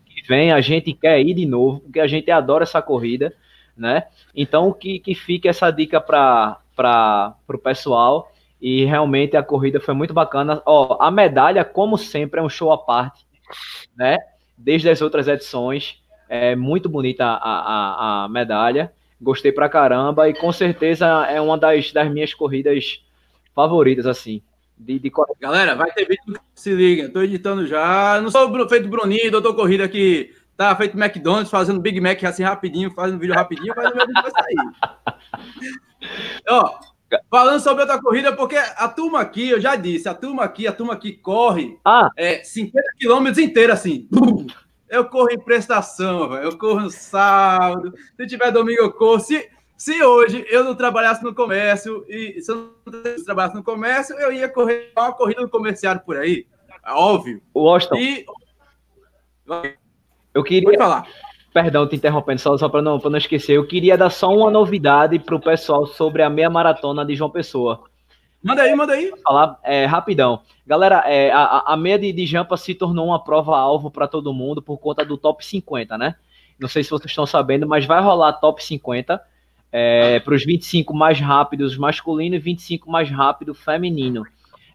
que 0.07 0.23
vem, 0.29 0.53
a 0.53 0.61
gente 0.61 0.93
quer 0.93 1.21
ir 1.21 1.35
de 1.35 1.47
novo, 1.47 1.81
porque 1.81 2.01
a 2.01 2.07
gente 2.07 2.31
adora 2.31 2.65
essa 2.65 2.83
corrida, 2.83 3.33
né? 3.77 4.05
Então, 4.35 4.73
que, 4.73 4.99
que 4.99 5.15
fique 5.15 5.49
essa 5.49 5.71
dica 5.71 6.01
para 6.01 6.61
o 7.49 7.59
pessoal 7.59 8.33
e 8.61 8.85
realmente 8.85 9.37
a 9.37 9.43
corrida 9.43 9.81
foi 9.81 9.95
muito 9.95 10.13
bacana. 10.13 10.61
Ó, 10.67 10.97
a 11.01 11.11
medalha, 11.11 11.65
como 11.65 11.97
sempre, 11.97 12.41
é 12.41 12.43
um 12.43 12.49
show 12.49 12.73
à 12.73 12.79
parte, 12.79 13.25
né? 13.97 14.19
Desde 14.57 14.91
as 14.91 15.01
outras 15.01 15.29
edições. 15.29 16.03
É 16.29 16.55
muito 16.55 16.89
bonita 16.89 17.25
a, 17.25 17.39
a, 17.39 18.25
a 18.25 18.29
medalha. 18.29 18.93
Gostei 19.21 19.53
pra 19.53 19.69
caramba 19.69 20.29
e 20.29 20.35
com 20.35 20.53
certeza 20.53 21.07
é 21.29 21.41
uma 21.41 21.59
das, 21.59 21.93
das 21.93 22.11
minhas 22.11 22.33
corridas 22.33 23.03
favoritas, 23.55 24.07
assim. 24.07 24.43
De, 24.77 24.99
de... 24.99 25.11
Galera, 25.41 25.75
vai 25.75 25.91
ter 25.91 26.07
vídeo, 26.07 26.41
se 26.55 26.73
liga, 26.73 27.09
tô 27.09 27.23
editando 27.23 27.67
já. 27.67 28.21
Não 28.21 28.31
sou 28.31 28.69
feito 28.69 28.89
Bruninho, 28.89 29.31
doutor 29.31 29.55
Corrida 29.55 29.89
que 29.89 30.33
tá 30.57 30.75
feito 30.77 30.97
McDonald's, 30.97 31.51
fazendo 31.51 31.81
Big 31.81 32.01
Mac 32.01 32.23
assim 32.25 32.45
rapidinho, 32.45 32.93
fazendo 32.93 33.19
vídeo 33.19 33.35
rapidinho, 33.35 33.75
mas 33.77 33.91
o 33.91 33.97
meu 33.97 34.07
vídeo 34.07 34.23
vai 34.23 34.31
sair. 34.31 35.79
Ó, 36.49 36.79
Falando 37.31 37.61
sobre 37.61 37.83
outra 37.83 38.01
corrida, 38.01 38.37
porque 38.37 38.57
a 38.57 38.87
turma 38.87 39.21
aqui, 39.21 39.49
eu 39.49 39.61
já 39.61 39.77
disse, 39.77 40.09
a 40.09 40.15
turma 40.15 40.45
aqui, 40.45 40.67
a 40.67 40.73
turma 40.73 40.93
aqui 40.93 41.13
corre 41.13 41.79
ah. 41.85 42.11
é, 42.17 42.45
50 42.45 42.87
quilômetros 42.99 43.39
inteiro 43.39 43.73
assim. 43.73 44.07
Eu 44.89 45.05
corro 45.05 45.31
em 45.31 45.39
prestação, 45.39 46.31
véio. 46.31 46.45
eu 46.45 46.59
corro 46.59 46.81
no 46.81 46.91
sábado. 46.91 47.93
Se 48.17 48.27
tiver 48.27 48.51
domingo, 48.51 48.81
eu 48.81 48.93
corro. 48.93 49.21
Se, 49.21 49.49
se 49.77 50.03
hoje 50.03 50.47
eu 50.49 50.65
não 50.65 50.75
trabalhasse 50.75 51.23
no 51.23 51.35
comércio, 51.35 52.05
e 52.09 52.41
se 52.41 52.51
eu 52.51 52.75
não 52.87 53.25
trabalhasse 53.25 53.55
no 53.55 53.63
comércio, 53.63 54.19
eu 54.19 54.33
ia 54.33 54.49
correr 54.49 54.93
uma 54.97 55.13
corrida 55.13 55.43
no 55.43 55.49
comerciário 55.49 56.01
por 56.05 56.17
aí. 56.17 56.47
É 56.85 56.93
óbvio. 56.93 57.43
O 57.53 57.69
Austin. 57.69 57.97
E... 57.97 58.27
Eu 60.35 60.43
queria. 60.43 60.65
Pode 60.65 60.79
falar. 60.79 61.07
Perdão, 61.53 61.89
te 61.89 61.97
interrompendo, 61.97 62.41
só, 62.41 62.57
só 62.57 62.69
para 62.69 62.83
não, 62.83 62.99
não 62.99 63.19
esquecer. 63.19 63.57
Eu 63.57 63.67
queria 63.67 63.97
dar 63.97 64.11
só 64.11 64.29
uma 64.29 64.51
novidade 64.51 65.19
para 65.19 65.35
o 65.35 65.41
pessoal 65.41 65.87
sobre 65.87 66.23
a 66.23 66.31
meia 66.31 66.49
maratona 66.49 67.05
de 67.05 67.15
João 67.15 67.31
Pessoa. 67.31 67.85
Manda 68.49 68.63
aí, 68.63 68.75
manda 68.75 68.93
aí. 68.95 69.13
Falar 69.23 69.59
é, 69.63 69.85
rapidão. 69.85 70.41
Galera, 70.67 71.03
é, 71.07 71.31
a, 71.31 71.65
a 71.67 71.77
meia 71.77 71.99
de, 71.99 72.11
de 72.13 72.27
Jampa 72.27 72.57
se 72.57 72.75
tornou 72.75 73.09
uma 73.09 73.23
prova-alvo 73.23 73.91
para 73.91 74.09
todo 74.09 74.33
mundo 74.33 74.63
por 74.63 74.79
conta 74.79 75.05
do 75.05 75.19
top 75.19 75.45
50, 75.45 75.99
né? 75.99 76.15
Não 76.59 76.67
sei 76.67 76.83
se 76.83 76.89
vocês 76.89 77.11
estão 77.11 77.27
sabendo, 77.27 77.69
mas 77.69 77.85
vai 77.85 78.01
rolar 78.01 78.33
top 78.33 78.65
50 78.65 79.21
é, 79.71 80.19
para 80.21 80.35
os 80.35 80.45
25 80.45 80.95
mais 80.95 81.21
rápidos 81.21 81.77
masculino 81.77 82.37
e 82.37 82.39
25 82.39 82.91
mais 82.91 83.11
rápido 83.11 83.55
feminino. 83.55 84.25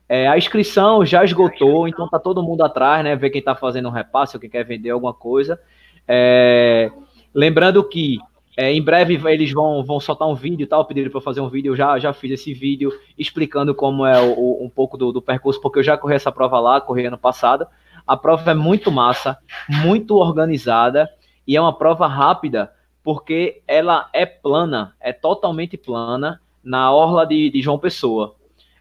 É, 0.08 0.28
a 0.28 0.38
inscrição 0.38 1.04
já 1.04 1.24
esgotou, 1.24 1.88
então 1.88 2.08
tá 2.08 2.20
todo 2.20 2.44
mundo 2.44 2.64
atrás, 2.64 3.04
né? 3.04 3.16
Ver 3.16 3.32
quem 3.32 3.42
tá 3.42 3.56
fazendo 3.56 3.90
um 3.90 3.92
repasse 3.92 4.38
quem 4.38 4.52
quer 4.52 4.64
vender 4.64 4.92
alguma 4.92 5.16
coisa. 5.16 5.60
É, 6.08 6.92
lembrando 7.34 7.84
que 7.84 8.20
é, 8.56 8.72
em 8.72 8.82
breve 8.82 9.20
eles 9.32 9.52
vão, 9.52 9.84
vão 9.84 10.00
soltar 10.00 10.28
um 10.28 10.36
vídeo, 10.36 10.68
tal, 10.68 10.86
pediram 10.86 11.10
para 11.10 11.22
fazer 11.22 11.42
um 11.42 11.50
vídeo, 11.50 11.72
eu 11.72 11.76
já, 11.76 11.98
já 11.98 12.14
fiz 12.14 12.32
esse 12.32 12.54
vídeo 12.54 12.92
explicando 13.18 13.74
como 13.74 14.06
é 14.06 14.22
o, 14.22 14.64
um 14.64 14.70
pouco 14.70 14.98
do, 14.98 15.12
do, 15.12 15.22
percurso, 15.22 15.60
porque 15.60 15.80
eu 15.80 15.84
já 15.84 15.98
corri 15.98 16.16
essa 16.16 16.32
prova 16.32 16.60
lá, 16.60 16.80
corri 16.80 17.06
ano 17.06 17.18
passado. 17.18 17.66
A 18.06 18.16
prova 18.16 18.52
é 18.52 18.54
muito 18.54 18.92
massa, 18.92 19.38
muito 19.68 20.18
organizada 20.18 21.10
e 21.48 21.56
é 21.56 21.62
uma 21.62 21.76
prova 21.76 22.06
rápida, 22.06 22.72
porque 23.04 23.62
ela 23.68 24.10
é 24.14 24.26
plana, 24.26 24.94
é 25.00 25.12
totalmente 25.12 25.78
plana 25.78 26.40
na 26.64 26.92
orla 26.92 27.26
de, 27.26 27.50
de 27.50 27.62
João 27.62 27.80
Pessoa. 27.80 28.36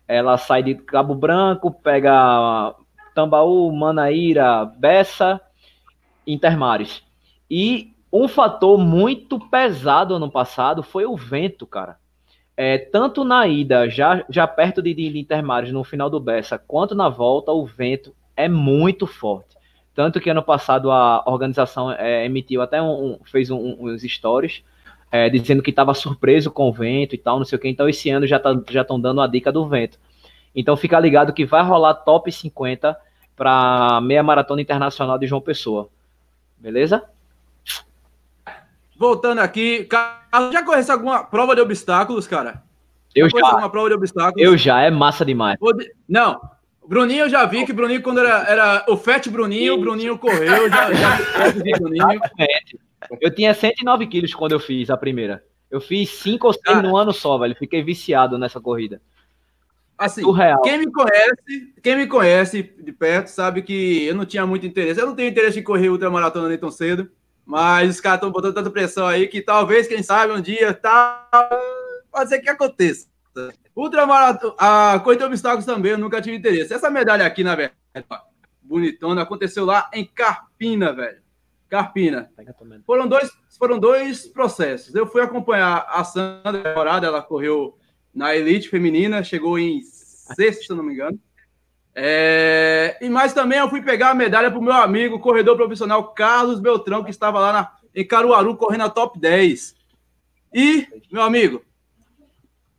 Ela 0.06 0.36
sai 0.36 0.62
de 0.62 0.74
Cabo 0.74 1.14
Branco, 1.14 1.70
pega 1.70 2.74
Tambaú, 3.14 3.72
Manaíra, 3.72 4.66
Bessa, 4.66 5.40
Intermares. 6.26 7.02
E 7.50 7.91
um 8.12 8.28
fator 8.28 8.78
muito 8.78 9.38
pesado 9.38 10.14
ano 10.14 10.30
passado 10.30 10.82
foi 10.82 11.06
o 11.06 11.16
vento, 11.16 11.66
cara. 11.66 11.96
É, 12.54 12.76
tanto 12.76 13.24
na 13.24 13.46
ida, 13.46 13.88
já, 13.88 14.24
já 14.28 14.46
perto 14.46 14.82
de, 14.82 14.92
de 14.92 15.18
Intermares, 15.18 15.72
no 15.72 15.82
final 15.82 16.10
do 16.10 16.20
Bessa, 16.20 16.58
quanto 16.58 16.94
na 16.94 17.08
volta, 17.08 17.50
o 17.50 17.64
vento 17.64 18.14
é 18.36 18.48
muito 18.48 19.06
forte. 19.06 19.56
Tanto 19.94 20.20
que 20.20 20.30
ano 20.30 20.42
passado 20.42 20.90
a 20.90 21.22
organização 21.26 21.90
é, 21.90 22.24
emitiu 22.24 22.60
até 22.60 22.80
um, 22.80 23.12
um 23.12 23.18
fez 23.24 23.50
um, 23.50 23.76
uns 23.80 24.02
stories 24.02 24.62
é, 25.10 25.28
dizendo 25.28 25.62
que 25.62 25.70
estava 25.70 25.92
surpreso 25.92 26.50
com 26.50 26.68
o 26.68 26.72
vento 26.72 27.14
e 27.14 27.18
tal, 27.18 27.38
não 27.38 27.44
sei 27.44 27.56
o 27.56 27.60
que. 27.60 27.68
Então 27.68 27.88
esse 27.88 28.08
ano 28.08 28.26
já 28.26 28.38
tá, 28.38 28.58
já 28.70 28.80
estão 28.80 28.98
dando 28.98 29.20
a 29.20 29.26
dica 29.26 29.52
do 29.52 29.68
vento. 29.68 29.98
Então 30.54 30.76
fica 30.76 30.98
ligado 30.98 31.32
que 31.32 31.44
vai 31.44 31.62
rolar 31.62 31.94
top 31.94 32.32
50 32.32 32.96
para 33.36 34.00
meia 34.02 34.22
maratona 34.22 34.62
internacional 34.62 35.18
de 35.18 35.26
João 35.26 35.40
Pessoa. 35.40 35.88
Beleza? 36.58 37.02
Voltando 39.02 39.40
aqui, 39.40 39.82
Carlos, 39.86 40.52
já 40.52 40.62
conhece 40.62 40.92
alguma 40.92 41.24
prova 41.24 41.56
de 41.56 41.60
obstáculos, 41.60 42.28
cara? 42.28 42.62
Eu 43.12 43.28
já. 43.28 43.44
Alguma 43.44 43.68
prova 43.68 43.88
de 43.88 43.96
obstáculos? 43.96 44.40
Eu 44.40 44.56
já, 44.56 44.80
é 44.82 44.92
massa 44.92 45.24
demais. 45.24 45.58
Não, 46.08 46.40
Bruninho 46.86 47.24
eu 47.24 47.28
já 47.28 47.44
vi 47.44 47.66
que 47.66 47.72
Bruninho, 47.72 48.00
quando 48.00 48.20
era, 48.20 48.48
era 48.48 48.84
o 48.88 48.96
Fete 48.96 49.28
Bruninho, 49.28 49.74
o 49.74 49.80
Bruninho 49.80 50.16
correu, 50.16 50.70
já, 50.70 50.92
já 50.92 51.48
vi 51.48 51.72
Bruninho. 51.72 52.20
Eu 53.20 53.34
tinha 53.34 53.52
109 53.52 54.06
quilos 54.06 54.32
quando 54.34 54.52
eu 54.52 54.60
fiz 54.60 54.88
a 54.88 54.96
primeira. 54.96 55.42
Eu 55.68 55.80
fiz 55.80 56.08
5 56.08 56.46
ou 56.46 56.52
6 56.52 56.82
no 56.84 56.96
ano 56.96 57.12
só, 57.12 57.36
velho. 57.38 57.56
Fiquei 57.56 57.82
viciado 57.82 58.38
nessa 58.38 58.60
corrida. 58.60 59.02
Assim, 59.98 60.22
quem 60.62 60.78
me 60.78 60.92
conhece, 60.92 61.74
quem 61.82 61.96
me 61.96 62.06
conhece 62.06 62.62
de 62.62 62.92
perto 62.92 63.26
sabe 63.26 63.62
que 63.62 64.04
eu 64.04 64.14
não 64.14 64.24
tinha 64.24 64.46
muito 64.46 64.64
interesse. 64.64 65.00
Eu 65.00 65.06
não 65.06 65.16
tenho 65.16 65.28
interesse 65.28 65.58
em 65.58 65.64
correr 65.64 65.88
ultramaratona 65.88 66.48
nem 66.48 66.56
tão 66.56 66.70
cedo. 66.70 67.10
Mas 67.44 67.90
os 67.90 68.00
caras 68.00 68.18
estão 68.18 68.30
botando 68.30 68.54
tanta 68.54 68.70
pressão 68.70 69.06
aí 69.06 69.26
que 69.26 69.42
talvez, 69.42 69.86
quem 69.86 70.02
sabe, 70.02 70.32
um 70.32 70.40
dia 70.40 70.72
tá... 70.72 71.28
pode 72.10 72.28
ser 72.28 72.40
que 72.40 72.48
aconteça. 72.48 73.06
Ultramaratona, 73.74 74.54
a 74.58 74.98
de 74.98 75.24
obstáculos 75.24 75.64
também, 75.64 75.92
eu 75.92 75.98
nunca 75.98 76.20
tive 76.20 76.36
interesse. 76.36 76.74
Essa 76.74 76.90
medalha 76.90 77.24
aqui, 77.24 77.42
na 77.42 77.54
verdade, 77.54 77.76
bonitona, 78.60 79.22
aconteceu 79.22 79.64
lá 79.64 79.90
em 79.92 80.04
Carpina, 80.04 80.92
velho. 80.92 81.22
Carpina. 81.68 82.30
Foram 82.86 83.08
dois, 83.08 83.30
foram 83.58 83.78
dois 83.78 84.26
processos. 84.26 84.94
Eu 84.94 85.06
fui 85.06 85.22
acompanhar 85.22 85.86
a 85.88 86.04
Sandra, 86.04 86.62
temporada, 86.62 87.06
ela 87.06 87.22
correu 87.22 87.78
na 88.14 88.36
elite 88.36 88.68
feminina, 88.68 89.24
chegou 89.24 89.58
em 89.58 89.80
sexto, 89.82 90.66
se 90.66 90.74
não 90.74 90.84
me 90.84 90.92
engano. 90.92 91.18
É... 91.94 92.96
E 93.00 93.08
mais 93.08 93.32
também 93.32 93.58
eu 93.58 93.68
fui 93.68 93.82
pegar 93.82 94.10
a 94.10 94.14
medalha 94.14 94.50
para 94.50 94.58
o 94.58 94.62
meu 94.62 94.72
amigo, 94.72 95.20
corredor 95.20 95.56
profissional 95.56 96.12
Carlos 96.12 96.60
Beltrão, 96.60 97.04
que 97.04 97.10
estava 97.10 97.38
lá 97.38 97.52
na, 97.52 97.72
em 97.94 98.06
Caruaru 98.06 98.56
correndo 98.56 98.84
a 98.84 98.90
top 98.90 99.18
10. 99.18 99.74
E, 100.54 100.86
meu 101.10 101.22
amigo, 101.22 101.62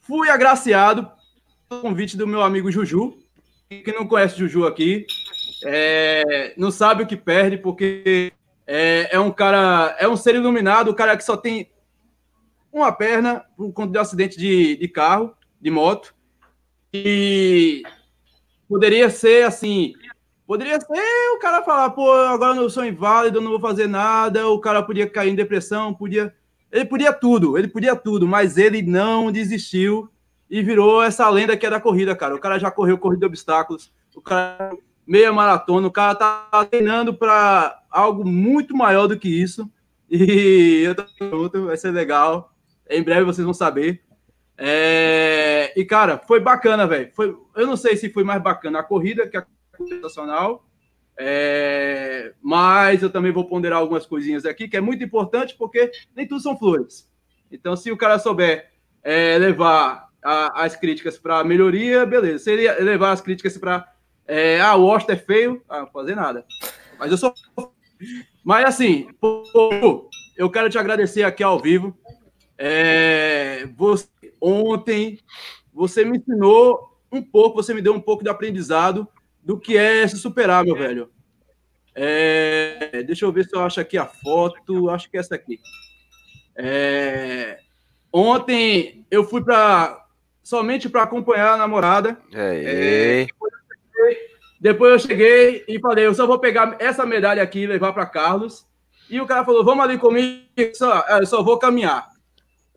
fui 0.01 0.29
agraciado 0.29 1.11
pelo 1.69 1.81
convite 1.81 2.17
do 2.17 2.27
meu 2.27 2.41
amigo 2.41 2.71
Juju. 2.71 3.17
Quem 3.69 3.93
não 3.93 4.07
conhece 4.07 4.37
Juju 4.37 4.65
aqui, 4.65 5.05
é... 5.65 6.53
não 6.57 6.69
sabe 6.69 7.03
o 7.03 7.07
que 7.07 7.17
perde, 7.17 7.57
porque 7.57 8.31
é, 8.67 9.15
é 9.15 9.19
um 9.19 9.31
cara, 9.31 9.95
é 9.99 10.07
um 10.07 10.15
ser 10.15 10.35
iluminado, 10.35 10.89
o 10.89 10.95
cara 10.95 11.17
que 11.17 11.23
só 11.23 11.35
tem 11.35 11.71
uma 12.71 12.91
perna 12.91 13.45
por 13.55 13.71
conta 13.71 13.91
de 13.91 13.97
um 13.97 14.01
acidente 14.01 14.37
de, 14.37 14.75
de 14.77 14.87
carro, 14.87 15.35
de 15.61 15.69
moto. 15.69 16.15
E 16.93 17.83
poderia 18.67 19.09
ser 19.09 19.45
assim, 19.45 19.93
poderia 20.45 20.79
ser 20.79 21.31
o 21.35 21.39
cara 21.39 21.63
falar, 21.63 21.89
pô, 21.91 22.11
agora 22.11 22.57
eu 22.57 22.69
sou 22.69 22.85
inválido, 22.85 23.41
não 23.41 23.51
vou 23.51 23.59
fazer 23.59 23.87
nada, 23.87 24.47
o 24.47 24.59
cara 24.59 24.83
podia 24.83 25.09
cair 25.09 25.31
em 25.31 25.35
depressão, 25.35 25.93
podia, 25.93 26.33
ele 26.71 26.85
podia 26.85 27.13
tudo, 27.13 27.57
ele 27.57 27.67
podia 27.67 27.95
tudo, 27.95 28.27
mas 28.27 28.57
ele 28.57 28.81
não 28.81 29.31
desistiu 29.31 30.09
e 30.49 30.61
virou 30.61 31.01
essa 31.01 31.29
lenda 31.29 31.57
que 31.57 31.65
é 31.65 31.69
da 31.69 31.79
corrida, 31.79 32.15
cara. 32.15 32.35
O 32.35 32.39
cara 32.39 32.59
já 32.59 32.69
correu 32.69 32.97
corrida 32.97 33.21
de 33.21 33.25
obstáculos, 33.25 33.91
o 34.15 34.21
cara 34.21 34.71
meia 35.05 35.31
maratona, 35.33 35.87
o 35.87 35.91
cara 35.91 36.15
tá 36.15 36.67
treinando 36.69 37.13
para 37.13 37.81
algo 37.89 38.25
muito 38.25 38.75
maior 38.75 39.07
do 39.07 39.17
que 39.17 39.27
isso. 39.27 39.69
E 40.09 40.83
eu 40.85 40.95
tô 40.95 41.05
junto, 41.19 41.65
vai 41.65 41.77
ser 41.77 41.91
legal. 41.91 42.53
Em 42.89 43.01
breve 43.01 43.23
vocês 43.23 43.43
vão 43.43 43.53
saber. 43.53 44.01
É... 44.57 45.73
E, 45.75 45.83
cara, 45.85 46.17
foi 46.17 46.39
bacana, 46.39 46.85
velho. 46.87 47.11
Foi... 47.13 47.35
Eu 47.55 47.67
não 47.67 47.75
sei 47.75 47.95
se 47.97 48.09
foi 48.09 48.23
mais 48.23 48.41
bacana 48.41 48.79
a 48.79 48.83
corrida 48.83 49.27
que 49.27 49.37
a 49.37 49.45
sensacional. 49.87 50.65
É... 51.17 52.33
Mas 52.41 53.01
eu 53.01 53.09
também 53.09 53.31
vou 53.31 53.45
ponderar 53.45 53.79
algumas 53.79 54.05
coisinhas 54.05 54.45
aqui, 54.45 54.67
que 54.67 54.77
é 54.77 54.81
muito 54.81 55.03
importante, 55.03 55.55
porque 55.57 55.91
nem 56.15 56.27
tudo 56.27 56.41
são 56.41 56.57
flores. 56.57 57.09
Então, 57.51 57.75
se 57.75 57.91
o 57.91 57.97
cara 57.97 58.17
souber 58.17 58.71
é, 59.03 59.37
levar 59.37 60.09
a, 60.23 60.63
as 60.63 60.75
críticas 60.75 61.17
para 61.17 61.43
melhoria, 61.43 62.05
beleza. 62.05 62.45
Se 62.45 62.51
ele 62.51 62.71
levar 62.83 63.11
as 63.11 63.21
críticas 63.21 63.57
para 63.57 63.87
é, 64.25 64.61
ah, 64.61 64.75
o 64.75 64.85
Washington 64.85 65.13
é 65.13 65.17
feio, 65.17 65.61
ah, 65.67 65.79
não 65.81 65.87
fazer 65.87 66.15
nada. 66.15 66.45
Mas 66.97 67.11
eu 67.11 67.17
sou. 67.17 67.33
Mas 68.43 68.65
assim, 68.65 69.07
pô, 69.19 70.09
eu 70.35 70.49
quero 70.49 70.69
te 70.69 70.77
agradecer 70.77 71.23
aqui 71.23 71.43
ao 71.43 71.59
vivo. 71.59 71.97
É, 72.57 73.67
você, 73.75 74.07
ontem 74.43 75.19
você 75.73 76.03
me 76.03 76.17
ensinou 76.17 76.99
um 77.11 77.21
pouco, 77.21 77.63
você 77.63 77.73
me 77.73 77.81
deu 77.81 77.93
um 77.93 78.01
pouco 78.01 78.23
de 78.23 78.29
aprendizado 78.29 79.07
do 79.41 79.57
que 79.57 79.77
é 79.77 80.07
se 80.07 80.17
superar, 80.17 80.65
meu 80.65 80.75
velho. 80.75 81.09
É, 81.95 83.03
deixa 83.03 83.25
eu 83.25 83.31
ver 83.31 83.45
se 83.45 83.55
eu 83.55 83.61
acho 83.61 83.79
aqui 83.79 83.97
a 83.97 84.05
foto. 84.05 84.89
Acho 84.89 85.09
que 85.09 85.17
é 85.17 85.19
essa 85.19 85.35
aqui. 85.35 85.59
É, 86.55 87.59
ontem 88.11 89.05
eu 89.09 89.23
fui 89.23 89.43
para 89.43 90.05
somente 90.43 90.89
para 90.89 91.03
acompanhar 91.03 91.53
a 91.53 91.57
namorada. 91.57 92.17
É, 92.33 93.25
é, 93.25 93.27
depois 94.59 94.93
eu 94.93 94.99
cheguei 94.99 95.63
e 95.67 95.79
falei, 95.79 96.05
eu 96.05 96.13
só 96.13 96.25
vou 96.25 96.39
pegar 96.39 96.75
essa 96.79 97.05
medalha 97.05 97.43
aqui 97.43 97.59
e 97.59 97.67
levar 97.67 97.93
para 97.93 98.05
Carlos. 98.05 98.65
E 99.09 99.19
o 99.19 99.27
cara 99.27 99.45
falou, 99.45 99.63
vamos 99.63 99.83
ali 99.83 99.97
comigo, 99.97 100.45
só, 100.73 101.05
eu 101.19 101.25
só 101.25 101.43
vou 101.43 101.59
caminhar 101.59 102.07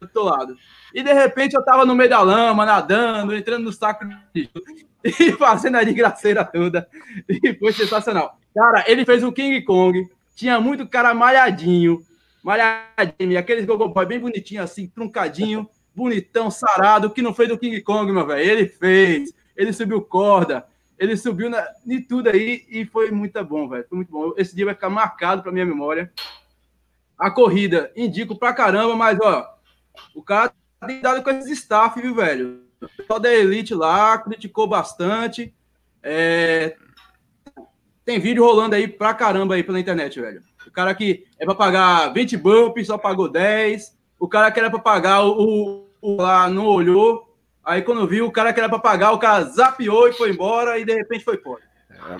do 0.00 0.04
outro 0.04 0.24
lado. 0.24 0.56
E 0.96 1.02
de 1.02 1.12
repente 1.12 1.52
eu 1.52 1.62
tava 1.62 1.84
no 1.84 1.94
meio 1.94 2.08
da 2.08 2.22
lama, 2.22 2.64
nadando, 2.64 3.36
entrando 3.36 3.64
no 3.64 3.72
saco 3.72 4.06
e 5.04 5.32
fazendo 5.32 5.76
a 5.76 5.84
desgraceira 5.84 6.42
toda. 6.42 6.88
E 7.28 7.52
foi 7.52 7.70
sensacional. 7.74 8.38
Cara, 8.54 8.82
ele 8.90 9.04
fez 9.04 9.22
um 9.22 9.30
King 9.30 9.60
Kong, 9.60 10.08
tinha 10.34 10.58
muito 10.58 10.88
cara 10.88 11.12
malhadinho, 11.12 12.00
malhadinho, 12.42 13.38
aqueles 13.38 13.66
gogoboy 13.66 14.06
bem 14.06 14.18
bonitinho 14.18 14.62
assim, 14.62 14.86
truncadinho, 14.86 15.68
bonitão, 15.94 16.50
sarado, 16.50 17.10
que 17.10 17.20
não 17.20 17.34
fez 17.34 17.50
do 17.50 17.58
King 17.58 17.78
Kong, 17.82 18.10
meu 18.10 18.26
velho. 18.26 18.50
Ele 18.50 18.66
fez, 18.66 19.34
ele 19.54 19.74
subiu 19.74 20.00
corda, 20.00 20.66
ele 20.98 21.14
subiu 21.14 21.50
na, 21.50 21.62
de 21.84 22.00
tudo 22.00 22.30
aí 22.30 22.64
e 22.70 22.86
foi 22.86 23.10
muito 23.10 23.44
bom, 23.44 23.68
velho. 23.68 23.84
Foi 23.86 23.96
muito 23.96 24.10
bom. 24.10 24.32
Esse 24.38 24.56
dia 24.56 24.64
vai 24.64 24.74
ficar 24.74 24.88
marcado 24.88 25.42
para 25.42 25.52
minha 25.52 25.66
memória. 25.66 26.10
A 27.18 27.30
corrida, 27.30 27.92
indico 27.94 28.34
pra 28.34 28.54
caramba, 28.54 28.96
mas 28.96 29.18
ó, 29.20 29.46
o 30.14 30.22
cara 30.22 30.50
tem 30.86 31.00
dado 31.00 31.22
com 31.22 31.30
esses 31.30 31.50
staff, 31.50 32.00
viu, 32.00 32.14
velho? 32.14 32.62
O 32.80 32.88
pessoal 32.96 33.20
da 33.20 33.32
Elite 33.32 33.74
lá 33.74 34.16
criticou 34.18 34.66
bastante. 34.66 35.54
É... 36.02 36.76
Tem 38.04 38.20
vídeo 38.20 38.44
rolando 38.44 38.74
aí 38.74 38.86
pra 38.86 39.12
caramba 39.12 39.54
aí 39.54 39.62
pela 39.62 39.80
internet, 39.80 40.20
velho. 40.20 40.42
O 40.66 40.70
cara 40.70 40.94
que 40.94 41.24
é 41.38 41.44
pra 41.44 41.54
pagar 41.54 42.12
20 42.12 42.36
bumps, 42.36 42.86
só 42.86 42.96
pagou 42.96 43.28
10. 43.28 43.96
O 44.18 44.28
cara 44.28 44.50
que 44.50 44.60
era 44.60 44.70
pra 44.70 44.78
pagar 44.78 45.24
o, 45.24 45.88
o, 46.00 46.16
lá 46.16 46.48
não 46.48 46.66
olhou. 46.66 47.36
Aí 47.64 47.82
quando 47.82 48.06
viu, 48.06 48.26
o 48.26 48.30
cara 48.30 48.52
que 48.52 48.60
era 48.60 48.68
para 48.68 48.78
pagar, 48.78 49.12
o 49.12 49.18
cara 49.18 49.44
zapiou 49.44 50.08
e 50.08 50.12
foi 50.12 50.30
embora 50.30 50.78
e 50.78 50.84
de 50.84 50.94
repente 50.94 51.24
foi 51.24 51.36
fora. 51.38 51.62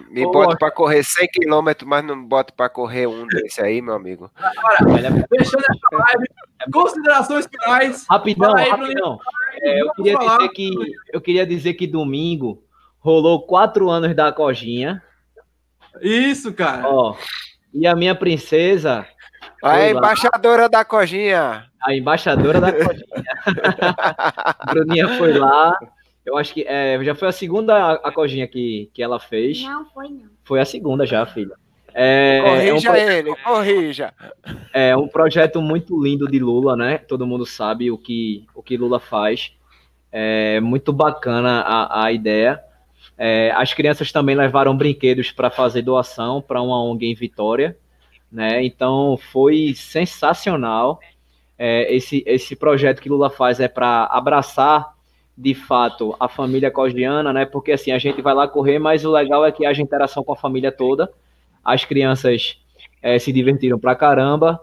Me 0.09 0.25
bota 0.25 0.57
para 0.57 0.71
correr 0.71 1.03
100 1.03 1.29
km, 1.29 1.85
mas 1.85 2.05
não 2.05 2.25
bota 2.25 2.53
para 2.53 2.69
correr 2.69 3.07
um 3.07 3.27
desse 3.27 3.61
aí, 3.61 3.81
meu 3.81 3.95
amigo. 3.95 4.31
Agora, 4.37 5.27
fechando 5.29 5.65
essa 5.71 5.97
live, 5.97 6.27
considerações 6.73 7.47
finais. 7.47 8.07
Rapidão, 8.09 8.57
aí, 8.57 8.69
rapidão. 8.69 9.19
É, 9.61 9.83
eu, 9.83 9.91
queria 9.93 10.19
dizer 10.19 10.49
que, 10.51 10.71
eu 11.13 11.21
queria 11.21 11.47
dizer 11.47 11.75
que 11.75 11.87
domingo 11.87 12.63
rolou 12.99 13.47
quatro 13.47 13.89
anos 13.89 14.15
da 14.15 14.33
Cojinha. 14.33 15.03
Isso, 16.01 16.53
cara. 16.53 16.89
Ó, 16.89 17.17
e 17.73 17.87
a 17.87 17.95
minha 17.95 18.15
princesa. 18.15 19.07
A 19.63 19.89
embaixadora 19.89 20.63
lá. 20.63 20.69
da 20.69 20.85
Cojinha 20.85 21.67
a 21.87 21.95
embaixadora 21.95 22.61
da 22.61 22.73
Codinha. 22.73 23.07
Bruninha 24.67 25.09
foi 25.17 25.39
lá. 25.39 25.79
Eu 26.27 26.37
acho 26.37 26.53
que 26.53 26.65
é, 26.67 27.03
já 27.05 27.15
foi 27.15 27.29
a 27.29 27.33
segunda 27.33 27.93
a 27.93 28.11
Codinha 28.11 28.49
que, 28.49 28.91
que 28.93 29.01
ela 29.01 29.21
fez. 29.21 29.63
Não, 29.63 29.87
foi 29.87 30.09
não. 30.09 30.29
Foi 30.43 30.61
a 30.61 30.65
segunda 30.65 31.07
já, 31.07 31.25
filha. 31.25 31.55
É, 31.95 32.43
corrija 32.43 32.89
é 32.89 32.93
um 32.93 33.11
ele, 33.11 33.37
corrija. 33.37 34.15
É 34.75 34.97
um 34.97 35.09
projeto 35.09 35.63
muito 35.63 36.03
lindo 36.03 36.27
de 36.29 36.39
Lula, 36.39 36.77
né? 36.77 36.99
Todo 36.99 37.27
mundo 37.27 37.47
sabe 37.47 37.91
o 37.91 37.97
que, 37.97 38.45
o 38.55 38.63
que 38.63 38.77
Lula 38.77 38.99
faz. 38.99 39.53
É 40.11 40.61
muito 40.61 40.93
bacana 40.93 41.61
a, 41.61 42.05
a 42.05 42.13
ideia. 42.13 42.61
É, 43.17 43.51
as 43.55 43.73
crianças 43.73 44.11
também 44.11 44.35
levaram 44.35 44.77
brinquedos 44.77 45.31
para 45.31 45.49
fazer 45.49 45.83
doação 45.83 46.43
para 46.43 46.61
uma 46.61 46.83
ONG 46.83 47.07
em 47.07 47.15
Vitória. 47.15 47.79
Né? 48.31 48.65
Então 48.65 49.17
foi 49.17 49.73
sensacional 49.75 51.01
é, 51.59 51.95
esse, 51.95 52.23
esse 52.27 52.55
projeto 52.55 53.01
que 53.01 53.09
Lula 53.09 53.31
faz 53.31 53.61
é 53.61 53.69
para 53.69 54.05
abraçar 54.05 54.96
de 55.37 55.55
fato 55.55 56.17
a 56.19 56.29
família 56.29 56.71
cogiana, 56.71 57.33
né? 57.33 57.45
Porque 57.45 57.73
assim 57.73 57.93
a 57.93 57.99
gente 57.99 58.23
vai 58.23 58.35
lá 58.35 58.49
correr, 58.49 58.79
mas 58.79 59.05
o 59.05 59.11
legal 59.11 59.45
é 59.45 59.53
que 59.53 59.67
haja 59.67 59.83
interação 59.83 60.25
com 60.25 60.33
a 60.33 60.37
família 60.37 60.73
toda. 60.73 61.11
As 61.65 61.85
crianças 61.85 62.59
é, 63.03 63.19
se 63.19 63.33
divertiram 63.33 63.79
pra 63.79 63.95
caramba 63.95 64.61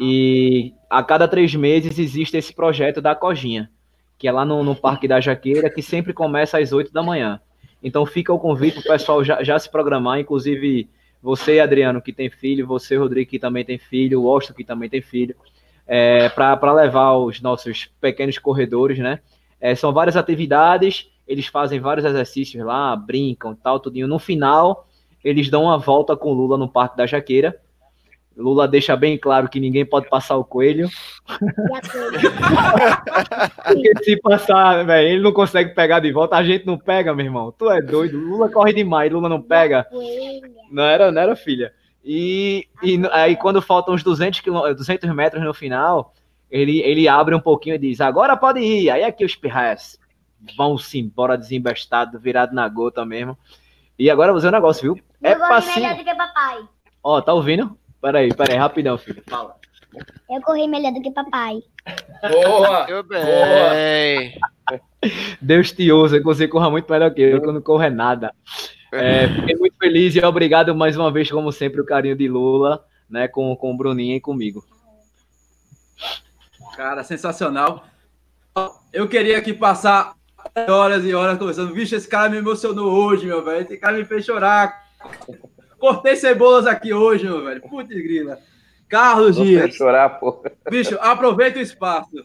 e 0.00 0.72
a 0.88 1.02
cada 1.02 1.28
três 1.28 1.54
meses 1.54 1.98
existe 1.98 2.36
esse 2.36 2.54
projeto 2.54 3.00
da 3.00 3.14
Cojinha, 3.14 3.70
que 4.18 4.26
é 4.26 4.32
lá 4.32 4.44
no, 4.44 4.62
no 4.62 4.74
Parque 4.74 5.08
da 5.08 5.20
Jaqueira, 5.20 5.68
que 5.68 5.82
sempre 5.82 6.12
começa 6.12 6.58
às 6.58 6.72
8 6.72 6.92
da 6.92 7.02
manhã. 7.02 7.40
Então 7.82 8.06
fica 8.06 8.32
o 8.32 8.38
convite 8.38 8.80
para 8.80 8.88
o 8.88 8.92
pessoal 8.92 9.22
já, 9.22 9.42
já 9.42 9.58
se 9.58 9.70
programar, 9.70 10.18
inclusive 10.18 10.88
você, 11.22 11.60
Adriano, 11.60 12.00
que 12.00 12.12
tem 12.12 12.30
filho, 12.30 12.66
você, 12.66 12.96
Rodrigo, 12.96 13.30
que 13.30 13.38
também 13.38 13.64
tem 13.64 13.78
filho, 13.78 14.22
o 14.22 14.28
Austin, 14.28 14.52
que 14.52 14.64
também 14.64 14.88
tem 14.88 15.02
filho 15.02 15.34
é, 15.86 16.28
para 16.28 16.72
levar 16.72 17.14
os 17.14 17.40
nossos 17.40 17.90
pequenos 18.00 18.38
corredores, 18.38 18.98
né? 18.98 19.20
É, 19.60 19.74
são 19.74 19.92
várias 19.92 20.16
atividades, 20.16 21.10
eles 21.26 21.46
fazem 21.46 21.80
vários 21.80 22.04
exercícios 22.04 22.64
lá, 22.64 22.94
brincam 22.94 23.54
tal, 23.54 23.80
tudinho. 23.80 24.06
No 24.06 24.18
final, 24.18 24.86
eles 25.24 25.50
dão 25.50 25.64
uma 25.64 25.78
volta 25.78 26.16
com 26.16 26.32
Lula 26.32 26.56
no 26.56 26.68
Parque 26.68 26.96
da 26.96 27.06
Jaqueira. 27.06 27.58
Lula 28.36 28.68
deixa 28.68 28.94
bem 28.94 29.16
claro 29.16 29.48
que 29.48 29.58
ninguém 29.58 29.86
pode 29.86 30.10
passar 30.10 30.36
o 30.36 30.44
coelho. 30.44 30.90
Porque 33.64 34.04
se 34.04 34.20
passar, 34.20 34.84
velho, 34.84 35.08
ele 35.08 35.22
não 35.22 35.32
consegue 35.32 35.74
pegar 35.74 36.00
de 36.00 36.12
volta, 36.12 36.36
a 36.36 36.44
gente 36.44 36.66
não 36.66 36.76
pega, 36.76 37.14
meu 37.14 37.24
irmão. 37.24 37.50
Tu 37.50 37.70
é 37.70 37.80
doido. 37.80 38.18
Lula 38.18 38.50
corre 38.50 38.74
demais, 38.74 39.10
Lula 39.10 39.28
não 39.28 39.40
pega. 39.40 39.86
Não 40.70 40.82
era, 40.82 41.10
não 41.10 41.22
era 41.22 41.34
filha. 41.34 41.72
E, 42.04 42.68
e 42.82 43.00
aí, 43.10 43.34
quando 43.36 43.62
faltam 43.62 43.94
uns 43.94 44.02
200, 44.02 44.42
200 44.76 45.10
metros 45.14 45.42
no 45.42 45.54
final, 45.54 46.12
ele, 46.50 46.80
ele 46.80 47.08
abre 47.08 47.34
um 47.34 47.40
pouquinho 47.40 47.74
e 47.74 47.78
diz: 47.78 48.00
Agora 48.00 48.36
pode 48.36 48.60
ir. 48.60 48.90
Aí 48.90 49.04
aqui 49.04 49.24
os 49.24 49.34
pirraias 49.34 49.98
vão-se 50.56 50.98
embora 50.98 51.36
desembestado, 51.36 52.18
virado 52.18 52.54
na 52.54 52.68
gota 52.68 53.04
mesmo. 53.04 53.36
E 53.98 54.10
agora 54.10 54.32
vou 54.32 54.38
dizer 54.38 54.48
um 54.48 54.52
negócio, 54.52 54.82
viu? 54.94 55.04
É 55.22 55.34
passinho. 55.34 55.76
melhor 55.76 55.96
do 55.96 56.04
que 56.04 56.14
papai. 56.14 56.68
Ó, 57.02 57.20
tá 57.20 57.32
ouvindo? 57.32 57.76
Peraí, 58.00 58.34
peraí, 58.34 58.56
rapidão, 58.56 58.98
filho. 58.98 59.22
Fala. 59.26 59.56
Eu 60.28 60.42
corri 60.42 60.68
melhor 60.68 60.92
do 60.92 61.00
que 61.00 61.10
papai. 61.10 61.62
Boa! 62.30 62.86
Eu 62.90 63.02
bem. 63.02 64.38
Deus 65.40 65.72
te 65.72 65.90
ouça, 65.90 66.18
que 66.18 66.24
você 66.24 66.46
corra 66.46 66.68
muito 66.70 66.90
melhor 66.90 67.14
que 67.14 67.22
eu, 67.22 67.40
que 67.40 67.46
eu 67.46 67.52
não 67.52 67.62
corro 67.62 67.82
é 67.82 67.90
nada. 67.90 68.34
É, 68.92 69.28
fiquei 69.28 69.54
muito 69.54 69.76
feliz 69.78 70.14
e 70.16 70.24
obrigado 70.24 70.74
mais 70.74 70.96
uma 70.96 71.10
vez, 71.10 71.30
como 71.30 71.52
sempre, 71.52 71.80
o 71.80 71.84
carinho 71.84 72.16
de 72.16 72.26
Lula, 72.26 72.84
né, 73.08 73.28
com, 73.28 73.54
com 73.54 73.72
o 73.72 73.76
Bruninho 73.76 74.16
e 74.16 74.20
comigo. 74.20 74.64
Cara, 76.76 77.02
sensacional. 77.02 77.86
Eu 78.92 79.08
queria 79.08 79.38
aqui 79.38 79.54
passar 79.54 80.14
horas 80.68 81.06
e 81.06 81.14
horas 81.14 81.38
conversando. 81.38 81.72
Vixe, 81.72 81.94
esse 81.94 82.06
cara 82.06 82.28
me 82.28 82.36
emocionou 82.36 82.92
hoje, 82.92 83.24
meu 83.24 83.42
velho. 83.42 83.64
Esse 83.64 83.78
cara 83.78 83.96
me 83.96 84.04
fez 84.04 84.26
chorar. 84.26 84.84
Cortei 85.78 86.16
cebolas 86.16 86.66
aqui 86.66 86.92
hoje, 86.92 87.24
meu 87.24 87.42
velho. 87.42 87.62
Putz, 87.62 87.88
grila. 87.88 88.38
Carlos 88.90 89.36
Dias. 89.36 89.74
chorar, 89.74 90.20
pô. 90.20 90.44
Bicho, 90.70 90.98
aproveita 91.00 91.58
o 91.58 91.62
espaço. 91.62 92.22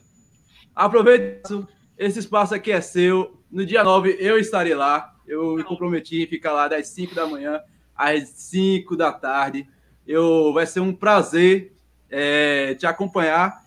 Aproveita 0.75 1.65
esse 1.97 2.19
espaço 2.19 2.53
aqui 2.53 2.73
é 2.73 2.81
seu. 2.81 3.39
No 3.49 3.65
dia 3.65 3.85
9 3.85 4.17
eu 4.19 4.37
estarei 4.37 4.75
lá. 4.75 5.13
Eu 5.25 5.55
me 5.55 5.63
comprometi 5.63 6.23
em 6.23 6.27
ficar 6.27 6.51
lá 6.51 6.67
das 6.67 6.89
5 6.89 7.15
da 7.15 7.25
manhã 7.25 7.61
às 7.95 8.27
5 8.27 8.97
da 8.97 9.13
tarde. 9.13 9.65
Eu, 10.05 10.51
vai 10.51 10.65
ser 10.65 10.81
um 10.81 10.93
prazer 10.93 11.73
é, 12.09 12.75
te 12.75 12.85
acompanhar 12.85 13.60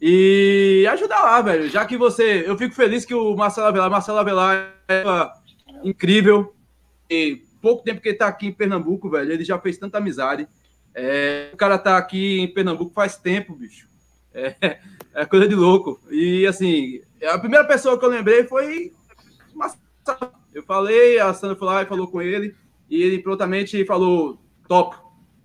e 0.00 0.86
ajudar 0.90 1.22
lá, 1.22 1.42
velho. 1.42 1.68
Já 1.68 1.84
que 1.84 1.96
você. 1.96 2.44
Eu 2.46 2.56
fico 2.56 2.74
feliz 2.74 3.04
que 3.04 3.14
o 3.14 3.36
Marcelo 3.36 3.66
Avelar, 3.66 3.90
Marcelo 3.90 4.18
Avelar 4.18 4.74
é 4.88 5.04
incrível. 5.84 6.54
E 7.10 7.42
pouco 7.60 7.84
tempo 7.84 8.00
que 8.00 8.08
ele 8.08 8.18
tá 8.18 8.26
aqui 8.26 8.46
em 8.46 8.52
Pernambuco, 8.52 9.10
velho, 9.10 9.32
ele 9.32 9.44
já 9.44 9.58
fez 9.58 9.76
tanta 9.76 9.98
amizade. 9.98 10.48
É, 10.94 11.50
o 11.52 11.56
cara 11.56 11.78
tá 11.78 11.98
aqui 11.98 12.40
em 12.40 12.52
Pernambuco 12.52 12.94
faz 12.94 13.16
tempo, 13.16 13.54
bicho. 13.54 13.88
É, 14.32 14.56
é, 15.14 15.26
coisa 15.26 15.46
de 15.46 15.54
louco. 15.54 16.00
E 16.10 16.46
assim, 16.46 17.00
a 17.22 17.38
primeira 17.38 17.66
pessoa 17.66 17.98
que 17.98 18.04
eu 18.04 18.10
lembrei 18.10 18.44
foi 18.44 18.92
Marcelo. 19.54 20.32
Eu 20.52 20.62
falei, 20.64 21.18
a 21.18 21.32
Sandra 21.32 21.56
foi 21.56 21.66
lá 21.68 21.82
e 21.82 21.86
falou 21.86 22.08
com 22.08 22.20
ele, 22.20 22.56
e 22.88 23.02
ele 23.02 23.22
prontamente 23.22 23.84
falou 23.84 24.40
top. 24.66 24.96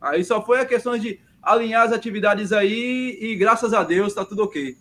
Aí 0.02 0.24
só 0.24 0.44
foi 0.44 0.60
a 0.62 0.66
questão 0.66 0.98
de 0.98 1.20
alinhar 1.46 1.84
as 1.84 1.94
atividades 1.94 2.52
aí 2.52 3.18
e 3.22 3.36
graças 3.36 3.74
a 3.74 3.84
Deus 3.84 4.14
tá 4.14 4.26
tudo 4.26 4.44
ok. 4.44 4.76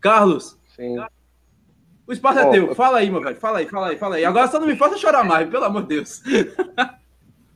Carlos. 0.00 0.58
Sim. 0.76 0.96
O 2.06 2.12
espaço 2.12 2.40
é 2.40 2.42
Bom, 2.42 2.48
é 2.48 2.52
teu. 2.52 2.74
Fala 2.74 2.98
aí, 2.98 3.10
meu 3.10 3.22
velho. 3.22 3.36
Fala 3.36 3.58
aí, 3.58 3.66
fala 3.66 3.88
aí, 3.88 3.96
fala 3.96 4.16
aí. 4.16 4.24
Agora 4.24 4.48
só 4.48 4.60
não 4.60 4.66
me 4.66 4.76
faça 4.76 4.98
chorar 4.98 5.24
mais, 5.24 5.48
pelo 5.48 5.64
amor 5.64 5.82
de 5.82 5.88
Deus. 5.88 6.22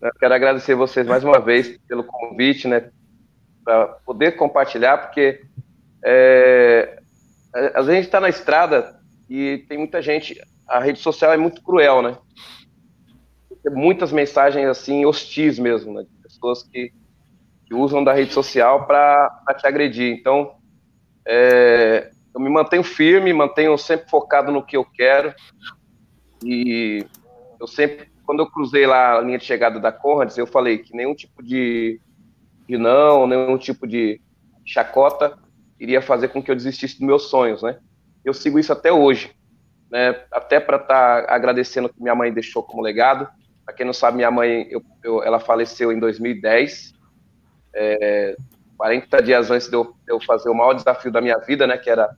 Eu 0.01 0.13
quero 0.21 0.35
agradecer 0.35 0.75
vocês 0.75 1.07
mais 1.07 1.25
uma 1.25 1.41
vez 1.41 1.77
pelo 1.89 2.05
convite, 2.05 2.69
né? 2.69 2.91
Para 3.65 3.87
poder 4.05 4.33
compartilhar, 4.33 4.99
porque 4.99 5.43
é, 6.05 7.01
a 7.75 7.83
gente 7.83 8.05
está 8.05 8.21
na 8.21 8.29
estrada 8.29 9.01
e 9.29 9.65
tem 9.69 9.79
muita 9.79 10.01
gente. 10.01 10.41
A 10.69 10.79
rede 10.79 11.01
social 11.01 11.33
é 11.33 11.37
muito 11.37 11.63
cruel, 11.63 12.03
né? 12.03 12.17
Tem 13.63 13.73
muitas 13.73 14.13
mensagens 14.13 14.67
assim 14.69 15.05
hostis 15.05 15.59
mesmo, 15.59 15.95
né? 15.95 16.03
De 16.03 16.23
pessoas 16.23 16.63
que, 16.63 16.93
que 17.67 17.75
usam 17.75 18.03
da 18.03 18.13
rede 18.13 18.33
social 18.33 18.87
para 18.87 19.29
te 19.59 19.67
agredir. 19.67 20.17
Então, 20.19 20.55
é, 21.27 22.11
eu 22.35 22.41
me 22.41 22.49
mantenho 22.49 22.83
firme, 22.83 23.33
mantenho 23.33 23.77
sempre 23.77 24.09
focado 24.09 24.51
no 24.51 24.65
que 24.65 24.77
eu 24.77 24.85
quero 24.85 25.35
e 26.43 27.05
eu 27.61 27.67
sempre 27.67 28.09
quando 28.27 28.41
eu 28.41 28.51
cruzei 28.51 28.87
lá 28.87 29.17
a 29.17 29.21
linha 29.21 29.39
de 29.39 29.45
chegada 29.45 29.79
da 29.79 29.93
Conrads, 29.93 30.37
eu 30.37 30.47
falei 30.47 30.79
que 30.79 30.95
nenhum 30.95 31.15
tipo 31.15 31.43
de, 31.43 32.01
de 32.69 32.77
não, 32.77 33.27
nenhum 33.27 33.57
tipo 33.57 33.87
de 33.87 34.21
chacota 34.65 35.39
iria 35.79 36.03
fazer 36.03 36.29
com 36.29 36.43
que 36.43 36.51
eu 36.51 36.57
desistisse 36.57 36.99
dos 36.99 37.07
meus 37.07 37.31
sonhos, 37.31 37.63
né? 37.63 37.79
Eu 38.25 38.35
sigo 38.35 38.59
isso 38.59 38.73
até 38.73 38.93
hoje, 38.93 39.31
né? 39.89 40.25
Até 40.33 40.59
para 40.59 40.77
estar 40.79 41.23
tá 41.25 41.35
agradecendo 41.35 41.87
o 41.87 41.93
que 41.93 42.03
minha 42.03 42.17
mãe 42.17 42.33
deixou 42.33 42.65
como 42.65 42.83
legado. 42.83 43.29
Para 43.65 43.75
quem 43.75 43.87
não 43.87 43.93
sabe, 43.93 44.17
minha 44.17 44.31
mãe, 44.31 44.67
eu, 44.69 44.83
eu, 45.05 45.23
ela 45.23 45.39
faleceu 45.39 45.93
em 45.93 46.01
2010, 46.01 46.93
é, 47.77 48.37
40 48.77 49.23
dias 49.23 49.51
antes 49.51 49.69
de 49.69 49.77
eu, 49.77 49.85
de 49.85 50.13
eu 50.13 50.21
fazer 50.21 50.49
o 50.49 50.55
maior 50.55 50.73
desafio 50.73 51.13
da 51.13 51.21
minha 51.21 51.39
vida, 51.39 51.67
né? 51.67 51.77
Que 51.77 51.91
era 51.91 52.11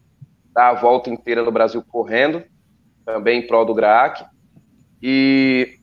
dar 0.52 0.70
a 0.70 0.74
volta 0.74 1.10
inteira 1.10 1.42
no 1.42 1.52
Brasil 1.52 1.82
correndo, 1.86 2.42
também 3.04 3.40
em 3.40 3.46
prol 3.46 3.64
do 3.64 3.74
GRAAC. 3.74 4.24
E 5.02 5.78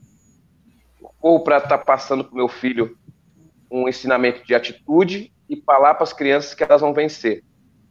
ou 1.22 1.40
para 1.40 1.58
estar 1.58 1.78
tá 1.78 1.84
passando 1.84 2.24
para 2.24 2.34
o 2.34 2.38
meu 2.38 2.48
filho 2.48 2.98
um 3.72 3.90
ensinamento 3.90 4.46
de 4.46 4.54
atitude 4.54 5.34
e 5.50 5.56
falar 5.58 5.96
para 5.96 6.04
as 6.04 6.14
crianças 6.14 6.54
que 6.54 6.64
elas 6.64 6.82
vão 6.82 6.94
vencer. 6.94 7.44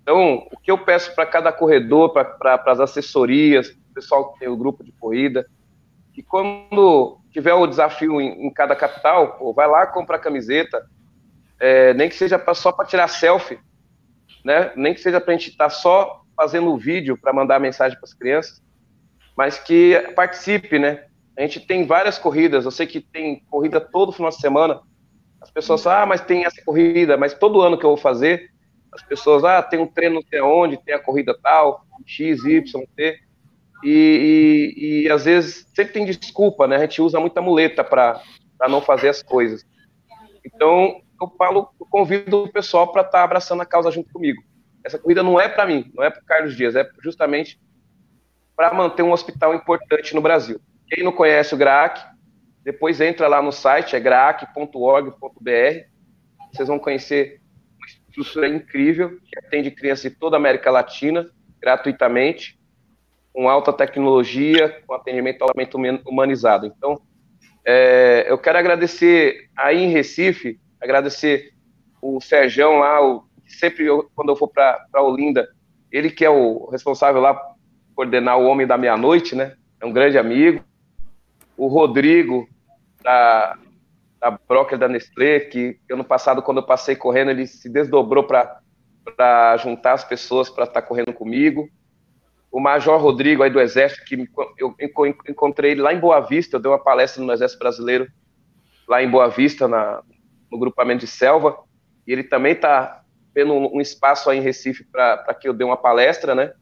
Então, 0.03 0.47
o 0.53 0.59
que 0.59 0.71
eu 0.71 0.79
peço 0.79 1.15
para 1.15 1.27
cada 1.27 1.53
corredor, 1.53 2.13
para 2.13 2.63
as 2.67 2.81
assessorias, 2.81 3.71
o 3.71 3.95
pessoal 3.95 4.33
que 4.33 4.41
tem 4.41 4.49
o 4.49 4.57
grupo 4.57 4.85
de 4.85 4.93
corrida, 4.93 5.47
que 6.13 6.23
quando 6.23 7.19
tiver 7.31 7.55
o 7.55 7.67
desafio 7.67 8.21
em, 8.21 8.47
em 8.47 8.53
cada 8.53 8.77
capital, 8.77 9.37
pô, 9.37 9.53
vai 9.53 9.67
lá 9.67 9.87
comprar 9.87 10.19
camiseta, 10.19 10.87
é, 11.61 11.95
nem 11.95 12.09
que 12.09 12.15
seja 12.15 12.39
pra, 12.39 12.55
só 12.55 12.73
para 12.73 12.87
tirar 12.87 13.09
selfie, 13.09 13.59
né? 14.45 14.73
nem 14.77 14.95
que 14.95 15.01
seja 15.01 15.21
para 15.21 15.33
a 15.33 15.37
gente 15.37 15.51
estar 15.51 15.65
tá 15.65 15.71
só 15.71 16.23
fazendo 16.37 16.71
o 16.73 16.77
vídeo 16.77 17.17
para 17.17 17.33
mandar 17.33 17.61
mensagem 17.61 17.97
para 17.99 18.07
as 18.07 18.15
crianças, 18.15 18.63
mas 19.37 19.59
que 19.59 19.99
participe, 20.15 20.79
né? 20.79 21.05
A 21.37 21.43
gente 21.43 21.61
tem 21.61 21.87
várias 21.87 22.19
corridas, 22.19 22.65
eu 22.65 22.71
sei 22.71 22.87
que 22.87 23.01
tem 23.01 23.43
corrida 23.51 23.81
todo 23.81 24.13
final 24.13 24.31
de 24.31 24.41
semana. 24.41 24.81
As 25.41 25.51
pessoas 25.51 25.83
falam, 25.83 26.03
ah, 26.03 26.07
mas 26.07 26.21
tem 26.21 26.45
essa 26.45 26.63
corrida, 26.65 27.17
mas 27.17 27.35
todo 27.35 27.61
ano 27.61 27.77
que 27.77 27.85
eu 27.85 27.91
vou 27.91 27.97
fazer, 27.97 28.51
as 28.93 29.03
pessoas, 29.03 29.43
ah, 29.45 29.61
tem 29.61 29.81
um 29.81 29.87
treino 29.87 30.23
não 30.33 30.49
onde, 30.49 30.83
tem 30.85 30.95
a 30.95 31.01
corrida 31.01 31.37
tal, 31.43 31.85
X, 32.07 32.45
Y, 32.45 32.63
T. 32.95 33.19
E, 33.83 34.73
e, 34.77 35.03
e 35.03 35.11
às 35.11 35.25
vezes 35.25 35.67
sempre 35.75 35.93
tem 35.93 36.07
desculpa, 36.07 36.67
né? 36.67 36.77
A 36.77 36.81
gente 36.81 37.03
usa 37.03 37.21
muita 37.21 37.43
muleta 37.43 37.83
para 37.83 38.23
não 38.69 38.81
fazer 38.81 39.09
as 39.09 39.23
coisas. 39.23 39.67
Então, 40.47 41.03
eu 41.21 41.29
falo, 41.37 41.71
eu 41.81 41.87
convido 41.87 42.45
o 42.45 42.53
pessoal 42.53 42.91
para 42.93 43.03
estar 43.03 43.19
tá 43.19 43.25
abraçando 43.25 43.63
a 43.63 43.67
causa 43.67 43.91
junto 43.91 44.13
comigo. 44.13 44.43
Essa 44.85 44.99
corrida 44.99 45.23
não 45.23 45.41
é 45.41 45.49
para 45.49 45.67
mim, 45.67 45.91
não 45.95 46.05
é 46.05 46.11
para 46.11 46.23
Carlos 46.23 46.57
Dias, 46.57 46.77
é 46.77 46.89
justamente 47.03 47.59
para 48.57 48.73
manter 48.73 49.03
um 49.03 49.13
hospital 49.13 49.55
importante 49.55 50.15
no 50.15 50.21
Brasil. 50.21 50.61
Quem 50.89 51.03
não 51.03 51.13
conhece 51.13 51.55
o 51.55 51.59
GRAAC, 51.59 52.01
depois 52.63 53.01
entra 53.01 53.29
lá 53.29 53.43
no 53.43 53.53
site, 53.53 53.97
é 53.97 54.01
graac.org.br. 54.01 55.11
Vocês 56.53 56.69
vão 56.69 56.79
conhecer 56.79 57.41
uma 57.77 57.87
estrutura 57.87 58.49
incrível 58.49 59.19
que 59.25 59.39
atende 59.39 59.71
crianças 59.71 60.11
de 60.11 60.19
toda 60.19 60.37
a 60.37 60.39
América 60.39 60.71
Latina, 60.71 61.29
gratuitamente, 61.61 62.59
com 63.33 63.49
alta 63.49 63.73
tecnologia, 63.73 64.83
com 64.87 64.95
atendimento 64.95 65.43
altamente 65.43 65.77
humanizado. 66.07 66.67
Então, 66.67 67.03
é, 67.67 68.27
eu 68.29 68.39
quero 68.39 68.59
agradecer 68.59 69.49
aí 69.57 69.83
em 69.83 69.91
Recife, 69.91 70.61
agradecer 70.85 71.53
o 72.01 72.21
Serjão 72.21 72.79
lá, 72.79 73.05
o, 73.05 73.25
sempre 73.47 73.87
eu, 73.87 74.11
quando 74.15 74.29
eu 74.29 74.37
for 74.37 74.49
para 74.49 75.03
Olinda, 75.03 75.49
ele 75.91 76.11
que 76.11 76.25
é 76.25 76.31
o 76.31 76.69
responsável 76.71 77.21
lá 77.21 77.35
por 77.35 77.57
coordenar 77.95 78.39
o 78.39 78.47
Homem 78.47 78.67
da 78.67 78.77
Meia-Noite, 78.77 79.35
né? 79.35 79.55
É 79.81 79.87
um 79.87 79.93
grande 79.93 80.19
amigo 80.19 80.63
o 81.57 81.67
Rodrigo, 81.67 82.49
da, 83.03 83.57
da 84.21 84.39
Broker 84.49 84.79
da 84.79 84.89
Nestlé, 84.89 85.41
que 85.41 85.79
ano 85.91 86.05
passado, 86.05 86.43
quando 86.43 86.59
eu 86.59 86.67
passei 86.67 86.97
correndo, 86.97 87.31
ele 87.31 87.47
se 87.47 87.69
desdobrou 87.69 88.25
para 88.25 89.57
juntar 89.59 89.93
as 89.93 90.05
pessoas 90.05 90.51
para 90.51 90.65
estar 90.65 90.83
tá 90.83 90.87
correndo 90.87 91.13
comigo. 91.13 91.69
O 92.51 92.61
Major 92.61 93.01
Rodrigo, 93.01 93.43
aí 93.43 93.51
do 93.51 93.61
Exército, 93.61 94.05
que 94.05 94.29
eu 94.59 94.75
encontrei 95.29 95.73
ele 95.73 95.83
lá 95.83 95.93
em 95.93 95.99
Boa 95.99 96.21
Vista, 96.21 96.57
eu 96.57 96.61
dei 96.61 96.71
uma 96.71 96.83
palestra 96.83 97.23
no 97.23 97.33
Exército 97.33 97.59
Brasileiro, 97.59 98.09
lá 98.89 99.03
em 99.03 99.11
Boa 99.11 99.29
Vista, 99.29 99.67
na, 99.67 100.03
no 100.55 100.61
grupamento 100.61 101.01
de 101.01 101.11
selva, 101.11 101.59
e 102.07 102.13
ele 102.13 102.23
também 102.23 102.53
está 102.53 103.03
tendo 103.35 103.53
um, 103.53 103.81
espaço 103.81 104.31
aí 104.31 104.39
em 104.39 104.41
Recife 104.41 104.85
para 104.85 105.35
que 105.35 105.49
eu 105.49 105.53
dê 105.53 105.65
uma 105.65 105.77
palestra, 105.77 106.33
né? 106.33 106.53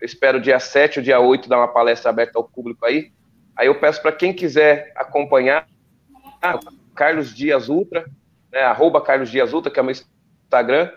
Eu 0.00 0.06
espero 0.06 0.40
dia 0.40 0.58
7 0.58 0.98
ou 0.98 1.04
dia 1.04 1.20
8 1.20 1.46
dar 1.46 1.58
uma 1.58 1.68
palestra 1.68 2.08
aberta 2.08 2.38
ao 2.38 2.44
público 2.48 2.86
aí. 2.86 3.12
Aí 3.54 3.66
eu 3.66 3.78
peço 3.78 4.00
para 4.00 4.12
quem 4.12 4.32
quiser 4.32 4.90
acompanhar, 4.96 5.68
Carlos 6.94 7.34
Dias 7.34 7.68
Ultra, 7.68 8.06
né, 8.50 8.62
arroba 8.62 9.02
Carlos 9.02 9.30
Dias 9.30 9.52
Ultra, 9.52 9.70
que 9.70 9.78
é 9.78 9.82
o 9.82 9.84
meu 9.84 9.94
Instagram, 10.44 10.90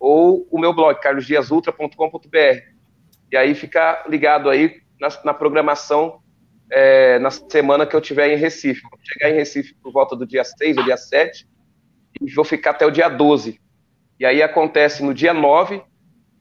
ou 0.00 0.48
o 0.50 0.58
meu 0.58 0.72
blog, 0.72 0.98
carlosdiasultra.com.br. 0.98 2.62
E 3.30 3.36
aí 3.36 3.54
fica 3.54 4.02
ligado 4.08 4.48
aí 4.48 4.80
na, 4.98 5.08
na 5.24 5.34
programação 5.34 6.22
é, 6.74 7.20
na 7.20 7.30
semana 7.30 7.86
que 7.86 7.94
eu 7.94 8.00
tiver 8.00 8.34
em 8.34 8.36
Recife. 8.36 8.82
Vou 8.82 8.98
chegar 9.00 9.30
em 9.30 9.36
Recife 9.36 9.74
por 9.80 9.92
volta 9.92 10.16
do 10.16 10.26
dia 10.26 10.42
6 10.42 10.76
ou 10.76 10.82
dia 10.82 10.96
7, 10.96 11.48
e 12.20 12.32
vou 12.32 12.44
ficar 12.44 12.72
até 12.72 12.84
o 12.84 12.90
dia 12.90 13.08
12. 13.08 13.60
E 14.18 14.26
aí 14.26 14.42
acontece 14.42 15.00
no 15.00 15.14
dia 15.14 15.32
9, 15.32 15.80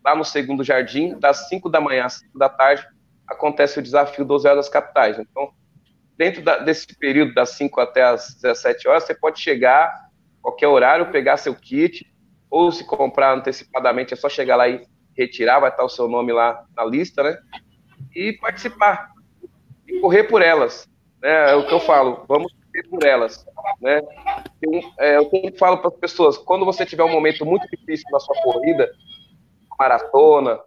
lá 0.03 0.15
no 0.15 0.25
segundo 0.25 0.63
jardim, 0.63 1.19
das 1.19 1.47
5 1.49 1.69
da 1.69 1.79
manhã 1.79 2.05
às 2.05 2.15
5 2.15 2.39
da 2.39 2.49
tarde, 2.49 2.83
acontece 3.27 3.77
o 3.77 3.81
desafio 3.81 4.25
12 4.25 4.47
horas 4.47 4.69
capitais. 4.69 5.19
Então, 5.19 5.51
dentro 6.17 6.41
da, 6.41 6.57
desse 6.57 6.87
período, 6.97 7.35
das 7.35 7.51
5 7.51 7.79
até 7.79 8.01
as 8.01 8.33
17 8.41 8.87
horas, 8.87 9.03
você 9.03 9.13
pode 9.13 9.39
chegar 9.39 9.93
qualquer 10.41 10.67
horário, 10.67 11.11
pegar 11.11 11.37
seu 11.37 11.53
kit, 11.53 12.11
ou 12.49 12.71
se 12.71 12.83
comprar 12.83 13.37
antecipadamente, 13.37 14.15
é 14.15 14.17
só 14.17 14.27
chegar 14.27 14.55
lá 14.55 14.67
e 14.67 14.83
retirar, 15.15 15.59
vai 15.59 15.69
estar 15.69 15.83
o 15.83 15.89
seu 15.89 16.07
nome 16.07 16.33
lá 16.33 16.65
na 16.75 16.83
lista, 16.83 17.21
né? 17.21 17.37
E 18.15 18.33
participar. 18.33 19.12
Correr 20.03 20.25
por 20.25 20.41
elas. 20.41 20.85
Né? 21.21 21.51
É 21.51 21.55
o 21.55 21.65
que 21.65 21.73
eu 21.73 21.79
falo, 21.79 22.25
vamos 22.27 22.51
correr 22.51 22.83
por 22.89 23.05
elas. 23.05 23.45
Né? 23.79 24.01
Eu, 24.61 24.81
é, 24.99 25.15
eu 25.15 25.29
sempre 25.29 25.57
falo 25.57 25.77
para 25.77 25.87
as 25.87 25.95
pessoas, 25.95 26.37
quando 26.37 26.65
você 26.65 26.85
tiver 26.85 27.05
um 27.05 27.11
momento 27.11 27.45
muito 27.45 27.65
difícil 27.69 28.05
na 28.11 28.19
sua 28.19 28.35
corrida, 28.41 28.91
maratona, 29.79 30.59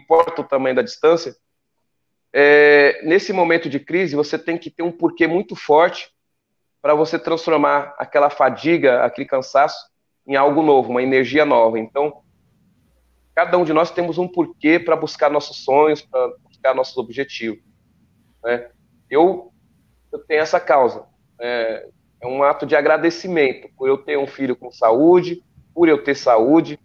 importa 0.00 0.40
o 0.40 0.44
tamanho 0.44 0.76
da 0.76 0.80
distância, 0.80 1.36
é, 2.32 3.02
nesse 3.04 3.34
momento 3.34 3.68
de 3.68 3.78
crise, 3.78 4.16
você 4.16 4.38
tem 4.38 4.56
que 4.56 4.70
ter 4.70 4.82
um 4.82 4.90
porquê 4.90 5.26
muito 5.26 5.54
forte 5.54 6.10
para 6.80 6.94
você 6.94 7.18
transformar 7.18 7.94
aquela 7.98 8.30
fadiga, 8.30 9.04
aquele 9.04 9.28
cansaço, 9.28 9.90
em 10.26 10.36
algo 10.36 10.62
novo, 10.62 10.88
uma 10.88 11.02
energia 11.02 11.44
nova. 11.44 11.78
Então, 11.78 12.22
cada 13.34 13.58
um 13.58 13.64
de 13.64 13.74
nós 13.74 13.90
temos 13.90 14.16
um 14.16 14.26
porquê 14.26 14.78
para 14.78 14.96
buscar 14.96 15.30
nossos 15.30 15.62
sonhos, 15.62 16.00
para 16.00 16.28
buscar 16.42 16.74
nossos 16.74 16.96
objetivos. 16.96 17.73
Né? 18.44 18.68
Eu, 19.10 19.52
eu 20.12 20.18
tenho 20.20 20.40
essa 20.40 20.60
causa. 20.60 21.04
É, 21.40 21.88
é 22.20 22.26
um 22.26 22.42
ato 22.42 22.66
de 22.66 22.76
agradecimento 22.76 23.68
por 23.76 23.88
eu 23.88 23.98
ter 23.98 24.16
um 24.16 24.26
filho 24.26 24.54
com 24.54 24.70
saúde, 24.70 25.42
por 25.74 25.88
eu 25.88 26.04
ter 26.04 26.14
saúde, 26.14 26.78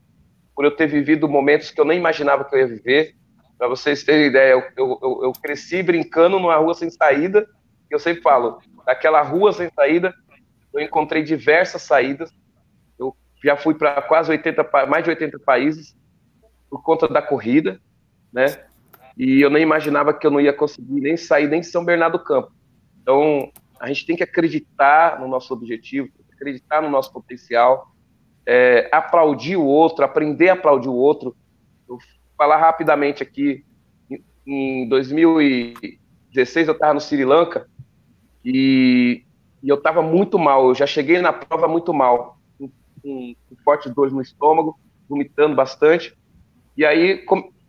por 0.56 0.66
eu 0.66 0.76
ter 0.76 0.88
vivido 0.88 1.30
momentos 1.30 1.72
que 1.72 1.80
eu 1.80 1.86
nem 1.86 1.98
imaginava 1.98 2.44
que 2.44 2.56
eu 2.56 2.60
ia 2.60 2.68
viver, 2.68 3.16
para 3.58 3.68
vocês 3.68 4.04
terem 4.04 4.28
ideia, 4.28 4.54
eu, 4.54 4.64
eu, 4.78 5.20
eu, 5.24 5.34
cresci 5.34 5.84
brincando 5.84 6.40
numa 6.40 6.56
rua 6.56 6.74
sem 6.74 6.90
saída, 6.90 7.46
e 7.92 7.94
eu 7.94 8.00
sempre 8.00 8.22
falo, 8.22 8.62
daquela 8.86 9.22
rua 9.22 9.52
sem 9.52 9.70
saída, 9.76 10.14
eu 10.74 10.80
encontrei 10.80 11.24
diversas 11.24 11.82
saídas. 11.82 12.32
Eu 12.98 13.14
já 13.44 13.58
fui 13.58 13.74
para 13.74 14.02
quase 14.02 14.32
80, 14.32 14.70
mais 14.88 15.04
de 15.04 15.10
80 15.10 15.40
países 15.40 15.94
por 16.70 16.82
conta 16.82 17.08
da 17.08 17.22
corrida, 17.22 17.82
né? 18.32 18.46
E 19.20 19.42
eu 19.42 19.50
nem 19.50 19.62
imaginava 19.62 20.14
que 20.14 20.26
eu 20.26 20.32
não 20.32 20.40
ia 20.40 20.54
conseguir 20.54 21.02
nem 21.02 21.18
sair 21.18 21.50
nem 21.50 21.60
de 21.60 21.68
São 21.68 21.84
Bernardo 21.84 22.18
do 22.18 22.24
Campo. 22.24 22.54
Então, 23.02 23.52
a 23.78 23.90
gente 23.90 24.06
tem 24.06 24.16
que 24.16 24.24
acreditar 24.24 25.20
no 25.20 25.28
nosso 25.28 25.54
objetivo, 25.54 26.08
acreditar 26.32 26.82
no 26.82 26.90
nosso 26.90 27.12
potencial, 27.12 27.92
é, 28.46 28.88
aplaudir 28.94 29.58
o 29.58 29.66
outro, 29.66 30.06
aprender 30.06 30.48
a 30.48 30.54
aplaudir 30.54 30.88
o 30.88 30.96
outro. 30.96 31.36
Eu 31.88 31.98
falar 32.38 32.56
rapidamente 32.56 33.22
aqui. 33.22 33.66
Em 34.48 34.88
2016 34.88 36.68
eu 36.70 36.74
estava 36.74 36.94
no 36.94 37.02
Sri 37.02 37.26
Lanka 37.26 37.68
e, 38.44 39.26
e 39.62 39.68
eu 39.68 39.76
estava 39.76 40.02
muito 40.02 40.40
mal. 40.40 40.70
Eu 40.70 40.76
já 40.76 40.88
cheguei 40.88 41.22
na 41.22 41.34
prova 41.34 41.68
muito 41.68 41.94
mal, 41.94 42.40
com, 42.58 42.72
com, 43.04 43.36
forte 43.66 43.90
dor 43.90 44.10
no 44.12 44.22
estômago, 44.22 44.80
vomitando 45.10 45.58
bastante. 45.58 46.18
E 46.78 46.86
aí 46.86 47.18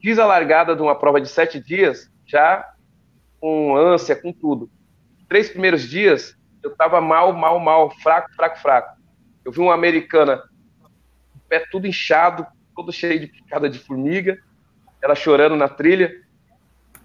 fiz 0.00 0.18
a 0.18 0.26
largada 0.26 0.74
de 0.74 0.82
uma 0.82 0.94
prova 0.94 1.20
de 1.20 1.28
sete 1.28 1.60
dias, 1.60 2.10
já 2.26 2.72
com 3.40 3.76
ânsia, 3.76 4.14
com 4.14 4.32
tudo. 4.32 4.70
Três 5.28 5.48
primeiros 5.48 5.88
dias 5.88 6.36
eu 6.62 6.72
estava 6.72 7.00
mal, 7.00 7.32
mal, 7.32 7.58
mal, 7.58 7.90
fraco, 8.02 8.32
fraco, 8.34 8.58
fraco. 8.58 9.00
Eu 9.44 9.52
vi 9.52 9.60
uma 9.60 9.74
americana, 9.74 10.42
pé 11.48 11.64
tudo 11.70 11.86
inchado, 11.86 12.46
todo 12.76 12.92
cheio 12.92 13.20
de 13.20 13.26
picada 13.28 13.68
de 13.68 13.78
formiga 13.78 14.38
ela 15.02 15.14
chorando 15.14 15.56
na 15.56 15.68
trilha. 15.68 16.12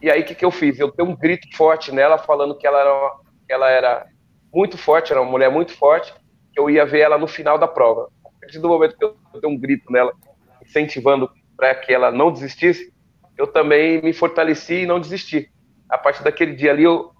E 0.01 0.09
aí, 0.09 0.21
o 0.21 0.25
que, 0.25 0.35
que 0.35 0.45
eu 0.45 0.51
fiz? 0.51 0.79
Eu 0.79 0.91
dei 0.91 1.05
um 1.05 1.15
grito 1.15 1.47
forte 1.55 1.91
nela, 1.91 2.17
falando 2.17 2.57
que 2.57 2.67
ela 2.67 2.79
era, 2.79 2.93
uma, 2.93 3.21
ela 3.49 3.69
era 3.69 4.07
muito 4.53 4.77
forte, 4.77 5.11
era 5.11 5.21
uma 5.21 5.31
mulher 5.31 5.49
muito 5.49 5.73
forte, 5.73 6.13
que 6.53 6.59
eu 6.59 6.69
ia 6.69 6.85
ver 6.85 7.01
ela 7.01 7.17
no 7.17 7.27
final 7.27 7.57
da 7.57 7.67
prova. 7.67 8.09
A 8.25 8.39
partir 8.39 8.59
do 8.59 8.67
momento 8.67 8.97
que 8.97 9.05
eu 9.05 9.17
dei 9.41 9.49
um 9.49 9.57
grito 9.57 9.91
nela, 9.91 10.13
incentivando 10.61 11.29
para 11.55 11.73
que 11.75 11.93
ela 11.93 12.11
não 12.11 12.31
desistisse, 12.31 12.93
eu 13.37 13.47
também 13.47 14.01
me 14.01 14.13
fortaleci 14.13 14.81
e 14.81 14.85
não 14.85 14.99
desisti. 14.99 15.51
A 15.89 15.97
partir 15.97 16.23
daquele 16.23 16.55
dia 16.55 16.71
ali, 16.71 16.83
eu, 16.83 17.11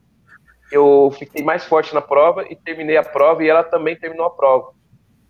eu 0.72 1.14
fiquei 1.18 1.44
mais 1.44 1.66
forte 1.66 1.94
na 1.94 2.02
prova 2.02 2.46
e 2.50 2.56
terminei 2.56 2.98
a 2.98 3.04
prova 3.04 3.44
e 3.44 3.50
ela 3.50 3.64
também 3.64 3.96
terminou 3.96 4.26
a 4.26 4.32
prova. 4.32 4.74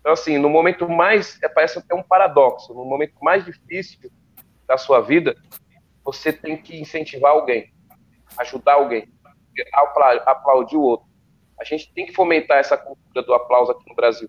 Então, 0.00 0.12
assim, 0.12 0.38
no 0.38 0.48
momento 0.48 0.88
mais, 0.88 1.38
é, 1.42 1.48
parece 1.48 1.78
até 1.78 1.94
um 1.94 2.02
paradoxo, 2.02 2.72
no 2.72 2.84
momento 2.84 3.14
mais 3.20 3.44
difícil 3.44 4.10
da 4.66 4.78
sua 4.78 5.00
vida, 5.00 5.34
você 6.04 6.32
tem 6.32 6.56
que 6.56 6.80
incentivar 6.80 7.32
alguém, 7.32 7.72
ajudar 8.38 8.74
alguém, 8.74 9.08
aplaudir 10.24 10.76
o 10.76 10.82
outro. 10.82 11.06
A 11.60 11.64
gente 11.64 11.92
tem 11.92 12.06
que 12.06 12.12
fomentar 12.12 12.58
essa 12.58 12.76
cultura 12.76 13.26
do 13.26 13.34
aplauso 13.34 13.72
aqui 13.72 13.82
no 13.88 13.96
Brasil. 13.96 14.28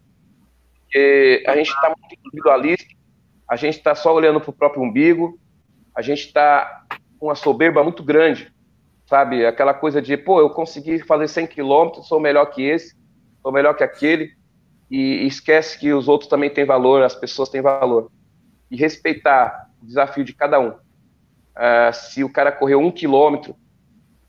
Porque 0.73 1.43
a 1.45 1.55
gente 1.55 1.69
está 1.69 1.89
muito 1.89 2.15
individualista, 2.25 2.85
a 3.49 3.55
gente 3.55 3.77
está 3.77 3.95
só 3.95 4.13
olhando 4.13 4.41
para 4.41 4.49
o 4.49 4.53
próprio 4.53 4.83
umbigo, 4.83 5.39
a 5.95 6.01
gente 6.01 6.25
está 6.25 6.85
com 7.17 7.27
uma 7.27 7.35
soberba 7.35 7.83
muito 7.83 8.03
grande, 8.03 8.53
sabe? 9.05 9.45
Aquela 9.45 9.73
coisa 9.73 10.01
de, 10.01 10.15
pô, 10.17 10.39
eu 10.39 10.49
consegui 10.49 10.99
fazer 10.99 11.27
100 11.27 11.47
quilômetros, 11.47 12.07
sou 12.07 12.19
melhor 12.19 12.45
que 12.47 12.61
esse, 12.63 12.95
sou 13.41 13.51
melhor 13.51 13.73
que 13.73 13.83
aquele, 13.83 14.35
e 14.89 15.25
esquece 15.25 15.79
que 15.79 15.91
os 15.91 16.07
outros 16.07 16.29
também 16.29 16.49
têm 16.49 16.65
valor, 16.65 17.03
as 17.03 17.15
pessoas 17.15 17.49
têm 17.49 17.61
valor. 17.61 18.11
E 18.69 18.75
respeitar 18.75 19.69
o 19.81 19.85
desafio 19.85 20.23
de 20.23 20.33
cada 20.33 20.59
um. 20.59 20.69
Uh, 20.69 21.93
se 21.93 22.23
o 22.23 22.31
cara 22.31 22.51
correu 22.51 22.79
um 22.79 22.91
quilômetro, 22.91 23.55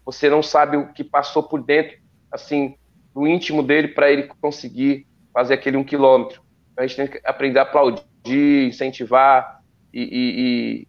você 0.05 0.31
não 0.31 0.43
sabe 0.43 0.77
o 0.77 0.93
que 0.93 1.05
passou 1.05 1.43
por 1.43 1.62
dentro, 1.62 1.99
assim, 2.32 2.77
no 3.15 3.27
íntimo 3.27 3.62
dele 3.62 3.89
para 3.89 4.11
ele 4.11 4.31
conseguir 4.40 5.07
fazer 5.35 5.55
aquele 5.55 5.77
um 5.77 5.85
quilômetro. 5.85 6.43
A 6.77 6.86
gente 6.86 6.97
tem 6.97 7.07
que 7.07 7.20
aprender 7.24 7.59
a 7.59 7.62
aplaudir, 7.62 8.03
incentivar 8.24 9.62
e, 9.93 10.03
e, 10.03 10.40
e, 10.40 10.89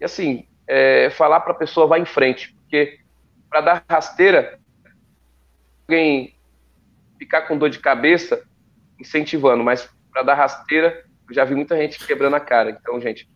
e 0.00 0.04
assim, 0.04 0.46
é, 0.66 1.10
falar 1.10 1.40
para 1.40 1.52
a 1.52 1.56
pessoa 1.56 1.86
vá 1.86 1.98
em 1.98 2.04
frente, 2.04 2.54
porque 2.54 3.00
para 3.48 3.60
dar 3.60 3.84
rasteira, 3.88 4.58
alguém 5.88 6.34
ficar 7.18 7.42
com 7.42 7.58
dor 7.58 7.68
de 7.68 7.80
cabeça, 7.80 8.42
incentivando, 8.98 9.64
mas 9.64 9.90
para 10.12 10.22
dar 10.22 10.34
rasteira, 10.34 11.04
eu 11.28 11.34
já 11.34 11.44
vi 11.44 11.54
muita 11.54 11.76
gente 11.76 12.04
quebrando 12.06 12.36
a 12.36 12.40
cara. 12.40 12.70
Então, 12.70 13.00
gente, 13.00 13.28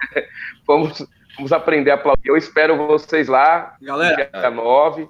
vamos, 0.66 1.06
vamos 1.36 1.52
aprender 1.52 1.90
a 1.90 1.94
aplaudir. 1.94 2.28
Eu 2.28 2.36
espero 2.36 2.76
vocês 2.86 3.28
lá, 3.28 3.76
Galera, 3.80 4.30
dia 4.32 4.50
9. 4.50 5.08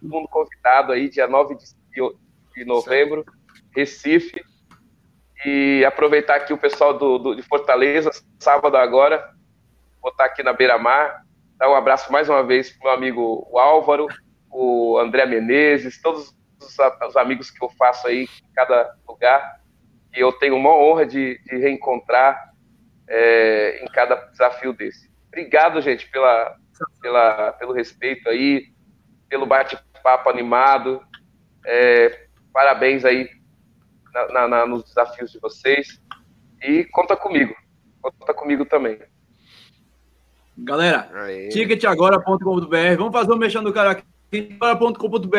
Todo 0.00 0.10
mundo 0.10 0.28
convidado 0.28 0.92
aí, 0.92 1.08
dia 1.08 1.26
9 1.26 1.56
de, 1.56 1.64
de 2.54 2.64
novembro, 2.64 3.24
Recife. 3.74 4.42
E 5.44 5.84
aproveitar 5.86 6.36
aqui 6.36 6.52
o 6.52 6.58
pessoal 6.58 6.96
do, 6.96 7.18
do, 7.18 7.34
de 7.34 7.42
Fortaleza, 7.42 8.10
sábado 8.38 8.76
agora, 8.76 9.30
vou 10.00 10.10
estar 10.10 10.26
aqui 10.26 10.42
na 10.42 10.52
Beira-Mar. 10.52 11.22
Dar 11.56 11.70
um 11.70 11.74
abraço 11.74 12.12
mais 12.12 12.28
uma 12.28 12.42
vez 12.42 12.70
para 12.70 12.80
o 12.80 12.84
meu 12.84 12.92
amigo 12.92 13.48
o 13.50 13.58
Álvaro, 13.58 14.06
o 14.50 14.98
André 14.98 15.24
Menezes, 15.24 16.00
todos 16.00 16.34
os, 16.60 16.76
os, 17.08 17.16
amigos 17.16 17.50
que 17.50 17.64
eu 17.64 17.70
faço 17.70 18.06
aí 18.06 18.24
em 18.24 18.52
cada 18.54 18.94
lugar. 19.08 19.60
E 20.14 20.20
eu 20.20 20.32
tenho 20.32 20.56
uma 20.56 20.74
honra 20.74 21.06
de, 21.06 21.40
de 21.44 21.56
reencontrar 21.56 22.52
é, 23.08 23.82
em 23.82 23.86
cada 23.86 24.16
desafio 24.16 24.74
desse. 24.74 25.10
Obrigado, 25.28 25.80
gente, 25.80 26.10
pela, 26.10 26.54
pela, 27.00 27.52
pelo 27.52 27.72
respeito 27.72 28.28
aí, 28.28 28.66
pelo 29.28 29.46
bate-papo 29.46 30.28
animado. 30.28 31.02
É, 31.64 32.26
parabéns 32.52 33.04
aí 33.04 33.39
na, 34.12 34.48
na, 34.48 34.66
nos 34.66 34.84
desafios 34.84 35.32
de 35.32 35.38
vocês. 35.38 36.00
E 36.62 36.84
conta 36.84 37.16
comigo. 37.16 37.54
Conta 38.00 38.34
comigo 38.34 38.64
também. 38.64 38.98
Galera, 40.56 41.10
ticketagora.com.br. 41.50 42.96
Vamos 42.98 43.12
fazer 43.12 43.30
o 43.30 43.34
um 43.34 43.38
mexendo 43.38 43.64
do 43.64 43.72
cara 43.72 43.92
aqui. 43.92 44.56
Agora.com.br. 44.60 45.36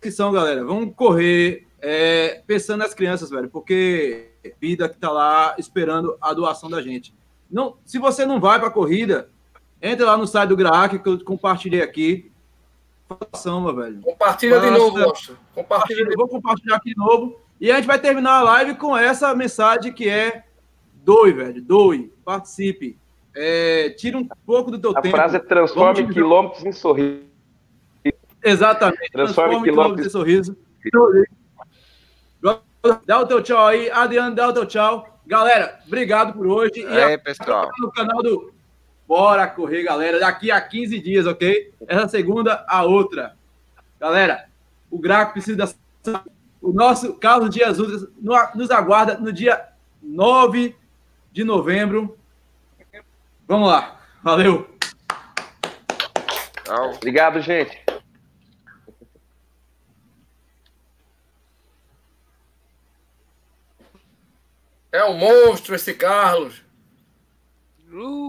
Que 0.00 0.10
são, 0.10 0.32
galera. 0.32 0.64
Vamos 0.64 0.94
correr 0.94 1.66
é, 1.80 2.42
pensando 2.46 2.80
nas 2.80 2.94
crianças, 2.94 3.30
velho, 3.30 3.48
porque 3.48 4.30
vida 4.60 4.88
que 4.88 4.98
tá 4.98 5.10
lá 5.10 5.54
esperando 5.58 6.16
a 6.20 6.32
doação 6.32 6.70
da 6.70 6.80
gente. 6.82 7.14
Não, 7.50 7.76
se 7.84 7.98
você 7.98 8.24
não 8.24 8.40
vai 8.40 8.58
para 8.58 8.68
a 8.68 8.72
corrida, 8.72 9.28
entra 9.82 10.06
lá 10.06 10.16
no 10.16 10.26
site 10.26 10.48
do 10.48 10.56
Graak 10.56 10.98
que 10.98 11.08
eu 11.08 11.22
compartilhei 11.24 11.82
aqui. 11.82 12.30
Façam, 13.08 13.60
meu 13.60 13.74
velho. 13.74 14.00
Compartilha 14.00 14.60
Faça, 14.60 14.72
de 14.72 14.78
novo, 14.78 14.98
Monstro. 14.98 15.38
Compartilha. 15.54 16.06
Vou 16.16 16.28
compartilhar 16.28 16.76
aqui 16.76 16.90
de 16.90 16.96
novo. 16.96 17.40
E 17.60 17.70
a 17.70 17.76
gente 17.76 17.86
vai 17.86 17.98
terminar 17.98 18.38
a 18.38 18.42
live 18.42 18.74
com 18.76 18.96
essa 18.96 19.34
mensagem 19.34 19.92
que 19.92 20.08
é 20.08 20.44
doe, 21.04 21.32
velho, 21.32 21.62
doe, 21.62 22.12
participe. 22.24 22.98
É, 23.34 23.90
tira 23.90 24.16
um 24.16 24.26
pouco 24.46 24.70
do 24.70 24.78
teu 24.78 24.96
a 24.96 25.00
tempo. 25.00 25.14
A 25.14 25.18
frase 25.18 25.36
é 25.36 25.40
transforme 25.40 26.12
quilômetros 26.12 26.64
em 26.64 26.72
sorriso. 26.72 27.22
Exatamente. 28.42 29.10
Transforme, 29.12 29.50
transforme 29.50 29.70
quilômetros, 29.70 30.06
em 30.06 30.10
sorriso. 30.10 30.56
Dá 33.06 33.20
o 33.20 33.26
teu 33.26 33.42
tchau 33.42 33.66
aí. 33.66 33.90
Adriano, 33.90 34.34
dá 34.34 34.48
o 34.48 34.52
teu 34.54 34.64
tchau. 34.64 35.20
Galera, 35.26 35.78
obrigado 35.86 36.32
por 36.32 36.46
hoje. 36.46 36.80
E 36.80 36.86
aí, 36.86 37.18
pessoal. 37.18 37.70
No 37.78 37.92
canal 37.92 38.22
do 38.22 38.52
Bora 39.06 39.46
Correr, 39.46 39.82
galera. 39.82 40.18
Daqui 40.18 40.50
a 40.50 40.60
15 40.60 40.98
dias, 40.98 41.26
ok? 41.26 41.74
Essa 41.86 42.08
segunda, 42.08 42.64
a 42.66 42.84
outra. 42.84 43.36
Galera, 44.00 44.46
o 44.90 44.98
Graco 44.98 45.34
precisa 45.34 45.56
da... 46.02 46.22
O 46.60 46.72
nosso 46.72 47.14
Carlos 47.14 47.50
Dias 47.50 47.78
Ultras 47.78 48.06
nos 48.54 48.70
aguarda 48.70 49.18
no 49.18 49.32
dia 49.32 49.68
9 50.02 50.76
de 51.32 51.44
novembro. 51.44 52.18
Vamos 53.46 53.68
lá. 53.68 54.00
Valeu. 54.22 54.68
Obrigado, 56.94 57.40
gente. 57.40 57.82
É 64.92 65.04
um 65.04 65.16
monstro 65.16 65.74
esse 65.74 65.94
Carlos. 65.94 66.62
Uh. 67.92 68.20